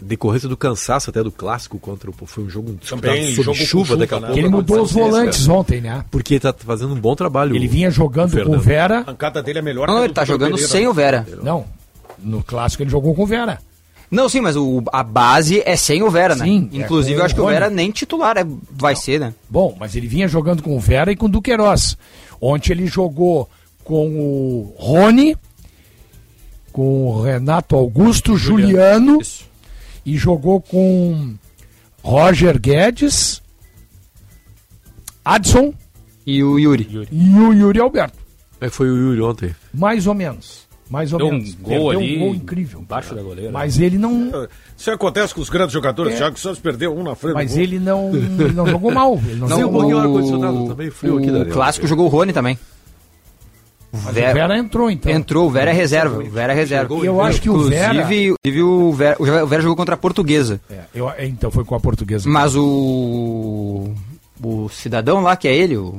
decorrência 0.01 0.49
do 0.49 0.57
cansaço 0.57 1.11
até 1.11 1.23
do 1.23 1.31
clássico 1.31 1.79
contra 1.79 2.09
o. 2.11 2.15
Foi 2.27 2.45
um 2.45 2.49
jogo 2.49 2.75
Também, 2.89 3.33
sob 3.35 3.43
jogo 3.45 3.59
com 3.59 3.65
chuva 3.65 3.85
chuva, 3.87 3.97
daqui 3.99 4.15
a 4.15 4.21
né? 4.21 4.27
pouco. 4.29 4.41
Ele 4.41 4.49
mudou 4.49 4.83
os 4.83 4.93
volantes 4.93 5.47
ontem, 5.47 5.81
né? 5.81 6.05
Porque 6.11 6.35
ele 6.35 6.41
tá 6.41 6.55
fazendo 6.57 6.95
um 6.95 7.01
bom 7.01 7.15
trabalho. 7.15 7.55
Ele 7.55 7.69
vinha 7.69 7.91
jogando 7.91 8.43
com 8.45 8.57
o. 8.57 8.61
Vera. 8.61 8.99
A 8.99 9.01
arrancada 9.01 9.43
dele 9.43 9.59
é 9.59 9.63
melhor 9.63 9.87
Não, 9.87 10.03
ele 10.05 10.15
tá 10.15 10.25
jogando 10.25 10.53
Pereira. 10.53 10.73
sem 10.73 10.87
o 10.87 10.95
Vera. 10.95 11.27
Não. 11.43 11.67
No 12.19 12.43
clássico 12.43 12.83
ele 12.83 12.91
jogou 12.91 13.15
com 13.15 13.25
o 13.25 13.27
Vera. 13.27 13.59
Não, 14.15 14.29
sim, 14.29 14.41
mas 14.41 14.57
o, 14.57 14.83
a 14.93 15.03
base 15.03 15.63
é 15.67 15.77
sem 15.77 16.03
o 16.03 16.11
Vera, 16.11 16.35
né? 16.35 16.45
Sim, 16.45 16.71
é 16.73 16.77
Inclusive, 16.79 17.15
com 17.15 17.21
eu 17.21 17.25
acho 17.25 17.35
que 17.35 17.41
o 17.41 17.47
Vera 17.47 17.69
nem 17.69 17.91
titular 17.91 18.37
é, 18.39 18.47
vai 18.71 18.95
ser, 18.95 19.19
né? 19.21 19.35
Bom, 19.51 19.77
mas 19.79 19.97
ele 19.97 20.07
vinha 20.07 20.29
jogando 20.29 20.63
com 20.63 20.77
o 20.77 20.81
Vera 20.81 21.11
e 21.11 21.17
com 21.17 21.27
o 21.27 21.29
Duqueiroz. 21.29 21.97
Ontem 22.41 22.73
ele 22.73 22.87
jogou 22.87 23.49
com 23.83 24.07
o 24.09 24.75
Rony, 24.79 25.37
com 26.73 27.07
o 27.09 27.23
Renato 27.23 27.77
Augusto, 27.77 28.37
Juliano, 28.37 29.19
e 30.07 30.17
jogou 30.17 30.61
com 30.61 31.35
Roger 32.03 32.61
Guedes, 32.61 33.43
Adson 35.25 35.73
E 36.27 36.43
o 36.43 36.59
Yuri. 36.59 37.09
e 37.11 37.35
o 37.35 37.53
Yuri 37.53 37.81
Alberto. 37.81 38.19
Como 38.19 38.67
é 38.67 38.69
que 38.69 38.77
foi 38.77 38.91
o 38.91 38.97
Yuri 38.97 39.21
ontem? 39.23 39.57
Mais 39.73 40.07
ou 40.07 40.15
menos. 40.15 40.64
Mais 40.91 41.13
ou 41.13 41.19
Deu 41.19 41.29
um 41.29 41.33
menos. 41.33 41.55
gol 41.55 41.69
Perdeu 41.71 41.91
ali, 41.91 42.17
um 42.17 42.19
gol 42.21 42.35
incrível. 42.35 42.81
embaixo 42.81 43.15
da 43.15 43.23
goleira. 43.23 43.51
Mas 43.51 43.79
ele 43.81 43.97
não. 43.97 44.31
Isso 44.77 44.91
acontece 44.91 45.35
com 45.35 45.41
os 45.41 45.49
grandes 45.49 45.73
jogadores. 45.73 46.13
É. 46.15 46.17
Thiago 46.19 46.39
Santos 46.39 46.61
perdeu 46.61 46.95
um 46.95 47.03
na 47.03 47.15
frente. 47.15 47.33
do 47.33 47.37
Mas 47.37 47.53
gol. 47.53 47.61
ele 47.63 47.79
não, 47.79 48.15
ele 48.15 48.53
não 48.53 48.67
jogou 48.67 48.93
mal. 48.93 49.15
Ele 49.25 49.37
não, 49.37 49.47
um 49.47 49.51
jogou 49.51 49.71
pouquinho 49.73 49.97
mal. 49.97 50.07
o 50.07 50.09
ar-condicionado, 50.09 50.77
meio 50.77 50.93
frio 50.93 51.19
aqui, 51.19 51.31
o 51.31 51.47
clássico 51.51 51.87
jogou 51.87 52.05
o 52.07 52.09
Rony 52.09 52.33
também. 52.35 52.59
O 53.93 53.97
Mas 53.97 54.09
o 54.09 54.13
Vera 54.13 54.59
entrou, 54.59 54.91
então. 54.91 55.11
Entrou, 55.11 55.47
o 55.47 55.51
Vera 55.51 55.71
é 55.71 55.73
reserva. 55.73 56.19
O 56.19 56.29
Vera 56.31 56.53
é 56.53 56.57
reserva. 56.57 56.93
Eu 56.97 57.21
acho 57.23 57.41
que 57.41 57.49
o 57.49 57.63
Vera- 57.63 57.95
Inclusive, 57.95 58.35
inclusive 58.45 58.63
o, 58.63 58.93
Vera, 58.93 59.17
o 59.21 59.47
Vera 59.47 59.63
jogou 59.63 59.77
contra 59.77 59.95
a 59.95 59.99
Portuguesa. 59.99 60.61
É, 60.69 60.81
eu- 60.95 61.09
então 61.21 61.51
foi 61.51 61.65
com 61.65 61.75
a 61.77 61.81
portuguesa. 61.81 62.29
Mas 62.29 62.55
o. 62.57 63.91
O 64.43 64.69
cidadão 64.69 65.21
lá, 65.23 65.37
que 65.37 65.47
é 65.49 65.55
ele, 65.57 65.77
o. 65.77 65.97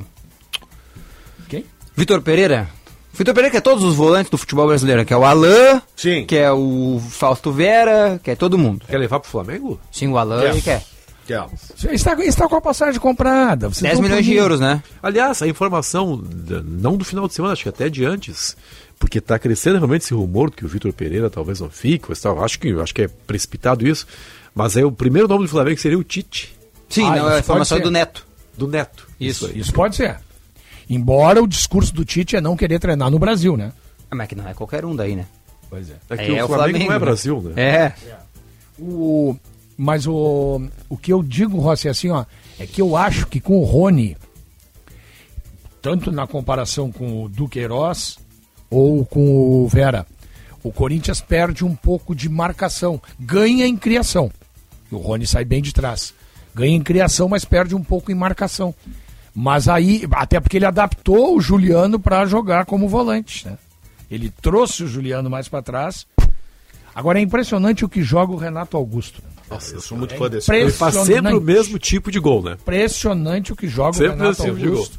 Quem? 1.48 1.64
Vitor 1.96 2.20
Pereira. 2.20 2.68
Vitor 3.16 3.34
Pereira, 3.34 3.50
que 3.50 3.56
é 3.56 3.60
todos 3.60 3.82
os 3.84 3.94
volantes 3.94 4.30
do 4.30 4.38
futebol 4.38 4.66
brasileiro, 4.66 5.04
que 5.04 5.12
é 5.12 5.16
o 5.16 5.24
Alain, 5.24 5.80
Sim. 5.96 6.24
que 6.26 6.36
é 6.36 6.50
o 6.52 7.00
Fausto 7.10 7.50
Vera, 7.52 8.20
que 8.22 8.30
é 8.30 8.36
todo 8.36 8.58
mundo. 8.58 8.84
Quer 8.88 8.98
levar 8.98 9.20
pro 9.20 9.30
Flamengo? 9.30 9.80
Sim, 9.90 10.08
o 10.08 10.18
Alain 10.18 10.40
Quer. 10.42 10.50
ele 10.52 10.62
quer. 10.62 10.84
Que 11.26 11.34
é. 11.34 11.44
Você 11.76 11.90
está, 11.92 12.14
está 12.24 12.48
com 12.48 12.54
a 12.56 12.60
passagem 12.60 13.00
comprada. 13.00 13.68
vocês 13.68 13.82
10 13.82 13.94
vão 13.94 14.02
milhões 14.04 14.24
de 14.24 14.34
euros, 14.34 14.60
né? 14.60 14.80
Aliás, 15.02 15.42
a 15.42 15.48
informação, 15.48 16.22
não 16.64 16.96
do 16.96 17.04
final 17.04 17.26
de 17.26 17.34
semana, 17.34 17.52
acho 17.52 17.64
que 17.64 17.68
até 17.68 17.88
de 17.88 18.04
antes, 18.04 18.56
porque 18.98 19.18
está 19.18 19.36
crescendo 19.38 19.76
realmente 19.78 20.02
esse 20.02 20.14
rumor 20.14 20.50
que 20.52 20.64
o 20.64 20.68
Vitor 20.68 20.92
Pereira 20.92 21.28
talvez 21.28 21.58
não 21.60 21.68
fique, 21.68 22.06
tal, 22.20 22.44
acho, 22.44 22.60
que, 22.60 22.70
acho 22.80 22.94
que 22.94 23.02
é 23.02 23.08
precipitado 23.26 23.86
isso, 23.88 24.06
mas 24.54 24.76
aí 24.76 24.84
o 24.84 24.92
primeiro 24.92 25.26
nome 25.26 25.44
do 25.44 25.50
Flamengo 25.50 25.80
seria 25.80 25.98
o 25.98 26.04
Tite, 26.04 26.54
Sim, 26.88 27.02
Ah, 27.08 27.16
não, 27.16 27.26
isso 27.26 27.34
a 27.34 27.38
informação 27.40 27.78
é 27.78 27.80
do 27.80 27.90
Neto. 27.90 28.24
do 28.56 28.68
Neto. 28.68 29.08
Isso. 29.18 29.46
aí. 29.46 29.58
Isso 29.58 29.72
pode 29.72 29.96
ser. 29.96 30.20
Embora 30.88 31.42
o 31.42 31.46
discurso 31.46 31.92
do 31.92 32.04
Tite 32.04 32.36
é 32.36 32.40
não 32.40 32.56
querer 32.56 32.78
treinar 32.78 33.10
no 33.10 33.18
Brasil, 33.18 33.56
né? 33.56 33.72
Ah, 34.10 34.14
Mas 34.14 34.28
que 34.28 34.34
não 34.34 34.48
é 34.48 34.54
qualquer 34.54 34.84
um 34.84 34.94
daí, 34.94 35.16
né? 35.16 35.26
Pois 35.68 35.90
é. 35.90 35.96
É 36.10 36.16
que 36.16 36.42
o, 36.42 36.46
Flamengo, 36.46 36.86
não 36.86 36.92
é 36.92 36.98
Brasil, 36.98 37.40
né? 37.42 37.52
É. 37.60 37.92
O, 38.78 39.36
mas 39.76 40.06
o, 40.06 40.62
o 40.88 40.96
que 40.96 41.12
eu 41.12 41.22
digo, 41.22 41.58
Rossi, 41.58 41.88
é 41.88 41.90
assim, 41.90 42.10
ó, 42.10 42.24
é 42.58 42.66
que 42.66 42.80
eu 42.80 42.96
acho 42.96 43.26
que 43.26 43.40
com 43.40 43.58
o 43.58 43.64
Rony, 43.64 44.16
tanto 45.82 46.12
na 46.12 46.26
comparação 46.26 46.92
com 46.92 47.24
o 47.24 47.28
Duqueiroz 47.28 48.18
ou 48.70 49.04
com 49.04 49.64
o 49.64 49.68
Vera, 49.68 50.06
o 50.62 50.72
Corinthians 50.72 51.20
perde 51.20 51.64
um 51.64 51.74
pouco 51.74 52.14
de 52.14 52.28
marcação, 52.28 53.00
ganha 53.18 53.66
em 53.66 53.76
criação. 53.76 54.30
O 54.90 54.98
Rony 54.98 55.26
sai 55.26 55.44
bem 55.44 55.60
de 55.60 55.72
trás. 55.72 56.14
Ganha 56.54 56.74
em 56.74 56.82
criação, 56.82 57.28
mas 57.28 57.44
perde 57.44 57.74
um 57.74 57.84
pouco 57.84 58.10
em 58.10 58.14
marcação. 58.14 58.74
Mas 59.38 59.68
aí, 59.68 60.08
até 60.12 60.40
porque 60.40 60.56
ele 60.56 60.64
adaptou 60.64 61.36
o 61.36 61.40
Juliano 61.42 62.00
para 62.00 62.24
jogar 62.24 62.64
como 62.64 62.88
volante, 62.88 63.46
né? 63.46 63.58
Ele 64.10 64.30
trouxe 64.40 64.82
o 64.84 64.88
Juliano 64.88 65.28
mais 65.28 65.46
para 65.46 65.60
trás. 65.62 66.06
Agora 66.94 67.18
é 67.18 67.22
impressionante 67.22 67.84
o 67.84 67.88
que 67.88 68.02
joga 68.02 68.32
o 68.32 68.36
Renato 68.36 68.78
Augusto. 68.78 69.22
Nossa, 69.50 69.74
eu 69.74 69.80
sou 69.82 69.98
muito 69.98 70.14
fã 70.16 70.30
desse. 70.30 70.50
Ele 70.54 70.70
faz 70.70 70.94
sempre 70.94 71.34
o 71.34 71.40
mesmo 71.40 71.78
tipo 71.78 72.10
de 72.10 72.18
gol, 72.18 72.42
né? 72.42 72.52
Impressionante 72.52 73.52
o 73.52 73.56
que 73.56 73.68
joga 73.68 73.92
Sempre 73.92 74.08
o 74.08 74.12
Renato 74.12 74.30
esse 74.32 74.42
tipo 74.44 74.56
de 74.58 74.68
Augusto. 74.68 74.98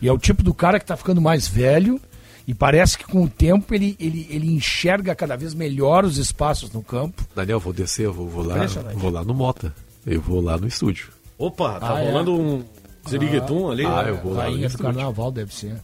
E 0.00 0.08
é 0.08 0.12
o 0.12 0.16
tipo 0.18 0.42
do 0.42 0.54
cara 0.54 0.80
que 0.80 0.86
tá 0.86 0.96
ficando 0.96 1.20
mais 1.20 1.46
velho 1.46 2.00
e 2.48 2.54
parece 2.54 2.96
que 2.96 3.04
com 3.04 3.22
o 3.24 3.28
tempo 3.28 3.74
ele, 3.74 3.94
ele, 4.00 4.26
ele 4.30 4.50
enxerga 4.54 5.14
cada 5.14 5.36
vez 5.36 5.52
melhor 5.52 6.06
os 6.06 6.16
espaços 6.16 6.72
no 6.72 6.82
campo. 6.82 7.22
Daniel, 7.36 7.60
vou 7.60 7.72
descer, 7.74 8.06
eu 8.06 8.14
vou, 8.14 8.28
vou 8.28 8.44
lá, 8.46 8.64
vou 8.94 9.10
lá 9.10 9.22
no 9.22 9.34
Mota. 9.34 9.74
Eu 10.06 10.22
vou 10.22 10.40
lá 10.40 10.56
no 10.56 10.66
estúdio. 10.66 11.08
Opa, 11.36 11.78
tá 11.80 11.96
Ah, 11.96 12.02
é. 12.02 12.10
rolando 12.10 12.32
um 12.34 12.64
ziriguetum 13.08 13.70
ali. 13.70 13.84
Ah, 13.86 14.04
eu 14.08 14.16
vou 14.16 14.34
Rainha 14.34 14.68
do 14.68 14.78
carnaval 14.78 15.30
deve 15.32 15.54
ser. 15.54 15.74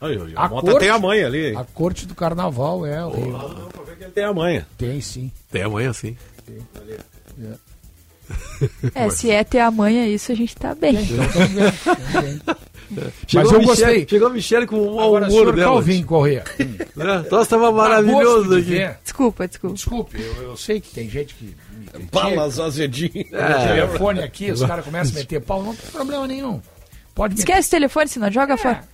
Aí, 0.00 0.12
aí, 0.16 0.32
A 0.36 0.44
a 0.44 0.48
Mota 0.48 0.66
corte- 0.70 0.78
tem 0.80 0.90
a 0.90 0.98
manha 0.98 1.26
ali. 1.26 1.56
A 1.56 1.64
corte 1.64 2.06
do 2.06 2.14
carnaval 2.14 2.86
é 2.86 3.04
o 3.04 3.10
rei. 3.10 3.32
Ele 4.00 4.10
tem 4.12 4.24
a 4.24 4.32
manha. 4.32 4.66
Tem 4.78 5.00
sim. 5.00 5.30
Até 5.50 5.62
amanhã, 5.62 5.92
sim. 5.92 6.16
É, 8.94 9.08
se 9.10 9.30
é 9.30 9.42
ter 9.42 9.58
a 9.60 9.70
manha 9.70 10.06
isso, 10.06 10.30
a 10.30 10.34
gente 10.34 10.54
tá 10.54 10.74
bem. 10.74 10.94
Mas 13.34 13.52
eu 13.52 13.62
gostei. 13.62 14.06
Chegou 14.08 14.28
a 14.28 14.30
Michelle 14.30 14.66
com 14.66 14.76
um 14.76 14.94
mau 14.96 15.16
Agora, 15.16 15.28
humor 15.28 15.54
dela. 15.54 15.72
Calvin 15.72 16.02
Corrêa. 16.04 16.44
Né? 16.96 17.24
Nossa, 17.30 17.50
tava 17.50 17.66
Dá 17.66 17.72
maravilhoso 17.72 18.56
aqui. 18.56 18.88
Desculpa, 19.02 19.46
desculpa. 19.48 19.74
Desculpe, 19.74 20.20
eu, 20.22 20.42
eu 20.42 20.56
sei 20.56 20.80
que 20.80 20.90
tem 20.94 21.08
gente 21.08 21.34
que. 21.34 21.54
Balas 22.12 22.58
azedinho. 22.58 23.26
O 23.26 23.66
telefone 23.66 24.22
aqui, 24.22 24.50
os 24.50 24.62
caras 24.64 24.84
começam 24.84 25.16
a 25.16 25.18
meter 25.20 25.40
pau, 25.40 25.62
não 25.62 25.74
tem 25.74 25.90
problema 25.90 26.26
nenhum. 26.26 26.60
Pode 27.14 27.34
meter. 27.34 27.42
Esquece 27.42 27.68
o 27.68 27.70
telefone, 27.70 28.08
senão 28.08 28.30
joga 28.30 28.56
fora. 28.56 28.84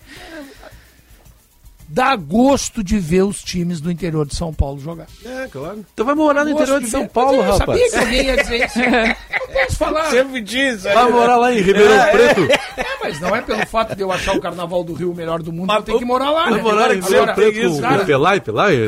Dá 1.87 2.17
gosto 2.17 2.83
de 2.83 2.99
ver 2.99 3.23
os 3.23 3.43
times 3.43 3.81
do 3.81 3.91
interior 3.91 4.27
de 4.27 4.35
São 4.35 4.53
Paulo 4.53 4.81
jogar. 4.81 5.07
É, 5.25 5.47
claro. 5.49 5.85
Então 5.93 6.05
vai 6.07 6.15
morar 6.15 6.43
no 6.45 6.51
interior 6.51 6.81
de 6.81 6.89
São 6.89 7.03
ver. 7.03 7.11
Paulo, 7.11 7.37
Mas 7.39 7.47
eu 7.47 7.59
rapaz. 7.59 7.79
sabia 7.79 7.91
que 7.91 7.97
alguém 7.97 8.25
ia 8.27 8.37
dizer 8.37 8.65
isso. 8.65 8.79
Não 9.55 9.65
posso 9.67 9.77
falar. 9.77 10.11
Sempre 10.11 10.41
diz. 10.41 10.83
Vai 10.83 11.11
morar 11.11 11.37
lá 11.37 11.53
em 11.53 11.61
Ribeirão 11.61 12.11
Preto. 12.11 12.53
É, 12.77 12.85
mas 13.01 13.21
não 13.21 13.35
é 13.35 13.41
pelo 13.41 13.67
fato 13.67 13.95
de 13.95 14.03
eu 14.03 14.11
achar 14.11 14.37
o 14.37 14.41
Carnaval 14.41 14.83
do 14.83 14.95
Rio 14.95 15.13
o 15.13 15.15
melhor 15.15 15.43
do 15.43 15.53
mundo 15.53 15.69
que 15.69 15.77
eu 15.77 15.83
tenho 15.83 15.99
que 15.99 16.05
morar 16.05 16.31
lá. 16.31 16.45
Vai 16.45 16.55
né? 16.55 16.63
morar 16.63 16.95
em 16.95 17.01
Ribeirão 17.01 17.35
Preto 17.35 17.69
com 17.69 17.81
lá? 17.81 17.89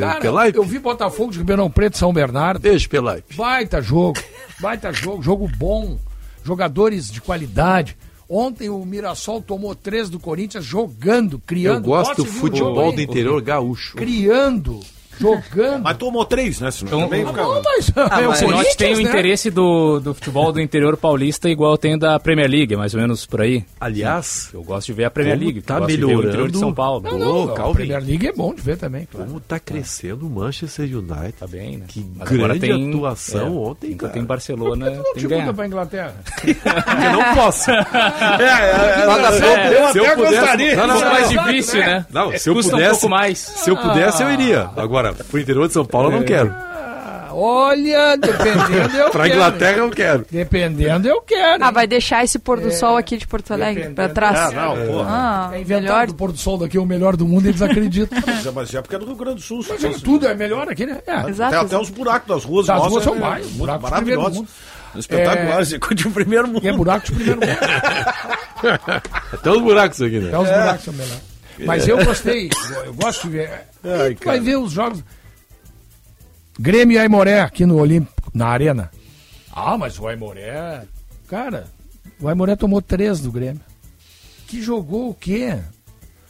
cara, 0.00 0.20
Pelaipe? 0.20 0.58
eu 0.58 0.64
vi 0.64 0.78
Botafogo 0.78 1.32
de 1.32 1.38
Ribeirão 1.38 1.70
Preto 1.70 1.96
São 1.96 2.12
Bernardo. 2.12 2.60
Beijo, 2.60 2.88
Pelaipe. 2.88 3.36
Baita 3.36 3.80
jogo, 3.80 4.18
baita 4.60 4.92
jogo, 4.92 5.22
jogo 5.22 5.50
bom, 5.56 5.98
jogadores 6.44 7.10
de 7.10 7.20
qualidade. 7.20 7.96
Ontem 8.28 8.68
o 8.68 8.84
Mirassol 8.84 9.40
tomou 9.40 9.74
três 9.74 10.10
do 10.10 10.18
Corinthians 10.18 10.64
jogando, 10.64 11.38
criando. 11.38 11.76
Eu 11.76 11.82
gosto 11.82 12.24
do 12.24 12.26
futebol 12.26 12.92
do 12.92 13.00
interior 13.00 13.40
gaúcho. 13.40 13.96
Criando, 13.96 14.80
Jogando. 15.20 15.82
Mas 15.82 15.96
tomou 15.96 16.24
três, 16.24 16.60
né? 16.60 16.70
Senão 16.70 17.02
também 17.02 17.22
Ah, 17.26 17.32
não, 17.32 17.62
mas 17.62 17.92
Ah, 17.96 18.20
é 18.22 18.26
o 18.26 18.30
mas 18.30 18.40
nós 18.42 18.74
tem 18.76 18.94
o 18.94 18.96
né? 18.96 19.02
interesse 19.02 19.50
do, 19.50 19.98
do 20.00 20.14
futebol 20.14 20.52
do 20.52 20.60
interior 20.60 20.96
paulista 20.96 21.48
igual 21.48 21.72
eu 21.72 21.78
tenho 21.78 21.98
da 21.98 22.18
Premier 22.18 22.50
League, 22.50 22.76
mais 22.76 22.94
ou 22.94 23.00
menos 23.00 23.24
por 23.26 23.40
aí. 23.40 23.64
Aliás, 23.80 24.50
Eu 24.52 24.62
gosto 24.62 24.86
de 24.86 24.92
ver 24.92 25.04
a 25.04 25.10
Premier 25.10 25.36
Como 25.36 25.44
League. 25.48 25.62
tá 25.62 25.78
eu 25.78 25.86
de 25.86 25.96
ver 25.96 26.04
o 26.04 26.08
interior 26.10 26.20
de 26.22 26.26
melhorando. 26.28 26.58
São 26.58 26.74
Paulo. 26.74 27.02
Não, 27.02 27.18
não, 27.18 27.46
Ô, 27.46 27.70
a. 27.70 27.74
Premier 27.74 28.02
League 28.04 28.26
é 28.26 28.32
bom 28.32 28.54
de 28.54 28.62
ver 28.62 28.76
também, 28.76 29.06
claro. 29.10 29.26
como 29.28 29.40
tá 29.40 29.58
crescendo 29.58 30.26
o 30.26 30.30
Manchester 30.30 30.84
United. 30.96 31.32
Tá 31.38 31.46
bem, 31.46 31.78
né? 31.78 31.84
Que 31.88 32.04
Mas 32.16 32.30
agora 32.32 32.54
grande 32.56 32.60
tem- 32.60 32.88
atuação 32.90 33.46
é, 33.46 33.50
ontem, 33.50 33.94
cara. 33.96 34.12
tem 34.12 34.24
Barcelona, 34.24 34.90
Não 34.90 35.02
tem 35.02 35.12
te 35.14 35.18
que 35.20 35.22
muda 35.24 35.36
ganhar. 35.36 35.54
pra 35.54 35.66
Inglaterra. 35.66 36.14
Porque 36.24 37.08
não 37.08 37.34
posso. 37.34 37.70
É, 37.76 38.42
é, 38.42 39.02
é, 39.02 39.06
Mas, 39.06 39.40
é, 39.40 39.68
eu 39.68 40.04
eu 40.04 40.12
até 40.12 40.16
gostaria. 40.16 40.76
Não, 40.76 40.86
não, 40.86 41.00
não, 41.00 41.10
mais 41.12 41.30
não. 41.30 41.44
difícil, 41.44 41.80
né? 41.80 42.06
Não, 42.10 42.36
se 42.38 42.48
eu 42.48 42.54
Custa 42.54 42.70
pudesse. 42.72 42.90
um 42.90 42.92
pouco 43.00 43.08
mais. 43.08 43.38
Se 43.38 43.70
eu 43.70 43.76
pudesse, 43.76 44.22
eu 44.22 44.30
iria. 44.30 44.70
Agora, 44.76 45.05
pro 45.12 45.40
interior 45.40 45.66
de 45.66 45.72
São 45.74 45.84
Paulo, 45.84 46.10
eu 46.10 46.16
não 46.18 46.22
quero. 46.24 46.50
Ah, 46.50 46.72
Olha, 47.38 48.16
dependendo 48.16 48.96
eu 48.96 49.10
Pra 49.12 49.24
quero. 49.24 49.34
Inglaterra, 49.34 49.76
eu 49.78 49.90
quero. 49.90 50.26
Dependendo 50.30 51.06
eu 51.08 51.20
quero. 51.20 51.62
Ah, 51.64 51.70
vai 51.70 51.86
deixar 51.86 52.24
esse 52.24 52.38
pôr 52.38 52.58
do 52.60 52.70
sol 52.72 52.96
aqui 52.96 53.18
de 53.18 53.26
Porto 53.26 53.52
Alegre 53.52 53.90
pra 53.90 54.08
trás. 54.08 54.38
Ah, 54.38 54.50
não, 54.52 54.86
porra. 54.86 55.06
Ah, 55.08 55.50
É 55.52 55.62
melhor. 55.64 56.06
do 56.06 56.14
pôr 56.14 56.32
do 56.32 56.38
sol 56.38 56.56
daqui 56.56 56.78
é 56.78 56.80
o 56.80 56.86
melhor 56.86 57.14
do 57.14 57.26
mundo, 57.26 57.46
eles 57.46 57.60
acreditam. 57.60 58.16
Mas 58.26 58.46
é- 58.46 58.50
Mas 58.50 58.74
é 58.74 58.80
porque 58.80 58.96
é 58.96 58.98
do 58.98 59.04
Rio 59.06 59.16
Grande 59.16 59.36
do 59.36 59.40
Sul. 59.42 59.62
Mas 59.68 59.84
é, 59.84 59.90
tudo 60.02 60.26
é 60.26 60.34
melhor 60.34 60.66
aqui, 60.68 60.86
né? 60.86 60.98
É. 61.06 61.28
Exato. 61.28 61.50
Tem 61.50 61.60
até 61.60 61.78
os 61.78 61.90
buracos 61.90 62.28
das 62.28 62.44
ruas. 62.44 62.68
Nossas, 62.68 62.90
ruas 62.90 63.04
são 63.04 63.14
é 63.16 63.18
mais, 63.18 63.46
buracos 63.48 63.82
maravilhosos. 63.90 64.44
Espetaculares. 64.96 65.72
É... 65.74 65.78
De 65.94 66.08
primeiro 66.08 66.48
mundo. 66.48 66.64
E 66.64 66.68
é 66.68 66.72
buraco 66.72 67.04
de 67.04 67.12
primeiro 67.12 67.38
mundo. 67.40 67.58
Até 69.32 69.50
os 69.50 69.60
buracos 69.60 70.00
aqui, 70.00 70.18
né? 70.20 70.28
Até 70.28 70.38
os 70.38 70.48
buracos 70.48 70.84
são 70.84 70.94
melhores. 70.94 71.35
Mas 71.64 71.86
eu 71.88 72.04
gostei, 72.04 72.50
eu- 72.84 72.94
gosto 72.94 73.22
de 73.22 73.30
ver. 73.30 73.50
Ai, 73.84 74.14
tu 74.14 74.24
vai 74.24 74.40
ver 74.40 74.56
os 74.58 74.72
jogos. 74.72 75.02
Grêmio 76.58 76.94
e 76.94 76.98
Aimoré 76.98 77.40
aqui 77.40 77.64
no 77.66 77.76
Olímpico, 77.78 78.30
na 78.34 78.46
Arena. 78.48 78.90
Ah, 79.52 79.76
mas 79.78 79.98
o 79.98 80.06
Aimoré. 80.06 80.82
Cara, 81.28 81.66
o 82.20 82.28
Aimoré 82.28 82.56
tomou 82.56 82.80
três 82.82 83.20
do 83.20 83.30
Grêmio. 83.32 83.60
Que 84.46 84.62
jogou 84.62 85.10
o 85.10 85.14
quê? 85.14 85.58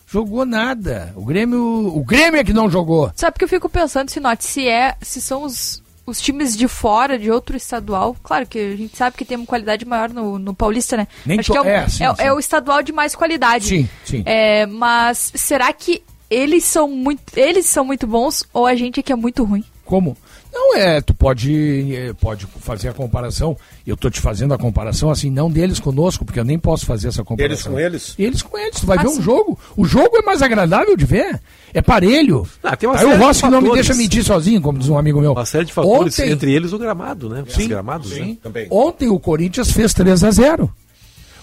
Jogou 0.08 0.44
nada. 0.46 1.12
O 1.16 1.24
Grêmio. 1.24 1.60
O 1.96 2.04
Grêmio 2.04 2.40
é 2.40 2.44
que 2.44 2.52
não 2.52 2.70
jogou. 2.70 3.12
Sabe 3.16 3.38
que 3.38 3.44
eu 3.44 3.48
fico 3.48 3.68
pensando, 3.68 4.10
Sinote, 4.10 4.44
se 4.44 4.66
é, 4.68 4.96
se 5.02 5.20
são 5.20 5.42
os, 5.42 5.82
os 6.06 6.20
times 6.20 6.56
de 6.56 6.68
fora, 6.68 7.18
de 7.18 7.30
outro 7.30 7.56
estadual, 7.56 8.16
claro 8.22 8.46
que 8.46 8.58
a 8.58 8.76
gente 8.76 8.96
sabe 8.96 9.16
que 9.16 9.24
tem 9.24 9.36
uma 9.36 9.46
qualidade 9.46 9.84
maior 9.84 10.08
no, 10.10 10.38
no 10.38 10.54
Paulista, 10.54 10.96
né? 10.96 11.08
Nem 11.26 11.40
Acho 11.40 11.50
que 11.50 11.58
é, 11.58 11.60
o, 11.60 11.64
é, 11.64 11.88
sim, 11.88 12.04
é, 12.04 12.14
sim. 12.14 12.22
é 12.22 12.32
o 12.32 12.38
estadual 12.38 12.82
de 12.82 12.92
mais 12.92 13.14
qualidade. 13.14 13.66
Sim, 13.66 13.88
sim. 14.04 14.22
É, 14.24 14.64
mas 14.66 15.32
será 15.34 15.72
que 15.72 16.02
eles 16.30 16.64
são 16.64 16.88
muito. 16.88 17.22
Eles 17.36 17.66
são 17.66 17.84
muito 17.84 18.06
bons 18.06 18.44
ou 18.52 18.66
a 18.66 18.74
gente 18.74 19.00
é 19.00 19.02
que 19.02 19.12
é 19.12 19.16
muito 19.16 19.44
ruim? 19.44 19.64
Como? 19.84 20.16
Não 20.58 20.74
é, 20.74 21.00
tu 21.02 21.12
pode, 21.12 21.94
eh, 21.94 22.14
pode 22.18 22.46
fazer 22.60 22.88
a 22.88 22.92
comparação. 22.94 23.56
Eu 23.86 23.94
tô 23.94 24.08
te 24.08 24.20
fazendo 24.22 24.54
a 24.54 24.58
comparação 24.58 25.10
assim, 25.10 25.30
não 25.30 25.50
deles 25.50 25.78
conosco, 25.78 26.24
porque 26.24 26.40
eu 26.40 26.44
nem 26.44 26.58
posso 26.58 26.86
fazer 26.86 27.08
essa 27.08 27.22
comparação. 27.22 27.46
Eles 27.46 27.62
com 27.66 27.78
eles? 27.78 28.14
Eles 28.18 28.42
com 28.42 28.58
eles. 28.58 28.80
Tu 28.80 28.86
vai 28.86 28.96
Ah, 28.96 29.02
ver 29.02 29.08
sim. 29.10 29.18
um 29.18 29.22
jogo. 29.22 29.58
O 29.76 29.84
jogo 29.84 30.16
é 30.16 30.22
mais 30.22 30.40
agradável 30.40 30.96
de 30.96 31.04
ver. 31.04 31.40
É 31.74 31.82
parelho. 31.82 32.48
Ah, 32.62 32.74
tem 32.74 32.88
uma 32.88 32.98
Aí 32.98 33.04
o 33.04 33.16
Rossi 33.18 33.42
que 33.42 33.50
não 33.50 33.60
me 33.60 33.70
deixa 33.72 33.94
medir 33.94 34.24
sozinho, 34.24 34.60
como 34.62 34.78
diz 34.78 34.88
um 34.88 34.96
amigo 34.98 35.20
meu. 35.20 35.32
Uma 35.32 35.44
série 35.44 35.66
de 35.66 35.72
fatores, 35.74 36.18
Ontem- 36.18 36.30
entre 36.32 36.52
eles 36.54 36.72
o 36.72 36.78
gramado, 36.78 37.28
né? 37.28 37.44
Os 37.46 37.52
Sim, 37.52 37.68
gramados, 37.68 38.10
né? 38.12 38.16
sim. 38.16 38.34
Também. 38.42 38.66
Ontem 38.70 39.08
o 39.08 39.20
Corinthians 39.20 39.70
fez 39.70 39.92
3 39.92 40.24
a 40.24 40.30
0 40.30 40.72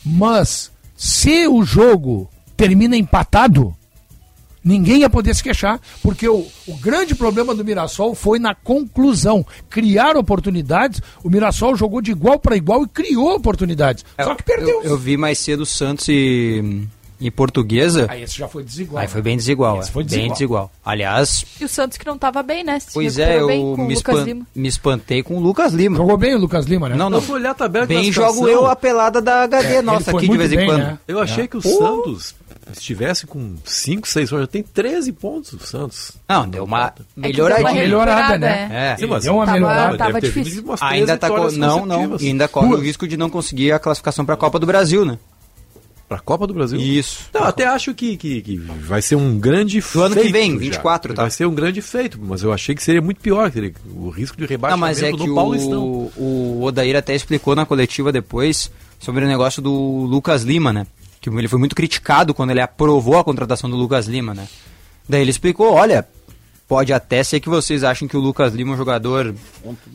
Mas 0.04 0.72
se 0.98 1.48
o 1.48 1.64
jogo 1.64 2.30
termina 2.58 2.96
empatado, 2.98 3.76
ninguém 4.64 5.02
ia 5.02 5.10
poder 5.10 5.36
se 5.36 5.44
queixar, 5.44 5.80
porque 6.02 6.28
o, 6.28 6.48
o 6.68 6.76
grande 6.78 7.14
problema 7.16 7.54
do 7.54 7.66
Mirassol 7.66 8.16
foi 8.16 8.40
na 8.40 8.56
conclusão. 8.56 9.46
Criar 9.70 10.16
oportunidades, 10.16 11.02
o 11.24 11.30
Mirassol 11.30 11.76
jogou 11.76 12.02
de 12.02 12.12
igual 12.12 12.40
para 12.40 12.56
igual 12.56 12.84
e 12.84 12.88
criou 12.88 13.36
oportunidades. 13.36 14.06
Só 14.22 14.36
que 14.36 14.44
perdeu. 14.44 14.82
Eu, 14.84 14.92
eu 14.92 14.98
vi 14.98 15.18
mais 15.18 15.40
cedo 15.40 15.66
Santos 15.66 16.08
e, 16.08 16.88
e 17.26 17.32
Portuguesa. 17.32 18.06
Aí 18.10 18.24
esse 18.24 18.38
já 18.38 18.48
foi 18.48 18.64
desigual. 18.64 19.02
Aí 19.02 19.08
foi 19.08 19.22
bem 19.22 19.38
desigual, 19.38 19.80
Esse 19.80 19.90
é. 19.90 19.94
foi 19.94 20.04
bem 20.04 20.10
desigual. 20.10 20.34
desigual. 20.34 20.72
Aliás, 20.86 21.46
E 21.60 21.66
o 21.66 21.70
Santos 21.70 21.98
que 21.98 22.06
não 22.06 22.18
tava 22.18 22.44
bem, 22.44 22.64
né? 22.64 22.80
Se 22.80 22.94
pois 22.94 23.18
é, 23.18 23.40
eu 23.40 23.48
bem 23.48 23.62
com 23.76 23.84
o 23.84 23.88
me, 23.88 23.94
espan- 23.94 24.26
me 24.56 24.68
espantei 24.68 25.24
com 25.24 25.38
o 25.38 25.40
Lucas 25.40 25.74
Lima. 25.74 25.98
Jogou 25.98 26.18
bem 26.18 26.36
o 26.36 26.38
Lucas 26.38 26.66
Lima, 26.66 26.90
né? 26.90 26.96
Não, 26.96 27.10
não. 27.10 27.18
Eu 27.20 27.22
fui 27.22 27.36
olhar 27.36 27.52
a 27.52 27.56
tabela 27.56 27.88
de 27.88 27.94
Bem 27.96 28.12
jogo 28.12 28.48
eu 28.48 28.66
a 28.66 28.76
pelada 28.76 29.22
da 29.22 29.44
HD 29.44 29.76
É, 29.76 29.82
nossa 29.82 30.12
aqui 30.12 30.28
de 30.28 30.38
vez 30.38 30.52
em 30.52 30.58
bem, 30.58 30.66
quando. 30.68 30.80
né? 30.80 31.00
Eu 31.08 31.20
achei 31.20 31.46
É. 31.46 31.48
que 31.48 31.58
o 31.58 31.62
Santos 31.62 32.36
estivesse 32.72 33.26
com 33.28 33.56
5, 33.66 34.08
6 34.08 34.30
pontos. 34.30 34.42
Já 34.44 34.48
tem 34.48 34.64
13 34.64 35.12
pontos 35.12 35.54
o 35.54 35.60
Santos. 35.60 36.12
Não, 36.28 36.48
deu 36.48 36.64
uma 36.64 36.86
É 36.86 36.90
que 36.90 37.02
deu 37.34 37.46
uma 37.46 37.50
melhoradinha. 37.56 37.74
melhorada, 37.74 38.38
né? 38.38 38.70
é. 38.72 38.94
É. 38.94 38.98
Sim, 38.98 39.06
mas 39.08 39.24
Deu 39.24 39.36
uma 39.36 39.46
Tava- 39.46 39.58
melhorada. 39.60 39.98
tava 39.98 40.22
difícil. 40.22 40.56
vindo 40.56 40.66
umas 40.68 40.80
13 40.80 40.96
Ainda 40.96 41.18
tá 41.18 41.28
co- 41.28 41.34
vitórias 41.36 41.58
não, 41.58 41.86
não, 41.86 42.16
ainda 42.20 42.48
corre 42.48 42.74
o 42.74 42.80
risco 42.80 43.08
de 43.08 43.16
não 43.18 43.30
conseguir 43.30 43.72
a 43.72 43.80
classificação 43.80 44.26
para 44.26 44.36
a 44.36 44.38
Copa 44.38 44.60
do 44.60 44.66
Brasil, 44.66 45.06
né? 45.06 45.18
Pra 46.14 46.20
Copa 46.20 46.46
do 46.46 46.54
Brasil? 46.54 46.80
Isso. 46.80 47.22
Não, 47.34 47.44
até 47.44 47.66
acho 47.66 47.92
que, 47.96 48.16
que, 48.16 48.40
que 48.44 48.56
vai 48.58 49.02
ser 49.02 49.16
um 49.16 49.40
grande 49.40 49.82
feito. 49.82 50.06
ano 50.06 50.16
que 50.16 50.32
vem, 50.32 50.52
já. 50.52 50.60
24, 50.60 51.12
tá? 51.16 51.24
Vai 51.24 51.32
ser 51.32 51.48
um 51.48 51.56
grande 51.56 51.82
feito, 51.82 52.20
mas 52.22 52.44
eu 52.44 52.54
achei 52.54 52.76
que 52.76 52.84
seria 52.84 53.02
muito 53.02 53.20
pior. 53.20 53.52
O 53.96 54.10
risco 54.10 54.38
de 54.38 54.44
Não, 54.44 54.48
rebaixamento 54.50 54.80
mas 54.80 55.02
é 55.02 55.12
que 55.12 55.34
Paulistão. 55.34 55.82
o, 55.82 56.60
o 56.60 56.64
Odair 56.64 56.96
até 56.96 57.16
explicou 57.16 57.56
na 57.56 57.66
coletiva 57.66 58.12
depois 58.12 58.70
sobre 59.00 59.26
o 59.26 59.28
negócio 59.28 59.60
do 59.60 59.72
Lucas 59.72 60.44
Lima, 60.44 60.72
né? 60.72 60.86
Que 61.20 61.32
ele 61.32 61.48
foi 61.48 61.58
muito 61.58 61.76
criticado 61.76 62.32
quando 62.32 62.52
ele 62.52 62.62
aprovou 62.62 63.18
a 63.18 63.24
contratação 63.24 63.68
do 63.68 63.76
Lucas 63.76 64.06
Lima, 64.06 64.36
né? 64.36 64.48
Daí 65.10 65.22
ele 65.22 65.32
explicou, 65.32 65.74
olha, 65.74 66.08
pode 66.74 66.92
até 66.92 67.24
ser 67.24 67.40
que 67.40 67.48
vocês 67.50 67.84
achem 67.84 68.08
que 68.08 68.18
o 68.18 68.20
Lucas 68.20 68.52
Lima 68.52 68.72
é 68.72 68.74
um 68.74 68.78
jogador 68.78 69.36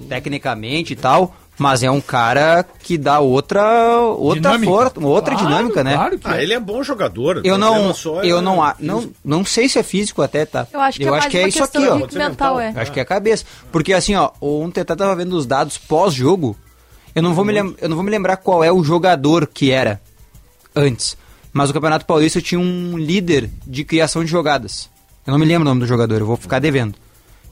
tecnicamente 0.08 0.92
e 0.92 0.96
tal, 0.96 1.34
mas 1.58 1.82
é 1.82 1.90
um 1.90 2.00
cara 2.00 2.64
que 2.84 2.96
dá 2.96 3.18
outra 3.18 3.98
outra 4.00 4.40
Dinâmica. 4.52 4.72
força, 4.72 5.00
outra 5.00 5.34
Claro, 5.34 5.48
dinâmica, 5.48 5.82
né? 5.82 5.94
Claro 5.94 6.18
que 6.20 6.28
Ah, 6.28 6.38
é. 6.38 6.42
ele 6.44 6.52
é 6.54 6.60
bom 6.60 6.80
jogador. 6.84 7.40
Eu 7.44 7.56
o 7.56 7.58
não, 7.58 7.92
só 7.92 8.22
é- 8.22 8.26
eu 8.28 8.40
não, 8.40 8.62
a- 8.62 8.76
não, 8.78 9.10
não 9.24 9.44
sei 9.44 9.68
se 9.68 9.76
é 9.76 9.82
físico 9.82 10.22
até, 10.22 10.46
tá? 10.46 10.68
Eu 10.72 10.80
acho 10.80 10.98
que 11.00 11.04
é 11.06 11.10
mais 11.10 11.24
uma 11.26 11.48
isso 11.48 11.64
aqui, 11.64 11.78
ó. 11.88 11.96
mental, 12.16 12.60
é. 12.60 12.72
Acho 12.76 12.92
que 12.92 13.00
é 13.00 13.02
a 13.02 13.06
cabeça. 13.06 13.44
Porque 13.72 13.92
assim, 13.92 14.14
ó, 14.14 14.30
ontem 14.40 14.78
eu 14.78 14.82
até 14.82 14.94
tava 14.94 15.16
vendo 15.16 15.32
os 15.32 15.46
dados 15.46 15.76
pós-jogo. 15.78 16.56
Eu 17.12 17.24
não, 17.24 17.34
vou 17.34 17.44
me 17.44 17.52
lem- 17.52 17.74
eu 17.80 17.88
não 17.88 17.96
vou 17.96 18.04
me 18.04 18.10
lembrar 18.12 18.36
qual 18.36 18.62
é 18.62 18.70
o 18.70 18.84
jogador 18.84 19.48
que 19.48 19.72
era 19.72 20.00
antes. 20.76 21.16
Mas 21.52 21.70
o 21.70 21.72
Campeonato 21.72 22.06
Paulista 22.06 22.40
tinha 22.40 22.60
um 22.60 22.96
líder 22.96 23.50
de 23.66 23.82
criação 23.82 24.22
de 24.24 24.30
jogadas. 24.30 24.88
Eu 25.28 25.32
não 25.32 25.38
me 25.38 25.44
lembro 25.44 25.60
o 25.60 25.64
nome 25.66 25.80
do 25.82 25.86
jogador, 25.86 26.20
eu 26.22 26.26
vou 26.26 26.38
ficar 26.38 26.58
devendo. 26.58 26.94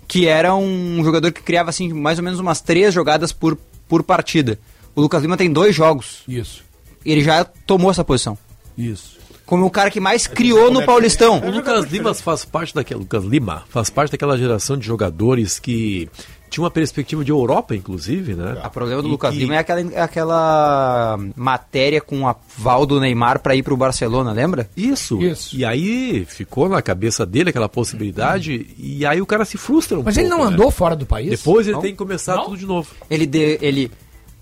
Que 0.08 0.26
era 0.26 0.54
um 0.54 1.04
jogador 1.04 1.30
que 1.30 1.42
criava 1.42 1.68
assim 1.68 1.92
mais 1.92 2.18
ou 2.18 2.24
menos 2.24 2.40
umas 2.40 2.62
três 2.62 2.94
jogadas 2.94 3.32
por, 3.32 3.54
por 3.86 4.02
partida. 4.02 4.58
O 4.94 5.02
Lucas 5.02 5.20
Lima 5.20 5.36
tem 5.36 5.52
dois 5.52 5.74
jogos. 5.74 6.22
Isso, 6.26 6.64
Ele 7.04 7.22
já 7.22 7.44
tomou 7.44 7.90
essa 7.90 8.02
posição. 8.02 8.38
isso. 8.78 9.14
Como 9.44 9.66
o 9.66 9.70
cara 9.70 9.90
que 9.90 10.00
mais 10.00 10.26
criou 10.26 10.72
no 10.72 10.86
Paulistão. 10.86 11.38
O 11.40 11.50
Lucas 11.50 11.84
Lima 11.84 12.14
faz 12.14 12.46
parte 12.46 12.74
daquela 12.74 13.00
Lucas 13.00 13.24
Lima 13.24 13.62
faz 13.68 13.90
parte 13.90 14.10
daquela 14.10 14.38
geração 14.38 14.78
de 14.78 14.86
jogadores 14.86 15.58
que 15.58 16.08
tinha 16.50 16.62
uma 16.64 16.70
perspectiva 16.70 17.24
de 17.24 17.30
Europa, 17.30 17.74
inclusive, 17.74 18.34
né? 18.34 18.60
O 18.64 18.70
problema 18.70 19.02
do 19.02 19.08
E 19.08 19.10
Lucas 19.10 19.32
que- 19.32 19.38
Lima 19.40 19.54
é 19.54 19.58
aquela, 19.58 19.80
aquela 20.02 21.18
matéria 21.34 22.00
com 22.00 22.26
a 22.28 22.34
Val 22.56 22.86
do 22.86 23.00
Neymar 23.00 23.40
pra 23.40 23.54
ir 23.54 23.62
pro 23.62 23.76
Barcelona, 23.76 24.32
lembra? 24.32 24.68
Isso. 24.76 25.20
Isso. 25.22 25.56
E 25.56 25.64
aí 25.64 26.24
ficou 26.26 26.68
na 26.68 26.80
cabeça 26.82 27.24
dele 27.26 27.50
aquela 27.50 27.68
possibilidade 27.68 28.74
e 28.78 29.04
aí 29.06 29.20
o 29.20 29.26
cara 29.26 29.44
se 29.44 29.58
frustra 29.58 29.98
um 29.98 30.02
Mas 30.02 30.14
pouco. 30.14 30.28
ele 30.28 30.28
não 30.36 30.44
né? 30.48 30.52
andou 30.54 30.70
fora 30.70 30.94
do 30.96 31.04
país? 31.06 31.30
Depois 31.30 31.66
ele 31.66 31.74
Não? 31.74 31.82
tem 31.82 31.92
que 31.92 31.98
começar 31.98 32.36
Não? 32.36 32.44
tudo 32.44 32.56
de 32.58 32.66
novo. 32.66 32.88
Ele 33.10 33.26
de, 33.26 33.58
ele 33.60 33.90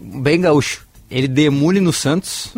bem 0.00 0.40
gaúcho. 0.40 0.86
Ele 1.10 1.28
demule 1.28 1.80
no 1.80 1.92
Santos. 1.92 2.52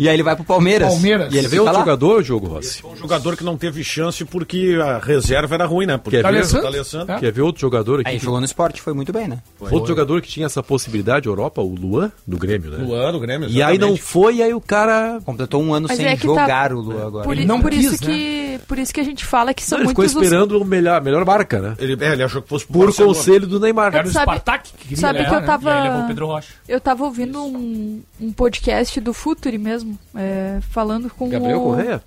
E 0.00 0.08
aí 0.08 0.14
ele 0.14 0.22
vai 0.22 0.36
pro 0.36 0.44
Palmeiras. 0.44 0.88
Palmeiras. 0.92 1.32
E 1.34 1.38
ele 1.38 1.48
Vê 1.48 1.58
outro 1.58 1.74
lá. 1.74 1.80
jogador, 1.80 2.22
Diogo 2.22 2.46
Rossi? 2.46 2.86
Um 2.86 2.94
jogador 2.96 3.36
que 3.36 3.42
não 3.42 3.56
teve 3.56 3.82
chance 3.82 4.24
porque 4.24 4.78
a 4.80 4.98
reserva 4.98 5.54
era 5.56 5.66
ruim, 5.66 5.86
né? 5.86 5.96
Porque 5.98 6.16
Quer 6.18 6.22
ver? 6.22 6.28
o 6.28 6.32
D'Alessandro? 6.32 6.62
D'Alessandro- 6.62 7.14
É. 7.14 7.18
Quer 7.18 7.32
ver 7.32 7.42
outro 7.42 7.60
jogador 7.60 8.00
aqui? 8.00 8.10
Aí 8.10 8.18
jogou 8.18 8.38
no 8.38 8.46
esporte, 8.46 8.80
foi 8.80 8.92
muito 8.94 9.12
bem, 9.12 9.26
né? 9.26 9.38
Outro 9.60 9.88
jogador 9.88 10.22
que 10.22 10.28
tinha 10.28 10.46
essa 10.46 10.62
possibilidade, 10.62 11.26
Europa, 11.26 11.60
o 11.60 11.74
Luan, 11.74 12.12
do 12.26 12.36
Grêmio, 12.38 12.70
né? 12.70 12.78
Luan, 12.84 13.10
do 13.12 13.18
Grêmio, 13.20 13.48
E 13.48 13.60
aí 13.62 13.76
não 13.76 13.88
exatamente. 13.88 14.02
foi, 14.02 14.36
e 14.36 14.42
aí 14.42 14.54
o 14.54 14.60
cara. 14.60 15.20
Completou 15.24 15.62
um 15.62 15.74
ano 15.74 15.86
Mas 15.88 15.96
sem 15.96 16.06
é 16.06 16.16
que 16.16 16.26
tá- 16.26 16.26
jogar 16.28 16.72
o 16.72 16.80
Lu 16.80 17.06
agora. 17.06 17.24
Por, 17.24 17.36
Ele 17.36 17.44
não 17.44 17.60
por 17.60 17.70
quis, 17.72 17.84
isso 17.92 17.98
que, 18.02 18.60
por 18.68 18.78
isso 18.78 18.94
que 18.94 19.00
a 19.00 19.04
gente 19.04 19.24
fala 19.24 19.52
que 19.52 19.64
são 19.64 19.78
Não, 19.78 19.82
ele 19.84 19.88
ficou 19.88 20.02
muitos 20.04 20.16
os- 20.16 20.22
esperando 20.22 20.60
o 20.60 20.64
melhor, 20.64 21.02
melhor 21.02 21.24
marca, 21.24 21.58
né? 21.60 21.74
Ele, 21.78 21.96
é, 22.04 22.12
ele 22.12 22.22
achou 22.22 22.40
que 22.40 22.48
fosse 22.48 22.64
Por 22.66 22.86
Barcelona. 22.86 23.14
conselho 23.16 23.46
do 23.48 23.58
Neymar. 23.58 23.94
Era 23.94 24.06
o 24.06 24.10
Sabe- 24.12 24.24
Spartak 24.38 24.70
que 24.72 24.78
queria 24.78 24.96
Sabe 24.96 25.18
que 25.18 25.24
levar, 25.24 25.36
eu 25.36 25.40
né? 25.40 25.46
tava. 25.46 25.70
E 25.70 25.72
aí 25.72 25.82
levou 25.88 26.02
o 26.02 26.06
Pedro 26.06 26.26
Rocha. 26.26 26.48
Eu 26.68 26.80
tava 26.80 27.04
ouvindo 27.04 27.42
um 27.42 28.32
podcast 28.32 29.00
do 29.00 29.12
Futuri 29.12 29.58
mesmo, 29.58 29.87
é, 30.14 30.58
falando 30.70 31.10
com 31.10 31.28
Gabriel 31.28 31.60
o... 31.60 31.64
Correia? 31.64 32.02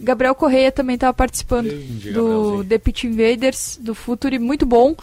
Gabriel 0.00 0.34
Correia 0.34 0.70
também 0.70 0.94
estava 0.94 1.12
participando 1.12 1.68
do 2.12 2.64
The 2.64 2.78
Pitch 2.78 3.04
Invaders, 3.04 3.78
do 3.80 3.94
Futuri, 3.94 4.38
muito 4.38 4.64
bom, 4.64 4.94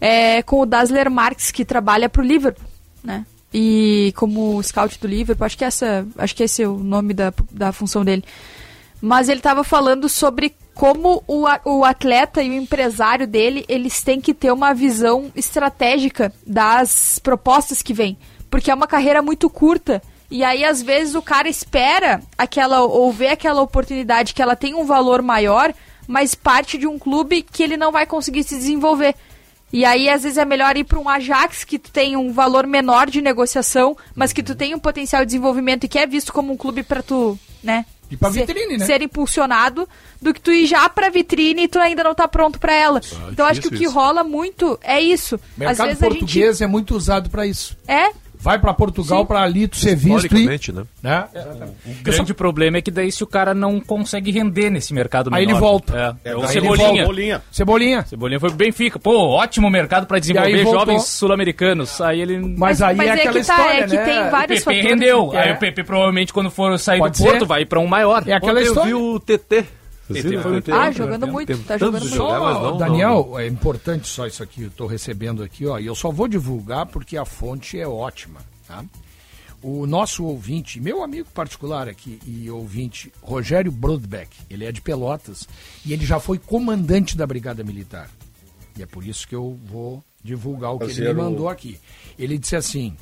é, 0.00 0.42
com 0.42 0.60
o 0.60 0.66
Dazzler 0.66 1.10
Marques, 1.10 1.50
que 1.50 1.64
trabalha 1.64 2.08
pro 2.08 2.22
Liverpool, 2.22 2.66
né? 3.02 3.24
E 3.54 4.12
como 4.16 4.62
scout 4.62 4.98
do 4.98 5.06
Liverpool, 5.06 5.44
acho 5.44 5.56
que 5.56 5.64
essa, 5.64 6.06
acho 6.18 6.34
que 6.34 6.42
esse 6.42 6.62
é 6.62 6.68
o 6.68 6.78
nome 6.78 7.14
da, 7.14 7.32
da 7.50 7.72
função 7.72 8.04
dele. 8.04 8.24
Mas 9.00 9.28
ele 9.28 9.40
estava 9.40 9.64
falando 9.64 10.08
sobre 10.08 10.54
como 10.74 11.22
o, 11.26 11.44
o 11.64 11.84
atleta 11.84 12.42
e 12.42 12.50
o 12.50 12.54
empresário 12.54 13.26
dele, 13.26 13.64
eles 13.68 14.02
têm 14.02 14.20
que 14.20 14.32
ter 14.32 14.52
uma 14.52 14.72
visão 14.72 15.30
estratégica 15.36 16.32
das 16.46 17.18
propostas 17.18 17.82
que 17.82 17.92
vêm. 17.92 18.16
Porque 18.50 18.70
é 18.70 18.74
uma 18.74 18.86
carreira 18.86 19.20
muito 19.20 19.50
curta. 19.50 20.02
E 20.32 20.42
aí, 20.42 20.64
às 20.64 20.80
vezes, 20.82 21.14
o 21.14 21.20
cara 21.20 21.46
espera 21.48 22.22
aquela 22.38 22.80
ou 22.80 23.12
vê 23.12 23.28
aquela 23.28 23.60
oportunidade 23.60 24.32
que 24.32 24.40
ela 24.40 24.56
tem 24.56 24.74
um 24.74 24.84
valor 24.84 25.20
maior, 25.20 25.74
mas 26.08 26.34
parte 26.34 26.78
de 26.78 26.86
um 26.86 26.98
clube 26.98 27.42
que 27.42 27.62
ele 27.62 27.76
não 27.76 27.92
vai 27.92 28.06
conseguir 28.06 28.42
se 28.42 28.56
desenvolver. 28.56 29.14
E 29.70 29.84
aí, 29.84 30.08
às 30.08 30.22
vezes, 30.22 30.38
é 30.38 30.44
melhor 30.46 30.74
ir 30.76 30.84
para 30.84 30.98
um 30.98 31.06
Ajax 31.08 31.64
que 31.64 31.78
tem 31.78 32.16
um 32.16 32.32
valor 32.32 32.66
menor 32.66 33.10
de 33.10 33.20
negociação, 33.20 33.94
mas 34.14 34.32
que 34.32 34.42
tu 34.42 34.54
tem 34.54 34.74
um 34.74 34.78
potencial 34.78 35.20
de 35.22 35.26
desenvolvimento 35.26 35.84
e 35.84 35.88
que 35.88 35.98
é 35.98 36.06
visto 36.06 36.32
como 36.32 36.50
um 36.50 36.56
clube 36.56 36.82
para 36.82 37.02
tu, 37.02 37.38
né? 37.62 37.84
E 38.10 38.16
pra 38.16 38.30
ser- 38.32 38.46
vitrine, 38.46 38.78
né? 38.78 38.86
Ser 38.86 39.02
impulsionado, 39.02 39.86
do 40.20 40.32
que 40.34 40.40
tu 40.40 40.50
ir 40.50 40.66
já 40.66 40.88
pra 40.88 41.10
vitrine 41.10 41.64
e 41.64 41.68
tu 41.68 41.78
ainda 41.78 42.02
não 42.04 42.14
tá 42.14 42.26
pronto 42.28 42.58
pra 42.58 42.72
ela. 42.74 43.00
então, 43.30 43.44
acho 43.46 43.60
que 43.60 43.68
o 43.68 43.70
que 43.70 43.84
isso. 43.84 43.92
rola 43.94 44.22
muito 44.24 44.78
é 44.82 44.98
isso. 45.00 45.36
Às 45.36 45.58
mercado 45.58 45.86
vezes 45.88 46.02
a 46.02 46.06
gente. 46.06 46.18
português 46.20 46.60
é 46.60 46.66
muito 46.66 46.94
usado 46.96 47.28
pra 47.30 47.46
isso. 47.46 47.76
É? 47.88 48.10
Vai 48.42 48.58
pra 48.58 48.74
Portugal 48.74 49.24
pra 49.24 49.40
ali 49.42 49.68
tu 49.68 49.76
ser 49.76 49.94
visto 49.94 50.36
e... 50.36 50.46
Né? 50.46 50.88
né? 51.00 51.26
O 51.86 52.02
grande 52.02 52.34
problema 52.34 52.78
é 52.78 52.82
que 52.82 52.90
daí 52.90 53.12
se 53.12 53.22
o 53.22 53.26
cara 53.26 53.54
não 53.54 53.78
consegue 53.80 54.32
render 54.32 54.68
nesse 54.68 54.92
mercado 54.92 55.30
Aí 55.32 55.46
menor. 55.46 55.52
ele 55.52 55.60
volta. 55.60 56.18
É, 56.24 56.30
é 56.30 56.32
Aí 56.32 56.36
o 56.36 56.46
Cebolinha. 56.48 57.04
volta. 57.04 57.42
Cebolinha. 57.52 58.04
Cebolinha 58.04 58.40
foi 58.40 58.48
pro 58.48 58.58
Benfica. 58.58 58.98
Pô, 58.98 59.16
ótimo 59.28 59.70
mercado 59.70 60.06
pra 60.06 60.18
desenvolver 60.18 60.64
jovens 60.64 61.04
sul-americanos. 61.04 62.00
Aí 62.00 62.20
ele... 62.20 62.38
Mas 62.38 62.82
aí 62.82 62.96
Mas 62.96 63.06
é 63.06 63.10
é 63.10 63.14
aquela 63.14 63.40
que 63.40 63.46
tá, 63.46 63.54
história, 63.56 63.78
é 63.84 63.86
que 63.86 63.96
né? 63.96 64.04
tem 64.04 64.20
O 64.26 64.30
vários 64.30 64.64
PP 64.64 64.76
fatores. 64.76 64.84
rendeu. 64.90 65.30
É. 65.34 65.38
Aí 65.44 65.52
o 65.52 65.56
PP 65.58 65.84
provavelmente 65.84 66.32
quando 66.32 66.50
for 66.50 66.76
sair 66.78 66.98
Pode 66.98 67.18
do 67.18 67.24
Porto 67.24 67.38
ser. 67.40 67.44
vai 67.46 67.64
pra 67.64 67.78
um 67.78 67.86
maior. 67.86 68.24
É 68.26 68.32
aquela 68.34 68.52
Ontem 68.54 68.64
eu 68.64 68.68
história. 68.68 68.88
vi 68.88 68.94
o 68.94 69.20
TT. 69.20 69.64
O? 70.10 70.14
Ah, 70.72 70.90
jogando 70.90 71.26
muito, 71.32 71.58
tá 71.64 71.78
jogando 71.78 72.00
muito. 72.02 72.16
jogar, 72.16 72.38
não- 72.62 72.76
Daniel, 72.78 73.26
não- 73.30 73.38
é 73.38 73.46
importante 73.46 74.08
só 74.08 74.26
isso 74.26 74.42
aqui, 74.42 74.62
eu 74.64 74.70
tô 74.70 74.86
recebendo 74.86 75.42
aqui, 75.42 75.66
ó, 75.66 75.78
e 75.78 75.86
eu 75.86 75.94
só 75.94 76.10
vou 76.10 76.26
divulgar 76.28 76.86
porque 76.86 77.16
a 77.16 77.24
fonte 77.24 77.78
é 77.78 77.86
ótima, 77.86 78.40
tá? 78.66 78.84
O 79.62 79.86
nosso 79.86 80.24
ouvinte, 80.24 80.80
meu 80.80 81.04
amigo 81.04 81.28
particular 81.32 81.88
aqui 81.88 82.18
e 82.26 82.50
ouvinte, 82.50 83.12
Rogério 83.22 83.70
Brodbeck, 83.70 84.36
ele 84.50 84.64
é 84.64 84.72
de 84.72 84.80
Pelotas 84.80 85.46
e 85.86 85.92
ele 85.92 86.04
já 86.04 86.18
foi 86.18 86.36
comandante 86.36 87.16
da 87.16 87.24
Brigada 87.26 87.62
Militar. 87.62 88.10
E 88.76 88.82
é 88.82 88.86
por 88.86 89.06
isso 89.06 89.26
que 89.28 89.34
eu 89.36 89.56
vou 89.66 90.02
divulgar 90.22 90.72
o 90.74 90.78
que 90.78 90.84
ele 90.86 90.94
Fazer 90.94 91.14
me 91.14 91.20
o- 91.20 91.24
mandou 91.24 91.48
aqui. 91.48 91.78
Ele 92.18 92.38
disse 92.38 92.56
assim: 92.56 92.96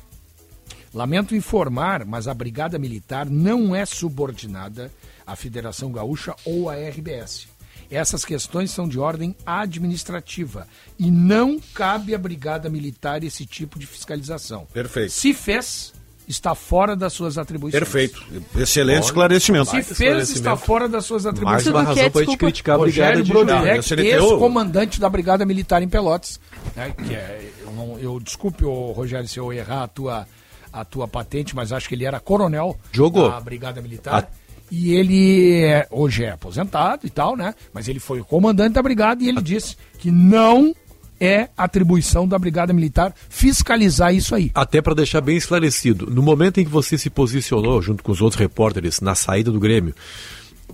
Lamento 0.93 1.33
informar, 1.35 2.05
mas 2.05 2.27
a 2.27 2.33
Brigada 2.33 2.77
Militar 2.77 3.25
não 3.27 3.73
é 3.75 3.83
subordinada 3.85 4.91
à 5.31 5.35
Federação 5.35 5.91
Gaúcha 5.91 6.35
ou 6.45 6.69
à 6.69 6.75
RBS. 6.75 7.47
Essas 7.89 8.23
questões 8.23 8.71
são 8.71 8.87
de 8.87 8.97
ordem 8.99 9.35
administrativa 9.45 10.67
e 10.97 11.11
não 11.11 11.59
cabe 11.73 12.15
à 12.15 12.17
Brigada 12.17 12.69
Militar 12.69 13.23
esse 13.23 13.45
tipo 13.45 13.77
de 13.77 13.85
fiscalização. 13.85 14.65
Perfeito. 14.73 15.11
Se 15.11 15.33
fez, 15.33 15.93
está 16.27 16.55
fora 16.55 16.95
das 16.95 17.11
suas 17.11 17.37
atribuições. 17.37 17.83
Perfeito. 17.83 18.23
Excelente 18.55 19.03
esclarecimento. 19.03 19.71
Se 19.71 19.83
fez, 19.83 20.29
está 20.29 20.55
fora 20.55 20.87
das 20.87 21.03
suas 21.05 21.25
Mais 21.25 21.35
atribuições. 21.35 21.67
uma 21.75 21.83
razão 21.83 22.09
pra 22.11 22.23
gente 22.23 22.37
criticar 22.37 22.75
a 22.75 22.79
brigada 22.79 23.09
Rogério 23.19 23.23
de 23.25 23.33
o- 23.33 24.05
ex-comandante 24.05 24.99
da 24.99 25.09
Brigada 25.09 25.45
Militar 25.45 25.81
em 25.83 25.89
Pelotas. 25.89 26.39
né, 26.75 26.91
que 26.91 27.13
é, 27.13 27.51
eu, 27.65 27.71
não- 27.73 27.99
eu- 27.99 28.19
desculpe, 28.21 28.63
ô, 28.63 28.91
Rogério, 28.93 29.27
se 29.27 29.37
eu 29.37 29.51
errar 29.51 29.83
a 29.83 29.87
tua, 29.89 30.25
a 30.71 30.85
tua 30.85 31.07
patente, 31.09 31.53
mas 31.53 31.73
acho 31.73 31.89
que 31.89 31.95
ele 31.95 32.05
era 32.05 32.19
coronel 32.21 32.77
Jogou. 32.93 33.29
da 33.29 33.39
Brigada 33.41 33.81
Militar. 33.81 34.31
E 34.71 34.93
ele 34.93 35.63
é- 35.63 35.85
hoje 35.91 36.23
é 36.23 36.31
aposentado 36.31 37.05
e 37.05 37.09
tal, 37.09 37.35
né? 37.35 37.53
Mas 37.73 37.87
ele 37.89 37.99
foi 37.99 38.21
o 38.21 38.25
comandante 38.25 38.73
da 38.73 38.81
brigada 38.81 39.21
e 39.23 39.27
ele 39.27 39.41
disse 39.41 39.75
que 39.99 40.09
não 40.09 40.73
é 41.19 41.49
atribuição 41.57 42.27
da 42.27 42.39
Brigada 42.39 42.73
Militar 42.73 43.13
fiscalizar 43.29 44.11
isso 44.15 44.33
aí. 44.33 44.49
Até 44.55 44.81
para 44.81 44.95
deixar 44.95 45.21
bem 45.21 45.37
esclarecido, 45.37 46.07
no 46.09 46.21
momento 46.23 46.59
em 46.59 46.63
que 46.63 46.71
você 46.71 46.97
se 46.97 47.09
posicionou 47.11 47.79
junto 47.81 48.01
com 48.01 48.11
os 48.11 48.21
outros 48.21 48.39
repórteres 48.39 49.01
na 49.01 49.13
saída 49.13 49.51
do 49.51 49.59
Grêmio, 49.59 49.93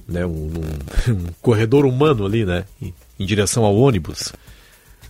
né, 0.07 0.25
um, 0.25 0.29
um- 0.29 0.51
um 1.11 1.25
corredor 1.41 1.85
humano 1.85 2.25
ali, 2.25 2.45
né, 2.45 2.63
em, 2.81 2.93
em 3.19 3.25
direção 3.25 3.65
ao 3.65 3.75
ônibus, 3.75 4.31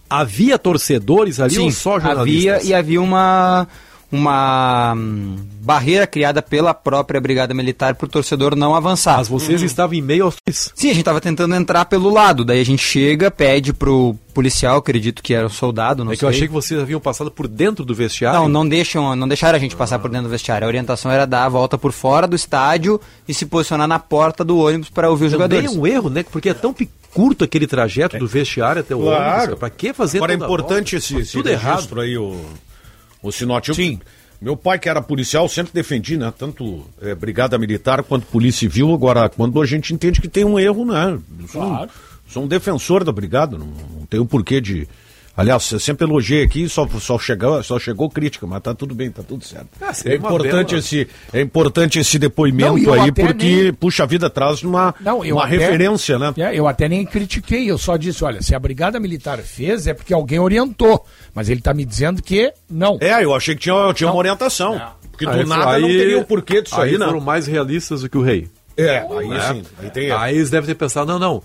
havia 0.10 0.58
torcedores 0.58 1.40
ali 1.40 1.60
ou 1.60 1.70
só 1.72 2.00
jornalistas? 2.00 2.56
havia 2.56 2.68
e 2.70 2.74
havia 2.74 3.02
uma 3.02 3.68
uma 4.12 4.94
hum, 4.96 5.36
barreira 5.62 6.08
criada 6.08 6.42
pela 6.42 6.74
própria 6.74 7.20
Brigada 7.20 7.54
Militar 7.54 7.96
para 7.96 8.06
o 8.06 8.10
torcedor 8.10 8.56
não 8.56 8.74
avançar. 8.76 9.18
Mas 9.18 9.28
vocês 9.28 9.62
estavam 9.62 9.96
em 9.96 10.02
meio 10.02 10.26
aos 10.26 10.36
Sim, 10.50 10.88
a 10.90 10.94
gente 10.94 11.00
estava 11.00 11.20
tentando 11.22 11.54
entrar 11.56 11.86
pelo 11.86 12.10
lado, 12.10 12.46
daí 12.46 12.62
a 12.62 12.66
gente 12.66 12.82
chega, 12.84 13.30
pede 13.30 13.74
pro 13.74 14.16
policial, 14.34 14.78
acredito 14.78 15.22
que 15.24 15.34
era 15.34 15.48
o 15.48 15.50
soldado, 15.50 16.06
não 16.06 16.12
É 16.12 16.16
que 16.16 16.20
sei. 16.20 16.26
eu 16.26 16.30
achei 16.30 16.48
que 16.48 16.54
vocês 16.54 16.80
haviam 16.80 17.00
passado 17.00 17.30
por 17.32 17.48
dentro 17.48 17.84
do 17.84 17.94
vestiário. 17.96 18.40
Não, 18.42 18.48
não 18.48 18.68
deixam, 18.70 19.16
não 19.16 19.28
deixaram 19.28 19.56
a 19.58 19.60
gente 19.60 19.76
passar 19.76 20.00
por 20.00 20.10
dentro 20.10 20.28
do 20.28 20.32
vestiário. 20.32 20.66
A 20.66 20.68
orientação 20.68 21.12
era 21.12 21.26
dar 21.26 21.46
a 21.46 21.50
volta 21.50 21.78
por 21.78 21.92
fora 21.92 22.28
do 22.28 22.36
estádio 22.36 23.02
e 23.28 23.34
se 23.34 23.46
posicionar 23.46 23.88
na 23.88 24.00
porta 24.00 24.44
do 24.46 24.58
ônibus 24.60 24.90
para 24.90 25.10
ouvir 25.10 25.26
os 25.26 25.32
Também 25.32 25.48
jogadores. 25.64 25.76
é 25.76 25.80
um 25.80 25.88
erro, 25.88 26.10
né? 26.10 26.24
Porque 26.32 26.50
é 26.50 26.54
tão 26.54 26.74
curto 27.14 27.44
aquele 27.44 27.66
trajeto 27.66 28.18
do 28.20 28.28
vestiário 28.28 28.82
até 28.82 28.96
o 28.96 29.00
Claro. 29.02 29.40
ônibus. 29.42 29.60
Pra 29.60 29.70
que 29.72 29.92
fazer 29.92 30.20
Agora 30.20 30.34
é 30.34 30.36
importante 30.36 30.92
volta? 30.92 30.96
esse, 31.06 31.14
Tá 31.16 31.20
esse 31.22 31.32
tudo 31.34 31.50
errado. 31.50 32.00
aí, 32.00 32.16
o, 32.18 32.40
o 33.22 33.32
Sinote. 33.32 33.74
Sim. 33.74 34.00
Meu 34.40 34.56
pai, 34.56 34.78
que 34.78 34.88
era 34.88 35.02
policial, 35.02 35.50
sempre 35.50 35.74
defendi, 35.74 36.16
né? 36.16 36.32
Tanto 36.38 36.86
eh, 37.02 37.16
brigada 37.16 37.58
militar 37.58 38.04
quanto 38.04 38.28
polícia 38.28 38.60
civil. 38.60 38.94
Agora, 38.94 39.30
quando 39.30 39.60
a 39.60 39.66
gente 39.66 39.94
entende 39.94 40.22
que 40.22 40.28
tem 40.28 40.46
um 40.46 40.60
erro, 40.60 40.86
né? 40.86 41.18
Eu 41.40 41.48
Sou, 41.48 41.64
um, 41.64 41.88
sou 42.28 42.44
um 42.44 42.48
defensor 42.48 43.04
da 43.04 43.12
brigada, 43.12 43.58
não, 43.58 43.66
não 43.66 44.06
tenho 44.06 44.26
porquê 44.26 44.62
de. 44.62 44.88
Aliás, 45.38 45.72
eu 45.72 45.80
sempre 45.80 46.04
elogiei 46.04 46.44
aqui, 46.44 46.68
só, 46.68 46.88
só, 47.00 47.20
chegou, 47.20 47.62
só 47.62 47.78
chegou 47.78 48.10
crítica, 48.10 48.48
mas 48.48 48.60
tá 48.64 48.74
tudo 48.74 48.96
bem, 48.96 49.12
tá 49.12 49.22
tudo 49.22 49.46
certo. 49.46 49.68
Ah, 49.80 49.92
é, 50.04 50.16
importante 50.16 50.70
bela- 50.70 50.80
esse, 50.80 51.08
é 51.32 51.42
importante 51.42 52.00
esse 52.00 52.18
depoimento 52.18 52.80
Não, 52.80 52.94
aí, 52.94 53.12
porque, 53.12 53.36
nem- 53.64 53.74
puxa 53.74 54.08
vida, 54.08 54.32
traz 54.32 54.64
uma, 54.64 54.96
Não, 55.00 55.24
eu 55.24 55.36
uma 55.36 55.46
até- 55.46 55.58
referência, 55.58 56.18
né? 56.18 56.34
É, 56.38 56.56
eu 56.58 56.68
até 56.68 56.90
nem 56.90 57.06
critiquei, 57.06 57.70
eu 57.70 57.78
só 57.78 57.98
disse, 57.98 58.24
olha, 58.24 58.42
se 58.42 58.56
a 58.56 58.60
Brigada 58.60 59.00
Militar 59.00 59.38
fez 59.38 59.86
é 59.86 59.94
porque 59.94 60.12
alguém 60.12 60.40
orientou. 60.40 61.06
Mas 61.36 61.50
ele 61.50 61.60
está 61.60 61.72
me 61.72 61.86
dizendo 61.86 62.20
que 62.24 62.52
não. 62.68 62.98
É, 63.00 63.24
eu 63.24 63.32
achei 63.36 63.54
que 63.54 63.62
tinha, 63.62 63.94
tinha 63.94 64.10
uma 64.10 64.18
orientação. 64.18 64.82
Porque 65.12 65.26
do 65.26 65.32
Aí, 65.32 65.46
nada 65.46 65.80
não 65.80 65.88
aí- 65.88 65.98
teria 65.98 66.18
o 66.20 66.26
porquê 66.26 66.62
disso 66.64 66.76
aí, 66.82 66.94
aí 66.94 66.98
né? 66.98 67.06
foram 67.06 67.20
mais 67.22 67.46
realistas 67.46 68.02
do 68.02 68.10
que 68.10 68.18
o 68.18 68.22
rei. 68.24 68.48
É, 68.76 69.00
aí 69.00 69.28
né? 69.28 69.54
sim, 69.54 69.64
aí 69.82 69.90
tem 69.90 70.12
Aí 70.12 70.36
eles 70.36 70.50
devem 70.52 70.68
ter 70.68 70.76
pensado, 70.76 71.12
não, 71.12 71.18
não. 71.20 71.44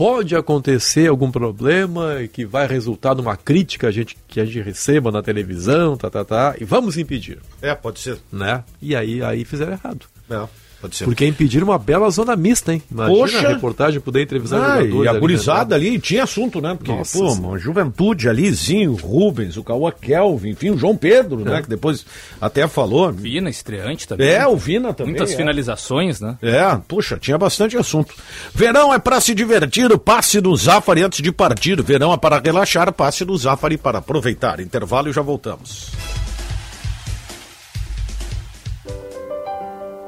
Pode 0.00 0.34
acontecer 0.34 1.08
algum 1.08 1.30
problema 1.30 2.26
que 2.32 2.46
vai 2.46 2.66
resultar 2.66 3.14
numa 3.14 3.36
crítica 3.36 3.88
a 3.88 3.90
gente, 3.90 4.16
que 4.26 4.40
a 4.40 4.46
gente 4.46 4.62
receba 4.62 5.12
na 5.12 5.22
televisão, 5.22 5.94
tá, 5.94 6.08
tá, 6.08 6.24
tá, 6.24 6.54
e 6.58 6.64
vamos 6.64 6.96
impedir, 6.96 7.38
É, 7.60 7.74
pode 7.74 8.00
ser. 8.00 8.18
né? 8.32 8.64
E 8.80 8.96
aí, 8.96 9.22
aí 9.22 9.44
fizeram 9.44 9.72
errado. 9.72 10.06
É, 10.30 10.48
pode 10.80 10.96
ser. 10.96 11.04
Porque 11.04 11.26
impedir 11.26 11.62
uma 11.62 11.78
bela 11.78 12.08
zona 12.10 12.34
mista, 12.36 12.72
hein? 12.72 12.82
Imagina 12.90 13.18
Poxa! 13.18 13.38
a 13.38 13.52
reportagem 13.52 14.00
poder 14.00 14.22
entrevistar 14.22 14.56
Ah, 14.56 14.82
jogadores 14.82 15.04
e 15.04 15.08
a 15.08 15.10
ali, 15.10 15.20
gurizada 15.20 15.78
né? 15.78 15.86
ali 15.86 15.98
tinha 15.98 16.24
assunto, 16.24 16.60
né? 16.60 16.74
Porque, 16.74 16.92
Nossa 16.92 17.18
pô, 17.18 17.58
juventude 17.58 18.28
ali, 18.28 18.50
Zinho, 18.52 18.94
Rubens, 18.94 19.56
o 19.56 19.64
Cauã 19.64 19.92
Kelvin, 19.92 20.50
enfim, 20.50 20.70
o 20.70 20.78
João 20.78 20.96
Pedro, 20.96 21.38
né? 21.44 21.62
Que 21.62 21.68
depois 21.68 22.04
até 22.40 22.66
falou. 22.66 23.12
Vina, 23.12 23.50
estreante 23.50 24.06
também. 24.06 24.28
É, 24.28 24.46
o 24.46 24.56
Vina 24.56 24.92
também. 24.94 25.12
Muitas 25.12 25.32
é. 25.32 25.36
finalizações, 25.36 26.20
né? 26.20 26.36
É, 26.42 26.76
puxa, 26.88 27.18
tinha 27.18 27.36
bastante 27.36 27.76
assunto. 27.76 28.14
Verão 28.54 28.92
é 28.92 28.98
para 28.98 29.20
se 29.20 29.34
divertir, 29.34 29.96
passe 29.98 30.40
do 30.40 30.54
Zafari 30.56 31.02
antes 31.02 31.22
de 31.22 31.32
partir. 31.32 31.80
Verão 31.82 32.12
é 32.12 32.16
para 32.16 32.38
relaxar, 32.38 32.92
passe 32.92 33.24
do 33.24 33.36
Zafari 33.36 33.76
para 33.76 33.98
aproveitar. 33.98 34.60
Intervalo 34.60 35.08
e 35.08 35.12
já 35.12 35.22
voltamos. 35.22 35.90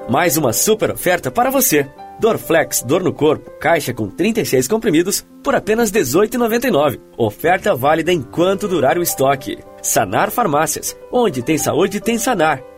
Mais 0.08 0.36
uma 0.36 0.52
super 0.52 0.90
oferta 0.90 1.30
para 1.30 1.50
você. 1.50 1.88
Dorflex, 2.20 2.82
dor 2.82 3.02
no 3.02 3.12
corpo, 3.12 3.50
caixa 3.58 3.94
com 3.94 4.08
36 4.08 4.68
comprimidos 4.68 5.24
por 5.42 5.54
apenas 5.54 5.90
R$ 5.90 6.00
18,99. 6.00 7.00
Oferta 7.16 7.74
válida 7.74 8.12
enquanto 8.12 8.68
durar 8.68 8.98
o 8.98 9.02
estoque. 9.02 9.58
Sanar 9.82 10.30
Farmácias. 10.30 10.96
Onde 11.10 11.42
tem 11.42 11.58
saúde, 11.58 12.00
tem 12.00 12.18
Sanar. 12.18 12.71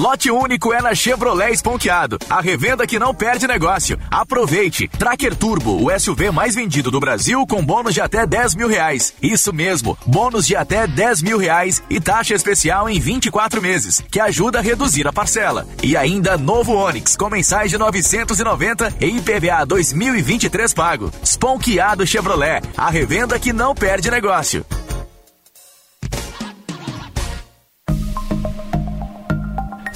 Lote 0.00 0.30
único 0.30 0.72
é 0.72 0.80
na 0.80 0.94
Chevrolet 0.94 1.52
Esponqueado. 1.52 2.16
A 2.30 2.40
revenda 2.40 2.86
que 2.86 2.98
não 2.98 3.14
perde 3.14 3.46
negócio. 3.46 4.00
Aproveite. 4.10 4.88
Tracker 4.88 5.36
Turbo, 5.36 5.84
o 5.84 6.00
SUV 6.00 6.30
mais 6.30 6.54
vendido 6.54 6.90
do 6.90 6.98
Brasil 6.98 7.46
com 7.46 7.62
bônus 7.62 7.92
de 7.92 8.00
até 8.00 8.26
10 8.26 8.54
mil 8.54 8.66
reais. 8.66 9.12
Isso 9.22 9.52
mesmo, 9.52 9.98
bônus 10.06 10.46
de 10.46 10.56
até 10.56 10.86
10 10.86 11.20
mil 11.20 11.36
reais 11.36 11.82
e 11.90 12.00
taxa 12.00 12.34
especial 12.34 12.88
em 12.88 12.98
24 12.98 13.60
meses, 13.60 14.02
que 14.10 14.18
ajuda 14.18 14.60
a 14.60 14.62
reduzir 14.62 15.06
a 15.06 15.12
parcela. 15.12 15.68
E 15.82 15.94
ainda 15.94 16.38
novo 16.38 16.72
Onix 16.72 17.14
com 17.14 17.28
mensais 17.28 17.70
de 17.70 17.76
990 17.76 18.94
e 19.02 19.18
IPVA 19.18 19.66
2023 19.66 20.72
pago. 20.72 21.12
Esponqueado 21.22 22.06
Chevrolet, 22.06 22.62
a 22.74 22.88
revenda 22.88 23.38
que 23.38 23.52
não 23.52 23.74
perde 23.74 24.10
negócio. 24.10 24.64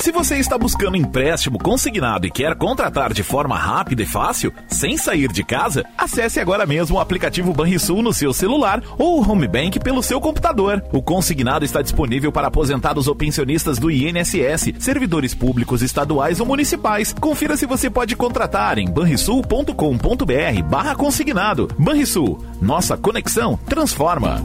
Se 0.05 0.13
você 0.13 0.37
está 0.37 0.59
buscando 0.59 0.99
empréstimo 0.99 1.59
consignado 1.59 2.27
e 2.27 2.31
quer 2.31 2.55
contratar 2.57 3.11
de 3.15 3.23
forma 3.23 3.57
rápida 3.57 4.03
e 4.03 4.07
fácil, 4.07 4.53
sem 4.69 4.99
sair 4.99 5.33
de 5.33 5.43
casa, 5.43 5.83
acesse 5.97 6.39
agora 6.39 6.67
mesmo 6.67 6.99
o 6.99 7.01
aplicativo 7.01 7.55
Banrisul 7.55 8.03
no 8.03 8.13
seu 8.13 8.31
celular 8.31 8.83
ou 8.99 9.19
o 9.19 9.27
Home 9.27 9.49
Bank 9.49 9.81
pelo 9.81 10.03
seu 10.03 10.21
computador. 10.21 10.85
O 10.93 11.03
consignado 11.03 11.65
está 11.65 11.81
disponível 11.81 12.31
para 12.31 12.49
aposentados 12.49 13.09
ou 13.09 13.15
pensionistas 13.15 13.79
do 13.79 13.91
INSS, 13.91 14.75
servidores 14.79 15.35
públicos 15.35 15.81
estaduais 15.81 16.39
ou 16.39 16.45
municipais. 16.45 17.15
Confira 17.19 17.57
se 17.57 17.65
você 17.65 17.89
pode 17.89 18.15
contratar 18.15 18.79
em 18.79 18.91
banrisul.com.br 18.91 20.63
barra 20.69 20.95
consignado. 20.95 21.67
Banrisul, 21.79 22.45
nossa 22.61 22.95
conexão 22.95 23.59
transforma. 23.67 24.45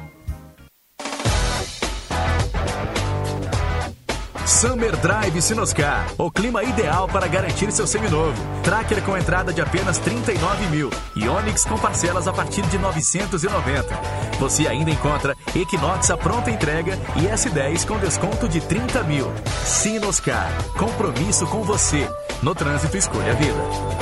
Summer 4.51 4.95
Drive 4.97 5.41
Sinoscar, 5.41 6.05
o 6.17 6.29
clima 6.29 6.61
ideal 6.61 7.07
para 7.07 7.25
garantir 7.25 7.71
seu 7.71 7.87
seminovo. 7.87 8.35
Tracker 8.63 9.01
com 9.01 9.17
entrada 9.17 9.53
de 9.53 9.61
apenas 9.61 9.97
39 9.97 10.65
mil 10.67 10.89
e 11.15 11.27
Onix 11.27 11.63
com 11.63 11.77
parcelas 11.77 12.27
a 12.27 12.33
partir 12.33 12.61
de 12.63 12.77
990. 12.77 13.87
Você 14.39 14.67
ainda 14.67 14.91
encontra 14.91 15.37
Equinox 15.55 16.11
a 16.11 16.17
pronta 16.17 16.51
entrega 16.51 16.99
e 17.15 17.21
S10 17.33 17.87
com 17.87 17.97
desconto 17.97 18.49
de 18.49 18.59
30 18.59 19.01
mil. 19.03 19.31
Sinoscar, 19.63 20.51
compromisso 20.77 21.47
com 21.47 21.63
você. 21.63 22.07
No 22.43 22.53
trânsito, 22.53 22.97
escolha 22.97 23.31
a 23.31 23.35
vida. 23.35 24.01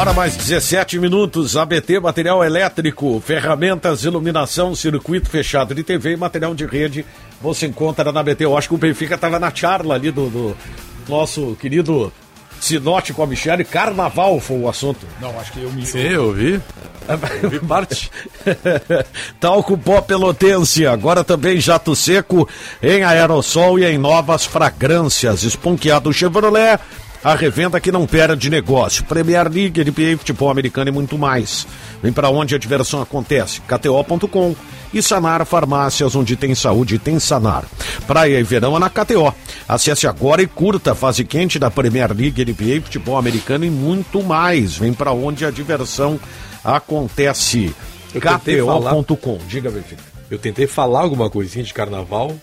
Hora 0.01 0.15
mais 0.15 0.35
17 0.35 0.99
minutos, 0.99 1.59
ABT, 1.59 2.01
material 2.01 2.43
elétrico, 2.43 3.21
ferramentas, 3.21 4.03
iluminação, 4.03 4.75
circuito 4.75 5.29
fechado 5.29 5.75
de 5.75 5.83
TV 5.83 6.13
e 6.13 6.17
material 6.17 6.55
de 6.55 6.65
rede. 6.65 7.05
Você 7.43 7.67
encontra 7.67 8.11
na 8.11 8.21
ABT. 8.21 8.47
Eu 8.47 8.57
acho 8.57 8.69
que 8.69 8.75
o 8.75 8.79
Benfica 8.79 9.17
estava 9.17 9.39
na 9.39 9.55
charla 9.55 9.97
ali 9.97 10.11
do, 10.11 10.31
do 10.31 10.57
nosso 11.07 11.55
querido 11.61 12.11
Sinote 12.59 13.13
com 13.13 13.23
a 13.23 13.27
Michele. 13.27 13.63
Carnaval 13.63 14.41
foi 14.41 14.59
o 14.59 14.71
assunto. 14.71 15.07
Não, 15.21 15.39
acho 15.39 15.53
que 15.53 15.63
eu 15.63 15.71
me. 15.71 15.85
Sim, 15.85 15.99
eu 15.99 16.33
vi. 16.33 16.61
Eu 17.43 17.51
vi 17.51 17.59
parte. 17.59 18.09
Talco 19.41 19.77
pó 19.77 20.01
pelotense, 20.01 20.87
agora 20.87 21.25
também 21.25 21.59
jato 21.59 21.97
seco 21.97 22.49
em 22.81 23.03
aerossol 23.03 23.81
e 23.81 23.85
em 23.85 23.99
novas 23.99 24.45
fragrâncias. 24.45 25.43
Esponqueado 25.43 26.13
Chevrolet, 26.13 26.79
a 27.23 27.35
revenda 27.35 27.81
que 27.81 27.93
não 27.93 28.07
perde 28.07 28.49
negócio. 28.49 29.05
Premier 29.05 29.51
League, 29.51 29.83
NBA, 29.83 30.19
futebol 30.19 30.51
americano 30.51 30.89
e 30.89 30.93
muito 30.93 31.19
mais. 31.19 31.67
Vem 32.03 32.13
para 32.13 32.31
onde 32.31 32.55
a 32.55 32.59
diversão 32.59 33.03
acontece. 33.03 33.61
KTO.com 33.63 34.57
e 34.93 35.03
Sanar 35.03 35.45
Farmácias, 35.45 36.15
onde 36.15 36.35
tem 36.37 36.55
saúde 36.55 36.99
tem 36.99 37.19
Sanar. 37.19 37.65
Praia 38.07 38.39
e 38.39 38.43
verão 38.43 38.77
é 38.77 38.81
na 38.81 38.91
KTO. 38.91 39.35
Acesse 39.69 40.07
agora 40.07 40.43
e 40.43 40.47
curta 40.47 40.93
a 40.93 40.95
fase 40.95 41.25
quente 41.25 41.59
da 41.59 41.71
Premier 41.71 42.13
League, 42.13 42.45
NBA, 42.45 42.83
futebol 42.83 43.19
americano 43.19 43.65
e 43.65 43.71
muito 43.71 44.23
mais. 44.23 44.77
Vem 44.77 44.93
para 44.93 45.13
onde 45.13 45.45
a 45.45 45.51
diversão 45.51 46.19
acontece. 46.65 47.75
KTO.com. 48.15 49.39
Diga, 49.47 49.71
Benfica. 49.71 50.03
Eu 50.31 50.39
tentei 50.39 50.67
falar 50.67 51.01
alguma 51.01 51.29
coisinha 51.29 51.65
de 51.65 51.75
carnaval 51.75 52.37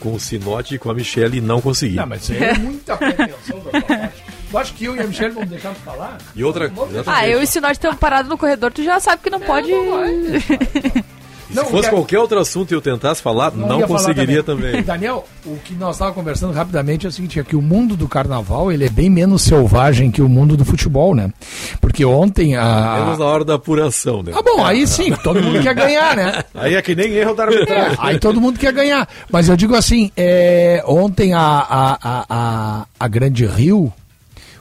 com 0.00 0.14
o 0.14 0.20
Sinote 0.20 0.74
e 0.74 0.78
com 0.78 0.90
a 0.90 0.94
Michelle 0.94 1.38
e 1.38 1.40
não 1.40 1.60
consegui. 1.60 1.96
Não, 1.96 2.06
mas 2.06 2.22
isso 2.22 2.32
aí 2.32 2.42
é 2.42 2.54
muita 2.58 2.96
pretensão 2.96 3.60
da 3.60 3.80
parte. 3.82 4.22
Tu 4.50 4.58
acha 4.58 4.72
que 4.74 4.84
eu 4.86 4.96
e 4.96 5.00
a 5.00 5.04
Michelle 5.06 5.34
vamos 5.34 5.50
deixar 5.50 5.72
de 5.74 5.80
falar? 5.80 6.18
E 6.34 6.42
outra 6.42 6.72
Ah, 7.06 7.28
eu 7.28 7.40
e 7.40 7.44
o 7.44 7.46
Sinal 7.46 7.72
estamos 7.72 7.98
parados 7.98 8.30
no 8.30 8.38
corredor, 8.38 8.72
tu 8.72 8.82
já 8.82 8.98
sabe 8.98 9.22
que 9.22 9.30
não 9.30 9.40
pode. 9.40 9.68
Se 11.50 11.64
fosse 11.64 11.90
qualquer 11.90 12.18
outro 12.18 12.38
assunto 12.38 12.72
e 12.72 12.74
eu 12.74 12.80
tentasse 12.80 13.22
falar, 13.22 13.52
não, 13.52 13.80
ia 13.80 13.86
falar 13.86 14.00
conseguiria 14.00 14.42
também. 14.42 14.82
Daniel, 14.84 15.24
o 15.46 15.56
que 15.56 15.74
nós 15.74 15.96
estávamos 15.96 16.16
conversando 16.16 16.52
rapidamente 16.52 17.06
é 17.06 17.08
o 17.08 17.12
seguinte, 17.12 17.40
é 17.40 17.44
que 17.44 17.56
o 17.56 17.62
mundo 17.62 17.96
do 17.96 18.06
carnaval 18.06 18.70
ele 18.70 18.84
é 18.84 18.88
bem 18.88 19.08
menos 19.08 19.42
selvagem 19.42 20.10
que 20.10 20.20
o 20.20 20.28
mundo 20.28 20.56
do 20.56 20.64
futebol, 20.64 21.14
né? 21.14 21.32
Porque 21.80 22.04
ontem 22.04 22.56
a... 22.56 23.02
Menos 23.04 23.18
na 23.18 23.24
hora 23.24 23.44
da 23.44 23.54
apuração, 23.54 24.22
né? 24.22 24.32
Ah, 24.34 24.42
bom, 24.42 24.64
aí 24.64 24.86
sim, 24.86 25.12
todo 25.22 25.42
mundo 25.42 25.60
quer 25.62 25.74
ganhar, 25.74 26.16
né? 26.16 26.44
Aí 26.54 26.74
é 26.74 26.82
que 26.82 26.94
nem 26.94 27.12
erro 27.12 27.34
da 27.34 27.44
arbitragem. 27.44 27.96
Aí 27.98 28.18
todo 28.18 28.40
mundo 28.40 28.58
quer 28.58 28.72
ganhar. 28.72 29.08
Mas 29.30 29.48
eu 29.48 29.56
digo 29.56 29.74
assim, 29.74 30.10
é, 30.16 30.82
ontem 30.86 31.32
a, 31.32 31.40
a, 31.40 31.98
a, 32.02 32.26
a, 32.28 32.86
a 32.98 33.08
Grande 33.08 33.46
Rio, 33.46 33.92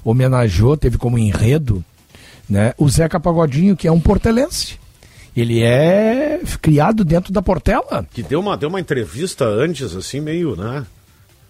homenageou, 0.03 0.77
teve 0.77 0.97
como 0.97 1.17
enredo, 1.17 1.83
né, 2.49 2.73
o 2.77 2.87
Zeca 2.87 3.19
Pagodinho, 3.19 3.75
que 3.75 3.87
é 3.87 3.91
um 3.91 3.99
portelense. 3.99 4.77
Ele 5.39 5.61
é 5.61 6.39
criado 6.61 7.05
dentro 7.05 7.31
da 7.31 7.41
Portela. 7.41 8.05
Que 8.11 8.23
deu 8.23 8.39
uma, 8.39 8.57
deu 8.57 8.69
uma 8.69 8.79
entrevista 8.79 9.45
antes, 9.45 9.95
assim, 9.95 10.19
meio, 10.19 10.55
né? 10.55 10.83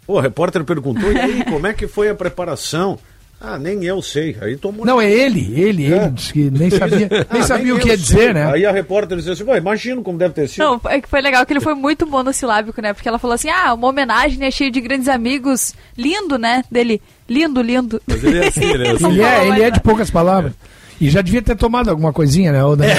Pô, 0.06 0.16
o 0.18 0.20
repórter 0.20 0.64
perguntou, 0.64 1.12
e 1.12 1.18
aí, 1.18 1.44
como 1.50 1.66
é 1.68 1.74
que 1.74 1.88
foi 1.88 2.10
a 2.10 2.16
preparação? 2.16 3.00
Ah, 3.40 3.58
nem 3.60 3.84
eu 3.86 4.02
sei. 4.02 4.36
Aí 4.42 4.58
tomou. 4.58 4.84
Não, 4.84 5.00
é 5.00 5.10
ele, 5.12 5.54
ele, 5.54 5.86
ele 5.86 6.10
disse 6.10 6.34
que 6.34 6.50
nem 6.50 6.72
sabia, 6.72 7.08
nem 7.32 7.42
Ah, 7.42 7.44
sabia 7.44 7.74
o 7.74 7.78
eu 7.78 7.80
que 7.80 7.88
ia 7.90 7.96
sei. 7.96 8.04
dizer, 8.04 8.34
né? 8.34 8.52
Aí 8.52 8.66
a 8.66 8.72
repórter 8.72 9.16
disse 9.18 9.30
assim, 9.30 9.46
pô, 9.46 9.56
imagino 9.56 10.02
como 10.02 10.18
deve 10.18 10.34
ter 10.34 10.48
sido. 10.50 10.64
Não, 10.64 10.82
é 10.86 11.00
que 11.00 11.08
foi 11.08 11.22
legal 11.22 11.46
que 11.46 11.54
ele 11.54 11.60
foi 11.62 11.76
muito 11.76 12.08
monossilábico, 12.08 12.82
né? 12.82 12.94
Porque 12.94 13.08
ela 13.08 13.20
falou 13.20 13.36
assim: 13.36 13.50
ah, 13.50 13.76
uma 13.76 13.88
homenagem, 13.90 14.40
né? 14.40 14.50
Cheio 14.50 14.72
de 14.72 14.82
grandes 14.82 15.08
amigos. 15.08 15.76
Lindo, 15.96 16.40
né? 16.40 16.64
Dele. 16.72 17.00
Lindo, 17.30 17.62
lindo. 17.62 18.02
Mas 18.08 18.24
ele 18.24 18.40
é 18.40 18.48
assim, 18.48 18.64
Ele 18.66 18.88
é, 18.88 18.98
falou 18.98 19.14
ele 19.22 19.50
mais 19.50 19.62
é 19.64 19.72
de 19.72 19.80
poucas 19.82 20.10
palavras. 20.10 20.54
E 21.00 21.10
já 21.10 21.22
devia 21.22 21.42
ter 21.42 21.56
tomado 21.56 21.90
alguma 21.90 22.12
coisinha, 22.12 22.52
né, 22.52 22.64
ô 22.64 22.76
Daniel? 22.76 22.98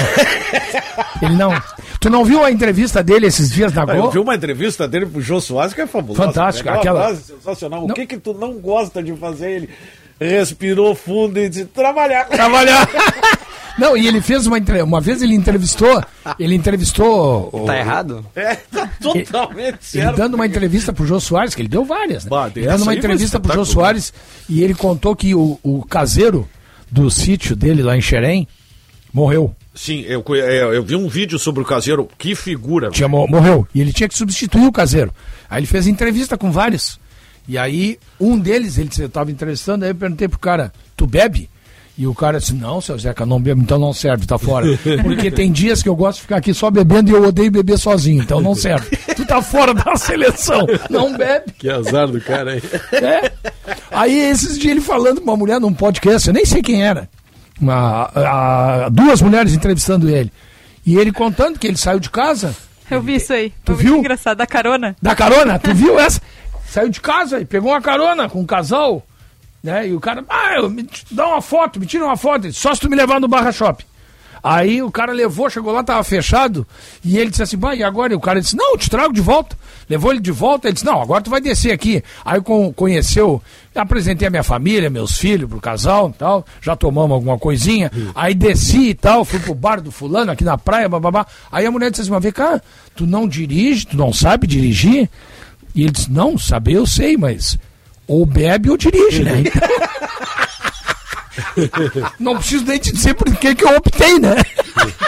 Ele 1.21 1.35
não. 1.35 1.51
Tu 1.99 2.09
não 2.09 2.23
viu 2.23 2.43
a 2.43 2.51
entrevista 2.51 3.03
dele 3.03 3.27
esses 3.27 3.51
dias 3.51 3.73
na 3.73 3.81
Ah, 3.83 3.85
Eu 3.89 3.95
Globo? 3.95 4.11
vi 4.11 4.19
uma 4.19 4.35
entrevista 4.35 4.87
dele 4.87 5.05
pro 5.05 5.21
Jô 5.21 5.41
Soares 5.41 5.73
que 5.73 5.81
é 5.81 5.87
fabulosa. 5.87 6.23
Fantástico, 6.23 6.69
né? 6.69 6.77
aquela- 6.77 7.03
frase 7.07 7.23
sensacional. 7.23 7.85
O 7.85 7.93
que 7.93 8.05
que 8.05 8.17
tu 8.17 8.33
não 8.33 8.53
gosta 8.53 9.03
de 9.03 9.13
fazer? 9.17 9.49
Ele 9.51 9.69
respirou 10.19 10.95
fundo 10.95 11.37
e 11.39 11.49
disse, 11.49 11.65
trabalhar. 11.65 12.25
Trabalhar. 12.25 12.87
Não, 13.77 13.95
e 13.95 14.05
ele 14.09 14.19
fez 14.19 14.45
uma 14.45 14.57
entre... 14.57 14.81
uma 14.81 14.99
vez 14.99 15.21
ele 15.21 15.33
entrevistou, 15.33 16.03
ele 16.37 16.53
entrevistou 16.53 17.49
o- 17.53 17.65
Tá 17.65 17.77
errado? 17.77 18.25
É, 18.35 18.55
tá 18.55 18.89
totalmente 19.01 19.67
Ele 19.69 19.77
certo. 20.03 20.17
dando 20.17 20.33
uma 20.33 20.45
entrevista 20.45 20.91
pro 20.91 21.05
Jô 21.05 21.17
Soares, 21.17 21.55
que 21.55 21.61
ele 21.61 21.69
deu 21.69 21.85
várias, 21.85 22.25
né? 22.25 22.29
Bah, 22.29 22.51
Ele 22.53 22.65
dando 22.65 22.81
uma 22.83 22.93
entrevista 22.93 23.39
pro 23.39 23.53
Jô. 23.53 23.63
Soares 23.63 24.11
e 24.49 24.61
ele 24.61 24.73
contou 24.73 25.15
que 25.15 25.33
o, 25.33 25.57
o 25.63 25.81
caseiro 25.85 26.45
do 26.91 27.09
sítio 27.09 27.55
dele 27.55 27.83
lá 27.83 27.95
em 27.97 28.01
Xerém 28.01 28.47
morreu. 29.13 29.55
Sim, 29.73 30.01
eu, 30.01 30.23
é, 30.35 30.75
eu 30.75 30.83
vi 30.83 30.95
um 30.95 31.07
vídeo 31.07 31.39
sobre 31.39 31.61
o 31.61 31.65
caseiro. 31.65 32.07
Que 32.17 32.35
figura. 32.35 32.89
Tinha, 32.89 33.07
mo- 33.07 33.27
morreu. 33.27 33.67
E 33.73 33.79
ele 33.81 33.93
tinha 33.93 34.09
que 34.09 34.17
substituir 34.17 34.67
o 34.67 34.71
caseiro. 34.71 35.13
Aí 35.49 35.59
ele 35.59 35.67
fez 35.67 35.87
entrevista 35.87 36.37
com 36.37 36.51
vários. 36.51 36.99
E 37.47 37.57
aí, 37.57 37.97
um 38.19 38.37
deles, 38.37 38.77
ele 38.77 38.89
estava 38.89 39.31
entrevistando, 39.31 39.85
aí 39.85 39.91
eu 39.91 39.95
perguntei 39.95 40.27
pro 40.27 40.37
cara, 40.37 40.71
tu 40.95 41.07
bebe? 41.07 41.49
E 42.01 42.07
o 42.07 42.15
cara 42.15 42.39
disse, 42.39 42.53
não, 42.55 42.79
seu 42.79 42.97
Zeca, 42.97 43.25
não 43.25 43.41
bebo, 43.41 43.61
então 43.61 43.77
não 43.77 43.91
serve, 43.91 44.25
tá 44.25 44.37
fora. 44.37 44.65
Porque 45.03 45.29
tem 45.29 45.51
dias 45.51 45.83
que 45.83 45.89
eu 45.89 45.95
gosto 45.97 46.15
de 46.15 46.21
ficar 46.21 46.37
aqui 46.37 46.53
só 46.53 46.71
bebendo 46.71 47.11
e 47.11 47.13
eu 47.13 47.21
odeio 47.25 47.51
beber 47.51 47.77
sozinho, 47.77 48.23
então 48.23 48.39
não 48.39 48.55
serve. 48.55 48.95
Tu 49.17 49.25
tá 49.25 49.41
fora 49.41 49.73
da 49.73 49.93
seleção, 49.97 50.65
não 50.89 51.17
bebe. 51.17 51.51
Que 51.57 51.69
azar 51.69 52.07
do 52.07 52.21
cara 52.21 52.51
aí. 52.53 52.63
É. 52.93 53.31
Aí 53.91 54.17
esses 54.17 54.57
dias 54.57 54.71
ele 54.71 54.79
falando 54.81 55.19
com 55.19 55.29
uma 55.29 55.35
mulher 55.35 55.59
num 55.59 55.73
podcast, 55.73 56.29
eu 56.29 56.33
nem 56.33 56.45
sei 56.45 56.61
quem 56.61 56.81
era. 56.81 57.09
Uma, 57.59 58.09
a- 58.15 58.89
duas 58.89 59.21
mulheres 59.21 59.53
entrevistando 59.53 60.09
ele. 60.09 60.31
E 60.85 60.95
ele 60.97 61.11
contando 61.11 61.59
que 61.59 61.67
ele 61.67 61.75
saiu 61.75 61.99
de 61.99 62.09
casa, 62.09 62.55
Eu 62.89 63.01
vi 63.01 63.15
isso 63.15 63.33
aí. 63.33 63.51
Tu 63.65 63.75
Foi 63.75 63.83
viu? 63.83 63.97
Engraçado. 63.97 64.37
Da 64.37 64.47
carona. 64.47 64.95
da 65.01 65.13
carona, 65.13 65.59
tu 65.59 65.75
viu 65.75 65.99
essa? 65.99 66.21
Saiu 66.65 66.87
de 66.89 67.01
casa 67.01 67.41
e 67.41 67.45
pegou 67.45 67.71
uma 67.71 67.81
carona 67.81 68.29
com 68.29 68.39
um 68.39 68.45
casal, 68.45 69.05
né? 69.63 69.87
E 69.89 69.93
o 69.93 69.99
cara, 69.99 70.23
ah, 70.29 70.55
eu, 70.55 70.69
me 70.69 70.87
dá 71.11 71.27
uma 71.27 71.41
foto, 71.41 71.79
me 71.79 71.85
tira 71.85 72.05
uma 72.05 72.17
foto, 72.17 72.51
só 72.53 72.73
se 72.73 72.81
tu 72.81 72.89
me 72.89 72.95
levar 72.95 73.19
no 73.19 73.27
Barra 73.27 73.51
Shop. 73.51 73.85
Aí 74.41 74.81
o 74.81 74.89
cara 74.89 75.11
levou, 75.11 75.49
chegou 75.49 75.73
lá, 75.73 75.83
tava 75.83 76.01
fechado, 76.01 76.65
e 77.03 77.17
ele 77.17 77.29
disse 77.29 77.43
assim, 77.43 77.57
bah, 77.57 77.75
e 77.75 77.83
agora? 77.83 78.13
E 78.13 78.15
o 78.15 78.21
cara 78.21 78.39
disse, 78.39 78.55
não, 78.55 78.71
eu 78.71 78.77
te 78.77 78.89
trago 78.89 79.13
de 79.13 79.19
volta. 79.19 79.57
Levou 79.89 80.11
ele 80.11 80.21
de 80.21 80.31
volta, 80.31 80.67
ele 80.67 80.75
disse, 80.75 80.85
não, 80.85 81.01
agora 81.01 81.21
tu 81.21 81.29
vai 81.29 81.41
descer 81.41 81.73
aqui. 81.73 82.01
Aí 82.23 82.39
con- 82.39 82.71
conheceu, 82.71 83.41
apresentei 83.75 84.29
a 84.29 84.31
minha 84.31 84.43
família, 84.43 84.89
meus 84.89 85.17
filhos 85.17 85.49
pro 85.49 85.59
casal 85.59 86.09
e 86.09 86.17
tal, 86.17 86.45
já 86.61 86.73
tomamos 86.73 87.11
alguma 87.15 87.37
coisinha, 87.37 87.91
aí 88.15 88.33
desci 88.33 88.91
e 88.91 88.93
tal, 88.93 89.25
fui 89.25 89.39
pro 89.39 89.53
bar 89.53 89.81
do 89.81 89.91
fulano 89.91 90.31
aqui 90.31 90.45
na 90.45 90.57
praia, 90.57 90.87
bababá. 90.87 91.25
Aí 91.51 91.65
a 91.65 91.71
mulher 91.71 91.89
disse 91.89 92.03
assim, 92.03 92.11
mas 92.11 92.23
vem 92.23 92.31
cá, 92.31 92.61
tu 92.95 93.05
não 93.05 93.27
dirige, 93.27 93.87
tu 93.87 93.97
não 93.97 94.13
sabe 94.13 94.47
dirigir? 94.47 95.09
E 95.75 95.81
ele 95.81 95.91
disse, 95.91 96.09
não, 96.09 96.37
saber 96.37 96.75
eu 96.75 96.85
sei, 96.85 97.17
mas 97.17 97.59
ou 98.09 98.25
bebe 98.25 98.69
ou 98.69 98.77
dirige, 98.77 99.23
né? 99.23 99.43
Então, 101.55 102.11
não 102.19 102.37
preciso 102.37 102.65
nem 102.65 102.77
te 102.77 102.91
dizer 102.91 103.13
por 103.13 103.33
que 103.35 103.55
que 103.55 103.63
eu 103.63 103.75
optei, 103.75 104.19
né? 104.19 104.35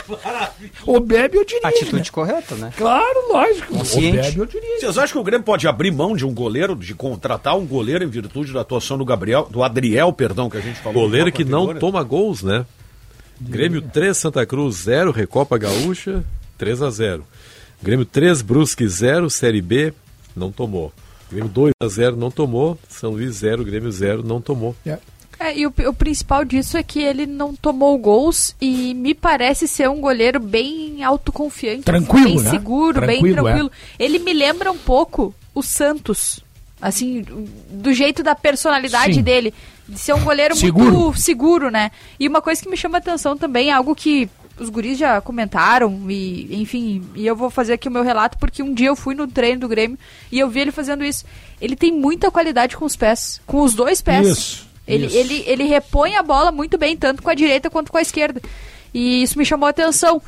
ou 0.85 0.99
bebe 0.99 1.37
ou 1.37 1.45
dirige. 1.45 1.65
Atitude 1.65 2.03
né? 2.03 2.09
correta, 2.11 2.55
né? 2.55 2.71
Claro, 2.77 3.27
lógico. 3.29 3.73
Ou 3.73 3.79
Consciente. 3.79 4.17
bebe 4.17 4.39
ou 4.39 4.45
dirige. 4.45 4.79
Vocês 4.79 4.97
acham 4.97 5.13
que 5.13 5.17
o 5.19 5.23
Grêmio 5.23 5.43
pode 5.43 5.67
abrir 5.67 5.91
mão 5.91 6.15
de 6.15 6.25
um 6.25 6.33
goleiro, 6.33 6.75
de 6.75 6.93
contratar 6.93 7.57
um 7.57 7.65
goleiro 7.65 8.03
em 8.03 8.07
virtude 8.07 8.53
da 8.53 8.61
atuação 8.61 8.97
do 8.97 9.03
Gabriel, 9.03 9.47
do 9.49 9.61
Adriel, 9.61 10.11
perdão, 10.13 10.49
que 10.49 10.57
a 10.57 10.61
gente 10.61 10.79
falou? 10.79 11.03
Goleiro 11.03 11.31
que 11.31 11.43
não 11.43 11.73
toma 11.75 12.01
gols, 12.01 12.43
né? 12.43 12.65
Grêmio 13.39 13.81
3, 13.81 14.15
Santa 14.15 14.45
Cruz 14.45 14.75
0, 14.75 15.11
Recopa 15.11 15.57
Gaúcha 15.57 16.23
3 16.57 16.81
a 16.81 16.89
0. 16.89 17.25
Grêmio 17.81 18.05
3, 18.05 18.41
Brusque 18.41 18.87
0, 18.87 19.29
Série 19.29 19.61
B, 19.61 19.93
não 20.35 20.51
tomou. 20.51 20.93
Grêmio 21.31 21.49
2 21.49 21.73
a 21.79 21.87
0, 21.87 22.15
não 22.15 22.29
tomou. 22.29 22.77
São 22.89 23.11
Luís 23.11 23.35
0, 23.35 23.63
Grêmio 23.63 23.91
0, 23.91 24.23
não 24.23 24.41
tomou. 24.41 24.75
É, 25.39 25.57
e 25.57 25.65
o, 25.65 25.73
o 25.87 25.93
principal 25.93 26.45
disso 26.45 26.77
é 26.77 26.83
que 26.83 26.99
ele 26.99 27.25
não 27.25 27.55
tomou 27.55 27.97
gols 27.97 28.55
e 28.61 28.93
me 28.93 29.15
parece 29.15 29.67
ser 29.67 29.89
um 29.89 29.99
goleiro 29.99 30.39
bem 30.39 31.03
autoconfiante. 31.03 31.81
Tranquilo, 31.81 32.25
bem 32.25 32.39
né? 32.41 32.49
seguro, 32.51 33.01
bem 33.01 33.19
Tranquilo, 33.19 33.39
é. 33.39 33.41
tranquilo. 33.41 33.71
Ele 33.97 34.19
me 34.19 34.33
lembra 34.33 34.71
um 34.71 34.77
pouco 34.77 35.33
o 35.55 35.63
Santos. 35.63 36.41
Assim, 36.79 37.23
do 37.69 37.93
jeito 37.93 38.21
da 38.21 38.35
personalidade 38.35 39.15
Sim. 39.15 39.23
dele. 39.23 39.53
De 39.87 39.99
ser 39.99 40.13
um 40.13 40.23
goleiro 40.23 40.55
Seguro. 40.55 40.91
muito 40.91 41.19
seguro, 41.19 41.69
né? 41.69 41.91
E 42.19 42.27
uma 42.27 42.41
coisa 42.41 42.61
que 42.61 42.69
me 42.69 42.77
chama 42.77 42.97
a 42.97 42.99
atenção 42.99 43.35
também, 43.35 43.71
algo 43.71 43.93
que 43.93 44.29
os 44.61 44.69
guris 44.69 44.97
já 44.97 45.19
comentaram, 45.19 46.05
e 46.09 46.61
enfim, 46.61 47.03
e 47.15 47.25
eu 47.25 47.35
vou 47.35 47.49
fazer 47.49 47.73
aqui 47.73 47.87
o 47.87 47.91
meu 47.91 48.03
relato, 48.03 48.37
porque 48.37 48.61
um 48.61 48.73
dia 48.73 48.87
eu 48.89 48.95
fui 48.95 49.15
no 49.15 49.27
treino 49.27 49.61
do 49.61 49.67
Grêmio 49.67 49.97
e 50.31 50.39
eu 50.39 50.47
vi 50.49 50.59
ele 50.61 50.71
fazendo 50.71 51.03
isso. 51.03 51.25
Ele 51.59 51.75
tem 51.75 51.91
muita 51.91 52.29
qualidade 52.29 52.77
com 52.77 52.85
os 52.85 52.95
pés, 52.95 53.41
com 53.45 53.61
os 53.61 53.73
dois 53.73 54.01
pés. 54.01 54.27
Isso, 54.27 54.67
Ele, 54.87 55.07
isso. 55.07 55.17
ele, 55.17 55.43
ele 55.47 55.63
repõe 55.63 56.15
a 56.15 56.23
bola 56.23 56.51
muito 56.51 56.77
bem, 56.77 56.95
tanto 56.95 57.23
com 57.23 57.29
a 57.29 57.33
direita 57.33 57.69
quanto 57.69 57.91
com 57.91 57.97
a 57.97 58.01
esquerda. 58.01 58.41
E 58.93 59.23
isso 59.23 59.37
me 59.37 59.45
chamou 59.45 59.65
a 59.67 59.71
atenção. 59.71 60.21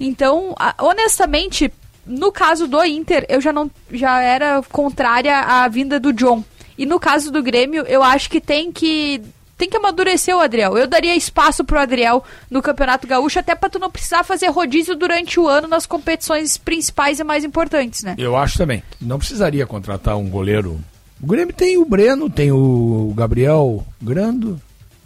Então, 0.00 0.54
honestamente, 0.78 1.72
no 2.06 2.32
caso 2.32 2.66
do 2.66 2.82
Inter, 2.84 3.24
eu 3.28 3.40
já 3.40 3.52
não 3.52 3.70
já 3.92 4.20
era 4.20 4.62
contrária 4.70 5.38
à 5.40 5.68
vinda 5.68 6.00
do 6.00 6.12
John. 6.12 6.42
E 6.76 6.84
no 6.86 6.98
caso 6.98 7.30
do 7.30 7.42
Grêmio, 7.42 7.84
eu 7.86 8.02
acho 8.02 8.28
que 8.28 8.40
tem 8.40 8.72
que 8.72 9.22
tem 9.56 9.68
que 9.68 9.76
amadurecer 9.76 10.34
o 10.36 10.40
Adriel. 10.40 10.76
Eu 10.76 10.86
daria 10.86 11.14
espaço 11.14 11.64
pro 11.64 11.78
Adriel 11.78 12.24
no 12.50 12.62
Campeonato 12.62 13.06
Gaúcho, 13.06 13.38
até 13.38 13.54
pra 13.54 13.68
tu 13.68 13.78
não 13.78 13.90
precisar 13.90 14.24
fazer 14.24 14.48
rodízio 14.48 14.94
durante 14.96 15.38
o 15.38 15.48
ano 15.48 15.68
nas 15.68 15.86
competições 15.86 16.56
principais 16.56 17.20
e 17.20 17.24
mais 17.24 17.44
importantes, 17.44 18.02
né? 18.02 18.14
Eu 18.18 18.36
acho 18.36 18.58
também. 18.58 18.82
Não 19.00 19.18
precisaria 19.18 19.66
contratar 19.66 20.16
um 20.16 20.28
goleiro. 20.28 20.80
O 21.22 21.26
Grêmio 21.26 21.54
tem 21.54 21.78
o 21.78 21.84
Breno, 21.84 22.28
tem 22.28 22.52
o 22.52 23.12
Gabriel 23.16 23.84
Grando. 24.02 24.60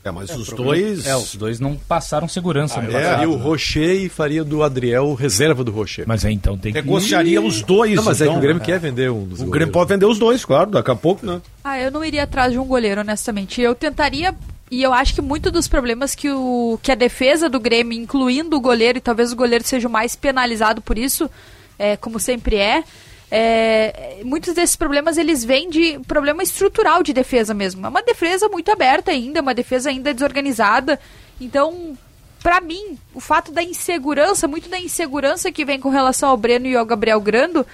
É, 0.09 0.13
mas 0.13 0.31
os 0.31 0.49
dois. 0.49 1.07
É, 1.07 1.17
os 1.17 1.35
dois 1.35 1.61
não 1.61 1.77
passaram 1.77 2.27
segurança 2.29 2.81
no 2.81 2.89
É, 2.91 2.93
passado, 2.93 3.11
faria 3.13 3.29
o 3.31 3.37
né? 3.37 3.43
Rocher 3.43 4.03
e 4.03 4.09
faria 4.09 4.43
do 4.45 4.63
Adriel 4.63 5.07
o 5.07 5.15
reserva 5.15 5.63
do 5.63 5.71
Rocher. 5.71 6.05
Mas 6.07 6.25
aí 6.25 6.35
então 6.35 6.57
tem 6.57 6.73
que. 6.73 6.81
Negociaria 6.81 7.41
os 7.41 7.63
dois. 7.63 7.95
Não, 7.95 8.03
mas 8.05 8.21
é 8.21 8.25
que 8.25 8.29
então. 8.31 8.39
o 8.39 8.43
Grêmio 8.43 8.63
quer 8.63 8.79
vender 8.81 9.11
um 9.11 9.25
dos 9.25 9.41
O 9.41 9.45
Grêmio 9.45 9.49
goleiros. 9.51 9.73
pode 9.73 9.89
vender 9.89 10.07
os 10.07 10.19
dois, 10.19 10.45
claro, 10.45 10.71
daqui 10.71 10.91
a 10.91 10.97
pouco, 10.97 11.25
né? 11.27 11.41
Ah, 11.63 11.79
eu 11.81 11.91
não 11.91 12.05
iria 12.05 12.23
atrás 12.23 12.53
de 12.53 12.59
um 12.59 12.65
goleiro, 12.65 13.01
honestamente. 13.01 13.61
Eu 13.61 13.75
tentaria. 13.75 14.35
E 14.71 14.83
eu 14.83 14.93
acho 14.93 15.15
que 15.15 15.23
muito 15.23 15.51
dos 15.51 15.67
problemas 15.67 16.15
que, 16.15 16.31
o, 16.31 16.79
que 16.83 16.93
a 16.93 16.95
defesa 16.95 17.49
do 17.49 17.59
Grêmio, 17.59 17.99
incluindo 17.99 18.55
o 18.55 18.61
goleiro, 18.61 18.99
e 18.99 19.01
talvez 19.01 19.33
o 19.33 19.37
goleiro 19.37 19.65
seja 19.67 19.89
o 19.89 19.91
mais 19.91 20.15
penalizado 20.15 20.83
por 20.83 20.99
isso, 20.99 21.31
é, 21.79 21.97
como 21.97 22.21
sempre 22.21 22.57
é, 22.57 22.85
é, 23.31 24.21
muitos 24.25 24.55
desses 24.55 24.77
problemas 24.77 25.19
eles 25.19 25.45
vêm 25.45 25.69
de 25.69 25.99
problema 26.07 26.43
estrutural 26.43 27.03
de 27.03 27.13
defesa 27.13 27.53
mesmo. 27.53 27.85
É 27.85 27.89
uma 27.89 28.03
defesa 28.03 28.49
muito 28.49 28.71
aberta 28.71 29.11
ainda, 29.11 29.41
uma 29.43 29.55
defesa 29.55 29.91
ainda 29.91 30.15
desorganizada. 30.15 30.99
Então, 31.41 31.97
pra 32.43 32.61
mim, 32.61 32.99
o 33.15 33.21
fato 33.21 33.53
da 33.53 33.63
insegurança, 33.63 34.49
muito 34.49 34.69
da 34.69 34.79
insegurança 34.81 35.53
que 35.53 35.65
vem 35.65 35.79
com 35.79 35.91
relação 35.91 36.31
ao 36.31 36.37
Breno 36.37 36.67
e 36.67 36.77
ao 36.77 36.87
Gabriel 36.87 37.21
Grando, 37.21 37.67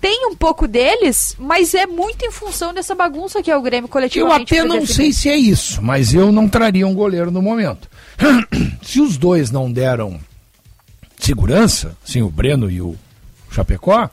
tem 0.00 0.26
um 0.26 0.36
pouco 0.36 0.68
deles, 0.68 1.34
mas 1.38 1.74
é 1.74 1.86
muito 1.86 2.24
em 2.24 2.30
função 2.30 2.74
dessa 2.74 2.94
bagunça 2.94 3.42
que 3.42 3.50
é 3.50 3.56
o 3.56 3.62
Grêmio 3.62 3.86
Eu 3.86 3.90
coletivamente. 3.90 4.54
até 4.54 4.62
não 4.62 4.86
sei 4.86 5.12
se 5.12 5.30
é 5.30 5.36
isso, 5.36 5.82
mas 5.82 6.12
eu 6.12 6.30
não 6.30 6.46
traria 6.48 6.86
um 6.86 6.94
goleiro 6.94 7.30
no 7.30 7.40
momento. 7.40 7.88
se 8.82 9.00
os 9.00 9.16
dois 9.16 9.50
não 9.50 9.72
deram 9.72 10.20
segurança, 11.18 11.96
sim, 12.04 12.20
o 12.20 12.28
Breno 12.28 12.70
e 12.70 12.82
o 12.82 12.94
Chapecó, 13.50 14.10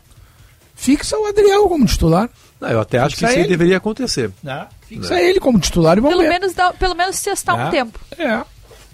fixa 0.82 1.16
o 1.18 1.26
Adriel 1.28 1.68
como 1.70 1.86
titular. 1.86 2.28
Não, 2.60 2.70
eu 2.70 2.80
até 2.80 2.98
acho 3.00 3.16
que 3.16 3.22
Fixa 3.22 3.32
isso 3.34 3.42
aí 3.44 3.48
deveria 3.48 3.78
acontecer. 3.78 4.32
Fixa 4.88 5.20
ele 5.22 5.40
como 5.40 5.60
titular 5.60 5.98
e 5.98 6.02
vamos 6.02 6.18
Pelo 6.18 6.28
ver. 6.28 6.40
menos, 6.40 6.54
dá- 6.54 6.74
pelo 6.74 6.96
menos 6.96 7.20
testar 7.22 7.54
um 7.56 7.68
É. 7.68 7.70
tempo. 7.70 8.00
É. 8.18 8.42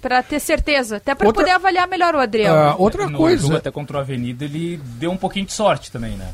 Pra 0.01 0.22
ter 0.22 0.39
certeza. 0.39 0.97
Até 0.97 1.15
pra 1.15 1.27
Outra- 1.27 1.41
poder 1.43 1.55
avaliar 1.55 1.88
melhor 1.88 2.14
o 2.15 2.19
Adriel. 2.19 2.53
Ah, 2.53 2.76
outra 2.77 3.07
no 3.09 3.18
coisa. 3.18 3.41
jogo 3.43 3.55
até 3.57 3.72
contra 3.72 3.97
o 3.97 3.99
Avenida, 3.99 4.45
ele 4.45 4.80
deu 4.84 5.11
um 5.11 5.18
pouquinho 5.18 5.45
de 5.45 5.53
sorte 5.53 5.91
também, 5.91 6.11
né? 6.11 6.30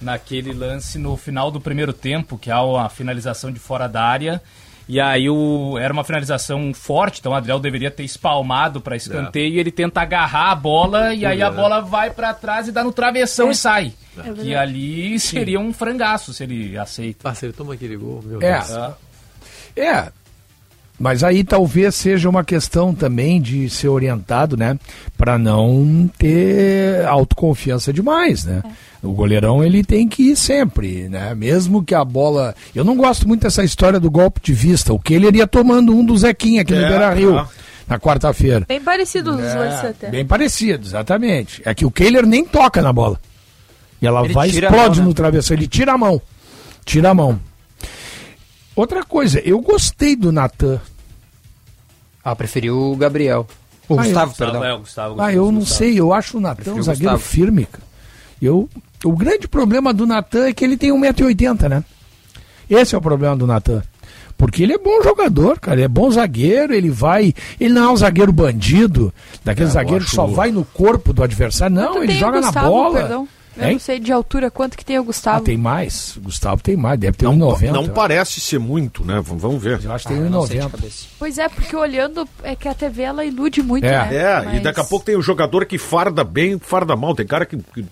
Naquele 0.00 0.52
lance 0.52 0.98
no 0.98 1.16
final 1.16 1.50
do 1.52 1.60
primeiro 1.60 1.92
tempo, 1.92 2.36
que 2.36 2.50
há 2.50 2.60
uma 2.62 2.88
finalização 2.88 3.52
de 3.52 3.60
fora 3.60 3.86
da 3.88 4.02
área, 4.02 4.42
E 4.88 4.98
aí 4.98 5.28
o, 5.28 5.76
era 5.78 5.92
uma 5.92 6.02
finalização 6.02 6.72
forte, 6.72 7.20
então 7.20 7.32
o 7.32 7.34
Adriel 7.34 7.58
deveria 7.60 7.90
ter 7.90 8.04
espalmado 8.04 8.80
para 8.80 8.96
escanteio 8.96 9.54
e 9.54 9.58
ele 9.58 9.70
tenta 9.70 10.00
agarrar 10.00 10.50
a 10.50 10.54
bola 10.54 11.12
e 11.14 11.26
aí 11.26 11.42
a 11.42 11.48
É. 11.48 11.50
bola 11.50 11.80
vai 11.82 12.08
para 12.10 12.32
trás 12.32 12.68
e 12.68 12.72
dá 12.72 12.82
no 12.82 12.90
travessão 12.90 13.48
É. 13.48 13.50
e 13.50 13.54
sai. 13.54 13.92
É 14.16 14.32
que 14.32 14.54
ali 14.54 15.20
seria 15.20 15.60
um 15.60 15.72
frangaço 15.74 16.32
se 16.32 16.42
ele 16.42 16.76
aceita. 16.78 17.28
Ah, 17.28 17.34
se 17.34 17.44
ele 17.46 17.52
toma 17.52 17.74
aquele 17.74 17.96
gol, 17.96 18.22
meu 18.24 18.40
É. 18.42 18.58
Deus. 18.60 18.70
É. 19.76 20.08
Mas 20.98 21.22
aí 21.22 21.44
talvez 21.44 21.94
seja 21.94 22.28
uma 22.28 22.42
questão 22.42 22.92
também 22.92 23.40
de 23.40 23.70
ser 23.70 23.86
orientado, 23.88 24.56
né? 24.56 24.76
Para 25.16 25.38
não 25.38 26.10
ter 26.18 27.04
autoconfiança 27.06 27.92
demais, 27.92 28.44
né? 28.44 28.62
O 29.00 29.12
goleirão 29.12 29.62
ele 29.62 29.84
tem 29.84 30.08
que 30.08 30.30
ir 30.32 30.36
sempre, 30.36 31.08
né? 31.08 31.32
Mesmo 31.36 31.84
que 31.84 31.94
a 31.94 32.04
bola. 32.04 32.52
Eu 32.74 32.84
não 32.84 32.96
gosto 32.96 33.28
muito 33.28 33.42
dessa 33.42 33.62
história 33.62 34.00
do 34.00 34.10
golpe 34.10 34.40
de 34.42 34.52
vista. 34.52 34.92
O 34.92 34.98
que 34.98 35.14
ele 35.14 35.28
iria 35.28 35.46
tomando 35.46 35.94
um 35.94 36.04
do 36.04 36.16
Zequinha 36.16 36.62
aqui 36.62 36.74
no 36.74 36.80
É, 36.84 36.88
Beira 36.88 37.14
Rio 37.14 37.38
é. 37.38 37.46
na 37.86 37.98
quarta-feira. 38.00 38.64
Bem 38.66 38.80
parecidos 38.80 39.36
os 39.36 39.40
É, 39.40 39.54
lances 39.54 39.84
até. 39.90 40.10
Bem 40.10 40.26
parecido, 40.26 40.84
exatamente. 40.84 41.62
É 41.64 41.72
que 41.74 41.86
o 41.86 41.92
Kehler 41.92 42.26
nem 42.26 42.44
toca 42.44 42.82
na 42.82 42.92
bola. 42.92 43.20
E 44.02 44.06
ela 44.06 44.24
Ele 44.24 44.34
vai 44.34 44.48
explode 44.48 44.96
mão, 44.96 44.96
né? 44.96 45.02
no 45.04 45.14
travessão. 45.14 45.56
Ele 45.56 45.68
tira 45.68 45.92
a 45.92 45.98
mão. 45.98 46.20
Tira 46.84 47.10
a 47.10 47.14
mão. 47.14 47.38
Outra 48.78 49.02
coisa, 49.02 49.40
eu 49.40 49.60
gostei 49.60 50.14
do 50.14 50.30
Natan. 50.30 50.80
Ah, 52.22 52.36
preferiu 52.36 52.76
o 52.92 52.96
Gabriel. 52.96 53.44
O 53.88 53.98
Ah, 53.98 54.04
Gustavo, 54.04 54.32
eu- 54.32 54.36
perdão. 54.36 54.64
É, 54.64 54.72
o 54.74 54.78
Gustavo, 54.78 55.20
Ah, 55.20 55.32
eu 55.32 55.46
não 55.50 55.60
Gustavo. 55.60 55.78
sei, 55.78 55.98
eu 55.98 56.12
acho 56.12 56.36
o 56.36 56.40
Natan 56.40 56.52
um 56.52 56.54
Prefiro 56.56 56.78
o 56.78 56.82
zagueiro 56.84 57.12
Gustavo. 57.14 57.28
firme, 57.32 57.66
cara. 57.66 57.82
Eu, 58.40 58.68
o 59.04 59.12
grande 59.16 59.48
problema 59.48 59.92
do 59.92 60.06
Natan 60.06 60.46
é 60.46 60.52
que 60.52 60.64
ele 60.64 60.76
tem 60.76 60.92
1,80m, 60.92 61.68
né? 61.68 61.82
Esse 62.70 62.94
é 62.94 62.98
o 62.98 63.00
problema 63.00 63.34
do 63.34 63.48
Natan. 63.48 63.82
Porque 64.36 64.62
ele 64.62 64.74
é 64.74 64.78
bom 64.78 65.02
jogador, 65.02 65.58
cara. 65.58 65.78
Ele 65.78 65.84
é 65.86 65.88
bom 65.88 66.08
zagueiro, 66.12 66.72
ele 66.72 66.90
vai. 66.90 67.34
Ele 67.58 67.74
não 67.74 67.82
é 67.88 67.92
um 67.92 67.96
zagueiro 67.96 68.30
bandido, 68.30 69.12
daquele 69.44 69.68
É, 69.70 69.72
zagueiro 69.72 70.04
que 70.04 70.10
só 70.12 70.24
vai 70.26 70.52
no 70.52 70.64
corpo 70.64 71.12
do 71.12 71.24
adversário. 71.24 71.74
Não, 71.74 72.00
ele 72.04 72.14
joga 72.14 72.40
Gustavo, 72.40 72.54
na 72.66 72.70
bola. 72.70 72.98
Perdão. 73.00 73.28
Eu 73.58 73.66
Hein? 73.66 73.72
não 73.72 73.80
sei 73.80 73.98
de 73.98 74.12
altura 74.12 74.50
quanto 74.50 74.76
que 74.76 74.84
tem 74.84 74.98
o 74.98 75.04
Gustavo. 75.04 75.38
Ah, 75.38 75.40
tem 75.40 75.56
mais. 75.56 76.16
O 76.16 76.20
Gustavo 76.20 76.62
tem 76.62 76.76
mais, 76.76 76.98
deve 76.98 77.16
ter 77.16 77.26
1,90. 77.26 77.72
Não 77.72 77.88
parece 77.88 78.40
ser 78.40 78.58
muito, 78.58 79.04
né? 79.04 79.20
V- 79.20 79.34
Vamos 79.36 79.62
ver. 79.62 79.80
Eu 79.82 79.92
acho 79.92 80.06
que 80.06 80.14
tem 80.14 80.22
Ah, 80.22 80.30
não 80.30 80.46
sei 80.46 80.58
de 80.58 80.62
1,90. 80.64 80.70
cabeça. 80.70 81.06
Pois 81.18 81.38
é, 81.38 81.48
porque 81.48 81.74
olhando 81.76 82.28
é 82.42 82.54
que 82.54 82.68
a 82.68 82.74
TV 82.74 83.02
ela 83.02 83.24
ilude 83.24 83.62
muito, 83.62 83.84
É. 83.84 83.90
né? 83.90 84.16
É, 84.16 84.40
e 84.42 84.44
Mas- 84.54 84.62
daqui 84.62 84.80
a 84.80 84.84
pouco 84.84 85.04
tem 85.04 85.16
o 85.16 85.22
jogador 85.22 85.66
que 85.66 85.76
farda 85.78 86.22
bem, 86.24 86.58
farda 86.58 86.94
mal. 86.96 87.14
Tem 87.14 87.26
cara 87.26 87.44
que, 87.44 87.56
que 87.56 87.84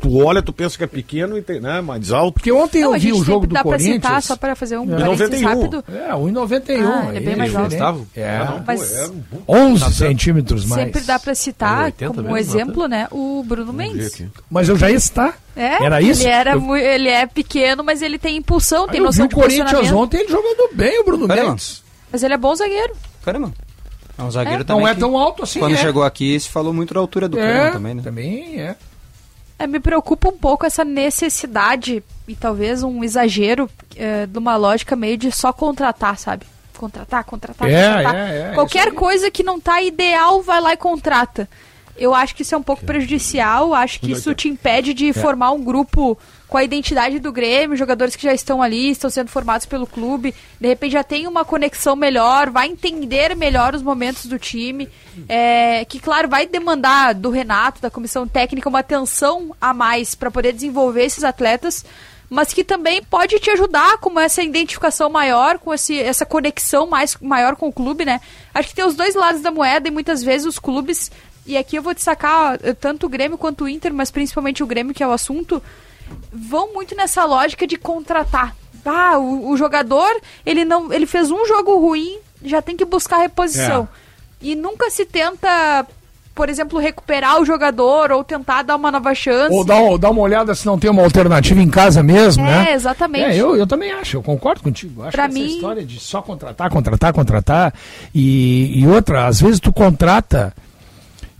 tu 0.00 0.16
olha, 0.24 0.40
tu 0.40 0.52
pensa 0.52 0.78
que 0.78 0.84
é 0.84 0.86
pequeno 0.86 1.36
e 1.36 1.42
tem, 1.42 1.58
né, 1.60 1.80
mais 1.80 2.12
alto. 2.12 2.34
Porque 2.34 2.52
ontem 2.52 2.82
Não, 2.82 2.94
eu 2.94 3.00
vi 3.00 3.12
o 3.12 3.16
jogo 3.16 3.32
sempre 3.32 3.48
do 3.48 3.54
dá 3.54 3.64
pra 3.64 3.78
citar, 3.80 4.00
Corinthians. 4.00 4.24
só 4.26 4.36
para 4.36 4.54
fazer 4.54 4.78
um 4.78 4.84
É. 4.94 5.00
parênteses 5.00 5.40
91. 5.42 5.48
rápido. 5.48 5.84
É, 5.92 6.14
1,91. 6.14 6.86
Ah, 6.92 7.06
ele 7.08 7.16
é 7.16 7.20
bem 7.20 7.36
mais 7.36 7.54
alto. 7.56 7.70
Gustavo? 7.70 8.06
É, 8.14 8.36
Ah, 8.36 8.44
não, 8.44 8.64
Mas- 8.64 8.92
é 8.92 9.06
um- 9.08 9.22
11 9.48 9.92
centímetros 9.94 10.64
mais. 10.66 10.84
Sempre 10.84 11.00
dá 11.02 11.18
pra 11.18 11.34
citar 11.34 11.86
80 11.86 12.14
como 12.14 12.22
mesmo, 12.32 12.36
exemplo, 12.38 12.86
né, 12.86 13.08
o 13.10 13.42
Bruno 13.44 13.72
Mendes. 13.72 14.22
Mas 14.48 14.68
eu 14.68 14.76
já 14.76 14.88
ia 14.88 14.97
estar. 14.98 15.38
É, 15.56 15.82
Era 15.84 16.00
isso? 16.00 16.22
Ele, 16.22 16.30
era 16.30 16.52
Eu- 16.52 16.76
ele 16.76 17.08
é 17.08 17.26
pequeno, 17.26 17.82
mas 17.82 18.00
ele 18.02 18.18
tem 18.18 18.36
impulsão, 18.36 18.86
tem 18.86 18.98
eu 18.98 19.02
vi 19.02 19.06
noção 19.06 19.24
o 19.26 19.28
de 19.28 19.34
Corinthians 19.34 19.70
posicionamento. 19.70 20.02
ontem, 20.04 20.18
ele 20.20 20.28
jogando 20.28 20.68
bem, 20.72 21.00
o 21.00 21.04
Bruno 21.04 21.26
Caramba. 21.26 21.48
Mendes. 21.50 21.82
Mas 22.12 22.22
ele 22.22 22.34
é 22.34 22.36
bom 22.38 22.54
zagueiro. 22.54 22.94
Caramba. 23.24 23.52
É 24.16 24.22
um 24.22 24.30
zagueiro 24.30 24.62
É. 24.62 24.64
também. 24.64 24.82
Não 24.82 24.88
é 24.88 24.94
tão 24.94 25.16
alto 25.18 25.42
assim, 25.44 25.58
Quando 25.58 25.74
é. 25.74 25.78
chegou 25.78 26.02
aqui, 26.04 26.38
se 26.38 26.48
falou 26.48 26.72
muito 26.72 26.92
da 26.94 27.00
altura 27.00 27.28
do 27.28 27.38
é, 27.38 27.42
Kahneman 27.70 27.72
também, 27.72 27.94
né? 27.96 28.02
Também 28.02 28.60
é. 28.60 28.76
É, 29.60 29.66
me 29.66 29.80
preocupa 29.80 30.28
um 30.28 30.38
pouco 30.38 30.64
essa 30.64 30.84
necessidade 30.84 32.02
e 32.28 32.34
talvez 32.36 32.82
um 32.84 33.02
exagero 33.02 33.68
é, 33.96 34.26
de 34.26 34.38
uma 34.38 34.56
lógica 34.56 34.94
meio 34.94 35.16
de 35.16 35.32
só 35.32 35.52
contratar, 35.52 36.16
sabe? 36.18 36.46
Contratar, 36.76 37.24
contratar, 37.24 37.68
É, 37.68 37.88
contratar. 37.96 38.14
é, 38.14 38.50
é, 38.50 38.54
Qualquer 38.54 38.92
coisa 38.92 39.30
que 39.32 39.42
não 39.42 39.58
tá 39.58 39.82
ideal, 39.82 40.40
vai 40.42 40.60
lá 40.60 40.72
e 40.72 40.76
contrata. 40.76 41.48
Eu 41.98 42.14
acho 42.14 42.34
que 42.34 42.42
isso 42.42 42.54
é 42.54 42.58
um 42.58 42.62
pouco 42.62 42.84
prejudicial, 42.84 43.74
acho 43.74 44.00
que 44.00 44.12
isso 44.12 44.34
te 44.34 44.48
impede 44.48 44.90
É. 44.90 44.94
de 44.94 45.12
formar 45.12 45.50
um 45.52 45.62
grupo 45.62 46.16
com 46.46 46.56
a 46.56 46.64
identidade 46.64 47.18
do 47.18 47.30
Grêmio, 47.30 47.76
jogadores 47.76 48.16
que 48.16 48.22
já 48.22 48.32
estão 48.32 48.62
ali, 48.62 48.90
estão 48.90 49.10
sendo 49.10 49.28
formados 49.28 49.66
pelo 49.66 49.86
clube, 49.86 50.34
de 50.58 50.66
repente 50.68 50.92
já 50.92 51.04
tem 51.04 51.26
uma 51.26 51.44
conexão 51.44 51.94
melhor, 51.94 52.48
vai 52.48 52.68
entender 52.68 53.36
melhor 53.36 53.74
os 53.74 53.82
momentos 53.82 54.24
do 54.26 54.38
time, 54.38 54.88
é, 55.28 55.84
que 55.84 56.00
claro, 56.00 56.26
vai 56.28 56.46
demandar 56.46 57.12
do 57.14 57.28
Renato, 57.28 57.82
da 57.82 57.90
comissão 57.90 58.26
técnica, 58.26 58.68
uma 58.68 58.78
atenção 58.78 59.54
a 59.60 59.74
mais 59.74 60.14
para 60.14 60.30
poder 60.30 60.52
desenvolver 60.54 61.04
esses 61.04 61.22
atletas, 61.22 61.84
mas 62.30 62.52
que 62.52 62.62
também 62.62 63.02
pode 63.02 63.38
te 63.38 63.50
ajudar 63.50 63.98
com 63.98 64.18
essa 64.20 64.42
identificação 64.42 65.08
maior, 65.10 65.58
com 65.58 65.72
esse, 65.72 65.98
essa 65.98 66.26
conexão 66.26 66.86
mais, 66.86 67.16
maior 67.20 67.56
com 67.56 67.68
o 67.68 67.72
clube, 67.72 68.04
né? 68.04 68.20
Acho 68.54 68.68
que 68.68 68.74
tem 68.74 68.84
os 68.84 68.94
dois 68.94 69.14
lados 69.14 69.40
da 69.40 69.50
moeda 69.50 69.88
e 69.88 69.90
muitas 69.90 70.22
vezes 70.22 70.46
os 70.46 70.58
clubes, 70.58 71.10
e 71.48 71.56
aqui 71.56 71.76
eu 71.76 71.82
vou 71.82 71.94
destacar 71.94 72.58
tanto 72.80 73.06
o 73.06 73.08
Grêmio 73.08 73.36
quanto 73.38 73.64
o 73.64 73.68
Inter, 73.68 73.92
mas 73.92 74.10
principalmente 74.10 74.62
o 74.62 74.66
Grêmio, 74.66 74.94
que 74.94 75.02
é 75.02 75.06
o 75.08 75.12
assunto, 75.12 75.60
vão 76.32 76.72
muito 76.72 76.94
nessa 76.94 77.24
lógica 77.24 77.66
de 77.66 77.76
contratar. 77.76 78.54
Ah, 78.84 79.18
o, 79.18 79.50
o 79.50 79.56
jogador, 79.56 80.08
ele 80.46 80.64
não, 80.64 80.92
ele 80.92 81.04
fez 81.06 81.30
um 81.30 81.44
jogo 81.46 81.76
ruim, 81.78 82.18
já 82.42 82.62
tem 82.62 82.76
que 82.76 82.84
buscar 82.84 83.18
reposição. 83.18 83.88
E 84.40 84.54
nunca 84.54 84.88
se 84.88 85.04
tenta, 85.04 85.84
por 86.34 86.48
exemplo, 86.48 86.78
recuperar 86.78 87.40
o 87.40 87.44
jogador 87.44 88.12
ou 88.12 88.22
tentar 88.24 88.62
dar 88.62 88.76
uma 88.76 88.90
nova 88.90 89.14
chance. 89.14 89.52
Ou 89.52 89.64
dá, 89.64 89.74
dá 90.00 90.08
uma 90.10 90.22
olhada 90.22 90.54
se 90.54 90.64
não 90.64 90.78
tem 90.78 90.88
uma 90.90 91.02
alternativa 91.02 91.60
em 91.60 91.68
casa 91.68 92.02
mesmo, 92.02 92.46
É, 92.46 92.64
né? 92.66 92.72
exatamente. 92.72 93.24
É, 93.24 93.36
eu, 93.36 93.56
eu 93.56 93.66
também 93.66 93.90
acho, 93.92 94.16
eu 94.16 94.22
concordo 94.22 94.62
contigo. 94.62 95.02
Acho 95.02 95.12
Pra 95.12 95.24
que 95.28 95.30
essa 95.34 95.38
mim- 95.46 95.54
história 95.54 95.84
de 95.84 95.98
só 96.00 96.22
contratar, 96.22 96.70
contratar, 96.70 97.12
contratar. 97.12 97.74
E, 98.14 98.78
e 98.80 98.86
outra, 98.86 99.26
às 99.26 99.40
vezes 99.40 99.58
tu 99.60 99.72
contrata, 99.72 100.54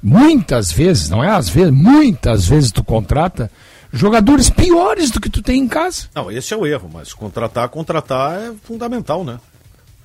muitas 0.03 0.71
vezes, 0.73 1.09
não 1.09 1.23
é 1.23 1.29
às 1.29 1.49
vezes, 1.49 1.73
muitas 1.73 2.47
vezes 2.47 2.73
tu 2.73 2.85
contrata 2.85 3.51
jogadores 3.93 4.51
piores 4.51 5.11
do 5.11 5.21
que 5.21 5.31
tu 5.31 5.43
tem 5.43 5.61
em 5.61 5.69
casa. 5.69 6.09
Não, 6.15 6.31
esse 6.31 6.53
é 6.53 6.57
o 6.57 6.67
erro, 6.67 6.91
mas 6.93 7.13
contratar, 7.13 7.69
contratar 7.69 8.39
é 8.39 8.53
fundamental, 8.63 9.25
né? 9.25 9.39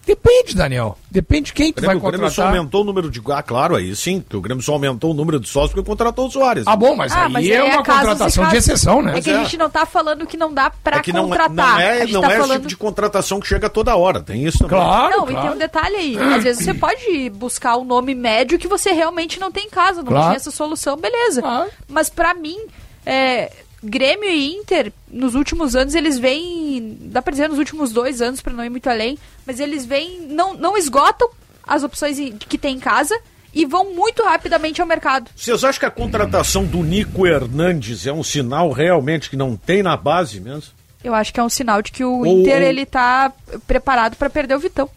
Depende, 0.05 0.53
Daniel. 0.55 0.97
Depende 1.09 1.45
de 1.47 1.53
quem 1.53 1.71
tu 1.71 1.77
vai 1.81 1.89
Grêmio, 1.95 2.03
o 2.07 2.11
Grêmio 2.11 2.29
só 2.29 2.41
contratar. 2.41 2.57
aumentou 2.57 2.81
o 2.81 2.83
número 2.83 3.09
de. 3.09 3.21
Ah, 3.31 3.41
claro, 3.41 3.75
aí 3.75 3.95
sim, 3.95 4.23
que 4.27 4.35
o 4.35 4.41
Grêmio 4.41 4.61
só 4.61 4.73
aumentou 4.73 5.11
o 5.11 5.13
número 5.13 5.39
de 5.39 5.47
sócios 5.47 5.71
porque 5.73 5.87
contratou 5.87 6.27
o 6.27 6.31
Soares. 6.31 6.65
Ah, 6.67 6.75
bom, 6.75 6.93
mas 6.95 7.13
Ah, 7.13 7.25
aí 7.25 7.31
mas 7.31 7.47
é 7.47 7.57
aí 7.57 7.69
uma 7.69 7.77
contratação 7.83 8.49
de 8.49 8.57
exceção, 8.57 9.01
né? 9.01 9.17
É 9.17 9.21
que 9.21 9.29
a 9.31 9.37
gente 9.43 9.57
não 9.57 9.69
tá 9.69 9.85
falando 9.85 10.27
que 10.27 10.35
não 10.35 10.53
dá 10.53 10.69
pra 10.69 10.97
É 10.97 11.01
que 11.01 11.13
não, 11.13 11.29
contratar. 11.29 11.49
não 11.55 11.79
é, 11.79 12.05
não 12.07 12.21
tá 12.21 12.27
é 12.27 12.31
esse 12.31 12.39
falando... 12.41 12.53
tipo 12.57 12.67
de 12.67 12.77
contratação 12.77 13.39
que 13.39 13.47
chega 13.47 13.69
toda 13.69 13.95
hora. 13.95 14.19
Tem 14.21 14.43
isso 14.43 14.57
também. 14.59 14.77
Claro, 14.77 15.17
Não, 15.17 15.31
e 15.31 15.35
tem 15.35 15.49
um 15.51 15.57
detalhe 15.57 15.95
aí. 15.95 16.17
Às 16.17 16.43
vezes 16.43 16.65
você 16.65 16.73
pode 16.73 17.29
buscar 17.29 17.77
um 17.77 17.85
nome 17.85 18.13
médio 18.13 18.59
que 18.59 18.67
você 18.67 18.91
realmente 18.91 19.39
não 19.39 19.51
tem 19.51 19.67
em 19.67 19.69
casa, 19.69 20.01
não 20.03 20.09
Claro. 20.09 20.25
tinha 20.27 20.35
essa 20.35 20.51
solução, 20.51 20.97
beleza. 20.97 21.41
Mas 21.87 22.09
pra 22.09 22.33
mim, 22.33 22.57
é, 23.05 23.51
Grêmio 23.83 24.29
e 24.29 24.53
Inter, 24.55 24.93
nos 25.11 25.35
últimos 25.35 25.75
anos, 25.75 25.93
eles 25.93 26.17
vêm. 26.17 26.97
Dá 27.01 27.21
pra 27.21 27.31
dizer 27.31 27.49
nos 27.49 27.59
últimos 27.59 27.91
dois 27.91 28.21
anos, 28.21 28.41
pra 28.41 28.53
não 28.53 28.63
ir 28.63 28.69
muito 28.69 28.89
além, 28.89 29.17
mas 29.45 29.59
eles 29.59 29.85
vêm. 29.85 30.21
Não, 30.21 30.53
não 30.53 30.77
esgotam 30.77 31.29
as 31.65 31.83
opções 31.83 32.17
que 32.47 32.57
tem 32.57 32.77
em 32.77 32.79
casa 32.79 33.19
e 33.53 33.65
vão 33.65 33.93
muito 33.93 34.23
rapidamente 34.23 34.81
ao 34.81 34.87
mercado. 34.87 35.29
Vocês 35.35 35.63
acham 35.63 35.79
que 35.79 35.85
a 35.85 35.91
contratação 35.91 36.65
do 36.65 36.81
Nico 36.81 37.27
Hernandes 37.27 38.07
é 38.07 38.13
um 38.13 38.23
sinal 38.23 38.71
realmente 38.71 39.29
que 39.29 39.35
não 39.35 39.55
tem 39.57 39.83
na 39.83 39.95
base 39.97 40.39
mesmo? 40.39 40.71
Eu 41.03 41.13
acho 41.13 41.33
que 41.33 41.39
é 41.39 41.43
um 41.43 41.49
sinal 41.49 41.81
de 41.81 41.91
que 41.91 42.03
o 42.05 42.19
Ou- 42.19 42.25
Inter 42.25 42.61
ou- 42.61 42.67
ele 42.67 42.85
tá 42.85 43.31
preparado 43.67 44.15
pra 44.15 44.29
perder 44.29 44.55
o 44.55 44.59
Vitão. 44.59 44.89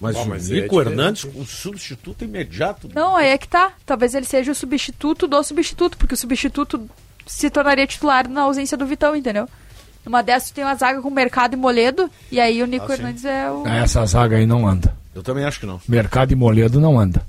Mas 0.00 0.14
Bom, 0.16 0.24
o 0.24 0.28
mas 0.28 0.50
é 0.50 0.54
Nico 0.54 0.76
diferente. 0.78 0.90
Hernandes, 0.90 1.24
o 1.34 1.44
substituto 1.46 2.24
imediato. 2.24 2.88
Não, 2.94 3.16
aí 3.16 3.28
é 3.28 3.38
que 3.38 3.48
tá. 3.48 3.72
Talvez 3.86 4.14
ele 4.14 4.26
seja 4.26 4.52
o 4.52 4.54
substituto 4.54 5.26
do 5.26 5.42
substituto, 5.42 5.96
porque 5.96 6.14
o 6.14 6.16
substituto 6.16 6.88
se 7.26 7.50
tornaria 7.50 7.86
titular 7.86 8.28
na 8.28 8.42
ausência 8.42 8.76
do 8.76 8.86
Vitão, 8.86 9.14
entendeu? 9.16 9.48
Numa 10.04 10.22
dessas 10.22 10.50
tem 10.52 10.62
uma 10.64 10.74
zaga 10.76 11.02
com 11.02 11.10
Mercado 11.10 11.54
e 11.54 11.56
Moledo, 11.56 12.08
e 12.30 12.38
aí 12.40 12.62
o 12.62 12.66
Nico 12.66 12.84
Ah, 12.84 12.88
sim. 12.88 12.92
Hernandes 12.94 13.24
é 13.24 13.50
o. 13.50 13.66
Essa 13.66 14.06
zaga 14.06 14.36
aí 14.36 14.46
não 14.46 14.66
anda. 14.66 14.94
Eu 15.14 15.22
também 15.22 15.44
acho 15.44 15.58
que 15.58 15.66
não. 15.66 15.80
Mercado 15.88 16.32
e 16.32 16.36
Moledo 16.36 16.80
não 16.80 16.98
anda. 16.98 17.22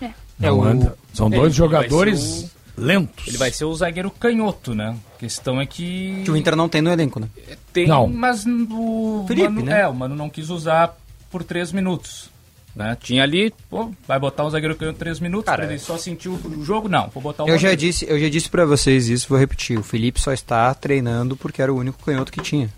É. 0.00 0.10
Não 0.38 0.48
É 0.48 0.52
o- 0.52 0.62
anda. 0.62 0.96
São 1.14 1.28
Ele- 1.28 1.36
dois 1.36 1.46
ele 1.52 1.56
jogadores 1.56 2.20
ser 2.20 2.50
lentos. 2.76 3.28
Ele 3.28 3.38
vai 3.38 3.50
ser 3.50 3.64
o 3.64 3.74
zagueiro 3.74 4.10
canhoto, 4.10 4.74
né? 4.74 4.96
A 5.14 5.18
questão 5.18 5.60
é 5.60 5.64
que. 5.66 6.22
Que 6.24 6.30
o 6.30 6.36
Inter 6.36 6.54
não 6.56 6.68
tem 6.68 6.82
no 6.82 6.90
elenco, 6.90 7.18
né? 7.20 7.28
Tem, 7.72 7.86
Não. 7.86 8.06
mas 8.08 8.44
o 8.46 9.24
Felipe, 9.28 9.48
Mano, 9.48 9.66
né? 9.66 9.80
É, 9.82 9.88
o 9.88 9.94
Mano 9.94 10.14
não 10.14 10.28
quis 10.28 10.50
usar 10.50 10.94
por 11.30 11.42
três 11.42 11.72
minutos. 11.72 12.30
Né? 12.74 12.96
Tinha 13.02 13.22
ali, 13.22 13.52
pô, 13.68 13.90
vai 14.08 14.18
botar 14.18 14.46
um 14.46 14.50
zagueiro 14.50 14.74
canhoto 14.74 14.98
três 14.98 15.20
minutos 15.20 15.44
Cara, 15.44 15.64
ele 15.66 15.78
só 15.78 15.98
sentir 15.98 16.30
o 16.30 16.64
jogo? 16.64 16.88
Não, 16.88 17.08
vou 17.12 17.22
botar 17.22 17.44
um 17.44 17.48
Eu 17.48 17.58
já 17.58 17.74
disse, 17.74 18.06
eu 18.08 18.18
já 18.18 18.30
disse 18.30 18.48
para 18.48 18.64
vocês 18.64 19.08
isso, 19.10 19.28
vou 19.28 19.38
repetir. 19.38 19.78
O 19.78 19.82
Felipe 19.82 20.18
só 20.18 20.32
está 20.32 20.72
treinando 20.72 21.36
porque 21.36 21.60
era 21.60 21.70
o 21.72 21.76
único 21.76 22.02
canhoto 22.02 22.32
que 22.32 22.40
tinha. 22.40 22.70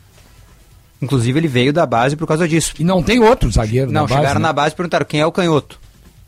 Inclusive 1.00 1.38
ele 1.38 1.48
veio 1.48 1.72
da 1.72 1.86
base 1.86 2.16
por 2.16 2.26
causa 2.26 2.48
disso. 2.48 2.74
E 2.78 2.82
não 2.84 3.02
tem 3.02 3.20
outro 3.20 3.50
zagueiro 3.50 3.90
Não, 3.92 4.02
na 4.02 4.06
base, 4.08 4.14
chegaram 4.20 4.40
né? 4.40 4.46
na 4.46 4.52
base 4.52 4.72
e 4.74 4.76
perguntaram 4.76 5.04
quem 5.06 5.20
é 5.20 5.26
o 5.26 5.30
canhoto. 5.32 5.78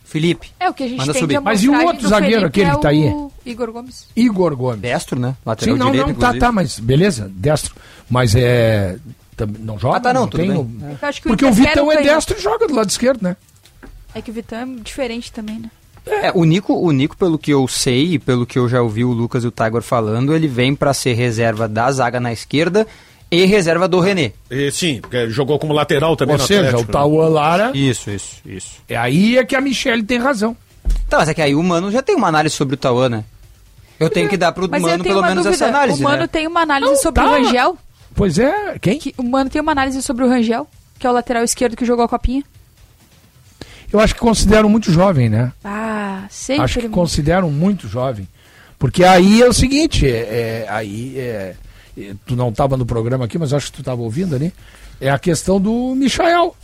Felipe. 0.04 0.50
É 0.60 0.68
o 0.70 0.74
que 0.74 0.84
a 0.84 0.88
gente 0.88 0.98
Manda 0.98 1.12
tem 1.12 1.20
subir. 1.22 1.40
Mas 1.40 1.62
e 1.64 1.68
o 1.68 1.74
outro 1.84 2.02
do 2.02 2.08
zagueiro 2.08 2.42
Felipe 2.42 2.60
aquele 2.60 2.70
é 2.70 2.74
que 2.76 2.80
tá 2.82 2.88
aí? 2.90 3.08
o 3.08 3.32
Igor 3.44 3.72
Gomes. 3.72 4.06
Igor 4.14 4.54
Gomes. 4.56 4.80
Destro, 4.80 5.18
né? 5.18 5.34
Lateral 5.44 5.74
Sim, 5.74 5.78
não, 5.80 5.90
direito, 5.90 6.06
não, 6.08 6.14
tá, 6.14 6.20
inclusive. 6.26 6.40
tá, 6.40 6.52
mas 6.52 6.78
beleza, 6.78 7.28
destro. 7.34 7.74
Mas 8.08 8.34
é. 8.36 8.96
Também 9.36 9.60
não 9.62 9.78
joga? 9.78 9.96
Ah, 9.96 10.00
tá, 10.00 10.14
não, 10.14 10.28
tudo 10.28 10.40
tem 10.40 10.48
bem. 10.50 10.56
o- 10.58 10.96
Eu 11.02 11.08
acho 11.08 11.20
que 11.20 11.28
Porque 11.28 11.44
o 11.44 11.52
Vitão 11.52 11.90
é 11.92 11.96
canhoto. 11.96 12.14
destro 12.14 12.38
e 12.38 12.40
joga 12.40 12.66
do 12.68 12.74
lado 12.74 12.88
esquerdo, 12.88 13.22
né? 13.22 13.36
É 14.16 14.22
que 14.22 14.30
o 14.30 14.34
Vitão 14.34 14.58
é 14.58 14.66
diferente 14.82 15.30
também, 15.30 15.58
né? 15.58 15.70
É, 16.06 16.32
o 16.34 16.44
Nico, 16.44 16.72
o 16.72 16.90
Nico, 16.90 17.14
pelo 17.18 17.36
que 17.38 17.50
eu 17.50 17.68
sei 17.68 18.14
e 18.14 18.18
pelo 18.18 18.46
que 18.46 18.58
eu 18.58 18.66
já 18.66 18.80
ouvi 18.80 19.04
o 19.04 19.12
Lucas 19.12 19.44
e 19.44 19.46
o 19.46 19.50
Tiger 19.50 19.82
falando, 19.82 20.34
ele 20.34 20.48
vem 20.48 20.74
pra 20.74 20.94
ser 20.94 21.12
reserva 21.12 21.68
da 21.68 21.92
zaga 21.92 22.18
na 22.18 22.32
esquerda 22.32 22.86
e 23.30 23.44
reserva 23.44 23.86
do 23.86 24.00
René. 24.00 24.32
E, 24.50 24.70
sim, 24.70 25.00
porque 25.02 25.28
jogou 25.28 25.58
como 25.58 25.74
lateral 25.74 26.16
também 26.16 26.36
Ou 26.36 26.40
no 26.40 26.46
seja, 26.46 26.60
Atlético, 26.60 26.82
o 26.82 26.86
né? 26.86 26.92
Tauan 26.92 27.28
Lara. 27.28 27.72
Isso, 27.74 28.08
isso, 28.10 28.40
isso. 28.46 28.70
É 28.88 28.96
aí 28.96 29.36
é 29.36 29.44
que 29.44 29.54
a 29.54 29.60
Michelle 29.60 30.02
tem 30.02 30.18
razão. 30.18 30.56
Tá, 31.10 31.18
mas 31.18 31.28
é 31.28 31.34
que 31.34 31.42
aí 31.42 31.54
o 31.54 31.62
Mano 31.62 31.90
já 31.90 32.00
tem 32.00 32.16
uma 32.16 32.28
análise 32.28 32.54
sobre 32.54 32.76
o 32.76 32.78
Tauan, 32.78 33.10
né? 33.10 33.24
Eu 34.00 34.08
tenho 34.08 34.30
que 34.30 34.38
dar 34.38 34.52
pro 34.52 34.66
Mas 34.70 34.80
Mano 34.80 35.04
pelo 35.04 35.20
menos 35.20 35.44
dúvida. 35.44 35.52
essa 35.52 35.66
análise, 35.66 36.00
o 36.00 36.04
Mano 36.04 36.22
né? 36.22 36.26
tem 36.26 36.46
uma 36.46 36.60
análise 36.62 36.92
Não, 36.92 37.02
sobre 37.02 37.22
tá. 37.22 37.28
o 37.28 37.32
Rangel. 37.32 37.78
Pois 38.14 38.38
é, 38.38 38.78
quem? 38.78 38.98
Que, 38.98 39.14
o 39.18 39.22
Mano 39.22 39.50
tem 39.50 39.60
uma 39.60 39.72
análise 39.72 40.00
sobre 40.02 40.24
o 40.24 40.28
Rangel, 40.28 40.66
que 40.98 41.06
é 41.06 41.10
o 41.10 41.12
lateral 41.12 41.44
esquerdo 41.44 41.76
que 41.76 41.84
jogou 41.84 42.04
a 42.04 42.08
copinha. 42.08 42.42
Eu 43.96 44.00
acho 44.00 44.14
que 44.14 44.20
consideram 44.20 44.68
muito 44.68 44.92
jovem, 44.92 45.30
né? 45.30 45.52
Ah, 45.64 46.26
sempre. 46.28 46.64
Acho 46.64 46.80
que 46.80 46.88
consideram 46.90 47.50
muito 47.50 47.88
jovem. 47.88 48.28
Porque 48.78 49.02
aí 49.04 49.40
é 49.40 49.48
o 49.48 49.54
seguinte, 49.54 50.06
é, 50.06 50.64
é- 50.64 50.66
aí 50.68 51.18
é, 51.18 51.54
é, 51.98 52.14
tu 52.26 52.36
não 52.36 52.50
estava 52.50 52.76
no 52.76 52.84
programa 52.84 53.24
aqui, 53.24 53.38
mas 53.38 53.54
acho 53.54 53.66
que 53.66 53.72
tu 53.72 53.80
estava 53.80 54.02
ouvindo 54.02 54.36
ali. 54.36 54.52
É 55.00 55.08
a 55.10 55.18
questão 55.18 55.58
do 55.58 55.94
Michael. 55.94 56.54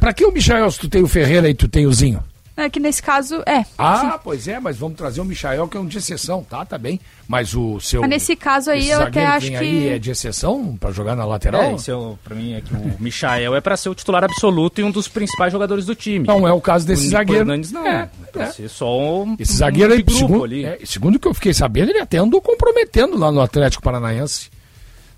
Pra 0.00 0.12
que 0.12 0.24
o 0.24 0.32
Michael 0.32 0.70
se 0.70 0.78
tu 0.78 0.88
tem 0.88 1.02
o 1.02 1.08
Ferreira 1.08 1.48
e 1.48 1.54
tu 1.54 1.68
tem 1.68 1.86
o 1.86 1.92
Zinho? 1.92 2.22
É 2.56 2.70
que 2.70 2.78
nesse 2.78 3.02
caso, 3.02 3.42
é. 3.46 3.64
Ah, 3.76 4.12
sim. 4.12 4.20
pois 4.22 4.46
é, 4.46 4.60
mas 4.60 4.76
vamos 4.76 4.96
trazer 4.96 5.20
o 5.20 5.24
Michael 5.24 5.66
que 5.66 5.76
é 5.76 5.80
um 5.80 5.86
de 5.86 5.98
exceção, 5.98 6.44
tá? 6.48 6.64
Tá 6.64 6.78
bem. 6.78 7.00
Mas 7.26 7.52
o 7.52 7.80
seu. 7.80 8.00
Mas 8.02 8.10
nesse 8.10 8.36
caso 8.36 8.70
aí 8.70 8.78
esse 8.78 8.90
eu 8.90 9.00
até 9.02 9.26
acho 9.26 9.48
que. 9.48 9.56
aí 9.56 9.88
é 9.88 9.98
de 9.98 10.10
exceção 10.12 10.76
pra 10.78 10.92
jogar 10.92 11.16
na 11.16 11.24
lateral? 11.24 11.62
É, 11.62 11.72
isso 11.74 11.90
é, 11.90 11.96
o- 11.96 12.16
pra 12.22 12.34
mim 12.36 12.54
é 12.54 12.60
que 12.60 12.72
o 12.72 12.96
Michael 13.00 13.56
é 13.56 13.60
pra 13.60 13.76
ser 13.76 13.88
o 13.88 13.94
titular 13.94 14.22
absoluto 14.22 14.80
e 14.80 14.84
um 14.84 14.92
dos 14.92 15.08
principais 15.08 15.52
jogadores 15.52 15.84
do 15.84 15.96
time. 15.96 16.28
Não 16.28 16.46
é 16.46 16.52
o 16.52 16.60
caso 16.60 16.86
desse 16.86 17.08
o 17.08 17.10
zagueiro. 17.10 17.42
Hernandes 17.42 17.72
não. 17.72 17.84
É, 17.84 18.08
pra 18.30 18.44
é. 18.44 18.50
ser 18.52 18.68
só 18.68 19.00
um, 19.24 19.34
Esse 19.36 19.54
zagueiro 19.56 19.92
aí, 19.92 19.98
de 19.98 20.04
grupo 20.04 20.18
segundo, 20.20 20.44
ali. 20.44 20.64
é, 20.64 20.78
segundo 20.84 21.16
o 21.16 21.18
que 21.18 21.26
eu 21.26 21.34
fiquei 21.34 21.52
sabendo, 21.52 21.90
ele 21.90 21.98
até 22.00 22.18
andou 22.18 22.40
comprometendo 22.40 23.18
lá 23.18 23.32
no 23.32 23.40
Atlético 23.40 23.82
Paranaense. 23.82 24.48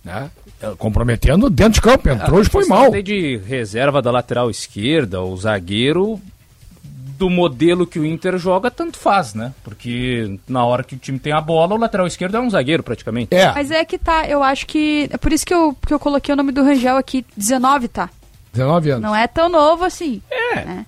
Né? 0.03 0.31
É, 0.63 0.71
Comprometendo 0.79 1.51
dentro 1.51 1.75
de 1.75 1.81
campo, 1.83 2.09
entrou 2.09 2.41
e 2.41 2.45
foi 2.47 2.63
questão 2.63 2.91
mal. 2.93 3.03
de 3.03 3.37
reserva 3.47 4.01
da 4.01 4.11
lateral 4.11 4.49
esquerda, 4.49 5.21
o 5.21 5.37
zagueiro 5.37 6.19
do 7.17 7.31
modelo 7.31 7.87
que 7.87 7.99
o 7.99 8.05
Inter 8.05 8.39
joga, 8.39 8.71
tanto 8.71 8.99
faz, 8.99 9.35
né? 9.35 9.53
Porque 9.65 10.39
na 10.49 10.65
hora 10.65 10.85
que 10.85 10.95
o 10.95 10.99
time 10.99 11.19
tem 11.19 11.33
a 11.33 11.41
bola, 11.41 11.75
o 11.75 11.79
lateral 11.79 12.07
esquerdo 12.07 12.37
é 12.37 12.41
um 12.41 12.51
zagueiro 12.51 12.83
praticamente. 12.83 13.35
Mas 13.55 13.71
é 13.71 13.85
que 13.85 13.99
tá, 13.99 14.27
eu 14.29 14.43
acho 14.43 14.67
que. 14.67 15.09
É 15.11 15.17
por 15.17 15.33
isso 15.33 15.47
que 15.47 15.55
eu, 15.55 15.77
que 15.87 15.93
eu 15.93 15.99
coloquei 15.99 16.33
o 16.33 16.37
nome 16.37 16.53
do 16.53 16.63
Rangel 16.63 16.97
aqui, 16.97 17.25
19, 17.37 17.89
tá? 17.89 18.11
19 18.53 18.91
anos. 18.91 19.03
Não 19.03 19.15
é 19.15 19.27
tão 19.27 19.49
novo 19.49 19.85
assim. 19.85 20.23
É. 20.31 20.85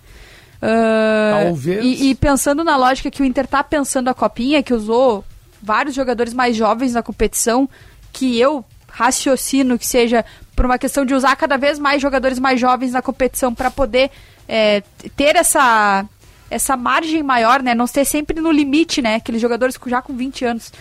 Talvez. 1.45 1.85
E, 1.85 2.11
e 2.11 2.15
pensando 2.15 2.65
na 2.65 2.77
lógica 2.77 3.11
que 3.11 3.23
o 3.23 3.25
Inter 3.25 3.47
tá 3.47 3.63
pensando 3.63 4.09
a 4.09 4.15
copinha, 4.15 4.63
que 4.63 4.75
usou 4.75 5.25
vários 5.63 5.95
jogadores 5.95 6.35
mais 6.35 6.57
jovens 6.57 6.95
na 6.95 7.03
competição, 7.03 7.69
que 8.13 8.39
eu 8.39 8.65
raciocino 8.89 9.79
que 9.79 9.87
seja 9.87 10.25
por 10.57 10.65
uma 10.65 10.79
questão 10.79 11.05
de 11.05 11.15
usar 11.15 11.37
cada 11.37 11.57
vez 11.57 11.79
mais 11.79 12.03
jogadores 12.03 12.39
mais 12.39 12.61
jovens 12.61 12.93
na 12.93 13.01
competição 13.01 13.55
para 13.55 13.71
poder 13.71 14.11
é, 14.49 14.83
ter 15.17 15.37
essa 15.37 16.05
essa 16.51 16.77
margem 16.77 17.23
maior, 17.23 17.63
né? 17.63 17.75
Não 17.75 17.87
ser 17.87 18.05
sempre 18.05 18.41
no 18.41 18.51
limite, 18.51 19.01
né? 19.03 19.17
Aqueles 19.17 19.41
jogadores 19.41 19.79
já 19.87 20.01
com 20.03 20.15
20 20.15 20.45
anos. 20.45 20.73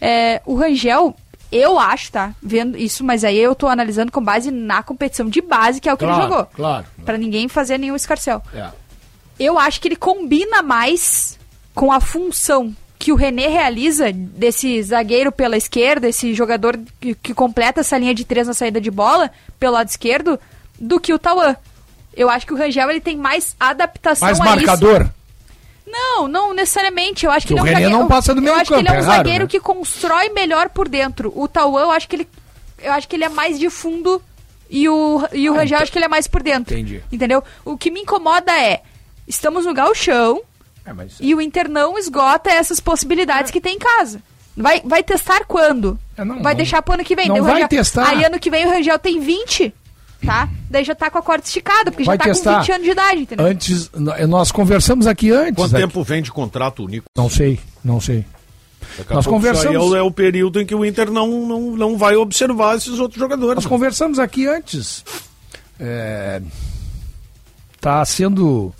É, 0.00 0.42
o 0.44 0.54
Rangel, 0.54 1.14
eu 1.50 1.78
acho, 1.78 2.12
tá? 2.12 2.34
Vendo 2.42 2.76
isso, 2.76 3.04
mas 3.04 3.24
aí 3.24 3.38
eu 3.38 3.54
tô 3.54 3.66
analisando 3.68 4.10
com 4.12 4.22
base 4.22 4.50
na 4.50 4.82
competição 4.82 5.28
de 5.28 5.40
base, 5.40 5.80
que 5.80 5.88
é 5.88 5.94
o 5.94 5.96
que 5.96 6.04
Claro, 6.04 6.22
ele 6.22 6.28
jogou. 6.30 6.46
claro. 6.54 6.86
Pra 7.04 7.16
ninguém 7.16 7.48
fazer 7.48 7.78
nenhum 7.78 7.96
escarcel. 7.96 8.42
É. 8.52 8.68
Eu 9.38 9.58
acho 9.58 9.80
que 9.80 9.88
ele 9.88 9.96
combina 9.96 10.62
mais 10.62 11.38
com 11.74 11.92
a 11.92 12.00
função 12.00 12.74
que 12.98 13.12
o 13.12 13.16
René 13.16 13.46
realiza 13.48 14.10
desse 14.12 14.82
zagueiro 14.82 15.30
pela 15.30 15.56
esquerda, 15.56 16.08
esse 16.08 16.32
jogador 16.32 16.78
que, 16.98 17.14
que 17.14 17.34
completa 17.34 17.80
essa 17.80 17.98
linha 17.98 18.14
de 18.14 18.24
três 18.24 18.46
na 18.48 18.54
saída 18.54 18.80
de 18.80 18.90
bola 18.90 19.30
pelo 19.60 19.74
lado 19.74 19.88
esquerdo, 19.88 20.40
do 20.80 20.98
que 20.98 21.12
o 21.12 21.18
Tauan. 21.18 21.54
Eu 22.16 22.30
acho 22.30 22.46
que 22.46 22.54
o 22.54 22.56
Rangel 22.56 22.88
ele 22.90 23.00
tem 23.00 23.16
mais 23.16 23.54
adaptação 23.60 24.26
Mais 24.26 24.40
a 24.40 24.44
marcador. 24.44 25.02
isso. 25.02 25.12
Não, 25.86 26.26
não 26.26 26.52
necessariamente. 26.54 27.24
Eu 27.26 27.30
acho 27.32 27.46
que, 27.46 27.54
Que 27.54 27.60
ele 27.60 27.68
é 27.68 27.72
um 27.72 27.74
zagueiro. 27.74 27.98
não 27.98 28.08
passa 28.08 28.34
do 28.34 28.40
eu 28.40 28.44
meio 28.44 28.56
acho 28.56 28.68
que 28.72 28.74
ele 28.74 28.88
é 28.88 28.90
campo, 28.90 29.00
um 29.00 29.04
é 29.04 29.06
raro, 29.06 29.16
zagueiro 29.18 29.44
né? 29.44 29.48
que 29.50 29.60
constrói 29.60 30.28
melhor 30.30 30.68
por 30.70 30.88
dentro. 30.88 31.32
O 31.36 31.46
Tauan, 31.46 31.82
eu 31.82 31.90
acho 31.90 32.08
que 32.08 32.16
ele 32.16 32.28
eu 32.82 32.92
acho 32.92 33.08
que 33.08 33.16
ele 33.16 33.24
é 33.24 33.28
mais 33.28 33.58
de 33.58 33.70
fundo 33.70 34.20
e 34.68 34.88
o 34.88 35.22
e 35.32 35.48
o 35.48 35.54
Ah, 35.54 35.58
Rangel 35.58 35.78
eu 35.78 35.82
acho 35.82 35.92
que 35.92 35.98
ele 35.98 36.04
é 36.06 36.08
mais 36.08 36.26
por 36.26 36.42
dentro. 36.42 36.74
Entendi. 36.74 37.02
Entendeu? 37.12 37.42
O 37.64 37.76
que 37.78 37.90
me 37.90 38.00
incomoda 38.00 38.50
é 38.52 38.80
estamos 39.28 39.64
no 39.64 39.72
gauchão 39.74 40.42
É, 40.84 40.92
mas- 40.92 41.16
e 41.20 41.34
o 41.34 41.40
Inter 41.40 41.68
não 41.68 41.96
esgota 41.98 42.50
essas 42.50 42.80
possibilidades 42.80 43.50
que 43.50 43.60
tem 43.60 43.76
em 43.76 43.78
casa. 43.78 44.20
Vai, 44.56 44.80
vai 44.84 45.02
testar 45.02 45.44
quando? 45.44 45.98
É, 46.16 46.24
não, 46.24 46.42
vai 46.42 46.54
não- 46.54 46.56
deixar 46.56 46.80
pro 46.82 46.94
ano 46.94 47.04
que 47.04 47.14
vem. 47.14 47.28
não 47.28 47.42
vai 47.42 47.52
Rangel- 47.54 47.68
testar. 47.68 48.08
Aí 48.08 48.24
ano 48.24 48.38
que 48.40 48.50
vem 48.50 48.66
o 48.66 48.70
Rangel 48.70 48.98
tem 48.98 49.20
20, 49.20 49.72
tá? 50.24 50.48
Daí 50.70 50.84
já 50.84 50.94
tá 50.94 51.10
com 51.10 51.18
a 51.18 51.22
corda 51.22 51.44
esticada, 51.44 51.90
porque 51.90 52.04
Vai 52.04 52.16
já 52.16 52.24
tá 52.24 52.30
testar. 52.30 52.54
com 52.54 52.60
20 52.60 52.72
anos 52.72 52.84
de 52.84 52.90
idade, 52.90 53.20
entendeu? 53.20 53.46
Antes, 53.46 53.90
nós 54.28 54.50
conversamos 54.52 55.06
aqui 55.06 55.30
antes. 55.30 55.54
Quanto 55.56 55.76
aqui. 55.76 55.84
tempo 55.86 56.02
vem 56.02 56.22
de 56.22 56.30
contrato 56.32 56.86
Nico? 56.86 57.06
Não 57.16 57.28
sei, 57.28 57.58
não 57.84 58.00
sei. 58.00 58.24
Daqui 58.98 59.12
Nós 59.12 59.26
conversamos- 59.26 59.74
Isso 59.76 59.94
aí 59.94 59.98
é 59.98 60.02
o, 60.02 60.06
é 60.06 60.08
o 60.08 60.10
período 60.10 60.60
em 60.60 60.66
que 60.66 60.74
o 60.74 60.84
Inter 60.84 61.10
não, 61.10 61.46
não, 61.46 61.60
não 61.76 61.98
vai 61.98 62.16
observar 62.16 62.76
esses 62.76 62.98
outros 62.98 63.18
jogadores. 63.20 63.56
Nós 63.56 63.66
conversamos 63.66 64.18
aqui 64.18 64.46
antes. 64.46 65.04
É, 65.78 66.40
tá 67.80 68.04
sendo 68.04 68.72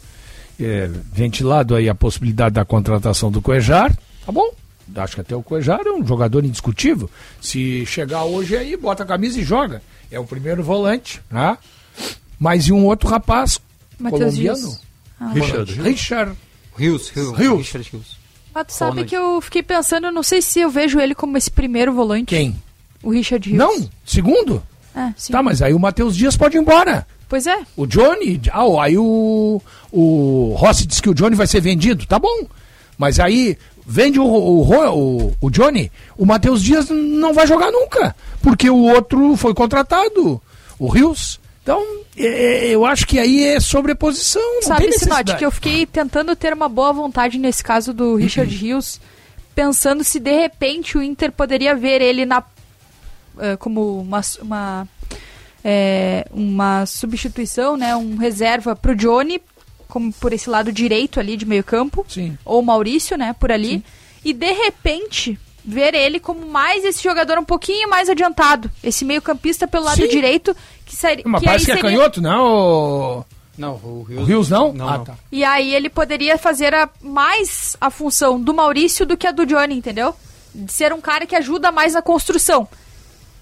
é, 0.59 0.89
ventilado 1.13 1.75
aí 1.75 1.89
a 1.89 1.95
possibilidade 1.95 2.55
da 2.55 2.65
contratação 2.65 3.31
do 3.31 3.43
Cuejar. 3.43 3.95
Tá 4.25 4.33
bom? 4.33 4.51
Acho 4.95 5.17
que 5.17 5.21
até 5.21 5.37
o 5.37 5.43
Cuejar 5.43 5.81
é 5.85 5.91
um 5.91 6.07
jogador 6.07 6.45
indiscutível. 6.45 7.11
Se 7.41 7.85
chegar 7.87 8.25
hoje 8.25 8.57
aí, 8.57 8.77
bota 8.77 9.03
a 9.03 9.07
camisa 9.07 9.39
e 9.41 9.45
joga. 9.45 9.83
É 10.11 10.19
o 10.19 10.25
primeiro 10.25 10.63
volante, 10.63 11.21
né? 11.31 11.59
Mas 12.39 12.67
e 12.67 12.73
um 12.73 12.85
outro 12.85 13.09
rapaz 13.09 13.61
Matheus 13.99 14.23
colombiano? 14.23 14.59
Dias. 14.59 14.81
Ah, 15.19 15.29
Richard. 15.33 15.83
Richard. 15.83 16.37
Rios, 16.77 17.09
Rios. 17.09 17.39
Rios. 17.39 17.59
Richard 17.59 17.91
Rios. 17.91 18.19
Mas 18.55 18.67
tu 18.67 18.73
sabe 18.73 18.91
Ronald. 18.91 19.09
que 19.09 19.17
eu 19.17 19.41
fiquei 19.41 19.63
pensando, 19.63 20.11
não 20.11 20.23
sei 20.23 20.41
se 20.41 20.61
eu 20.61 20.71
vejo 20.71 21.01
ele 21.01 21.15
como 21.15 21.37
esse 21.37 21.51
primeiro 21.51 21.93
volante. 21.93 22.27
Quem? 22.27 22.61
O 23.03 23.11
Richard 23.11 23.49
Rios. 23.49 23.59
Não, 23.59 23.89
segundo. 24.05 24.63
É, 24.95 25.13
sim. 25.17 25.33
Tá, 25.33 25.43
mas 25.43 25.61
aí 25.61 25.75
o 25.75 25.79
Matheus 25.79 26.17
Dias 26.17 26.37
pode 26.37 26.57
ir 26.57 26.61
embora. 26.61 27.07
Pois 27.29 27.47
é. 27.47 27.59
O 27.77 27.87
Johnny, 27.87 28.41
ah, 28.53 28.83
aí 28.83 28.97
o, 28.97 29.61
o 29.91 30.55
Rossi 30.57 30.87
disse 30.87 31.03
que 31.03 31.11
o 31.11 31.15
Johnny 31.15 31.35
vai 31.35 31.47
ser 31.47 31.61
vendido, 31.61 32.07
tá 32.07 32.19
bom. 32.19 32.47
Mas 32.97 33.19
aí 33.21 33.59
vende 33.87 34.19
o, 34.19 34.25
o, 34.25 34.63
o, 34.63 35.37
o 35.41 35.51
Johnny, 35.51 35.93
o 36.19 36.27
Matheus 36.27 36.61
Dias 36.63 36.91
não 36.91 37.33
vai 37.33 37.47
jogar 37.47 37.71
nunca, 37.71 38.17
porque 38.43 38.69
o 38.69 38.83
outro 38.83 39.37
foi 39.37 39.55
contratado, 39.55 40.43
o 40.79 40.89
Rios. 40.89 41.39
Então, 41.63 41.83
é, 42.17 42.27
é, 42.27 42.69
eu 42.69 42.85
acho 42.85 43.07
que 43.07 43.19
aí 43.19 43.45
é 43.45 43.61
sobreposição, 43.61 44.43
não 44.57 44.63
Sabe. 44.63 44.93
Sinote, 44.93 45.37
que 45.37 45.45
eu 45.45 45.51
fiquei 45.51 45.87
tentando 45.87 46.35
ter 46.35 46.53
uma 46.53 46.69
boa 46.69 46.93
vontade 46.93 47.39
nesse 47.39 47.63
caso 47.63 47.93
do 47.93 48.17
Richard 48.17 48.55
Rios, 48.55 49.01
pensando 49.55 50.03
se 50.05 50.19
de 50.21 50.33
repente 50.33 50.99
o 50.99 51.03
Inter 51.03 51.33
poderia 51.33 51.75
ver 51.75 52.03
ele 52.03 52.25
na 52.25 52.43
eh, 53.39 53.57
como 53.57 54.01
uma, 54.01 54.21
uma, 54.41 54.89
eh, 55.65 56.25
uma 56.31 56.87
substituição, 56.87 57.77
né, 57.77 57.95
um 57.95 58.17
reserva 58.17 58.75
pro 58.75 58.97
Johnny, 58.97 59.41
como 59.89 60.13
por 60.13 60.33
esse 60.33 60.49
lado 60.51 60.73
direito 60.73 61.19
ali 61.21 61.37
de 61.37 61.47
meio 61.47 61.65
campo, 61.65 62.05
Sim. 62.09 62.37
ou 62.45 62.63
Maurício, 62.63 63.17
né, 63.17 63.35
por 63.39 63.51
ali, 63.53 63.85
e 64.25 64.33
de 64.33 64.53
repente 64.53 65.39
ver 65.65 65.95
ele 65.95 66.21
como 66.21 66.47
mais 66.47 66.85
esse 66.85 67.03
jogador 67.03 67.39
um 67.39 67.45
pouquinho 67.45 67.89
mais 67.91 68.09
adiantado, 68.09 68.71
esse 68.85 69.05
meio 69.05 69.21
campista 69.21 69.67
pelo 69.67 69.85
lado 69.85 70.01
Sim. 70.01 70.09
direito, 70.09 70.57
que, 70.85 70.95
seria, 70.95 71.25
Mas 71.27 71.41
que 71.43 71.47
aí 71.49 71.53
parece 71.53 71.65
que 71.67 71.73
é 71.73 71.75
seria- 71.77 71.91
canhoto, 71.91 72.21
não? 72.23 73.25
Não, 73.59 73.73
o 73.83 74.07
O 74.11 74.23
Rios 74.25 74.51
não? 74.51 74.73
Não, 74.73 74.89
ah, 74.89 74.99
tá. 74.99 75.15
E 75.33 75.43
aí 75.43 75.75
ele 75.75 75.89
poderia 75.89 76.37
fazer 76.37 76.75
a, 76.75 76.89
mais 77.01 77.75
a 77.81 77.89
função 77.91 78.39
do 78.41 78.53
Maurício 78.53 79.07
do 79.07 79.17
que 79.17 79.27
a 79.27 79.33
do 79.33 79.47
Johnny, 79.47 79.75
entendeu? 79.77 80.15
De 80.55 80.71
ser 80.71 80.93
um 80.93 81.01
cara 81.01 81.25
que 81.27 81.35
ajuda 81.35 81.73
mais 81.73 81.95
na 81.95 82.03
construção. 82.03 82.69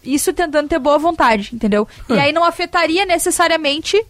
Isso 0.05 0.33
tentando 0.33 0.69
ter 0.69 0.79
boa 0.79 0.99
vontade, 0.99 1.51
entendeu? 1.53 1.89
Hum. 2.09 2.15
E 2.15 2.19
aí 2.19 2.33
não 2.33 2.45
afetaria 2.45 3.05
necessariamente 3.05 4.01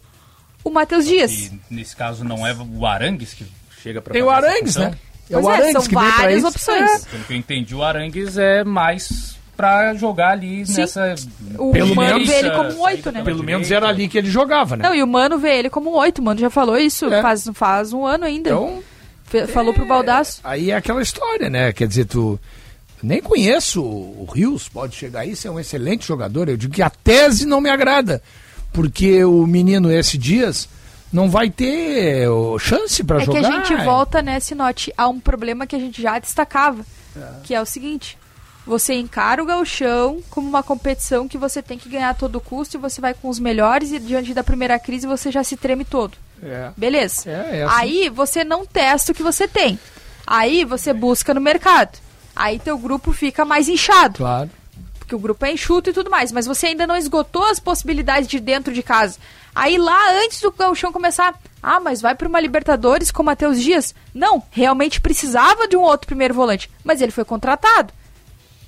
o 0.65 0.69
Matheus 0.69 1.05
Dias. 1.05 1.31
E 1.31 1.59
nesse 1.69 1.95
caso 1.95 2.25
não 2.25 2.45
é 2.45 2.53
o 2.53 2.85
Arangues 2.85 3.33
que 3.33 3.45
chega 3.81 4.01
pra 4.01 4.11
Tem 4.11 4.21
o 4.23 4.29
Arangues, 4.29 4.75
né? 4.75 4.93
É 5.29 5.33
Pois 5.33 5.45
o 5.45 5.49
é, 5.49 5.53
Arangues 5.55 5.71
são 5.73 5.81
que 5.83 5.95
vem 5.95 6.03
pra 6.03 6.17
várias 6.17 6.37
isso. 6.39 6.47
opções. 6.47 6.91
É. 7.05 7.09
Pelo 7.09 7.23
que 7.23 7.33
eu 7.33 7.37
entendi, 7.37 7.73
o 7.75 7.83
Arangues 7.83 8.37
é 8.37 8.63
mais 8.63 9.35
pra 9.55 9.93
jogar 9.93 10.31
ali 10.31 10.65
Sim. 10.67 10.81
nessa. 10.81 11.15
O 11.57 11.71
Pelo 11.71 11.95
Mano 11.95 12.13
menos, 12.15 12.27
vê 12.27 12.35
ele 12.39 12.51
como 12.51 12.69
um 12.73 12.81
oito, 12.81 13.11
né? 13.11 13.23
Pelo 13.23 13.43
menos 13.43 13.71
era 13.71 13.87
ali 13.87 14.07
que 14.09 14.17
ele 14.17 14.29
jogava, 14.29 14.75
né? 14.75 14.83
Não, 14.87 14.93
e 14.93 15.01
o 15.01 15.07
Mano 15.07 15.37
vê 15.39 15.57
ele 15.57 15.69
como 15.69 15.91
um 15.91 15.95
oito. 15.95 16.19
O 16.19 16.23
Mano 16.25 16.39
já 16.39 16.49
falou 16.49 16.77
isso 16.77 17.09
faz, 17.21 17.49
faz 17.53 17.93
um 17.93 18.05
ano 18.05 18.25
ainda. 18.25 18.49
Então, 18.49 18.83
Fe- 19.23 19.47
falou 19.47 19.73
pro 19.73 19.87
Baldaço. 19.87 20.41
Aí 20.43 20.71
é 20.71 20.75
aquela 20.75 21.01
história, 21.01 21.49
né? 21.49 21.71
Quer 21.73 21.87
dizer, 21.87 22.05
tu 22.05 22.39
Nem 23.01 23.21
conheço 23.21 23.81
o 23.83 24.27
Rios, 24.31 24.67
pode 24.69 24.95
chegar 24.95 25.21
aí, 25.21 25.35
ser 25.35 25.49
um 25.49 25.59
excelente 25.59 26.05
jogador. 26.07 26.49
Eu 26.49 26.57
digo 26.57 26.73
que 26.73 26.81
a 26.83 26.89
tese 26.89 27.45
não 27.45 27.61
me 27.61 27.69
agrada, 27.69 28.21
porque 28.75 29.23
o 29.23 29.47
menino 29.47 29.91
esse 29.91 30.17
Dias 30.17 30.67
não 31.11 31.29
vai 31.29 31.49
ter 31.49 32.27
chance 32.59 33.03
para 33.03 33.21
É 33.21 33.25
jogar. 33.25 33.39
que 33.39 33.45
a 33.45 33.51
gente 33.51 33.75
volta, 33.85 34.21
né, 34.21 34.39
Sinote, 34.39 34.93
a 34.97 35.07
um 35.07 35.19
problema 35.19 35.65
que 35.65 35.75
a 35.75 35.79
gente 35.79 36.01
já 36.01 36.19
destacava, 36.19 36.85
que 37.43 37.55
é 37.55 37.61
o 37.61 37.65
seguinte, 37.65 38.17
você 38.67 38.95
encara 38.95 39.41
o 39.41 39.45
gauchão 39.45 40.21
como 40.29 40.49
uma 40.49 40.61
competição 40.61 41.27
que 41.27 41.37
você 41.37 41.61
tem 41.61 41.77
que 41.77 41.87
ganhar 41.87 42.09
a 42.09 42.13
todo 42.13 42.41
custo 42.41 42.75
e 42.75 42.79
você 42.79 42.99
vai 42.99 43.13
com 43.13 43.29
os 43.29 43.39
melhores 43.39 43.91
e 43.91 43.99
diante 43.99 44.33
da 44.33 44.43
primeira 44.43 44.77
crise 44.77 45.07
você 45.07 45.31
já 45.31 45.43
se 45.43 45.55
treme 45.55 45.85
todo. 45.85 46.17
É. 46.43 46.71
Beleza. 46.75 47.29
É, 47.29 47.59
é 47.59 47.63
assim. 47.63 47.75
Aí 47.77 48.09
você 48.09 48.43
não 48.43 48.65
testa 48.65 49.11
o 49.11 49.15
que 49.15 49.23
você 49.23 49.47
tem. 49.47 49.79
Aí 50.27 50.65
você 50.65 50.91
busca 50.91 51.33
no 51.33 51.39
mercado. 51.39 51.97
Aí 52.35 52.59
teu 52.59 52.77
grupo 52.77 53.13
fica 53.13 53.45
mais 53.45 53.69
inchado. 53.69 54.17
Claro. 54.17 54.49
Porque 55.05 55.15
o 55.15 55.19
grupo 55.19 55.45
é 55.45 55.51
enxuto 55.51 55.89
e 55.89 55.93
tudo 55.93 56.09
mais. 56.09 56.31
Mas 56.31 56.47
você 56.47 56.67
ainda 56.67 56.87
não 56.87 56.95
esgotou 56.97 57.45
as 57.45 57.59
possibilidades 57.59 58.27
de 58.27 58.39
dentro 58.39 58.73
de 58.73 58.81
casa. 58.81 59.19
Aí 59.53 59.77
lá, 59.77 60.11
antes 60.23 60.41
do 60.41 60.51
gauchão 60.51 60.91
começar, 60.91 61.39
ah, 61.61 61.79
mas 61.79 62.01
vai 62.01 62.15
para 62.15 62.27
uma 62.27 62.39
Libertadores 62.39 63.11
com 63.11 63.21
o 63.21 63.25
Matheus 63.25 63.61
Dias? 63.61 63.93
Não, 64.13 64.41
realmente 64.51 64.99
precisava 64.99 65.67
de 65.67 65.77
um 65.77 65.81
outro 65.81 66.07
primeiro 66.07 66.33
volante. 66.33 66.69
Mas 66.83 67.01
ele 67.01 67.11
foi 67.11 67.23
contratado. 67.23 67.93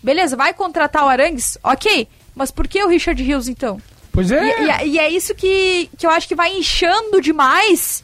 Beleza, 0.02 0.38
vai 0.38 0.54
contratar 0.54 1.04
o 1.04 1.08
Arangues? 1.10 1.58
Ok. 1.64 2.08
Mas 2.36 2.52
por 2.52 2.68
que 2.68 2.82
o 2.84 2.88
Richard 2.88 3.22
Rios, 3.22 3.48
então? 3.48 3.82
Pois 4.12 4.32
é. 4.32 4.62
E, 4.62 4.86
e- 4.86 4.90
e 4.92 5.00
é 5.00 5.10
isso 5.10 5.34
que, 5.34 5.90
que 5.98 6.06
eu 6.06 6.12
acho 6.12 6.28
que 6.28 6.36
vai 6.36 6.56
inchando 6.56 7.20
demais 7.20 8.04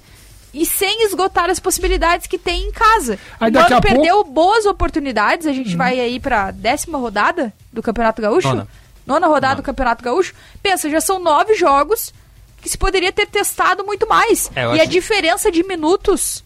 e 0.53 0.65
sem 0.65 1.03
esgotar 1.05 1.49
as 1.49 1.59
possibilidades 1.59 2.27
que 2.27 2.37
tem 2.37 2.67
em 2.67 2.71
casa. 2.71 3.17
Aí 3.39 3.49
o 3.49 3.53
Mano 3.53 3.65
a 3.65 3.69
pouco- 3.81 3.87
perdeu 3.87 4.23
boas 4.23 4.65
oportunidades. 4.65 5.47
A 5.47 5.53
gente 5.53 5.75
vai 5.75 5.99
aí 5.99 6.19
pra 6.19 6.51
décima 6.51 6.97
rodada 6.99 7.51
do 7.71 7.81
Campeonato 7.81 8.21
Gaúcho. 8.21 8.47
Nona. 8.49 8.67
Nona 9.05 9.27
rodada 9.27 9.55
do 9.55 9.63
Campeonato 9.63 10.03
Gaúcho. 10.03 10.33
Pensa, 10.61 10.89
já 10.89 11.01
são 11.01 11.19
nove 11.19 11.55
jogos 11.55 12.13
que 12.61 12.69
se 12.69 12.77
poderia 12.77 13.11
ter 13.11 13.25
testado 13.27 13.83
muito 13.83 14.07
mais. 14.07 14.49
É, 14.55 14.75
e 14.75 14.79
a 14.81 14.85
diferença 14.85 15.51
de 15.51 15.63
minutos 15.63 16.43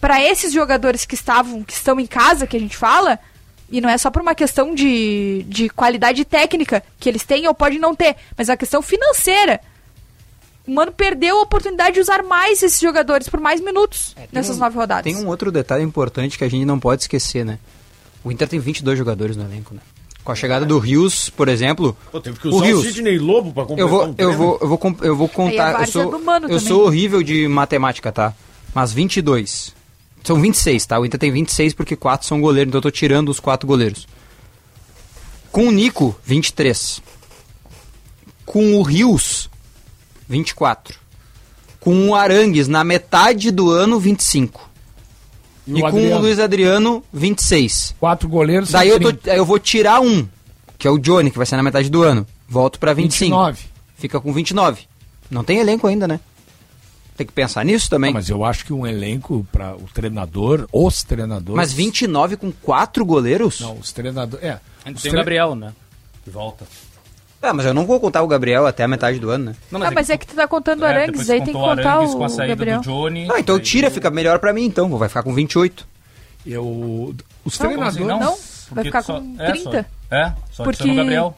para 0.00 0.22
esses 0.22 0.52
jogadores 0.52 1.04
que 1.04 1.14
estavam, 1.14 1.64
que 1.64 1.72
estão 1.72 1.98
em 1.98 2.06
casa, 2.06 2.46
que 2.46 2.56
a 2.56 2.60
gente 2.60 2.76
fala, 2.76 3.18
e 3.68 3.80
não 3.80 3.88
é 3.88 3.98
só 3.98 4.10
por 4.10 4.22
uma 4.22 4.34
questão 4.34 4.74
de, 4.74 5.44
de 5.48 5.68
qualidade 5.70 6.24
técnica 6.24 6.82
que 7.00 7.08
eles 7.08 7.24
têm 7.24 7.48
ou 7.48 7.54
podem 7.54 7.78
não 7.80 7.94
ter, 7.96 8.14
mas 8.36 8.48
a 8.50 8.56
questão 8.56 8.80
financeira. 8.82 9.60
O 10.66 10.72
Mano 10.74 10.90
perdeu 10.92 11.38
a 11.38 11.42
oportunidade 11.42 11.94
de 11.94 12.00
usar 12.00 12.22
mais 12.22 12.62
esses 12.62 12.80
jogadores 12.80 13.28
por 13.28 13.38
mais 13.40 13.60
minutos 13.60 14.16
nessas 14.32 14.56
um- 14.56 14.60
nove 14.60 14.76
rodadas. 14.76 15.04
Tem 15.04 15.22
um 15.22 15.28
outro 15.28 15.52
detalhe 15.52 15.84
importante 15.84 16.36
que 16.36 16.44
a 16.44 16.48
gente 16.48 16.64
não 16.64 16.78
pode 16.80 17.02
esquecer, 17.02 17.44
né? 17.44 17.58
O 18.24 18.32
Inter 18.32 18.48
tem 18.48 18.58
22 18.58 18.98
jogadores 18.98 19.36
no 19.36 19.44
elenco, 19.44 19.72
né? 19.74 19.80
Com 20.24 20.32
a 20.32 20.34
chegada 20.34 20.66
do 20.66 20.76
Rios, 20.80 21.30
por 21.30 21.46
exemplo. 21.48 21.96
Pô, 22.10 22.20
teve 22.20 22.36
que 22.40 22.48
o 22.48 22.50
usar 22.50 22.58
o, 22.58 22.66
Rios. 22.66 22.82
Sidney 22.82 23.16
Lobo 23.16 23.52
pra 23.52 23.62
completar 23.64 23.78
Eu 23.84 23.88
vou, 23.88 24.06
um 24.08 24.14
eu 24.18 24.32
vou, 24.32 24.58
eu 24.60 24.68
vou, 24.68 24.78
com- 24.78 24.96
eu 25.02 25.14
vou 25.16 25.28
contar. 25.28 25.80
Eu 25.82 25.86
sou, 25.86 26.20
eu 26.48 26.58
sou 26.60 26.84
horrível 26.86 27.22
de 27.22 27.46
matemática, 27.46 28.10
tá? 28.10 28.34
Mas 28.74 28.92
22. 28.92 29.72
São 30.24 30.40
26, 30.40 30.84
tá? 30.84 30.98
O 30.98 31.06
Inter 31.06 31.20
tem 31.20 31.30
26 31.30 31.72
porque 31.74 31.94
4 31.94 32.26
são 32.26 32.40
goleiros, 32.40 32.68
então 32.70 32.78
eu 32.78 32.82
tô 32.82 32.90
tirando 32.90 33.28
os 33.28 33.38
4 33.38 33.64
goleiros. 33.68 34.08
Com 35.52 35.68
o 35.68 35.70
Nico, 35.70 36.18
23. 36.24 37.00
Com 38.44 38.74
o 38.74 38.82
Rios, 38.82 39.48
24. 40.28 40.98
Com 41.80 42.08
o 42.08 42.14
Arangues, 42.14 42.66
na 42.68 42.82
metade 42.82 43.50
do 43.50 43.70
ano, 43.70 43.98
25. 44.00 44.68
E 45.66 45.70
E, 45.72 45.74
o 45.74 45.80
com 45.80 45.86
Adriano? 45.86 46.16
o 46.16 46.20
Luiz 46.20 46.38
Adriano, 46.38 47.04
26. 47.12 47.94
Quatro 47.98 48.28
goleiros. 48.28 48.70
Daí 48.70 48.88
eu, 48.88 49.00
tô- 49.00 49.08
30. 49.12 49.32
aí 49.32 49.38
eu 49.38 49.44
vou 49.44 49.58
tirar 49.58 50.00
um, 50.00 50.26
que 50.78 50.86
é 50.86 50.90
o 50.90 50.98
Johnny, 50.98 51.30
que 51.30 51.36
vai 51.36 51.46
ser 51.46 51.56
na 51.56 51.62
metade 51.62 51.88
do 51.90 52.02
ano. 52.02 52.26
Volto 52.48 52.78
pra 52.78 52.92
25. 52.92 53.30
29. 53.36 53.62
Fica 53.96 54.20
com 54.20 54.32
29. 54.32 54.82
Não 55.30 55.42
tem 55.42 55.58
elenco 55.58 55.86
ainda, 55.86 56.06
né? 56.06 56.20
Tem 57.16 57.26
que 57.26 57.32
pensar 57.32 57.64
nisso 57.64 57.88
também. 57.88 58.10
Não, 58.10 58.18
mas 58.18 58.28
eu 58.28 58.44
acho 58.44 58.64
que 58.66 58.72
um 58.72 58.86
elenco 58.86 59.46
para 59.50 59.74
o 59.74 59.88
treinador, 59.92 60.68
os 60.72 61.02
treinadores. 61.02 61.56
Mas 61.56 61.72
29 61.72 62.36
com 62.36 62.52
quatro 62.52 63.04
goleiros? 63.06 63.60
Não, 63.60 63.76
os 63.78 63.90
treinadores. 63.90 64.44
É. 64.44 64.60
Os 64.94 65.00
tem 65.02 65.10
o 65.10 65.12
tre- 65.12 65.12
Gabriel, 65.12 65.54
né? 65.54 65.72
Volta. 66.26 66.66
Ah, 67.42 67.52
mas 67.52 67.66
eu 67.66 67.74
não 67.74 67.84
vou 67.86 68.00
contar 68.00 68.22
o 68.22 68.26
Gabriel 68.26 68.66
até 68.66 68.82
a 68.84 68.88
metade 68.88 69.18
do 69.18 69.30
ano, 69.30 69.46
né? 69.46 69.56
Não, 69.70 69.80
ah, 69.82 69.90
mas 69.90 70.10
é 70.10 70.16
que 70.16 70.26
tu 70.26 70.34
tá 70.34 70.48
contando 70.48 70.82
o 70.82 70.84
É, 70.86 70.88
Arangues, 70.88 71.28
aí 71.30 71.38
tem 71.38 71.46
que 71.48 71.52
contar 71.52 71.92
Arangues 71.92 72.14
o 72.14 72.18
com 72.18 72.24
a 72.24 72.28
saída 72.28 72.54
Gabriel. 72.54 72.80
do 72.80 72.84
Johnny. 72.84 73.28
Ah, 73.30 73.38
então 73.38 73.58
tira, 73.60 73.90
fica 73.90 74.10
melhor 74.10 74.38
pra 74.38 74.52
mim 74.52 74.64
então. 74.64 74.88
Vai 74.96 75.08
ficar 75.08 75.22
com 75.22 75.32
28. 75.34 75.86
Eu, 76.44 77.14
os 77.44 77.58
Não, 77.58 77.66
treinadores. 77.68 77.96
assim, 77.96 78.04
não? 78.06 78.18
Vai 78.18 78.36
Porque 78.70 78.88
ficar 78.88 79.02
só- 79.02 79.20
com 79.20 79.36
é, 79.38 79.50
30. 79.50 79.86
Só, 80.08 80.16
é, 80.16 80.32
só 80.50 80.64
Porque- 80.64 80.90
o 80.90 80.94
Gabriel. 80.94 81.36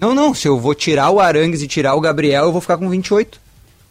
Não, 0.00 0.14
não. 0.14 0.34
Se 0.34 0.48
eu 0.48 0.58
vou 0.58 0.74
tirar 0.74 1.10
o 1.10 1.20
Arangues 1.20 1.60
e 1.62 1.66
tirar 1.68 1.94
o 1.94 2.00
Gabriel, 2.00 2.44
eu 2.44 2.52
vou 2.52 2.60
ficar 2.60 2.78
com 2.78 2.88
28. 2.88 3.40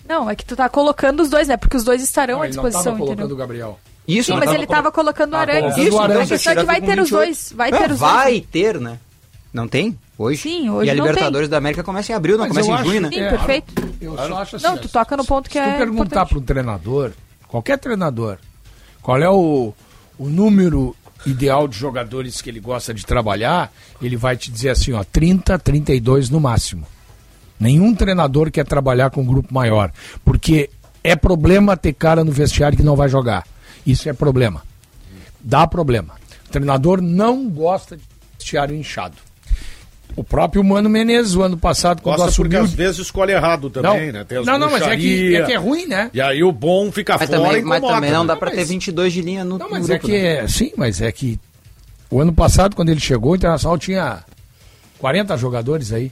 Não, 0.08 0.28
é 0.30 0.36
que 0.36 0.44
tu 0.46 0.56
tá 0.56 0.68
colocando 0.70 1.22
os 1.22 1.30
dois, 1.30 1.48
né? 1.48 1.58
Porque 1.58 1.78
os 1.78 1.84
dois 1.84 2.02
estarão 2.02 2.36
Não, 2.36 2.42
à 2.42 2.46
não 2.46 2.50
disposição, 2.50 2.84
tava 2.84 2.96
colocando 2.98 3.20
entendeu? 3.20 3.36
o 3.36 3.40
Gabriel. 3.40 3.80
Isso, 4.08 4.26
Sim, 4.28 4.32
não 4.32 4.38
mas 4.40 4.46
tava 4.48 4.58
ele 4.58 4.66
tava 4.68 4.92
colocando 4.92 5.34
o 5.34 5.36
Arangues. 5.36 5.62
colocando 5.62 5.82
Isso, 5.88 5.92
o 5.92 6.00
então, 6.00 6.04
Arangues. 6.04 6.32
A 6.32 6.36
questão 6.36 6.54
é 6.54 6.56
que 6.56 6.64
vai 6.64 6.82
ter 6.82 7.00
os 7.00 7.10
28. 7.10 7.12
dois. 7.12 7.54
Vai 7.56 7.70
Não, 7.72 7.78
ter 7.80 7.92
os 7.92 8.00
vai 8.00 8.32
dois. 8.32 8.46
ter, 8.52 8.80
né? 8.80 8.98
Não 9.54 9.68
tem? 9.68 9.98
Hoje? 10.18 10.42
Sim, 10.42 10.70
hoje 10.70 10.90
E 10.90 10.92
a 10.92 10.96
não 10.96 11.06
Libertadores 11.06 11.50
da 11.50 11.58
América 11.58 11.84
começa 11.84 12.12
em 12.12 12.16
abril, 12.16 12.38
não 12.38 12.48
Mas 12.48 12.54
começa 12.66 12.70
em 12.72 12.86
junho, 12.86 13.08
acho- 13.08 13.18
né? 13.20 13.30
Sim, 13.30 13.38
perfeito. 13.38 13.90
Eu 14.00 14.16
só 14.16 14.38
acho 14.42 14.56
assim. 14.58 14.66
Não, 14.66 14.78
tu 14.78 14.90
toca 14.90 15.18
no 15.18 15.26
ponto 15.26 15.50
que 15.50 15.54
se 15.54 15.60
é 15.60 15.74
tu 15.74 15.78
perguntar 15.78 16.26
para 16.26 16.38
um 16.38 16.42
treinador, 16.42 17.12
qualquer 17.48 17.78
treinador, 17.80 18.38
qual 19.02 19.18
é 19.22 19.30
o, 19.30 19.74
o 20.20 20.30
número 20.30 20.96
ideal 21.26 21.68
de 21.68 21.78
jogadores 21.78 22.42
que 22.42 22.50
ele 22.50 22.60
gosta 22.60 22.94
de 22.94 23.06
trabalhar, 23.06 23.72
ele 24.02 24.16
vai 24.16 24.38
te 24.38 24.52
dizer 24.52 24.70
assim, 24.70 24.94
ó, 24.94 25.04
30, 25.04 25.58
32 25.60 26.30
no 26.30 26.40
máximo. 26.40 26.86
Nenhum 27.60 27.94
treinador 27.94 28.50
quer 28.52 28.66
trabalhar 28.66 29.10
com 29.10 29.22
um 29.22 29.26
grupo 29.26 29.54
maior, 29.54 29.92
porque 30.24 30.70
é 31.04 31.16
problema 31.16 31.76
ter 31.76 31.94
cara 31.94 32.24
no 32.24 32.32
vestiário 32.32 32.78
que 32.78 32.84
não 32.84 32.96
vai 32.96 33.10
jogar. 33.10 33.46
Isso 33.86 34.08
é 34.08 34.14
problema. 34.14 34.64
Dá 35.42 35.66
problema. 35.66 36.14
O 36.48 36.52
treinador 36.52 37.02
não 37.02 37.50
gosta 37.50 37.98
de 37.98 38.04
vestiário 38.38 38.76
inchado. 38.76 39.16
O 40.16 40.24
próprio 40.24 40.64
Mano 40.64 40.90
Menezes, 40.90 41.36
o 41.36 41.42
ano 41.44 41.56
passado, 41.58 42.02
quando 42.02 42.18
Gosta 42.18 42.36
porque 42.36 42.56
assumiu... 42.56 42.70
às 42.70 42.74
vezes 42.74 43.00
escolhe 43.00 43.32
errado 43.32 43.70
também, 43.70 44.08
Não. 44.08 44.14
né? 44.20 44.26
Tem 44.26 44.40
as 44.40 44.46
Não, 44.46 44.58
não, 44.58 44.70
mas 44.70 44.82
é 44.84 44.98
que- 44.98 45.36
é 45.36 45.44
que 45.46 45.52
é 45.54 45.56
ruim, 45.56 45.86
né? 45.86 46.10
E 46.14 46.20
aí 46.20 46.44
o 46.44 46.52
bom 46.52 46.92
fica 46.92 47.16
Mas 47.18 47.30
fora 47.30 47.42
também, 47.42 47.62
e 47.62 47.64
mas 47.64 47.78
incomoda, 47.78 47.96
também 47.96 48.12
não 48.12 48.22
né? 48.24 48.28
dá 48.28 48.36
pra 48.36 48.50
Não, 48.50 48.56
ter 48.56 48.62
mas- 48.62 48.70
22 48.70 49.14
de 49.14 49.22
linha 49.22 49.44
no, 49.46 49.58
Não, 49.58 49.66
no 49.68 49.72
mas 49.72 49.88
grupo, 49.88 49.94
é 49.94 50.00
que 50.10 50.12
né? 50.22 50.38
é, 50.40 50.48
sim, 50.48 50.72
mas 50.76 51.00
é 51.02 51.12
que 51.12 51.40
o 52.10 52.20
ano 52.20 52.34
passado, 52.34 52.76
quando 52.76 52.90
ele 52.90 53.00
chegou, 53.00 53.32
o 53.32 53.36
Internacional 53.36 53.78
tinha 53.78 54.24
40 54.98 55.38
jogadores 55.38 55.94
aí. 55.94 56.12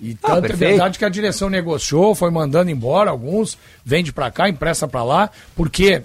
E 0.00 0.16
Ah, 0.22 0.28
tanto 0.28 0.38
é 0.46 0.48
perfeito. 0.48 0.70
verdade 0.70 0.98
que 0.98 1.04
a 1.04 1.08
direção 1.08 1.50
negociou, 1.50 2.14
foi 2.14 2.30
mandando 2.30 2.70
embora 2.70 3.10
alguns, 3.10 3.58
vende 3.84 4.12
pra 4.12 4.30
cá, 4.30 4.48
empresta 4.48 4.88
pra 4.88 5.02
lá, 5.04 5.28
porque 5.54 6.02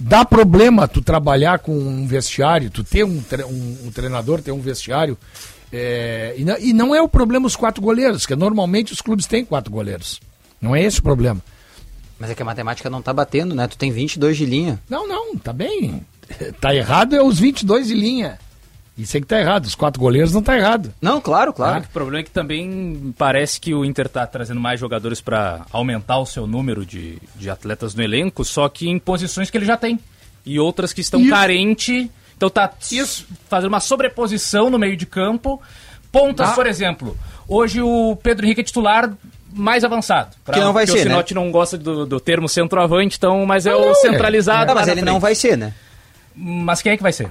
dá 0.00 0.24
problema 0.24 0.86
tu 0.88 1.02
trabalhar 1.02 1.58
com 1.58 1.72
um 1.76 2.06
vestiário, 2.06 2.70
tu 2.70 2.82
ter 2.84 3.04
um, 3.04 3.20
tre- 3.20 3.44
um- 3.44 3.78
um 3.86 3.90
treinador, 3.90 4.40
ter 4.40 4.52
um 4.52 4.60
vestiário. 4.60 5.16
É, 5.72 6.34
e, 6.36 6.44
não, 6.44 6.58
e 6.58 6.72
não 6.72 6.94
é 6.94 7.02
o 7.02 7.08
problema 7.08 7.46
os 7.46 7.56
quatro 7.56 7.82
goleiros, 7.82 8.26
que 8.26 8.34
normalmente 8.34 8.92
os 8.92 9.00
clubes 9.00 9.26
têm 9.26 9.44
quatro 9.44 9.70
goleiros. 9.70 10.20
Não 10.60 10.74
é 10.74 10.82
esse 10.82 11.00
o 11.00 11.02
problema. 11.02 11.42
Mas 12.18 12.30
é 12.30 12.34
que 12.34 12.42
a 12.42 12.44
matemática 12.44 12.90
não 12.90 13.00
tá 13.00 13.12
batendo, 13.12 13.54
né? 13.54 13.68
Tu 13.68 13.78
tem 13.78 13.92
22 13.92 14.36
de 14.36 14.44
linha. 14.44 14.80
Não, 14.88 15.06
não, 15.06 15.36
tá 15.36 15.52
bem. 15.52 16.04
Tá 16.60 16.74
errado 16.74 17.16
é 17.16 17.22
os 17.22 17.38
22 17.38 17.88
de 17.88 17.94
linha. 17.94 18.38
Isso 18.98 19.16
é 19.16 19.20
que 19.20 19.26
tá 19.26 19.40
errado. 19.40 19.64
Os 19.64 19.74
quatro 19.74 19.98
goleiros 19.98 20.34
não 20.34 20.42
tá 20.42 20.58
errado. 20.58 20.92
Não, 21.00 21.22
claro, 21.22 21.54
claro. 21.54 21.84
O 21.84 21.88
problema 21.88 22.20
é 22.20 22.22
que 22.22 22.30
também 22.30 23.14
parece 23.16 23.58
que 23.58 23.72
o 23.72 23.82
Inter 23.82 24.10
tá 24.10 24.26
trazendo 24.26 24.60
mais 24.60 24.78
jogadores 24.78 25.22
para 25.22 25.64
aumentar 25.72 26.18
o 26.18 26.26
seu 26.26 26.46
número 26.46 26.84
de, 26.84 27.16
de 27.34 27.48
atletas 27.48 27.94
no 27.94 28.02
elenco, 28.02 28.44
só 28.44 28.68
que 28.68 28.88
em 28.88 28.98
posições 28.98 29.48
que 29.48 29.56
ele 29.56 29.64
já 29.64 29.78
tem. 29.78 29.98
E 30.44 30.58
outras 30.58 30.92
que 30.92 31.00
estão 31.00 31.20
Isso. 31.20 31.30
carentes. 31.30 32.08
Então 32.38 32.48
tá 32.48 32.70
Isso. 32.90 33.26
fazendo 33.50 33.68
uma 33.68 33.80
sobreposição 33.80 34.70
no 34.70 34.78
meio 34.78 34.96
de 34.96 35.04
campo. 35.04 35.60
Pontas, 36.10 36.48
Dá. 36.50 36.54
por 36.54 36.66
exemplo. 36.66 37.14
Hoje 37.46 37.82
o 37.82 38.16
Pedro 38.22 38.46
Henrique 38.46 38.60
é 38.62 38.64
titular 38.64 39.12
mais 39.52 39.82
avançado. 39.84 40.34
Pra- 40.44 40.54
Que 40.54 40.60
não 40.60 40.72
vai 40.72 40.86
ser, 40.86 40.92
o 40.92 40.96
né? 40.96 41.02
Sinote 41.02 41.34
não 41.34 41.50
gosta 41.50 41.76
do, 41.76 42.06
do 42.06 42.20
termo 42.20 42.48
centroavante, 42.48 43.16
então, 43.18 43.44
mas 43.44 43.66
é 43.66 43.72
Ah, 43.72 43.76
o 43.76 43.80
não, 43.80 43.90
é. 43.90 43.94
centralizado. 43.96 44.68
Lá 44.72 44.74
mas 44.80 44.88
ele 44.88 45.02
não 45.02 45.18
vai 45.20 45.34
ser, 45.34 45.58
né? 45.58 45.74
Mas 46.34 46.80
quem 46.80 46.92
é 46.92 46.96
que 46.96 47.02
vai 47.02 47.12
ser? 47.12 47.28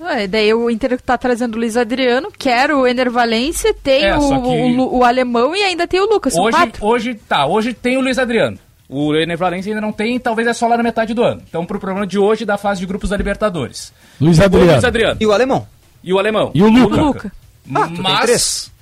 É, 0.00 0.26
daí 0.26 0.52
o 0.54 0.70
Inter 0.70 1.00
tá 1.00 1.16
trazendo 1.18 1.54
o 1.54 1.58
Luiz 1.58 1.76
Adriano, 1.76 2.30
quer 2.36 2.70
o 2.72 2.86
Ener 2.86 3.10
Valência, 3.10 3.74
tem 3.74 4.04
É, 4.04 4.16
o, 4.16 4.20
que- 4.20 4.34
o 4.80 4.98
o 4.98 5.04
alemão 5.04 5.54
e 5.56 5.62
ainda 5.62 5.86
tem 5.86 6.00
o 6.00 6.04
Lucas. 6.06 6.34
Hoje, 6.36 6.56
hoje, 6.80 7.14
tá, 7.14 7.46
hoje 7.46 7.72
tem 7.74 7.96
o 7.96 8.00
Luiz 8.00 8.18
Adriano. 8.18 8.58
O 8.88 9.14
Ener 9.14 9.36
Valencia 9.38 9.70
ainda 9.72 9.80
não 9.80 9.92
tem, 9.92 10.18
talvez 10.20 10.46
é 10.46 10.52
só 10.52 10.66
lá 10.66 10.76
na 10.76 10.82
metade 10.82 11.14
do 11.14 11.22
ano. 11.22 11.42
Então, 11.48 11.64
pro 11.64 11.80
problema 11.80 12.06
de 12.06 12.18
hoje, 12.18 12.44
da 12.44 12.58
fase 12.58 12.80
de 12.80 12.86
grupos 12.86 13.10
da 13.10 13.16
Libertadores. 13.16 13.92
Luiz 14.20 14.38
O 14.38 14.44
Adriano. 14.44 14.72
Luiz 14.72 14.84
Adriano. 14.84 15.16
E 15.20 15.26
o 15.26 15.32
alemão? 15.32 15.66
E 16.02 16.12
o 16.12 16.18
alemão. 16.18 16.50
E 16.54 16.62
o 16.62 16.68
Luca. 16.68 16.96
Luca. 17.00 17.32
Ah, 17.74 17.88
tu 17.88 17.94
tem 17.94 18.02
Mas 18.02 18.20
três. 18.20 18.72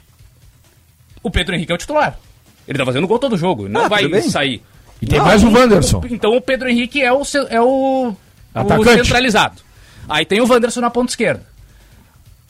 o 1.23 1.31
Pedro 1.31 1.55
Henrique 1.55 1.71
é 1.71 1.75
o 1.75 1.79
titular. 1.79 2.19
Ele 2.67 2.79
tá 2.79 2.85
fazendo 2.85 3.07
gol 3.07 3.19
todo 3.19 3.37
jogo, 3.37 3.69
não 3.69 3.85
Ah, 3.85 3.89
vai 3.89 4.23
sair. 4.23 4.61
E 5.01 5.07
tem 5.07 5.21
mais 5.21 5.43
o 5.45 5.51
Wanderson. 5.51 6.03
Então 6.11 6.37
o 6.37 6.41
Pedro 6.41 6.69
Henrique 6.69 7.01
é 7.03 7.13
o, 7.13 7.23
é 7.49 7.61
o, 7.61 8.13
o 8.55 8.85
centralizado. 8.85 9.63
Aí 10.09 10.25
tem 10.27 10.41
o 10.41 10.49
Wanderson 10.49 10.81
na 10.81 10.91
ponta 10.91 11.11
esquerda. 11.11 11.45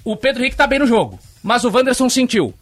o 0.04 0.16
Pedro 0.16 0.42
Henrique 0.42 0.56
tá 0.56 0.66
bem 0.66 0.78
no 0.78 0.86
jogo, 0.86 1.18
mas 1.42 1.64
o 1.64 1.70
Wanderson 1.70 2.08
sentiu. 2.08 2.52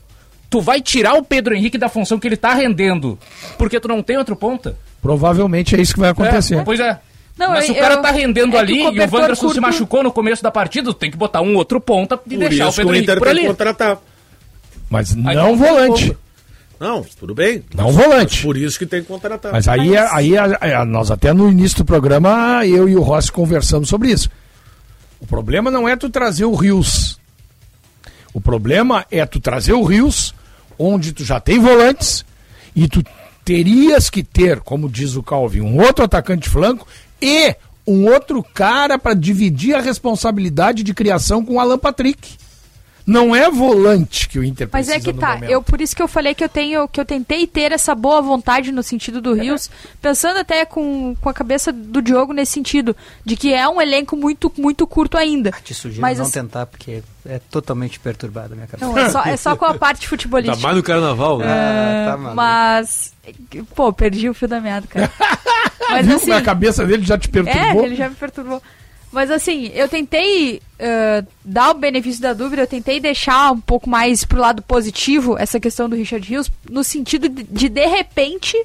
Tu 0.50 0.60
vai 0.60 0.80
tirar 0.80 1.14
o 1.14 1.22
Pedro 1.24 1.54
Henrique 1.54 1.78
da 1.78 1.88
função 1.88 2.18
que 2.18 2.26
ele 2.26 2.36
tá 2.36 2.52
rendendo 2.52 3.16
porque 3.56 3.78
tu 3.80 3.86
não 3.88 4.02
tem 4.02 4.18
outro 4.18 4.34
ponta? 4.34 4.76
Provavelmente 5.00 5.76
é 5.76 5.80
isso 5.80 5.94
que 5.94 6.00
vai 6.00 6.10
acontecer. 6.10 6.56
É, 6.56 6.62
pois 6.64 6.80
é. 6.80 6.98
Não, 7.38 7.50
Mas 7.50 7.64
se 7.64 7.70
eu- 7.70 7.76
o 7.76 7.78
cara 7.80 7.94
eu- 7.94 8.02
tá 8.02 8.10
rendendo 8.10 8.54
é 8.56 8.58
ali 8.58 8.72
o 8.82 8.92
e 8.92 8.98
o 9.00 9.02
Wanderson 9.02 9.34
se 9.34 9.40
curto- 9.46 9.62
machucou 9.62 10.02
no 10.02 10.12
começo 10.12 10.42
da 10.42 10.50
partida, 10.50 10.90
tu 10.90 10.94
tem 10.94 11.10
que 11.10 11.16
botar 11.16 11.40
um 11.40 11.54
outro 11.54 11.80
ponta 11.80 12.16
e 12.26 12.30
Por 12.30 12.38
deixar 12.38 12.68
o 12.68 12.72
Pedro 12.72 12.92
o 12.92 12.94
Henrique 12.94 13.06
por 13.14 13.22
tem 13.24 13.32
que 13.34 13.38
ali. 13.40 13.46
contratar. 13.48 13.98
Mas 14.90 15.16
Aí 15.24 15.36
não 15.36 15.56
volante. 15.56 16.16
Não, 16.78 17.04
tudo 17.18 17.34
bem. 17.34 17.62
Não 17.74 17.92
volante. 17.92 18.36
Mas 18.36 18.42
Por 18.42 18.56
isso 18.56 18.78
que 18.78 18.84
tem 18.86 19.00
que 19.02 19.06
contratar. 19.08 19.52
Mas 19.52 19.68
aí, 19.68 19.96
aí 19.96 20.36
a- 20.36 20.80
a- 20.80 20.84
nós 20.84 21.10
até 21.10 21.32
no 21.32 21.48
início 21.50 21.78
do 21.78 21.84
programa, 21.84 22.66
eu 22.66 22.88
e 22.88 22.96
o 22.96 23.00
Rossi 23.02 23.30
conversamos 23.30 23.88
sobre 23.88 24.10
isso. 24.10 24.28
O 25.20 25.26
problema 25.26 25.70
não 25.70 25.88
é 25.88 25.94
tu 25.96 26.10
trazer 26.10 26.44
o 26.44 26.54
Rios. 26.54 27.18
O 28.34 28.40
problema 28.40 29.06
é 29.10 29.24
tu 29.26 29.40
trazer 29.40 29.72
o 29.74 29.82
Rios, 29.82 30.34
onde 30.82 31.12
tu 31.12 31.24
já 31.24 31.38
tem 31.38 31.58
volantes, 31.58 32.24
e 32.74 32.88
tu 32.88 33.02
terias 33.44 34.08
que 34.08 34.22
ter, 34.22 34.60
como 34.60 34.88
diz 34.88 35.14
o 35.16 35.22
Calvin, 35.22 35.60
um 35.60 35.78
outro 35.80 36.04
atacante 36.04 36.44
de 36.44 36.48
flanco 36.48 36.86
e 37.20 37.54
um 37.86 38.06
outro 38.06 38.42
cara 38.42 38.98
para 38.98 39.12
dividir 39.14 39.74
a 39.74 39.80
responsabilidade 39.80 40.82
de 40.82 40.94
criação 40.94 41.44
com 41.44 41.54
o 41.54 41.60
Alan 41.60 41.78
Patrick. 41.78 42.38
Não 43.06 43.34
é 43.34 43.50
volante 43.50 44.28
que 44.28 44.38
o 44.38 44.44
Inter 44.44 44.68
Mas 44.70 44.86
precisa 44.86 45.08
é 45.08 45.12
que 45.12 45.18
tá, 45.18 45.34
momento. 45.34 45.50
eu 45.50 45.62
por 45.62 45.80
isso 45.80 45.96
que 45.96 46.02
eu 46.02 46.06
falei 46.06 46.32
que 46.34 46.44
eu 46.44 46.48
tenho 46.48 46.86
que 46.86 47.00
eu 47.00 47.04
tentei 47.04 47.44
ter 47.46 47.72
essa 47.72 47.92
boa 47.94 48.20
vontade 48.22 48.70
no 48.70 48.82
sentido 48.84 49.20
do 49.20 49.32
Rios, 49.34 49.68
pensando 50.00 50.38
até 50.38 50.64
com, 50.64 51.16
com 51.20 51.28
a 51.28 51.34
cabeça 51.34 51.72
do 51.72 52.00
Diogo 52.00 52.32
nesse 52.32 52.52
sentido, 52.52 52.94
de 53.24 53.36
que 53.36 53.52
é 53.52 53.68
um 53.68 53.80
elenco 53.80 54.16
muito 54.16 54.52
muito 54.56 54.86
curto 54.86 55.16
ainda. 55.16 55.50
Te 55.64 55.74
sugiro 55.74 56.00
Mas 56.02 56.18
não 56.18 56.24
assim- 56.26 56.34
tentar, 56.34 56.66
porque 56.66 57.02
é 57.26 57.38
totalmente 57.50 57.98
perturbada 58.00 58.54
a 58.54 58.56
minha 58.56 58.66
cabeça. 58.66 58.90
Não, 58.90 58.98
é 58.98 59.10
só, 59.10 59.22
é 59.24 59.36
só 59.36 59.56
com 59.56 59.64
a 59.66 59.74
parte 59.74 60.02
Tá 60.02 60.08
futebolística. 60.08 60.58
mais 60.62 60.76
no 60.76 60.82
carnaval, 60.82 61.38
né? 61.38 61.46
É, 61.46 62.06
tá 62.10 62.16
maluco. 62.16 62.34
mas 62.36 63.12
pô, 63.74 63.92
perdi 63.92 64.28
o 64.28 64.34
fio 64.34 64.48
da 64.48 64.60
meada, 64.60 64.86
cara. 64.86 65.10
Mas 65.90 66.06
Viu 66.06 66.16
assim, 66.16 66.26
como 66.26 66.38
a 66.38 66.42
cabeça 66.42 66.86
dele 66.86 67.04
já 67.04 67.18
te 67.18 67.28
perturbou? 67.28 67.82
é, 67.82 67.86
ele 67.86 67.96
já 67.96 68.08
me 68.08 68.14
perturbou. 68.14 68.62
Mas 69.10 69.28
assim, 69.28 69.72
eu 69.74 69.88
tentei 69.88 70.62
eh, 70.78 71.24
dar 71.44 71.70
o 71.70 71.74
benefício 71.74 72.22
da 72.22 72.32
dúvida, 72.32 72.62
eu 72.62 72.66
tentei 72.66 73.00
deixar 73.00 73.50
um 73.50 73.60
pouco 73.60 73.90
mais 73.90 74.22
pro 74.24 74.38
lado 74.38 74.62
positivo 74.62 75.36
essa 75.36 75.58
questão 75.58 75.88
do 75.88 75.96
Richard 75.96 76.24
Rios, 76.28 76.48
no 76.70 76.84
sentido 76.84 77.28
de, 77.28 77.42
de, 77.42 77.68
de 77.68 77.86
repente, 77.86 78.56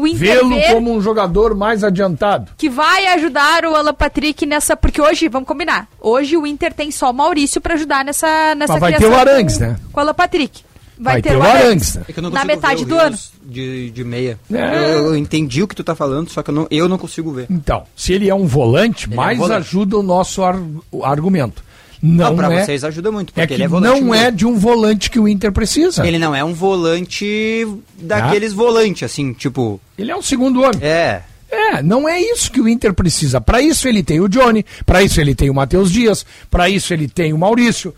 o 0.00 0.06
Inter 0.06 0.18
Vê-lo 0.18 0.56
como 0.72 0.92
um 0.94 1.00
jogador 1.00 1.54
mais 1.54 1.82
adiantado. 1.84 2.52
que 2.56 2.68
vai 2.68 3.06
ajudar 3.08 3.64
o 3.64 3.74
Alan 3.74 3.94
Patrick 3.94 4.44
nessa. 4.46 4.76
Porque 4.76 5.00
hoje, 5.00 5.28
vamos 5.28 5.48
combinar, 5.48 5.88
hoje 6.00 6.36
o 6.36 6.46
Inter 6.46 6.72
tem 6.72 6.90
só 6.90 7.10
o 7.10 7.14
Maurício 7.14 7.60
pra 7.60 7.74
ajudar 7.74 8.04
nessa, 8.04 8.54
nessa 8.54 8.74
Mas 8.74 8.80
vai 8.80 8.94
ter 8.94 9.06
o 9.06 9.14
Arangues, 9.16 9.58
com, 9.58 9.64
né? 9.64 9.76
Com 9.92 10.00
o 10.00 10.02
Alan 10.02 10.14
Patrick. 10.14 10.64
Vai, 10.98 11.14
Vai 11.14 11.22
ter, 11.22 11.28
ter 11.30 11.36
o 11.36 11.40
o 11.40 11.42
Arangues. 11.42 11.64
Arangues, 11.66 11.94
né? 11.96 12.02
É 12.08 12.12
que 12.12 12.18
eu 12.18 12.22
não 12.22 12.30
Na 12.30 12.40
consigo 12.40 12.54
metade 12.56 12.84
do 12.86 12.98
ano. 12.98 13.18
De, 13.44 13.90
de 13.90 14.02
meia. 14.04 14.38
É. 14.50 14.84
Eu, 14.94 15.06
eu 15.08 15.16
entendi 15.16 15.62
o 15.62 15.68
que 15.68 15.74
tu 15.76 15.84
tá 15.84 15.94
falando, 15.94 16.30
só 16.30 16.42
que 16.42 16.50
eu 16.50 16.54
não, 16.54 16.66
eu 16.70 16.88
não 16.88 16.96
consigo 16.98 17.30
ver. 17.32 17.46
Então, 17.50 17.84
se 17.94 18.12
ele 18.14 18.28
é 18.30 18.34
um 18.34 18.46
volante, 18.46 19.06
é 19.10 19.12
um 19.12 19.16
mais 19.16 19.38
volante. 19.38 19.58
ajuda 19.58 19.98
o 19.98 20.02
nosso 20.02 20.42
ar- 20.42 20.58
o 20.90 21.04
argumento. 21.04 21.62
Não, 22.02 22.26
Não, 22.30 22.36
pra 22.36 22.52
é, 22.52 22.64
vocês 22.64 22.84
ajuda 22.84 23.10
muito, 23.10 23.28
porque 23.32 23.40
é 23.40 23.46
que 23.46 23.54
ele 23.54 23.62
é 23.64 23.68
volante 23.68 24.00
não 24.00 24.14
é 24.14 24.30
de 24.30 24.46
um 24.46 24.56
volante 24.58 25.10
que 25.10 25.18
o 25.18 25.26
Inter 25.26 25.50
precisa. 25.52 26.06
Ele 26.06 26.18
não 26.18 26.34
é 26.34 26.42
um 26.44 26.52
volante 26.54 27.66
daqueles 27.98 28.52
volantes, 28.52 29.02
assim, 29.04 29.32
tipo. 29.32 29.80
Ele 29.98 30.10
é 30.10 30.16
um 30.16 30.22
segundo 30.22 30.60
homem. 30.62 30.78
É. 30.82 31.22
É, 31.50 31.80
não 31.80 32.08
é 32.08 32.20
isso 32.20 32.50
que 32.50 32.60
o 32.60 32.68
Inter 32.68 32.92
precisa. 32.92 33.40
Para 33.40 33.62
isso 33.62 33.86
ele 33.88 34.02
tem 34.02 34.20
o 34.20 34.28
Johnny, 34.28 34.64
para 34.84 35.02
isso 35.02 35.20
ele 35.20 35.34
tem 35.34 35.48
o 35.48 35.54
Matheus 35.54 35.90
Dias, 35.92 36.26
para 36.50 36.68
isso 36.68 36.92
ele 36.92 37.06
tem 37.08 37.32
o 37.32 37.38
Maurício. 37.38 37.94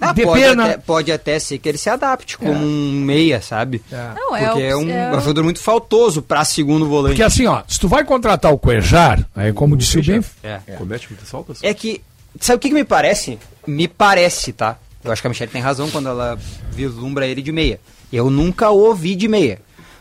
Ah, 0.00 0.12
de 0.12 0.22
pode, 0.24 0.40
pena. 0.42 0.64
até, 0.64 0.78
pode 0.78 1.12
até 1.12 1.38
ser 1.38 1.58
que 1.58 1.68
ele 1.68 1.78
se 1.78 1.88
adapte 1.88 2.36
como 2.36 2.52
um 2.52 2.92
meia, 3.04 3.40
sabe? 3.40 3.80
Não, 4.16 4.34
é 4.34 4.46
Porque 4.46 4.60
o- 4.60 4.64
é, 4.66 4.76
um 4.76 4.88
é 4.90 5.10
o- 5.16 5.20
jogador 5.20 5.44
muito 5.44 5.60
faltoso 5.60 6.20
pra 6.22 6.44
segundo 6.44 6.86
volante. 6.88 7.12
Porque 7.12 7.22
assim, 7.22 7.46
ó, 7.46 7.62
se 7.68 7.78
tu 7.78 7.86
vai 7.86 8.04
contratar 8.04 8.52
o 8.52 8.58
Cuejar, 8.58 9.24
aí 9.34 9.52
como 9.52 9.76
disse 9.76 9.98
o 9.98 10.04
bem, 10.04 10.20
É. 10.42 10.58
Comete 10.76 11.06
muitas 11.08 11.30
faltas? 11.30 11.58
É 11.62 11.72
que. 11.72 12.00
Sabe 12.40 12.56
o 12.56 12.60
que, 12.60 12.68
que 12.68 12.74
me 12.74 12.84
parece? 12.84 13.38
Me 13.66 13.86
parece, 13.86 14.52
tá? 14.52 14.78
Eu 15.04 15.12
acho 15.12 15.20
que 15.20 15.26
a 15.26 15.30
Michelle 15.30 15.50
tem 15.50 15.60
razão 15.60 15.90
quando 15.90 16.08
ela 16.08 16.38
vislumbra 16.70 17.26
ele 17.26 17.42
de 17.42 17.52
meia. 17.52 17.80
Eu 18.12 18.30
nunca 18.30 18.70
ouvi 18.70 19.14
de 19.14 19.28
meia. 19.28 19.60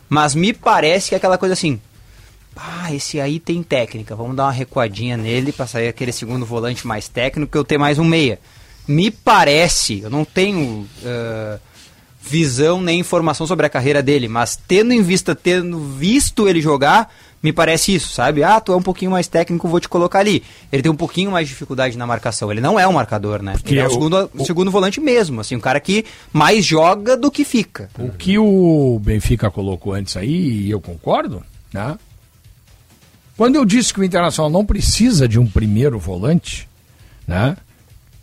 Mas 0.09 0.35
me 0.35 0.53
parece 0.53 1.09
que 1.09 1.15
é 1.15 1.17
aquela 1.17 1.37
coisa 1.37 1.53
assim. 1.53 1.79
Ah, 2.55 2.93
esse 2.93 3.19
aí 3.19 3.39
tem 3.39 3.63
técnica. 3.63 4.15
Vamos 4.15 4.35
dar 4.35 4.43
uma 4.43 4.51
recuadinha 4.51 5.17
nele 5.17 5.51
pra 5.51 5.65
sair 5.65 5.87
aquele 5.87 6.11
segundo 6.11 6.45
volante 6.45 6.85
mais 6.85 7.07
técnico 7.07 7.51
que 7.51 7.57
eu 7.57 7.63
ter 7.63 7.77
mais 7.77 7.97
um 7.97 8.03
meia. 8.03 8.39
Me 8.87 9.09
parece, 9.09 10.01
eu 10.01 10.09
não 10.09 10.25
tenho 10.25 10.87
ah, 11.05 11.59
visão 12.21 12.81
nem 12.81 12.99
informação 12.99 13.47
sobre 13.47 13.65
a 13.65 13.69
carreira 13.69 14.03
dele, 14.03 14.27
mas 14.27 14.59
tendo 14.67 14.93
em 14.93 15.01
vista, 15.01 15.33
tendo 15.33 15.79
visto 15.79 16.47
ele 16.47 16.61
jogar, 16.61 17.11
me 17.43 17.51
parece 17.51 17.93
isso, 17.95 18.13
sabe? 18.13 18.43
Ah, 18.43 18.59
tu 18.61 18.71
é 18.71 18.75
um 18.75 18.81
pouquinho 18.81 19.11
mais 19.11 19.27
técnico, 19.27 19.67
vou 19.67 19.79
te 19.79 19.89
colocar 19.89 20.19
ali. 20.19 20.43
Ele 20.71 20.81
tem 20.83 20.91
um 20.91 20.95
pouquinho 20.95 21.31
mais 21.31 21.47
de 21.47 21.53
dificuldade 21.53 21.97
na 21.97 22.05
marcação. 22.05 22.51
Ele 22.51 22.61
não 22.61 22.79
é 22.79 22.87
um 22.87 22.93
marcador, 22.93 23.41
né? 23.41 23.55
ele 23.65 23.79
é 23.79 23.83
o, 23.85 23.87
o- 23.87 23.91
segundo, 23.91 24.31
o 24.35 24.45
segundo 24.45 24.69
volante 24.71 24.99
mesmo, 25.01 25.41
assim, 25.41 25.55
um 25.55 25.59
cara 25.59 25.79
que 25.79 26.05
mais 26.31 26.63
joga 26.65 27.17
do 27.17 27.31
que 27.31 27.43
fica. 27.43 27.89
o 27.97 28.09
que 28.09 28.37
o 28.37 28.99
Benfica 29.03 29.49
colocou 29.49 29.93
antes 29.93 30.15
aí, 30.17 30.29
e 30.65 30.69
eu 30.71 30.79
concordo, 30.79 31.43
né? 31.73 31.97
Quando 33.37 33.55
eu 33.55 33.65
disse 33.65 33.93
que 33.93 33.99
o 33.99 34.03
Internacional 34.03 34.51
não 34.51 34.65
precisa 34.65 35.27
de 35.27 35.39
um 35.39 35.47
primeiro 35.47 35.97
volante, 35.97 36.67
né? 37.27 37.57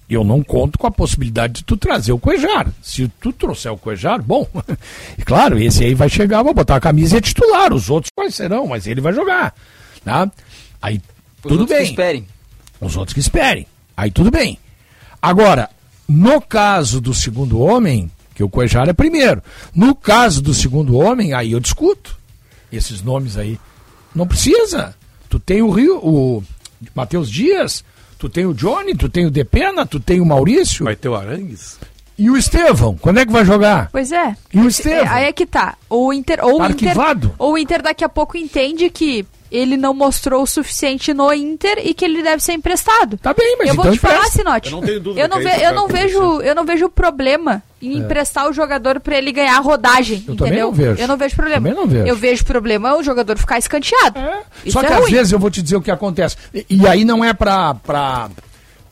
Eu 0.08 0.24
não 0.24 0.42
conto 0.42 0.78
com 0.78 0.86
a 0.86 0.90
possibilidade 0.90 1.54
de 1.54 1.64
tu 1.64 1.76
trazer 1.76 2.12
o 2.12 2.18
Cuejar. 2.18 2.72
Se 2.80 3.08
tu 3.20 3.30
trouxer 3.32 3.70
o 3.70 3.76
Cuejar, 3.76 4.22
bom, 4.22 4.46
e 5.18 5.22
claro, 5.22 5.58
esse 5.58 5.84
aí 5.84 5.94
vai 5.94 6.08
chegar, 6.08 6.42
vai 6.42 6.54
botar 6.54 6.76
a 6.76 6.80
camisa 6.80 7.16
e 7.16 7.18
é 7.18 7.20
titular. 7.20 7.72
Os 7.74 7.90
outros 7.90 8.10
quais 8.14 8.34
serão, 8.34 8.66
mas 8.66 8.86
ele 8.86 9.02
vai 9.02 9.12
jogar. 9.12 9.54
Né? 10.04 10.30
Aí, 10.80 11.02
Os 11.36 11.42
tudo 11.42 11.60
outros 11.60 11.68
que 11.68 11.82
bem. 11.82 11.90
esperem. 11.90 12.26
Os 12.80 12.96
outros 12.96 13.12
que 13.12 13.20
esperem. 13.20 13.66
Aí 13.96 14.10
tudo 14.10 14.30
bem. 14.30 14.58
Agora, 15.20 15.68
no 16.08 16.40
caso 16.40 17.00
do 17.00 17.12
segundo 17.12 17.60
homem, 17.60 18.10
que 18.34 18.42
o 18.42 18.48
Cuejar 18.48 18.88
é 18.88 18.92
primeiro. 18.92 19.42
No 19.74 19.94
caso 19.94 20.40
do 20.40 20.54
segundo 20.54 20.96
homem, 20.96 21.34
aí 21.34 21.52
eu 21.52 21.60
discuto. 21.60 22.16
Esses 22.72 23.02
nomes 23.02 23.36
aí. 23.36 23.58
Não 24.14 24.26
precisa. 24.26 24.94
Tu 25.28 25.38
tem 25.40 25.60
o 25.60 25.70
Rio, 25.70 25.98
o 25.98 26.42
Matheus 26.94 27.28
Dias, 27.28 27.84
tu 28.18 28.28
tem 28.28 28.44
o 28.46 28.52
Johnny, 28.54 28.94
tu 28.94 29.08
tem 29.08 29.26
o 29.26 29.30
Depena, 29.30 29.86
tu 29.86 30.00
tem 30.00 30.20
o 30.20 30.26
Maurício. 30.26 30.84
Vai 30.84 30.96
ter 30.96 31.08
o 31.08 31.14
Arangues? 31.14 31.78
E 32.18 32.28
o 32.28 32.36
Estevão, 32.36 32.96
quando 33.00 33.18
é 33.20 33.26
que 33.26 33.30
vai 33.30 33.44
jogar? 33.44 33.88
Pois 33.92 34.10
é. 34.10 34.34
E 34.52 34.58
o 34.58 34.66
Estevão? 34.66 35.04
É, 35.04 35.08
aí 35.08 35.24
é 35.26 35.32
que 35.32 35.46
tá. 35.46 35.76
O 35.88 36.12
Inter, 36.12 36.40
ou 36.44 36.54
o 36.60 36.64
Inter, 36.66 36.88
Arquivado. 36.88 37.32
ou 37.38 37.52
o 37.52 37.58
Inter 37.58 37.80
daqui 37.80 38.02
a 38.04 38.08
pouco 38.08 38.36
entende 38.36 38.90
que 38.90 39.24
ele 39.50 39.76
não 39.76 39.94
mostrou 39.94 40.42
o 40.42 40.46
suficiente 40.46 41.12
no 41.14 41.32
Inter 41.32 41.78
e 41.84 41.94
que 41.94 42.04
ele 42.04 42.22
deve 42.22 42.42
ser 42.42 42.52
emprestado. 42.52 43.16
Tá 43.16 43.32
bem, 43.32 43.56
mas 43.58 43.68
eu 43.68 43.72
então 43.74 43.84
vou 43.84 43.92
te 43.92 43.98
falar, 43.98 44.14
empresta. 44.16 44.38
Sinote. 44.38 44.70
Eu 44.72 44.76
não 44.80 44.86
tenho 44.86 45.00
dúvida 45.00 45.20
Eu 45.22 45.28
não, 45.28 45.38
ve- 45.38 45.48
é 45.48 45.66
eu 45.66 45.74
não 45.74 45.88
vejo, 45.88 46.40
eu 46.42 46.54
não 46.54 46.64
vejo 46.64 46.88
problema 46.88 47.62
em 47.80 47.92
É. 47.92 47.98
emprestar 47.98 48.48
o 48.48 48.52
jogador 48.52 49.00
pra 49.00 49.16
ele 49.16 49.32
ganhar 49.32 49.58
rodagem, 49.60 50.24
Eu 50.26 50.34
também 50.36 50.52
entendeu? 50.52 50.66
não 50.66 50.72
vejo. 50.72 51.00
Eu 51.00 51.08
não 51.08 51.16
vejo 51.16 51.36
problema. 51.36 51.56
Também 51.60 51.74
não 51.74 51.86
vejo. 51.86 52.06
Eu 52.06 52.16
vejo 52.16 52.44
problema 52.44 52.96
o 52.96 53.02
jogador 53.02 53.38
ficar 53.38 53.58
escanteado. 53.58 54.18
Isso 54.64 54.72
Só 54.72 54.82
é 54.82 54.86
que 54.86 54.92
às 54.92 55.00
ruim. 55.00 55.10
vezes 55.12 55.32
eu 55.32 55.38
vou 55.38 55.50
te 55.50 55.62
dizer 55.62 55.76
o 55.76 55.82
que 55.82 55.90
acontece. 55.90 56.36
E, 56.52 56.66
e 56.68 56.86
aí 56.86 57.04
não 57.04 57.24
é 57.24 57.32
pra. 57.32 57.74
pra, 57.74 58.28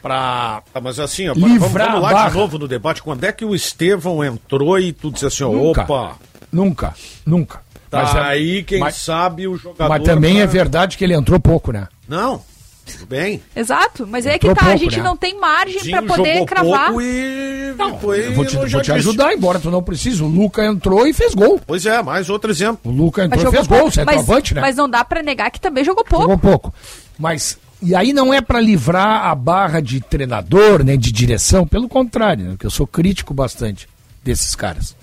pra 0.03 0.63
Tá, 0.73 0.81
mas 0.81 0.99
assim, 1.01 1.29
ó, 1.29 1.33
Livrar 1.35 1.59
vamos, 1.59 1.73
vamos 1.73 2.03
lá 2.03 2.13
barra. 2.13 2.29
de 2.31 2.37
novo 2.37 2.59
no 2.59 2.69
debate. 2.69 3.03
Quando 3.03 3.25
é 3.25 3.33
que 3.33 3.45
o 3.45 3.55
Estevão 3.55 4.23
entrou 4.25 4.79
e 4.79 4.93
tu 4.93 5.11
disse 5.11 5.27
assim, 5.27 5.45
ó, 5.45 5.49
Nunca. 5.51 5.83
opa, 5.83 6.17
Nunca, 6.53 6.95
nunca. 7.27 7.61
Tá 7.91 8.03
Mas 8.03 8.15
é- 8.15 8.21
aí 8.21 8.63
quem 8.63 8.81
mas- 8.81 8.97
sabe 8.97 9.47
o 9.49 9.57
jogador... 9.57 9.89
Mas 9.89 10.03
também 10.05 10.35
tá- 10.37 10.41
é 10.41 10.47
verdade 10.47 10.97
que 10.97 11.05
ele 11.05 11.15
entrou 11.15 11.39
pouco, 11.41 11.73
né? 11.73 11.89
Não, 12.09 12.43
tudo 12.85 13.07
bem. 13.07 13.43
Exato, 13.55 14.07
mas 14.07 14.27
é 14.27 14.39
que 14.39 14.47
tá, 14.47 14.53
a 14.53 14.65
pouco, 14.65 14.79
gente 14.79 14.97
né? 14.99 15.03
não 15.03 15.17
tem 15.17 15.39
margem 15.41 15.91
pra 15.91 16.03
poder 16.03 16.33
jogou 16.35 16.47
cravar. 16.47 16.87
pouco 16.87 17.03
e 17.03 17.75
foi 18.01 18.27
Eu 18.27 18.35
vou 18.35 18.45
te, 18.45 18.57
vou 18.57 18.83
te 18.83 18.93
ajudar, 18.93 19.33
embora 19.33 19.59
tu 19.59 19.71
não 19.71 19.83
precise. 19.83 20.23
O 20.23 20.27
Luca 20.27 20.65
entrou 20.65 21.07
e 21.07 21.13
fez 21.13 21.35
gol. 21.35 21.61
Pois 21.67 21.85
é, 21.85 22.03
mais 22.03 22.31
outro 22.31 22.51
exemplo. 22.51 22.91
O 22.93 22.95
Luca 22.95 23.23
Mas 23.29 23.39
entrou 23.39 23.41
e 23.41 23.45
jogou 23.45 23.53
fez 23.57 23.67
gol, 23.67 23.79
pouco. 23.79 23.97
mas, 23.97 24.17
centroavante, 24.17 24.55
né? 24.55 24.61
mas 24.61 24.77
não 24.77 24.89
dá 24.89 25.05
pra 25.05 25.23
negar 25.23 25.51
que 25.51 25.61
também 25.61 25.85
jogou 25.85 26.05
pouco. 26.05 26.23
Jogou 26.23 26.39
pouco. 26.39 26.75
Mas, 27.19 27.59
e 27.83 27.95
aí 27.95 28.13
não 28.13 28.33
é 28.33 28.41
pra 28.41 28.61
livrar 28.61 29.27
a 29.27 29.35
barra 29.35 29.81
de 29.81 30.01
treinador, 30.01 30.85
nem 30.85 30.99
de 30.99 31.11
direção, 31.11 31.67
pelo 31.67 31.89
contrário, 31.89 32.45
né? 32.45 32.51
Porque 32.53 32.67
eu 32.67 32.71
sou 32.71 32.87
crítico 32.87 33.35
bastante 33.35 33.89
desses 34.23 34.55
caras. 34.55 34.95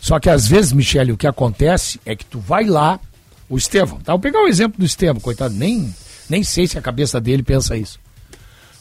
Só 0.00 0.18
que 0.20 0.30
às 0.30 0.46
vezes, 0.46 0.72
Michele, 0.72 1.12
o 1.12 1.16
que 1.16 1.26
acontece 1.26 2.00
é 2.06 2.14
que 2.14 2.24
tu 2.24 2.38
vai 2.38 2.64
lá, 2.64 3.00
o 3.48 3.56
Estevão, 3.56 3.98
tá? 4.00 4.12
Vou 4.12 4.20
pegar 4.20 4.42
o 4.42 4.46
exemplo 4.48 4.78
do 4.78 4.84
Estevão, 4.86 5.20
coitado, 5.20 5.54
nem, 5.54 5.92
nem 6.28 6.42
sei 6.42 6.66
se 6.66 6.78
a 6.78 6.82
cabeça 6.82 7.20
dele 7.20 7.42
pensa 7.42 7.76
isso. 7.76 7.98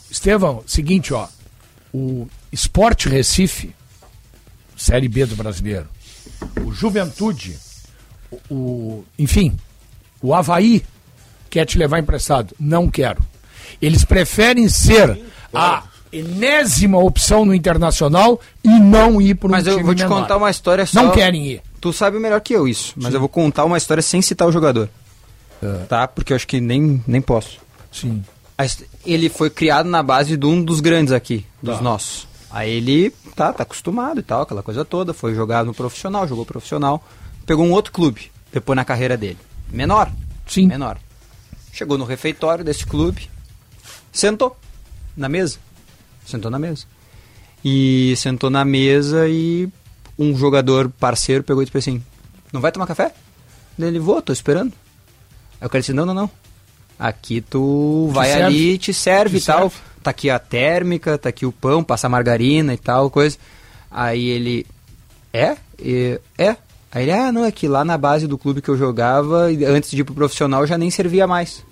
Estevão, 0.09 0.63
seguinte, 0.67 1.13
ó, 1.13 1.27
o 1.93 2.27
Sport 2.51 3.05
Recife, 3.07 3.73
Série 4.75 5.07
B 5.07 5.25
do 5.25 5.35
brasileiro, 5.35 5.87
o 6.63 6.71
Juventude, 6.71 7.57
o, 8.29 8.53
o- 8.53 9.05
enfim, 9.17 9.57
o 10.21 10.33
Havaí 10.33 10.83
quer 11.49 11.65
te 11.65 11.77
levar 11.77 11.99
emprestado. 11.99 12.53
Não 12.59 12.89
quero. 12.89 13.23
Eles 13.81 14.03
preferem 14.05 14.69
ser 14.69 15.25
a, 15.53 15.83
enésima 16.11 16.97
opção 16.97 17.45
no 17.45 17.53
Internacional 17.53 18.39
e 18.63 18.69
não 18.69 19.21
ir 19.21 19.35
para 19.35 19.47
um 19.47 19.51
Mas 19.51 19.67
eu 19.67 19.83
vou 19.83 19.93
te 19.95 20.03
menor. 20.03 20.21
contar 20.21 20.37
uma 20.37 20.49
história 20.49 20.85
só. 20.85 21.03
Não 21.03 21.11
querem 21.11 21.45
ir. 21.47 21.61
Tu 21.79 21.93
sabe 21.93 22.17
melhor 22.19 22.41
que 22.41 22.53
eu 22.53 22.67
isso, 22.67 22.93
mas 22.97 23.13
eu 23.13 23.19
vou 23.19 23.29
contar 23.29 23.65
uma 23.65 23.77
história 23.77 24.01
sem 24.01 24.21
citar 24.21 24.47
o 24.47 24.51
jogador. 24.51 24.89
Tá? 25.89 26.07
Porque 26.07 26.33
eu 26.33 26.35
acho 26.35 26.47
que 26.47 26.59
nem, 26.59 27.03
nem 27.07 27.21
posso. 27.21 27.59
Sim. 27.91 28.23
Ele 29.05 29.29
foi 29.29 29.49
criado 29.49 29.87
na 29.87 30.01
base 30.01 30.35
de 30.35 30.45
um 30.45 30.63
dos 30.63 30.79
grandes 30.79 31.13
aqui, 31.13 31.45
dos 31.61 31.77
Tá. 31.77 31.81
nossos. 31.81 32.27
Aí 32.49 32.71
ele 32.71 33.11
tá, 33.35 33.53
tá 33.53 33.63
acostumado 33.63 34.19
e 34.19 34.23
tal, 34.23 34.41
aquela 34.41 34.63
coisa 34.63 34.83
toda. 34.83 35.13
Foi 35.13 35.35
jogar 35.35 35.63
no 35.65 35.73
profissional, 35.73 36.27
jogou 36.27 36.45
profissional. 36.45 37.03
Pegou 37.45 37.63
um 37.65 37.71
outro 37.71 37.91
clube, 37.91 38.31
depois 38.51 38.75
na 38.75 38.83
carreira 38.83 39.15
dele. 39.15 39.37
Menor. 39.71 40.11
Sim. 40.47 40.67
Menor. 40.67 40.97
Chegou 41.71 41.97
no 41.97 42.05
refeitório 42.05 42.63
desse 42.65 42.85
clube, 42.85 43.29
sentou 44.11 44.57
na 45.15 45.29
mesa. 45.29 45.59
Sentou 46.27 46.51
na 46.51 46.59
mesa. 46.59 46.85
E 47.63 48.13
sentou 48.17 48.49
na 48.49 48.63
mesa 48.65 49.27
e 49.27 49.67
um 50.19 50.35
jogador 50.37 50.89
parceiro 50.99 51.43
pegou 51.43 51.61
e 51.63 51.65
disse 51.65 51.77
assim: 51.77 52.03
Não 52.51 52.61
vai 52.61 52.71
tomar 52.71 52.85
café? 52.85 53.13
Daí 53.77 53.89
Ele, 53.89 53.99
vou, 53.99 54.21
tô 54.21 54.33
esperando. 54.33 54.73
Aí 55.59 55.67
o 55.67 55.69
cara 55.69 55.79
disse: 55.81 55.93
Não, 55.93 56.05
não, 56.05 56.13
não. 56.13 56.29
Aqui 56.99 57.41
tu 57.41 58.09
vai 58.11 58.33
ali, 58.41 58.77
te 58.77 58.93
serve 58.93 59.39
Te 59.39 59.43
e 59.43 59.45
tal. 59.45 59.69
serve. 59.69 59.75
Tá 60.03 60.11
aqui 60.11 60.29
a 60.29 60.39
térmica, 60.39 61.17
tá 61.17 61.29
aqui 61.29 61.45
o 61.45 61.51
pão, 61.51 61.83
passa 61.83 62.07
a 62.07 62.09
margarina 62.09 62.73
e 62.73 62.77
tal, 62.77 63.09
coisa. 63.09 63.37
Aí 63.89 64.27
ele, 64.27 64.65
é? 65.33 65.57
E- 65.79 66.19
é. 66.37 66.55
Aí 66.91 67.03
ele, 67.03 67.11
ah, 67.11 67.31
não, 67.31 67.43
é 67.45 67.51
que 67.51 67.67
lá 67.67 67.83
na 67.83 67.97
base 67.97 68.25
do 68.27 68.37
clube 68.37 68.61
que 68.61 68.69
eu 68.69 68.77
jogava, 68.77 69.47
antes 69.67 69.91
de 69.91 70.01
ir 70.01 70.03
pro 70.03 70.15
profissional, 70.15 70.65
já 70.65 70.77
nem 70.77 70.89
servia 70.89 71.27
mais. 71.27 71.63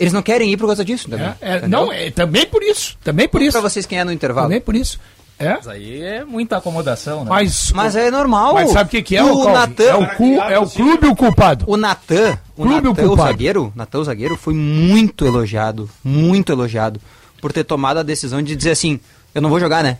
Eles 0.00 0.12
não 0.12 0.22
querem 0.22 0.50
ir 0.50 0.56
por 0.56 0.66
causa 0.66 0.84
disso, 0.84 1.08
também. 1.10 1.26
É, 1.40 1.56
é, 1.56 1.68
não, 1.68 1.92
é 1.92 2.10
também 2.10 2.46
por 2.46 2.62
isso. 2.62 2.96
Também 3.04 3.28
por 3.28 3.42
isso. 3.42 3.52
Pra 3.52 3.60
vocês 3.60 3.84
quem 3.86 3.98
é 4.00 4.04
no 4.04 4.10
intervalo. 4.10 4.46
Também 4.46 4.60
por 4.60 4.74
isso. 4.74 4.98
É. 5.38 5.54
Mas 5.54 5.68
aí 5.68 6.02
é 6.02 6.24
muita 6.24 6.56
acomodação, 6.58 7.24
né? 7.24 7.30
Mas, 7.30 7.70
Mas 7.72 7.94
é 7.96 8.10
normal. 8.10 8.54
Mas 8.54 8.70
sabe 8.72 8.88
o 8.88 8.90
que, 8.90 9.02
que 9.02 9.16
é, 9.16 9.22
o 9.22 9.32
o? 9.46 9.52
Natan- 9.52 9.84
É 9.84 9.94
o, 9.94 10.06
cu, 10.16 10.24
é 10.40 10.58
o 10.58 10.66
clube 10.68 11.06
o 11.06 11.14
culpado. 11.16 11.64
O 11.68 11.76
Natan, 11.76 12.38
o 12.56 12.62
Clube 12.62 12.88
o 12.88 12.90
Natan, 12.90 13.04
o 13.04 13.08
culpado. 13.08 13.28
zagueiro, 13.30 13.72
Natan, 13.76 13.98
o 14.00 14.04
zagueiro, 14.04 14.36
foi 14.36 14.52
muito 14.54 15.24
elogiado, 15.24 15.88
muito 16.04 16.50
elogiado, 16.52 17.00
por 17.40 17.52
ter 17.52 17.64
tomado 17.64 17.98
a 17.98 18.02
decisão 18.02 18.42
de 18.42 18.54
dizer 18.56 18.72
assim, 18.72 19.00
eu 19.34 19.40
não 19.40 19.48
vou 19.48 19.58
jogar, 19.60 19.82
né? 19.82 19.96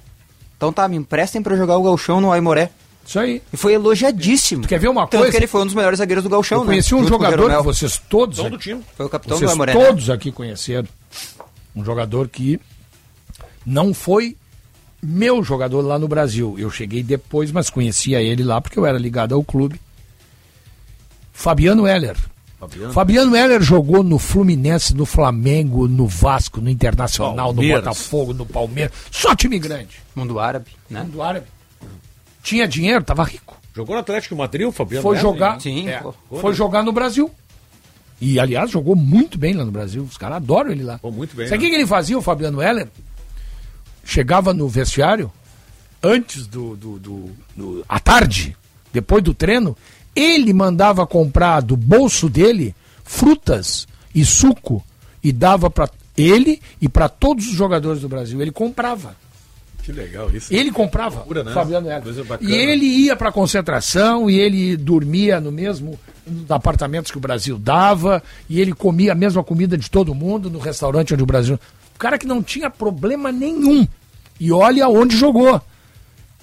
Então 0.58 0.72
tá, 0.74 0.86
me 0.86 0.96
emprestem 0.96 1.40
pra 1.42 1.54
eu 1.54 1.58
jogar 1.58 1.78
o 1.78 1.82
Galchão 1.84 2.20
no 2.20 2.32
Aimoré. 2.32 2.70
Isso 3.10 3.18
aí. 3.18 3.42
E 3.52 3.56
foi 3.56 3.72
elogiadíssimo. 3.72 4.64
quer 4.68 4.78
ver 4.78 4.86
uma 4.86 5.00
Tanto 5.04 5.22
coisa? 5.22 5.32
que 5.32 5.36
ele 5.36 5.48
foi 5.48 5.62
um 5.62 5.66
dos 5.66 5.74
melhores 5.74 5.98
zagueiros 5.98 6.22
do 6.22 6.30
Galchão, 6.30 6.60
Eu 6.60 6.64
conheci 6.64 6.94
né? 6.94 7.00
um 7.00 7.02
Junto 7.02 7.18
com 7.18 7.24
o 7.24 7.26
jogador 7.26 7.56
que 7.56 7.64
vocês 7.64 8.00
todos, 8.08 8.36
Todo 8.38 8.56
time. 8.56 8.84
Foi 8.96 9.06
o 9.06 9.08
capitão 9.08 9.36
vocês 9.36 9.50
do 9.50 9.52
Aimoré, 9.52 9.74
né? 9.74 9.84
todos 9.84 10.08
aqui 10.08 10.30
conheceram. 10.30 10.86
Um 11.74 11.84
jogador 11.84 12.28
que 12.28 12.60
não 13.66 13.92
foi 13.92 14.36
meu 15.02 15.42
jogador 15.42 15.80
lá 15.80 15.98
no 15.98 16.06
Brasil. 16.06 16.54
Eu 16.56 16.70
cheguei 16.70 17.02
depois, 17.02 17.50
mas 17.50 17.68
conhecia 17.68 18.22
ele 18.22 18.44
lá 18.44 18.60
porque 18.60 18.78
eu 18.78 18.86
era 18.86 18.96
ligado 18.96 19.34
ao 19.34 19.42
clube. 19.42 19.80
Fabiano 21.32 21.88
Heller. 21.88 22.16
Fabiano. 22.60 22.92
Fabiano 22.92 23.34
Heller 23.34 23.60
jogou 23.60 24.04
no 24.04 24.20
Fluminense, 24.20 24.94
no 24.94 25.04
Flamengo, 25.04 25.88
no 25.88 26.06
Vasco, 26.06 26.60
no 26.60 26.70
Internacional, 26.70 27.46
Palmeiras. 27.46 27.82
no 27.82 27.90
Botafogo, 27.90 28.34
no 28.34 28.46
Palmeiras. 28.46 28.92
Só 29.10 29.34
time 29.34 29.58
grande. 29.58 29.96
Mundo 30.14 30.38
árabe, 30.38 30.70
né? 30.88 31.02
Mundo 31.02 31.20
árabe. 31.20 31.46
Tinha 32.42 32.66
dinheiro, 32.66 33.04
tava 33.04 33.22
rico. 33.24 33.56
Jogou 33.74 33.94
no 33.94 34.00
Atlético 34.00 34.34
Madrid, 34.34 34.66
o 34.66 34.72
Fabiano 34.72 35.02
Foi 35.02 35.16
jogar? 35.16 35.60
Sim, 35.60 35.88
é, 35.88 36.02
foi 36.40 36.52
jogar 36.54 36.82
no 36.82 36.92
Brasil. 36.92 37.30
E, 38.20 38.38
aliás, 38.38 38.70
jogou 38.70 38.94
muito 38.96 39.38
bem 39.38 39.54
lá 39.54 39.64
no 39.64 39.70
Brasil. 39.70 40.02
Os 40.02 40.18
caras 40.18 40.36
adoram 40.38 40.70
ele 40.72 40.82
lá. 40.82 40.98
Pô, 40.98 41.10
muito 41.10 41.34
bem. 41.36 41.46
Sabe 41.46 41.58
o 41.58 41.60
né? 41.60 41.64
que, 41.66 41.70
que 41.70 41.76
ele 41.80 41.86
fazia, 41.86 42.18
o 42.18 42.22
Fabiano 42.22 42.60
Heller? 42.60 42.88
Chegava 44.04 44.52
no 44.52 44.68
vestiário, 44.68 45.30
antes 46.02 46.46
do, 46.46 46.76
do, 46.76 46.98
do- 46.98 47.30
do- 47.56 47.84
à 47.88 47.98
tarde, 48.00 48.56
depois 48.92 49.22
do 49.22 49.32
treino, 49.32 49.76
ele 50.16 50.52
mandava 50.52 51.06
comprar 51.06 51.60
do 51.60 51.76
bolso 51.76 52.28
dele 52.28 52.74
frutas 53.04 53.86
e 54.14 54.24
suco 54.24 54.84
e 55.22 55.30
dava 55.32 55.70
para 55.70 55.88
ele 56.16 56.60
e 56.80 56.88
para 56.88 57.08
todos 57.08 57.46
os 57.46 57.52
jogadores 57.54 58.02
do 58.02 58.08
Brasil. 58.08 58.40
Ele 58.42 58.50
comprava. 58.50 59.14
Que 59.90 60.00
legal 60.00 60.30
isso. 60.30 60.54
Ele 60.54 60.70
comprava, 60.70 61.16
Loucura, 61.16 61.42
né? 61.42 61.52
Fabiano 61.52 61.88
bacana. 62.26 62.50
E 62.50 62.54
ele 62.54 62.86
ia 62.86 63.16
para 63.16 63.32
concentração 63.32 64.30
e 64.30 64.38
ele 64.38 64.76
dormia 64.76 65.40
no 65.40 65.50
mesmo 65.50 65.98
nos 66.26 66.50
apartamentos 66.50 67.10
que 67.10 67.18
o 67.18 67.20
Brasil 67.20 67.58
dava 67.58 68.22
e 68.48 68.60
ele 68.60 68.72
comia 68.72 69.12
a 69.12 69.14
mesma 69.14 69.42
comida 69.42 69.76
de 69.76 69.90
todo 69.90 70.14
mundo 70.14 70.48
no 70.48 70.58
restaurante 70.58 71.12
onde 71.12 71.22
o 71.22 71.26
Brasil. 71.26 71.58
O 71.94 71.98
cara 71.98 72.16
que 72.16 72.26
não 72.26 72.42
tinha 72.42 72.70
problema 72.70 73.32
nenhum. 73.32 73.86
E 74.38 74.52
olha 74.52 74.88
onde 74.88 75.16
jogou. 75.16 75.60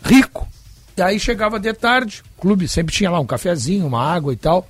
Rico. 0.04 0.48
E 0.96 1.02
aí 1.02 1.20
chegava 1.20 1.60
de 1.60 1.74
tarde, 1.74 2.24
o 2.38 2.42
clube 2.42 2.68
sempre 2.68 2.94
tinha 2.94 3.10
lá 3.10 3.20
um 3.20 3.26
cafezinho, 3.26 3.88
uma 3.88 4.04
água 4.04 4.34
e 4.34 4.36
tal. 4.36 4.68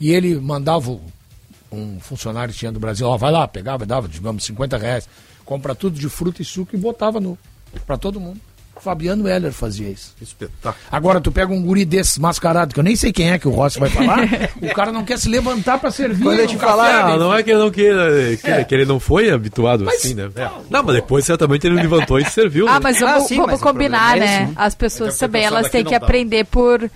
E 0.00 0.12
ele 0.12 0.36
mandava 0.36 0.98
um 1.70 2.00
funcionário 2.00 2.52
que 2.52 2.60
tinha 2.60 2.72
do 2.72 2.80
Brasil, 2.80 3.06
ó, 3.06 3.16
vai 3.16 3.30
lá, 3.30 3.46
pegava, 3.46 3.84
dava, 3.84 4.08
digamos, 4.08 4.44
50 4.44 4.76
reais, 4.78 5.08
compra 5.44 5.74
tudo 5.74 5.98
de 5.98 6.08
fruta 6.08 6.42
e 6.42 6.44
suco 6.44 6.74
e 6.74 6.78
botava 6.78 7.20
no 7.20 7.36
para 7.80 7.98
todo 7.98 8.20
mundo. 8.20 8.40
Fabiano 8.86 9.28
Heller 9.28 9.50
fazia 9.52 9.88
isso. 9.88 10.14
Espetáculo. 10.22 10.76
Agora 10.92 11.20
tu 11.20 11.32
pega 11.32 11.52
um 11.52 11.60
guri 11.60 11.84
desse 11.84 12.20
mascarado, 12.20 12.72
que 12.72 12.78
eu 12.78 12.84
nem 12.84 12.94
sei 12.94 13.12
quem 13.12 13.32
é 13.32 13.38
que 13.38 13.48
o 13.48 13.50
Rossi 13.50 13.80
vai 13.80 13.90
falar, 13.90 14.20
o 14.62 14.74
cara 14.74 14.92
não 14.92 15.04
quer 15.04 15.18
se 15.18 15.28
levantar 15.28 15.78
pra 15.80 15.90
servir. 15.90 16.22
Quando 16.22 16.46
te 16.46 16.56
Ah, 16.62 17.08
né? 17.08 17.16
não 17.16 17.34
é 17.34 17.42
que 17.42 17.50
ele 17.50 17.58
não 17.58 17.70
queira, 17.70 18.36
que, 18.36 18.46
É. 18.48 18.62
que 18.64 18.72
ele 18.74 18.84
não 18.84 19.00
foi 19.00 19.28
habituado 19.30 19.88
assim, 19.88 20.14
né? 20.14 20.30
É. 20.36 20.48
Não, 20.70 20.84
mas 20.84 20.94
depois 20.94 21.24
certamente 21.24 21.66
ele 21.66 21.74
levantou 21.74 22.18
e 22.20 22.24
serviu. 22.26 22.68
Ah, 22.68 22.74
né? 22.74 22.80
mas 22.82 23.02
Ah, 23.02 23.14
vamos, 23.14 23.28
sim, 23.28 23.36
vamos 23.36 23.50
mas 23.52 23.60
combinar, 23.60 24.16
é 24.16 24.20
né? 24.20 24.26
esse, 24.26 24.42
né? 24.44 24.52
As 24.54 24.74
pessoas 24.76 25.16
É 25.16 25.18
também, 25.26 25.44
elas 25.44 25.68
têm 25.68 25.82
que 25.84 25.92
não 25.92 25.98
dá. 25.98 26.06
aprender 26.06 26.44
por 26.44 26.88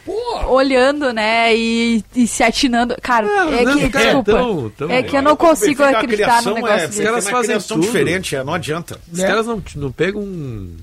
olhando, 0.49 1.13
né? 1.13 1.55
E, 1.57 2.05
e 2.15 2.27
se 2.27 2.43
atinando. 2.45 2.95
Cara, 3.03 3.27
é 3.27 3.65
não, 3.65 3.77
que, 3.79 3.89
cara, 3.89 4.05
desculpa. 4.05 4.33
tão- 4.33 4.71
tão- 4.71 4.91
é 4.91 5.03
que 5.03 5.17
eu 5.17 5.23
não 5.23 5.37
consigo 5.37 5.83
acreditar 5.83 6.43
num 6.43 6.55
negócio 6.55 6.77
é, 6.77 6.87
desse. 6.87 7.01
Os 7.03 7.05
caras 7.09 7.31
fazem 7.31 7.59
tudo. 7.59 7.81
diferente, 7.81 8.37
é, 8.37 8.45
não 8.45 8.55
adianta. 8.55 8.99
Os 9.13 9.21
caras 9.21 9.47
não, 9.47 9.63
não 9.77 9.91
pegam 9.93 10.23
um- 10.23 10.77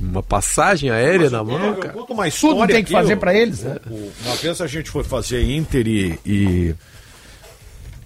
uma 0.00 0.22
passagem 0.22 0.90
aérea 0.90 1.28
na 1.30 1.42
mão, 1.42 1.64
Eu 1.64 1.76
cara. 1.76 1.92
conto 1.94 2.12
uma 2.12 2.28
história 2.28 2.56
Tudo 2.56 2.66
tem 2.66 2.84
que 2.84 2.94
aqui, 2.94 3.02
fazer 3.02 3.16
pra 3.16 3.34
eles, 3.34 3.62
né? 3.62 3.76
Uma 4.24 4.36
vez 4.36 4.60
a 4.60 4.66
gente 4.66 4.90
foi 4.90 5.02
fazer 5.02 5.42
Inter 5.42 5.86
e, 5.86 6.18
e 6.24 6.74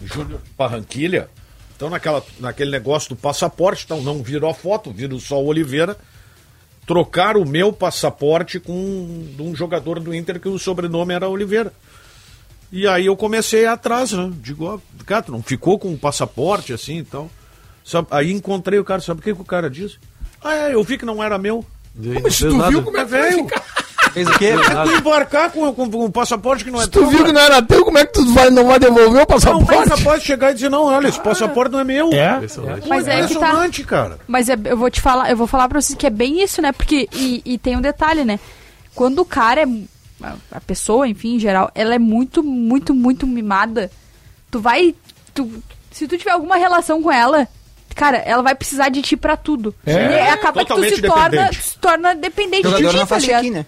Júnior 0.05 0.41
Barranquilha. 0.57 1.29
Então, 1.77 1.91
naquela, 1.91 2.25
naquele 2.41 2.71
negócio 2.71 3.11
do 3.11 3.17
passaporte, 3.17 3.85
então 3.85 4.03
não 4.03 4.23
virou 4.23 4.51
a 4.51 4.55
foto, 4.55 4.91
virou 4.91 5.21
só 5.21 5.41
o 5.41 5.47
Oliveira. 5.47 5.97
Trocaram 6.87 7.43
o 7.43 7.49
meu 7.49 7.73
passaporte 7.73 8.59
com 8.59 8.73
um, 8.73 9.35
de 9.37 9.43
um 9.43 9.55
jogador 9.55 10.01
do 10.01 10.15
Inter 10.15 10.41
que 10.41 10.49
o 10.49 10.59
sobrenome 10.59 11.13
era 11.13 11.29
Oliveira. 11.29 11.73
E 12.73 12.87
aí 12.87 13.07
eu 13.07 13.17
comecei 13.17 13.67
atrás, 13.67 14.13
né? 14.13 14.31
Digo, 14.43 14.65
ó, 14.65 14.79
cara, 15.05 15.23
tu 15.23 15.33
não 15.33 15.43
ficou 15.43 15.79
com 15.79 15.93
o 15.93 15.99
passaporte 15.99 16.73
assim 16.73 16.99
e 16.99 17.05
tal. 17.05 17.31
Sabe, 17.85 18.09
aí 18.11 18.33
encontrei 18.33 18.79
o 18.79 18.85
cara, 18.85 19.01
sabe 19.01 19.21
o 19.21 19.23
que, 19.23 19.35
que 19.35 19.41
o 19.41 19.45
cara 19.45 19.71
disse? 19.71 19.99
Ah, 20.43 20.55
é, 20.55 20.75
eu 20.75 20.83
vi 20.83 20.97
que 20.99 21.05
não 21.07 21.23
era 21.23 21.37
meu. 21.39 21.65
Aí 22.01 22.09
não 22.15 22.23
Mas 22.23 22.37
se 22.37 22.47
tu 22.49 22.57
nada. 22.57 22.71
viu 22.71 22.83
como 22.83 22.97
é 22.97 23.05
que 23.05 23.33
ficar? 23.33 23.63
Fez 24.13 24.27
o 24.27 24.39
quê? 24.39 24.47
É 24.47 24.85
tu 24.85 24.91
embarcar 24.93 25.51
com, 25.51 25.73
com, 25.75 25.91
com 25.91 26.05
um 26.07 26.11
passaporte 26.11 26.65
que 26.65 26.71
não 26.71 26.81
é 26.81 26.85
Se 26.85 26.91
tu 26.91 27.01
teu, 27.01 27.09
viu 27.09 27.19
que 27.19 27.25
cara. 27.25 27.33
não 27.35 27.41
era 27.41 27.63
teu, 27.63 27.85
como 27.85 27.99
é 27.99 28.07
que 28.07 28.13
tu 28.15 28.25
vai, 28.33 28.49
não 28.51 28.67
vai 28.67 28.79
devolver 28.79 29.09
o 29.11 29.13
Não, 29.15 29.27
passaporte? 29.27 29.75
é 29.93 29.97
capaz 29.97 30.21
de 30.21 30.27
chegar 30.27 30.51
e 30.51 30.55
dizer, 30.55 30.71
não, 30.71 30.85
olha, 30.85 31.09
esse 31.09 31.21
passaporte 31.21 31.73
não 31.73 31.81
é 31.81 31.85
meu. 31.85 32.11
É? 32.13 32.37
Impressionante. 32.37 32.89
Mas 32.89 33.07
é 33.07 33.11
que 33.27 33.35
tá. 33.35 33.35
impressionante, 33.35 33.85
cara. 33.85 34.19
Mas 34.27 34.49
é- 34.49 34.57
eu 34.65 34.77
vou 34.79 34.91
te 34.91 35.01
falar, 35.01 35.31
eu 35.31 35.37
vou 35.37 35.47
falar 35.47 35.69
pra 35.69 35.81
vocês 35.81 35.97
que 35.99 36.07
é 36.07 36.11
bem 36.11 36.43
isso, 36.43 36.63
né? 36.63 36.73
Porque, 36.73 37.09
e, 37.13 37.43
e 37.45 37.59
tem 37.59 37.77
um 37.77 37.81
detalhe, 37.83 38.25
né? 38.25 38.41
Quando 38.95 39.19
o 39.21 39.25
cara 39.27 39.61
é. 39.63 39.67
a- 40.23 40.35
A 40.53 40.61
pessoa, 40.61 41.07
enfim, 41.07 41.35
em 41.37 41.39
geral, 41.41 41.71
ela 41.75 41.95
é 41.95 41.99
muito, 41.99 42.43
muito, 42.43 42.95
muito 42.95 43.27
mimada. 43.27 43.91
Tu 44.51 44.59
vai. 44.61 44.95
Tu, 45.35 45.51
se 45.91 46.09
tu 46.09 46.17
tiver 46.17 46.31
alguma 46.33 46.57
relação 46.57 47.03
com 47.03 47.13
ela, 47.13 47.47
cara, 47.99 48.19
ela 48.19 48.43
vai 48.43 48.55
precisar 48.55 48.89
de 48.91 49.03
ti 49.03 49.17
pra 49.17 49.37
tudo. 49.37 49.75
É. 49.85 49.93
E 49.93 50.29
acaba 50.31 50.65
que 50.65 50.73
tu 50.75 50.83
se 50.95 51.03
torna, 51.03 51.29
dependente. 51.29 51.63
se 51.63 51.79
torna 51.79 52.15
dependente 52.15 52.69
de 52.69 52.77
ti, 52.77 52.83
não 52.85 52.93
tá 52.93 53.07
faz 53.07 53.25
check-in, 53.25 53.51
né? 53.51 53.67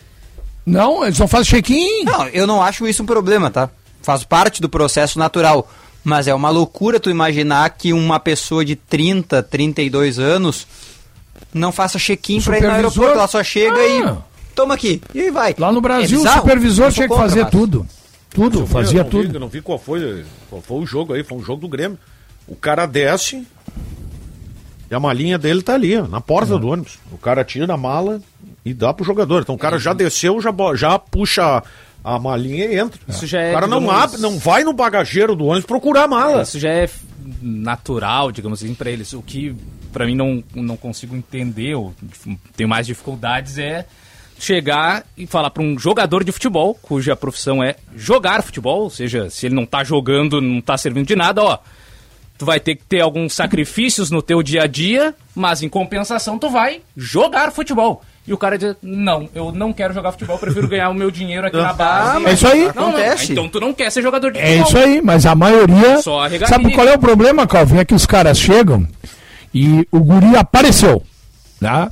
Não, 0.64 1.04
eles 1.04 1.18
não 1.18 1.26
fazem 1.26 1.50
check-in. 1.50 2.04
Não, 2.04 2.28
eu 2.28 2.46
não 2.46 2.62
acho 2.62 2.86
isso 2.86 3.02
um 3.02 3.06
problema, 3.06 3.50
tá? 3.50 3.68
Faz 4.02 4.22
parte 4.24 4.60
do 4.62 4.68
processo 4.68 5.18
natural. 5.18 5.68
Mas 6.04 6.26
é 6.28 6.34
uma 6.34 6.48
loucura 6.48 7.00
tu 7.00 7.10
imaginar 7.10 7.68
que 7.70 7.92
uma 7.92 8.18
pessoa 8.20 8.64
de 8.64 8.76
30, 8.76 9.42
32 9.42 10.18
anos 10.18 10.66
não 11.52 11.72
faça 11.72 11.98
check-in 11.98 12.40
pra 12.40 12.58
ir 12.58 12.62
no 12.62 12.70
aeroporto. 12.70 13.12
Ela 13.12 13.26
só 13.26 13.42
chega 13.42 13.74
Ah. 13.76 13.86
e 14.48 14.54
toma 14.54 14.74
aqui. 14.74 15.02
E 15.14 15.20
aí 15.22 15.30
vai. 15.30 15.54
Lá 15.58 15.72
no 15.72 15.80
Brasil, 15.80 16.24
É 16.24 16.30
o 16.30 16.34
supervisor 16.34 16.92
tinha 16.92 17.08
que 17.08 17.14
contra, 17.14 17.28
fazer 17.28 17.42
mas- 17.42 17.50
tudo. 17.50 17.86
Tudo, 18.30 18.64
fazia 18.66 19.00
eu 19.00 19.04
não 19.04 19.10
Vi, 19.10 19.16
tudo. 19.26 19.36
eu 19.36 19.40
não 19.40 19.48
vi 19.48 19.60
qual 19.60 19.76
foi, 19.78 20.24
qual 20.48 20.62
foi 20.62 20.78
o 20.78 20.86
jogo 20.86 21.12
aí, 21.14 21.24
foi 21.24 21.36
um 21.36 21.42
jogo 21.42 21.62
do 21.62 21.68
Grêmio. 21.68 21.98
O 22.46 22.54
cara 22.54 22.86
desce 22.86 23.44
e 24.90 24.94
a 24.94 24.98
malinha 25.00 25.38
dele 25.38 25.62
tá 25.62 25.74
ali, 25.74 25.96
ó, 25.96 26.06
na 26.08 26.20
porta 26.20 26.58
do 26.58 26.68
ônibus. 26.68 26.98
O 27.12 27.18
cara 27.18 27.44
tira 27.44 27.72
a 27.72 27.76
mala 27.76 28.20
e 28.64 28.74
dá 28.74 28.92
pro 28.92 29.04
jogador. 29.04 29.42
Então 29.42 29.54
o 29.54 29.58
cara 29.58 29.78
já 29.78 29.92
desceu, 29.92 30.40
já, 30.40 30.52
já 30.74 30.98
puxa 30.98 31.62
a 32.02 32.18
malinha 32.18 32.64
e 32.64 32.78
entra. 32.78 33.00
Isso 33.08 33.26
já 33.26 33.40
é, 33.40 33.50
o 33.50 33.54
cara 33.54 33.66
não 33.66 33.80
digamos- 33.80 34.02
abre, 34.02 34.20
não 34.20 34.38
vai 34.38 34.64
no 34.64 34.72
bagageiro 34.72 35.36
do 35.36 35.44
ônibus 35.46 35.66
procurar 35.66 36.04
a 36.04 36.08
mala. 36.08 36.42
Isso 36.42 36.58
já 36.58 36.70
é 36.70 36.88
natural, 37.40 38.32
digamos 38.32 38.62
assim, 38.62 38.74
pra 38.74 38.90
eles. 38.90 39.12
O 39.12 39.22
que 39.22 39.54
pra 39.92 40.06
mim 40.06 40.14
não, 40.14 40.42
não 40.54 40.76
consigo 40.76 41.14
entender, 41.16 41.74
ou 41.74 41.94
tenho 42.56 42.68
mais 42.68 42.86
dificuldades, 42.86 43.58
é 43.58 43.86
chegar 44.38 45.04
e 45.16 45.26
falar 45.26 45.50
para 45.50 45.62
um 45.62 45.78
jogador 45.78 46.24
de 46.24 46.32
futebol, 46.32 46.74
cuja 46.80 47.14
profissão 47.14 47.62
é 47.62 47.76
jogar 47.94 48.42
futebol, 48.42 48.84
ou 48.84 48.90
seja, 48.90 49.28
se 49.28 49.46
ele 49.46 49.54
não 49.54 49.66
tá 49.66 49.84
jogando, 49.84 50.40
não 50.40 50.60
tá 50.62 50.78
servindo 50.78 51.06
de 51.06 51.14
nada, 51.14 51.42
ó, 51.42 51.58
tu 52.40 52.46
vai 52.46 52.58
ter 52.58 52.74
que 52.74 52.84
ter 52.86 53.00
alguns 53.02 53.34
sacrifícios 53.34 54.10
no 54.10 54.22
teu 54.22 54.42
dia 54.42 54.62
a 54.62 54.66
dia, 54.66 55.14
mas 55.34 55.62
em 55.62 55.68
compensação 55.68 56.38
tu 56.38 56.48
vai 56.48 56.80
jogar 56.96 57.52
futebol. 57.52 58.00
E 58.26 58.32
o 58.32 58.38
cara 58.38 58.56
diz, 58.56 58.74
não, 58.82 59.28
eu 59.34 59.52
não 59.52 59.74
quero 59.74 59.92
jogar 59.92 60.12
futebol, 60.12 60.36
eu 60.36 60.40
prefiro 60.40 60.66
ganhar 60.66 60.88
o 60.88 60.94
meu 60.94 61.10
dinheiro 61.10 61.46
aqui 61.46 61.58
na 61.58 61.74
base. 61.74 62.24
É 62.24 62.32
isso 62.32 62.46
aí. 62.48 62.60
Não, 62.68 62.72
não, 62.74 62.88
Acontece. 62.88 63.32
então 63.32 63.46
tu 63.46 63.60
não 63.60 63.74
quer 63.74 63.92
ser 63.92 64.00
jogador 64.00 64.32
de 64.32 64.38
É 64.38 64.56
futebol. 64.56 64.68
isso 64.68 64.78
aí, 64.78 65.02
mas 65.02 65.26
a 65.26 65.34
maioria. 65.34 66.00
Só 66.00 66.24
a. 66.24 66.30
Sabe 66.46 66.72
qual 66.72 66.88
é 66.88 66.94
o 66.94 66.98
problema, 66.98 67.46
Calvin? 67.46 67.76
É 67.76 67.84
que 67.84 67.94
os 67.94 68.06
caras 68.06 68.38
chegam 68.38 68.88
e 69.52 69.86
o 69.92 70.00
guri 70.00 70.34
apareceu. 70.34 71.02
Né? 71.60 71.90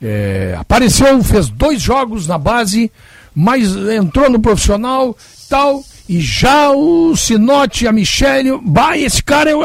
É, 0.00 0.56
apareceu, 0.58 1.22
fez 1.22 1.50
dois 1.50 1.82
jogos 1.82 2.26
na 2.26 2.38
base, 2.38 2.90
mas 3.34 3.76
entrou 3.76 4.30
no 4.30 4.40
profissional 4.40 5.14
tal. 5.50 5.82
E 6.08 6.20
já 6.20 6.70
o 6.70 7.16
Sinote, 7.16 7.86
a 7.88 7.92
Michele, 7.92 8.50
vai, 8.64 9.02
esse 9.02 9.22
cara 9.22 9.50
é. 9.50 9.54
o- 9.56 9.64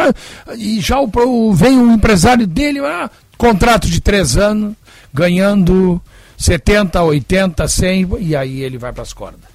E 0.56 0.80
já 0.80 1.00
o, 1.00 1.10
o- 1.28 1.54
vem 1.54 1.78
o 1.78 1.92
empresário 1.92 2.48
dele, 2.48 2.80
ah, 2.80 3.10
contrato 3.38 3.88
de 3.88 4.00
três 4.00 4.38
anos, 4.38 4.74
ganhando 5.14 6.02
70, 6.38 7.02
80, 7.04 7.68
100, 7.68 8.08
e 8.22 8.36
aí 8.36 8.62
ele 8.62 8.78
vai 8.78 8.94
para 8.94 9.04
as 9.04 9.14
cordas 9.14 9.50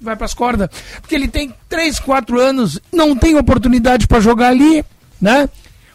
vai 0.00 0.16
para 0.16 0.24
as 0.24 0.34
cordas. 0.34 0.68
Porque 1.00 1.14
ele 1.14 1.28
tem 1.28 1.54
3, 1.68 2.00
4 2.00 2.40
anos, 2.40 2.80
não 2.92 3.14
tem 3.14 3.36
oportunidade 3.36 4.08
para 4.08 4.18
jogar 4.18 4.48
ali, 4.48 4.84
né? 5.20 5.48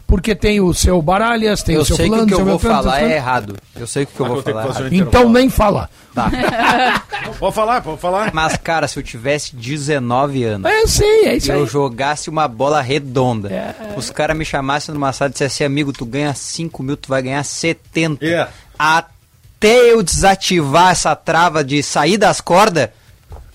Porque 0.08 0.34
tem 0.34 0.58
o 0.58 0.72
seu 0.72 1.02
Baralhas, 1.02 1.62
tem 1.62 1.74
eu 1.74 1.82
o 1.82 1.84
seu 1.84 1.94
sei 1.94 2.08
que 2.08 2.16
o 2.16 2.26
que 2.26 2.32
eu 2.32 2.38
vou 2.38 2.46
Beltrano, 2.46 2.76
falar 2.82 2.96
fulano. 2.96 3.12
é 3.12 3.16
errado. 3.16 3.56
Eu 3.76 3.86
sei 3.86 4.06
que 4.06 4.12
o 4.12 4.14
que 4.16 4.20
eu 4.22 4.26
vou 4.26 4.36
eu 4.38 4.42
falar 4.42 4.86
é 4.86 4.96
Então 4.96 5.28
nem 5.28 5.50
fala. 5.50 5.90
Pode 7.38 7.54
falar, 7.54 7.82
pode 7.82 8.00
falar. 8.00 8.30
Mas, 8.34 8.56
cara, 8.56 8.88
se 8.88 8.98
eu 8.98 9.02
tivesse 9.02 9.54
19 9.54 10.42
anos. 10.44 10.68
É, 10.68 10.82
eu 10.82 10.88
sei, 10.88 11.26
é 11.26 11.36
isso 11.36 11.52
e 11.52 11.54
eu 11.54 11.60
aí. 11.60 11.66
jogasse 11.66 12.30
uma 12.30 12.48
bola 12.48 12.80
redonda. 12.80 13.76
Os 13.96 14.10
caras 14.10 14.36
me 14.36 14.44
chamassem 14.46 14.92
numa 14.94 15.12
sala 15.12 15.28
e 15.28 15.32
dissessem, 15.32 15.64
amigo, 15.66 15.92
tu 15.92 16.04
ganha 16.06 16.32
5 16.34 16.82
mil, 16.82 16.96
tu 16.96 17.08
vai 17.10 17.20
ganhar 17.22 17.44
70. 17.44 18.24
É. 18.24 18.48
Até 18.78 19.92
eu 19.92 20.02
desativar 20.02 20.90
essa 20.92 21.14
trava 21.14 21.62
de 21.62 21.82
sair 21.82 22.16
das 22.16 22.40
cordas. 22.40 22.88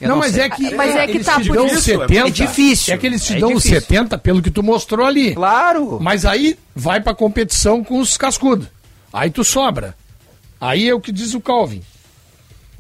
Eu 0.04 0.10
Não, 0.10 0.18
mas 0.18 0.34
sei. 0.34 0.44
é 0.44 0.50
que, 0.50 0.76
Mas 0.76 0.96
é 0.96 1.06
que 1.08 1.12
eles 1.14 1.26
tá, 1.26 1.42
te 1.42 1.50
dão 1.52 1.66
isso- 1.66 1.82
70. 1.82 2.28
É 2.28 2.30
difícil. 2.32 2.94
É 2.94 2.98
que 2.98 3.06
eles 3.08 3.26
te 3.26 3.34
É 3.36 3.40
dão 3.40 3.50
difícil. 3.50 3.72
70 3.82 4.18
pelo 4.18 4.42
que 4.42 4.52
tu 4.52 4.62
mostrou 4.64 5.06
ali. 5.06 5.34
Claro. 5.34 6.00
Mas 6.02 6.26
aí 6.26 6.58
vai 6.76 7.00
pra 7.02 7.14
competição 7.16 7.84
com 7.84 8.00
os 8.00 8.18
cascudos. 8.18 8.68
Aí 9.12 9.30
tu 9.30 9.44
sobra. 9.44 9.96
Aí 10.60 10.88
é 10.88 10.94
o 10.94 11.00
que 11.02 11.12
diz 11.12 11.34
o 11.34 11.42
Calvin. 11.42 11.82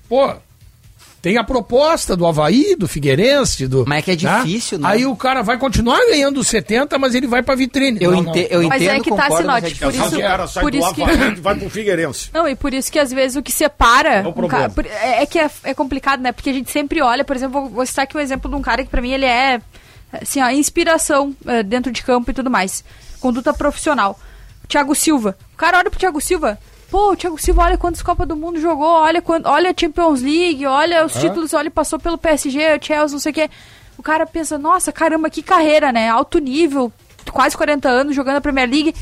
Pô, 0.07 0.33
tem 1.23 1.37
a 1.37 1.43
proposta 1.43 2.17
do 2.17 2.27
Havaí, 2.27 2.75
do 2.75 2.85
Figueirense, 2.85 3.65
do. 3.65 3.85
Mas 3.87 3.99
é 3.99 4.01
que 4.01 4.11
é 4.11 4.15
difícil, 4.17 4.77
né? 4.77 4.89
Aí 4.89 5.05
o 5.05 5.15
cara 5.15 5.41
vai 5.41 5.57
continuar 5.57 5.97
ganhando 6.05 6.37
os 6.41 6.49
70, 6.49 6.99
mas 6.99 7.15
ele 7.15 7.27
vai 7.27 7.41
pra 7.41 7.55
vitrine. 7.55 7.97
Eu 8.01 8.11
Não, 8.11 8.19
ente- 8.19 8.41
não. 8.51 8.61
eu 8.61 8.67
Mas 8.67 8.83
é 8.83 8.99
que 8.99 9.09
tá, 9.09 9.31
Sinote, 9.31 9.75
por 9.75 9.93
isso, 9.93 10.17
o 10.17 10.21
cara 10.21 10.47
sai 10.49 10.61
por 10.61 10.71
do 10.71 10.77
isso 10.77 10.93
que... 10.93 11.01
Havaí 11.01 11.31
e 11.31 11.35
vai 11.35 11.55
pro 11.55 11.69
Figueirense. 11.69 12.29
Não, 12.33 12.45
e 12.45 12.57
por 12.57 12.73
isso 12.73 12.91
que 12.91 12.99
às 12.99 13.09
vezes 13.09 13.37
o 13.37 13.41
que 13.41 13.53
separa. 13.53 14.21
o 14.27 14.37
um 14.37 14.47
ca- 14.49 14.69
é, 15.01 15.23
é 15.23 15.25
que 15.25 15.39
é, 15.39 15.49
é 15.63 15.73
complicado, 15.73 16.19
né? 16.19 16.33
Porque 16.33 16.49
a 16.49 16.53
gente 16.53 16.69
sempre 16.69 17.01
olha, 17.01 17.23
por 17.23 17.37
exemplo, 17.37 17.61
vou, 17.61 17.69
vou 17.69 17.85
citar 17.85 18.03
aqui 18.03 18.17
um 18.17 18.19
exemplo 18.19 18.51
de 18.51 18.57
um 18.57 18.61
cara 18.61 18.83
que 18.83 18.89
pra 18.89 19.01
mim 19.01 19.13
ele 19.13 19.25
é 19.25 19.61
assim, 20.11 20.41
ó, 20.41 20.49
inspiração 20.49 21.33
eh, 21.47 21.63
dentro 21.63 21.89
de 21.89 22.03
campo 22.03 22.31
e 22.31 22.33
tudo 22.33 22.51
mais. 22.51 22.83
Conduta 23.21 23.53
profissional. 23.53 24.19
Thiago 24.67 24.93
Silva. 24.93 25.37
O 25.53 25.57
cara 25.57 25.77
olha 25.77 25.89
pro 25.89 25.97
Thiago 25.99 26.19
Silva. 26.19 26.59
Pô, 26.93 27.13
o 27.13 27.15
Thiago 27.15 27.41
Silva, 27.41 27.63
olha 27.63 27.75
quantas 27.75 28.03
Copas 28.03 28.27
do 28.27 28.35
Mundo 28.35 28.61
jogou, 28.61 28.85
olha, 28.85 29.19
quant, 29.19 29.41
olha 29.47 29.71
a 29.71 29.73
Champions 29.75 30.21
League, 30.21 30.63
olha 30.67 31.03
os 31.03 31.15
Hã? 31.15 31.21
títulos, 31.21 31.51
olha, 31.51 31.71
passou 31.71 31.97
pelo 31.97 32.19
PSG, 32.19 32.77
o 32.77 32.85
Chelsea, 32.85 33.13
não 33.13 33.19
sei 33.19 33.31
o 33.31 33.33
quê. 33.33 33.49
O 33.97 34.03
cara 34.03 34.27
pensa, 34.27 34.59
nossa, 34.59 34.91
caramba, 34.91 35.27
que 35.27 35.41
carreira, 35.41 35.91
né? 35.91 36.07
Alto 36.07 36.37
nível, 36.37 36.93
quase 37.31 37.57
40 37.57 37.89
anos 37.89 38.15
jogando 38.15 38.35
a 38.35 38.41
Premier 38.41 38.69
League 38.69 38.93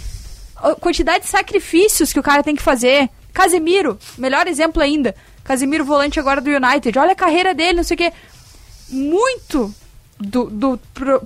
a 0.55 0.73
quantidade 0.73 1.26
de 1.26 1.30
sacrifícios 1.30 2.13
que 2.13 2.19
o 2.22 2.23
cara 2.23 2.41
tem 2.41 2.55
que 2.55 2.61
fazer. 2.61 3.09
Casemiro, 3.34 3.99
melhor 4.18 4.47
exemplo 4.47 4.81
ainda. 4.81 5.13
Casemiro, 5.43 5.84
volante 5.84 6.18
agora 6.18 6.39
do 6.39 6.49
United. 6.49 6.97
Olha 6.97 7.11
a 7.11 7.15
carreira 7.15 7.53
dele, 7.53 7.73
não 7.73 7.84
sei 7.84 7.95
o 7.95 7.97
quê. 7.97 8.13
Muito 8.88 9.76
do, 10.22 10.45
do 10.45 10.80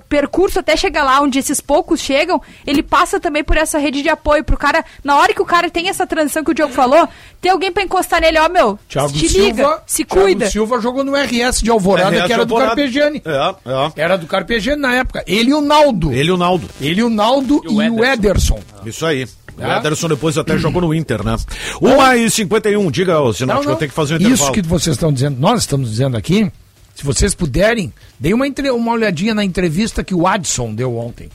percurso 0.08 0.58
até 0.58 0.76
chegar 0.76 1.02
lá 1.04 1.20
onde 1.20 1.38
esses 1.38 1.60
poucos 1.60 2.00
chegam, 2.00 2.40
ele 2.66 2.82
passa 2.82 3.20
também 3.20 3.44
por 3.44 3.56
essa 3.56 3.78
rede 3.78 4.02
de 4.02 4.08
apoio. 4.08 4.42
Pro 4.44 4.56
cara, 4.56 4.84
na 5.04 5.16
hora 5.16 5.32
que 5.34 5.42
o 5.42 5.46
cara 5.46 5.70
tem 5.70 5.88
essa 5.88 6.06
transição 6.06 6.42
que 6.42 6.50
o 6.50 6.54
Diogo 6.54 6.72
falou, 6.72 7.08
tem 7.40 7.50
alguém 7.52 7.70
pra 7.72 7.82
encostar 7.82 8.20
nele, 8.20 8.38
ó, 8.38 8.48
meu, 8.48 8.78
Thiago 8.88 9.12
te 9.12 9.28
Silva, 9.28 9.46
liga, 9.46 9.82
se 9.86 10.04
Thiago 10.04 10.22
cuida. 10.24 10.50
Silva 10.50 10.80
jogou 10.80 11.04
no 11.04 11.12
RS 11.14 11.60
de 11.62 11.70
Alvorada, 11.70 12.16
RS 12.18 12.26
que 12.26 12.32
era 12.32 12.44
do 12.46 12.54
Alvorada. 12.54 12.76
Carpegiani. 12.76 13.22
É, 13.24 13.54
é. 13.70 14.02
Era 14.02 14.16
do 14.18 14.26
Carpegiani 14.26 14.80
na 14.80 14.94
época. 14.94 15.22
Ele 15.26 15.50
e 15.50 15.54
o 15.54 15.60
Naldo. 15.60 16.12
Ele 16.12 16.30
e 16.30 16.32
o 16.32 16.36
Naldo. 16.36 16.68
Ele 16.80 17.00
e 17.00 17.04
o 17.04 17.10
Naldo 17.10 17.60
e 17.64 17.68
o 17.90 18.04
Ederson. 18.04 18.60
Isso 18.84 19.04
aí. 19.06 19.24
O 19.58 19.62
É? 19.62 19.78
Ederson 19.78 20.08
depois 20.08 20.36
até 20.36 20.58
jogou 20.58 20.82
no 20.82 20.92
Inter, 20.94 21.24
né? 21.24 21.34
1 21.80 22.14
e 22.16 22.30
51, 22.30 22.90
diga, 22.90 23.14
Sinal, 23.32 23.60
que 23.62 23.68
eu 23.68 23.76
tenho 23.76 23.88
que 23.90 23.94
fazer 23.94 24.14
um 24.14 24.18
Isso 24.18 24.26
intervalo. 24.28 24.52
que 24.52 24.62
vocês 24.62 24.94
estão 24.96 25.10
dizendo, 25.12 25.38
nós 25.40 25.60
estamos 25.60 25.88
dizendo 25.90 26.14
aqui, 26.16 26.50
se 26.96 27.04
vocês 27.04 27.34
puderem, 27.34 27.92
deem 28.18 28.32
uma, 28.32 28.46
uma 28.74 28.92
olhadinha 28.92 29.34
na 29.34 29.44
entrevista 29.44 30.02
que 30.02 30.14
o 30.14 30.26
Adson 30.26 30.74
deu 30.74 30.96
ontem. 30.96 31.28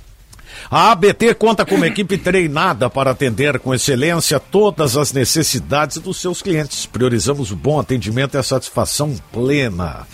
A 0.70 0.92
ABT 0.92 1.36
conta 1.36 1.64
com 1.64 1.76
uma 1.76 1.86
equipe 1.86 2.18
treinada 2.18 2.90
para 2.90 3.12
atender 3.12 3.60
com 3.60 3.72
excelência 3.72 4.40
todas 4.40 4.98
as 4.98 5.14
necessidades 5.14 5.98
dos 6.00 6.18
seus 6.18 6.42
clientes. 6.42 6.88
Priorizamos 6.88 7.52
o 7.52 7.56
bom 7.56 7.80
atendimento 7.80 8.36
e 8.36 8.38
a 8.40 8.44
satisfação 8.44 9.16
plena. 9.32 10.08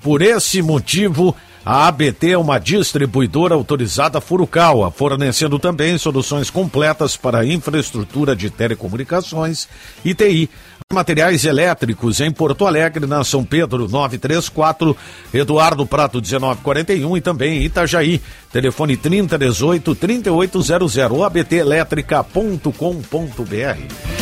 Por 0.00 0.22
esse 0.22 0.62
motivo, 0.62 1.34
a 1.64 1.86
ABT 1.86 2.30
é 2.30 2.38
uma 2.38 2.58
distribuidora 2.58 3.54
autorizada 3.54 4.20
Furukawa, 4.20 4.90
fornecendo 4.90 5.60
também 5.60 5.96
soluções 5.96 6.50
completas 6.50 7.16
para 7.16 7.46
infraestrutura 7.46 8.34
de 8.34 8.50
telecomunicações 8.50 9.68
e 10.04 10.12
TI. 10.12 10.50
Materiais 10.92 11.44
elétricos 11.44 12.20
em 12.20 12.30
Porto 12.30 12.66
Alegre, 12.66 13.06
na 13.06 13.24
São 13.24 13.44
Pedro 13.44 13.88
934, 13.88 14.96
Eduardo 15.32 15.86
Prato 15.86 16.20
1941 16.20 17.16
e 17.16 17.20
também 17.20 17.62
Itajaí. 17.62 18.20
Telefone 18.52 18.96
3018 18.96 19.94
3800 19.94 20.96
ou 21.10 21.24
abtelétrica.com.br. 21.24 24.21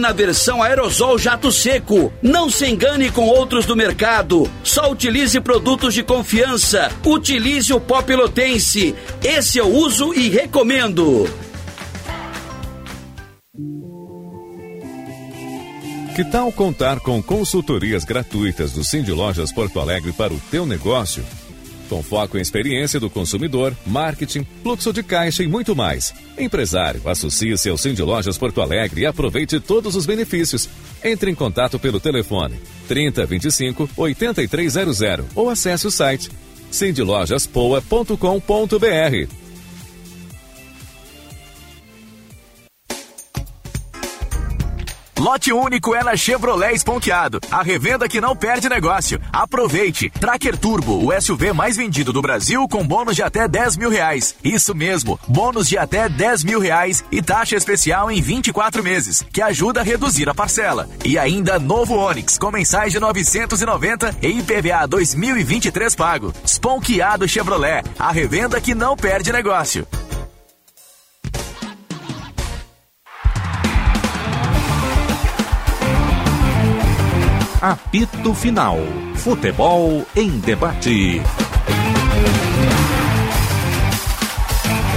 na 0.00 0.12
versão 0.12 0.62
aerosol 0.62 1.18
jato 1.18 1.50
seco. 1.50 2.12
Não 2.22 2.50
se 2.50 2.66
engane 2.66 3.10
com 3.10 3.26
outros 3.26 3.66
do 3.66 3.76
mercado. 3.76 4.50
Só 4.62 4.90
utilize 4.90 5.40
produtos 5.40 5.94
de 5.94 6.02
confiança. 6.02 6.90
Utilize 7.04 7.72
o 7.72 7.80
pó 7.80 8.02
pelotense. 8.02 8.94
Esse 9.22 9.58
eu 9.58 9.68
uso 9.68 10.12
e 10.14 10.28
recomendo. 10.28 11.28
Que 16.14 16.24
tal 16.24 16.52
contar 16.52 17.00
com 17.00 17.22
consultorias 17.22 18.04
gratuitas 18.04 18.72
do 18.72 18.84
Cindy 18.84 19.12
Lojas 19.12 19.50
Porto 19.50 19.80
Alegre 19.80 20.12
para 20.12 20.32
o 20.32 20.40
teu 20.50 20.66
negócio? 20.66 21.24
Com 21.92 22.02
foco 22.02 22.38
em 22.38 22.40
experiência 22.40 22.98
do 22.98 23.10
consumidor, 23.10 23.76
marketing, 23.84 24.46
fluxo 24.62 24.94
de 24.94 25.02
caixa 25.02 25.42
e 25.42 25.46
muito 25.46 25.76
mais. 25.76 26.14
Empresário, 26.38 27.02
associe-se 27.04 27.68
ao 27.68 27.76
Cindy 27.76 28.00
Lojas 28.00 28.38
Porto 28.38 28.62
Alegre 28.62 29.02
e 29.02 29.06
aproveite 29.06 29.60
todos 29.60 29.94
os 29.94 30.06
benefícios. 30.06 30.70
Entre 31.04 31.30
em 31.30 31.34
contato 31.34 31.78
pelo 31.78 32.00
telefone 32.00 32.58
3025 32.88 33.90
8300 33.94 35.00
ou 35.34 35.50
acesse 35.50 35.86
o 35.86 35.90
site 35.90 36.30
cindylojaspoa.com.br. 36.70 39.41
Lote 45.22 45.52
único 45.52 45.94
é 45.94 46.02
na 46.02 46.16
Chevrolet 46.16 46.74
Esponqueado. 46.74 47.38
A 47.48 47.62
revenda 47.62 48.08
que 48.08 48.20
não 48.20 48.34
perde 48.34 48.68
negócio. 48.68 49.20
Aproveite. 49.32 50.10
Tracker 50.10 50.58
Turbo, 50.58 51.06
o 51.06 51.20
SUV 51.20 51.52
mais 51.52 51.76
vendido 51.76 52.12
do 52.12 52.20
Brasil 52.20 52.66
com 52.66 52.84
bônus 52.84 53.14
de 53.14 53.22
até 53.22 53.46
10 53.46 53.76
mil 53.76 53.88
reais. 53.88 54.34
Isso 54.42 54.74
mesmo, 54.74 55.20
bônus 55.28 55.68
de 55.68 55.78
até 55.78 56.08
10 56.08 56.42
mil 56.42 56.58
reais 56.58 57.04
e 57.08 57.22
taxa 57.22 57.54
especial 57.54 58.10
em 58.10 58.20
24 58.20 58.82
meses, 58.82 59.24
que 59.32 59.40
ajuda 59.40 59.78
a 59.78 59.84
reduzir 59.84 60.28
a 60.28 60.34
parcela. 60.34 60.88
E 61.04 61.16
ainda 61.16 61.56
novo 61.56 61.94
Onix 61.94 62.36
com 62.36 62.50
mensais 62.50 62.90
de 62.90 62.98
990 62.98 64.16
e 64.22 64.40
IPVA 64.40 64.88
2023 64.88 65.94
pago. 65.94 66.34
Esponqueado 66.44 67.28
Chevrolet, 67.28 67.84
a 67.96 68.10
revenda 68.10 68.60
que 68.60 68.74
não 68.74 68.96
perde 68.96 69.30
negócio. 69.30 69.86
Apito 77.62 78.34
Final. 78.34 78.76
Futebol 79.14 80.04
em 80.16 80.30
debate. 80.40 81.22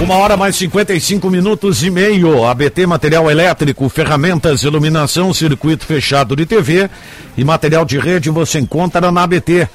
Uma 0.00 0.16
hora 0.16 0.36
mais 0.36 0.56
55 0.56 1.30
minutos 1.30 1.84
e 1.84 1.90
meio. 1.92 2.44
ABT 2.44 2.84
Material 2.88 3.30
Elétrico, 3.30 3.88
ferramentas, 3.88 4.64
iluminação, 4.64 5.32
circuito 5.32 5.86
fechado 5.86 6.34
de 6.34 6.44
TV 6.44 6.90
e 7.36 7.44
material 7.44 7.84
de 7.84 8.00
rede 8.00 8.30
você 8.30 8.58
encontra 8.58 9.12
na 9.12 9.22
ABT. 9.22 9.68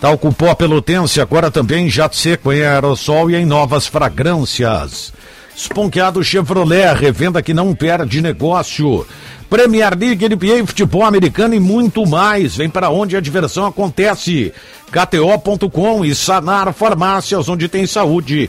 Talco 0.00 0.32
pó 0.32 0.54
pelotense, 0.54 1.20
agora 1.20 1.50
também 1.50 1.90
jato 1.90 2.16
seco 2.16 2.50
em 2.50 2.62
aerossol 2.62 3.30
e 3.30 3.34
em 3.34 3.44
novas 3.44 3.86
fragrâncias. 3.86 5.12
Esponqueado 5.58 6.22
Chevrolet, 6.22 6.94
revenda 6.94 7.42
que 7.42 7.52
não 7.52 7.74
perde 7.74 8.22
negócio. 8.22 9.04
Premier 9.50 9.98
League, 9.98 10.28
NBA, 10.28 10.64
futebol 10.64 11.04
americano 11.04 11.52
e 11.52 11.58
muito 11.58 12.06
mais. 12.06 12.54
Vem 12.54 12.70
para 12.70 12.90
onde 12.90 13.16
a 13.16 13.20
diversão 13.20 13.66
acontece. 13.66 14.52
KTO.com 14.92 16.04
e 16.04 16.14
Sanar 16.14 16.72
Farmácias, 16.72 17.48
onde 17.48 17.68
tem 17.68 17.86
saúde. 17.88 18.48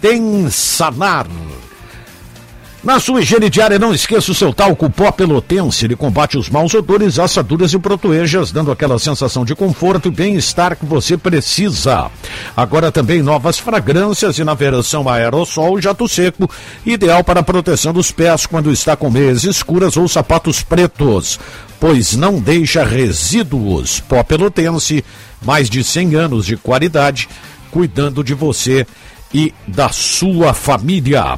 Tem 0.00 0.48
Sanar. 0.48 1.26
Na 2.86 3.00
sua 3.00 3.20
higiene 3.20 3.50
diária, 3.50 3.80
não 3.80 3.92
esqueça 3.92 4.30
o 4.30 4.34
seu 4.34 4.54
talco 4.54 4.88
pó 4.88 5.10
pelotense. 5.10 5.84
Ele 5.84 5.96
combate 5.96 6.38
os 6.38 6.48
maus 6.48 6.72
odores, 6.72 7.18
assaduras 7.18 7.72
e 7.72 7.78
protoejas, 7.80 8.52
dando 8.52 8.70
aquela 8.70 8.96
sensação 8.96 9.44
de 9.44 9.56
conforto 9.56 10.06
e 10.06 10.10
bem-estar 10.12 10.76
que 10.76 10.86
você 10.86 11.16
precisa. 11.16 12.08
Agora 12.56 12.92
também 12.92 13.22
novas 13.22 13.58
fragrâncias 13.58 14.38
e 14.38 14.44
na 14.44 14.54
versão 14.54 15.08
aerossol 15.08 15.80
jato 15.80 16.06
seco, 16.06 16.48
ideal 16.86 17.24
para 17.24 17.40
a 17.40 17.42
proteção 17.42 17.92
dos 17.92 18.12
pés 18.12 18.46
quando 18.46 18.70
está 18.70 18.94
com 18.94 19.10
meias 19.10 19.42
escuras 19.42 19.96
ou 19.96 20.06
sapatos 20.06 20.62
pretos, 20.62 21.40
pois 21.80 22.14
não 22.14 22.38
deixa 22.38 22.84
resíduos. 22.84 23.98
Pó 23.98 24.22
pelotense, 24.22 25.04
mais 25.42 25.68
de 25.68 25.82
100 25.82 26.14
anos 26.14 26.46
de 26.46 26.56
qualidade, 26.56 27.28
cuidando 27.68 28.22
de 28.22 28.32
você 28.32 28.86
e 29.34 29.52
da 29.66 29.88
sua 29.88 30.54
família. 30.54 31.34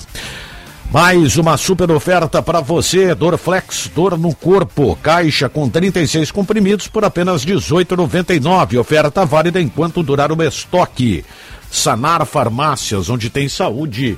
Mais 0.91 1.37
uma 1.37 1.57
super 1.59 1.91
oferta 1.91 2.41
para 2.43 2.61
você, 2.61 3.15
Dorflex, 3.15 3.91
dor 3.95 4.17
no 4.17 4.35
corpo, 4.35 4.97
caixa 5.03 5.47
com 5.49 5.69
36 5.69 6.31
comprimidos 6.33 6.89
por 6.89 7.05
apenas 7.05 7.45
R$ 7.45 7.55
18,99. 7.57 8.79
Oferta 8.81 9.25
válida 9.27 9.61
enquanto 9.61 10.03
durar 10.03 10.33
o 10.33 10.43
estoque. 10.43 11.25
Sanar 11.71 12.25
Farmácias, 12.25 13.11
onde 13.11 13.29
tem 13.29 13.47
saúde, 13.51 14.17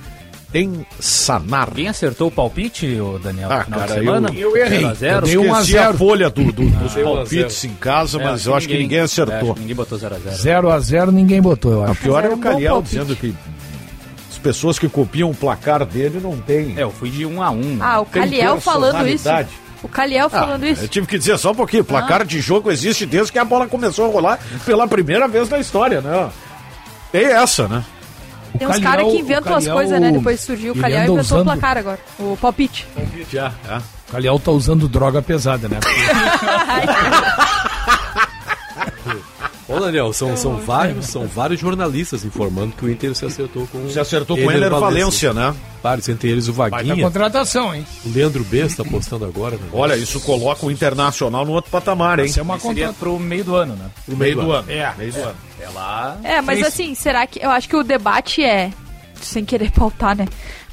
tem 0.53 0.87
Sanar. 1.01 1.73
Quem 1.73 1.89
acertou 1.89 2.29
o 2.29 2.31
palpite, 2.31 3.01
ô 3.01 3.19
Daniel? 3.19 3.51
Ah, 3.51 3.65
cara, 3.65 3.95
semana? 3.95 4.31
eu, 4.33 4.57
eu 4.57 4.65
errei. 4.65 4.79
0 4.79 4.89
a 4.89 4.95
0? 4.95 5.17
Eu 5.17 5.23
dei 5.23 5.39
um 5.39 5.53
a 5.53 5.63
zero. 5.65 5.91
a 5.91 5.95
folha 5.95 6.31
do, 6.31 6.53
do- 6.53 6.71
dos 6.71 6.97
Ah, 6.97 7.01
palpites 7.03 7.65
em 7.65 7.75
casa, 7.75 8.17
mas 8.21 8.47
eu 8.47 8.55
acho 8.55 8.69
que 8.69 8.79
ninguém 8.79 9.01
acertou. 9.01 9.57
ninguém 9.59 9.75
botou 9.75 9.99
0 9.99 10.15
a 10.15 10.19
0 10.21 10.37
0 10.37 10.71
a 10.71 10.79
0 10.79 11.11
ninguém 11.11 11.43
botou, 11.43 11.73
eu 11.73 11.81
O 11.81 11.85
acho. 11.91 12.01
pior 12.01 12.23
é 12.23 12.27
era 12.27 12.35
o 12.37 12.39
Cariel 12.39 12.81
dizendo 12.81 13.17
que 13.17 13.35
as 14.31 14.39
pessoas 14.39 14.79
que 14.79 14.89
copiam 14.89 15.31
o 15.31 15.35
placar 15.35 15.85
dele 15.85 16.21
não 16.23 16.37
tem. 16.37 16.75
É, 16.79 16.83
eu 16.83 16.91
fui 16.91 17.11
de 17.11 17.27
1 17.27 17.43
a 17.43 17.51
1 17.51 17.79
Ah, 17.81 18.01
o 18.01 18.07
Caliel 18.07 18.61
falando 18.61 19.07
isso. 19.09 19.29
O 19.83 19.89
Caliel 19.89 20.29
falando 20.31 20.65
isso. 20.67 20.83
Eu 20.85 20.89
tive 20.89 21.07
que 21.07 21.19
dizer 21.19 21.37
só 21.39 21.51
um 21.53 21.55
pouquinho. 21.55 21.83
Placar 21.85 22.25
de 22.25 22.41
jogo 22.41 22.71
existe 22.71 23.05
desde 23.07 23.33
que 23.33 23.39
a 23.39 23.45
bola 23.45 23.67
começou 23.67 24.07
a 24.09 24.13
rolar 24.13 24.39
pela 24.65 24.87
primeira 24.87 25.27
vez 25.27 25.49
na 25.49 25.59
história, 25.59 26.01
né? 26.01 26.31
Tem 27.11 27.25
essa, 27.25 27.67
né? 27.67 27.83
Tem 28.59 28.67
uns 28.69 28.79
caras 28.81 29.07
que 29.07 29.19
inventam 29.19 29.55
as 29.57 29.67
coisas, 29.67 30.01
né? 30.01 30.11
Depois 30.13 30.41
surgiu 30.41 30.73
o 30.75 30.77
Caliel 30.77 31.01
e 31.01 31.03
inventou 31.05 31.21
usando- 31.21 31.41
o 31.41 31.45
placar 31.45 31.79
agora. 31.79 31.99
O 32.19 32.37
palpite. 32.41 32.87
Já, 33.31 33.53
é. 33.69 33.77
O 33.79 34.13
Caliel 34.13 34.39
tá 34.39 34.51
usando 34.51 34.87
droga 34.89 35.23
pesada, 35.23 35.69
né? 35.69 35.79
Ô, 39.71 39.79
Daniel, 39.79 40.13
são, 40.13 40.37
são, 40.37 40.57
vários, 40.57 41.07
são 41.07 41.27
vários 41.27 41.61
jornalistas 41.61 42.25
informando 42.25 42.75
que 42.77 42.85
o 42.85 42.91
Inter 42.91 43.15
se 43.15 43.25
acertou 43.25 43.67
com 43.69 43.89
Se 43.89 44.01
acertou 44.01 44.37
com 44.37 44.45
o 44.45 44.51
Ener 44.51 44.71
Valência, 44.71 45.33
né? 45.33 45.55
Vários, 45.83 46.09
entre 46.09 46.29
eles 46.29 46.49
o 46.49 46.53
Baita 46.53 46.77
Vaguinha. 46.77 47.05
contratação, 47.05 47.75
hein? 47.75 47.87
O 48.05 48.13
Leandro 48.13 48.45
B 48.45 48.59
está 48.59 48.85
postando 48.85 49.25
agora. 49.25 49.57
Né? 49.57 49.69
Olha, 49.73 49.97
isso 49.97 50.21
coloca 50.21 50.67
o 50.67 50.71
Internacional 50.71 51.47
no 51.47 51.53
outro 51.53 51.71
patamar, 51.71 52.19
hein? 52.19 52.27
Isso 52.27 52.41
é 52.41 52.43
uma 52.43 52.59
contra... 52.59 52.93
pro 52.93 53.19
meio 53.19 53.45
do 53.45 53.55
ano, 53.55 53.77
né? 53.77 53.91
No 54.09 54.17
meio 54.17 54.35
do 54.35 54.53
ano. 54.53 54.71
É. 54.71 54.93
Meio 54.99 55.13
do 55.13 55.23
ano. 55.23 55.37
É 55.61 55.69
lá. 55.69 56.19
É, 56.25 56.41
mas 56.41 56.59
Isso. 56.59 56.69
assim, 56.69 56.95
será 56.95 57.27
que. 57.27 57.39
Eu 57.43 57.51
acho 57.51 57.69
que 57.69 57.77
o 57.77 57.83
debate 57.83 58.43
é. 58.43 58.71
Sem 59.21 59.45
querer 59.45 59.71
pautar, 59.71 60.17
né? 60.17 60.27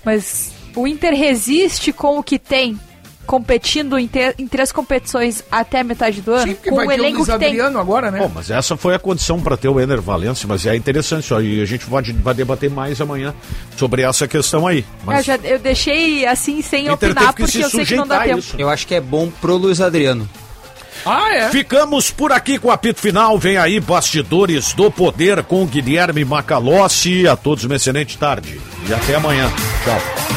Mas 0.04 0.52
o 0.76 0.88
Inter 0.88 1.14
resiste 1.14 1.92
com 1.92 2.18
o 2.18 2.24
que 2.24 2.40
tem, 2.40 2.80
competindo 3.28 4.00
em, 4.00 4.08
te- 4.08 4.34
em 4.40 4.48
três 4.48 4.72
competições 4.72 5.44
até 5.52 5.82
a 5.82 5.84
metade 5.84 6.22
do 6.22 6.32
ano? 6.32 6.56
Porque 6.56 6.70
com 6.70 6.78
vai 6.78 6.86
o 6.86 6.90
ter 6.90 6.96
o 6.96 7.00
elenco 7.00 7.18
Luiz 7.18 7.30
que 7.30 7.38
tem. 7.38 7.48
Adriano 7.50 7.78
agora, 7.80 8.10
né? 8.10 8.18
Bom, 8.20 8.32
mas 8.34 8.50
essa 8.50 8.76
foi 8.76 8.96
a 8.96 9.00
condição 9.00 9.40
para 9.40 9.56
ter 9.56 9.68
o 9.68 9.80
Ener 9.80 10.02
Valência, 10.02 10.48
mas 10.48 10.66
é 10.66 10.76
interessante 10.76 11.26
isso 11.26 11.36
aí. 11.36 11.62
A 11.62 11.66
gente 11.66 11.86
pode, 11.86 12.14
vai 12.14 12.34
debater 12.34 12.72
mais 12.72 13.00
amanhã 13.02 13.36
sobre 13.76 14.02
essa 14.02 14.28
questão 14.28 14.66
aí. 14.66 14.80
Eu, 14.80 14.86
Mas 15.06 15.26
já, 15.26 15.36
eu 15.44 15.60
deixei 15.60 16.26
assim 16.26 16.62
sem 16.62 16.88
Inter 16.88 17.12
opinar, 17.12 17.34
porque 17.34 17.58
eu 17.64 17.70
sei 17.70 17.86
que 17.86 17.96
não 17.96 18.08
dá 18.08 18.22
tempo. 18.22 18.40
isso. 18.40 18.56
Eu 18.58 18.70
acho 18.70 18.88
que 18.88 18.96
é 18.96 19.02
bom 19.02 19.30
pro 19.42 19.56
Luiz 19.58 19.80
Adriano. 19.82 20.28
Ah, 21.06 21.32
é? 21.34 21.50
Ficamos 21.50 22.10
por 22.10 22.32
aqui 22.32 22.58
com 22.58 22.70
o 22.70 22.72
apito 22.72 23.00
final. 23.00 23.38
Vem 23.38 23.56
aí, 23.58 23.80
Bastidores 23.80 24.74
do 24.74 24.90
Poder 24.90 25.44
com 25.44 25.66
Guilherme 25.66 26.26
Macalossi. 26.26 27.28
A 27.28 27.36
todos 27.36 27.64
uma 27.66 27.76
excelente 27.76 28.18
tarde 28.18 28.60
e 28.90 28.94
até 28.94 29.16
amanhã. 29.16 29.50
Tchau. 29.86 30.37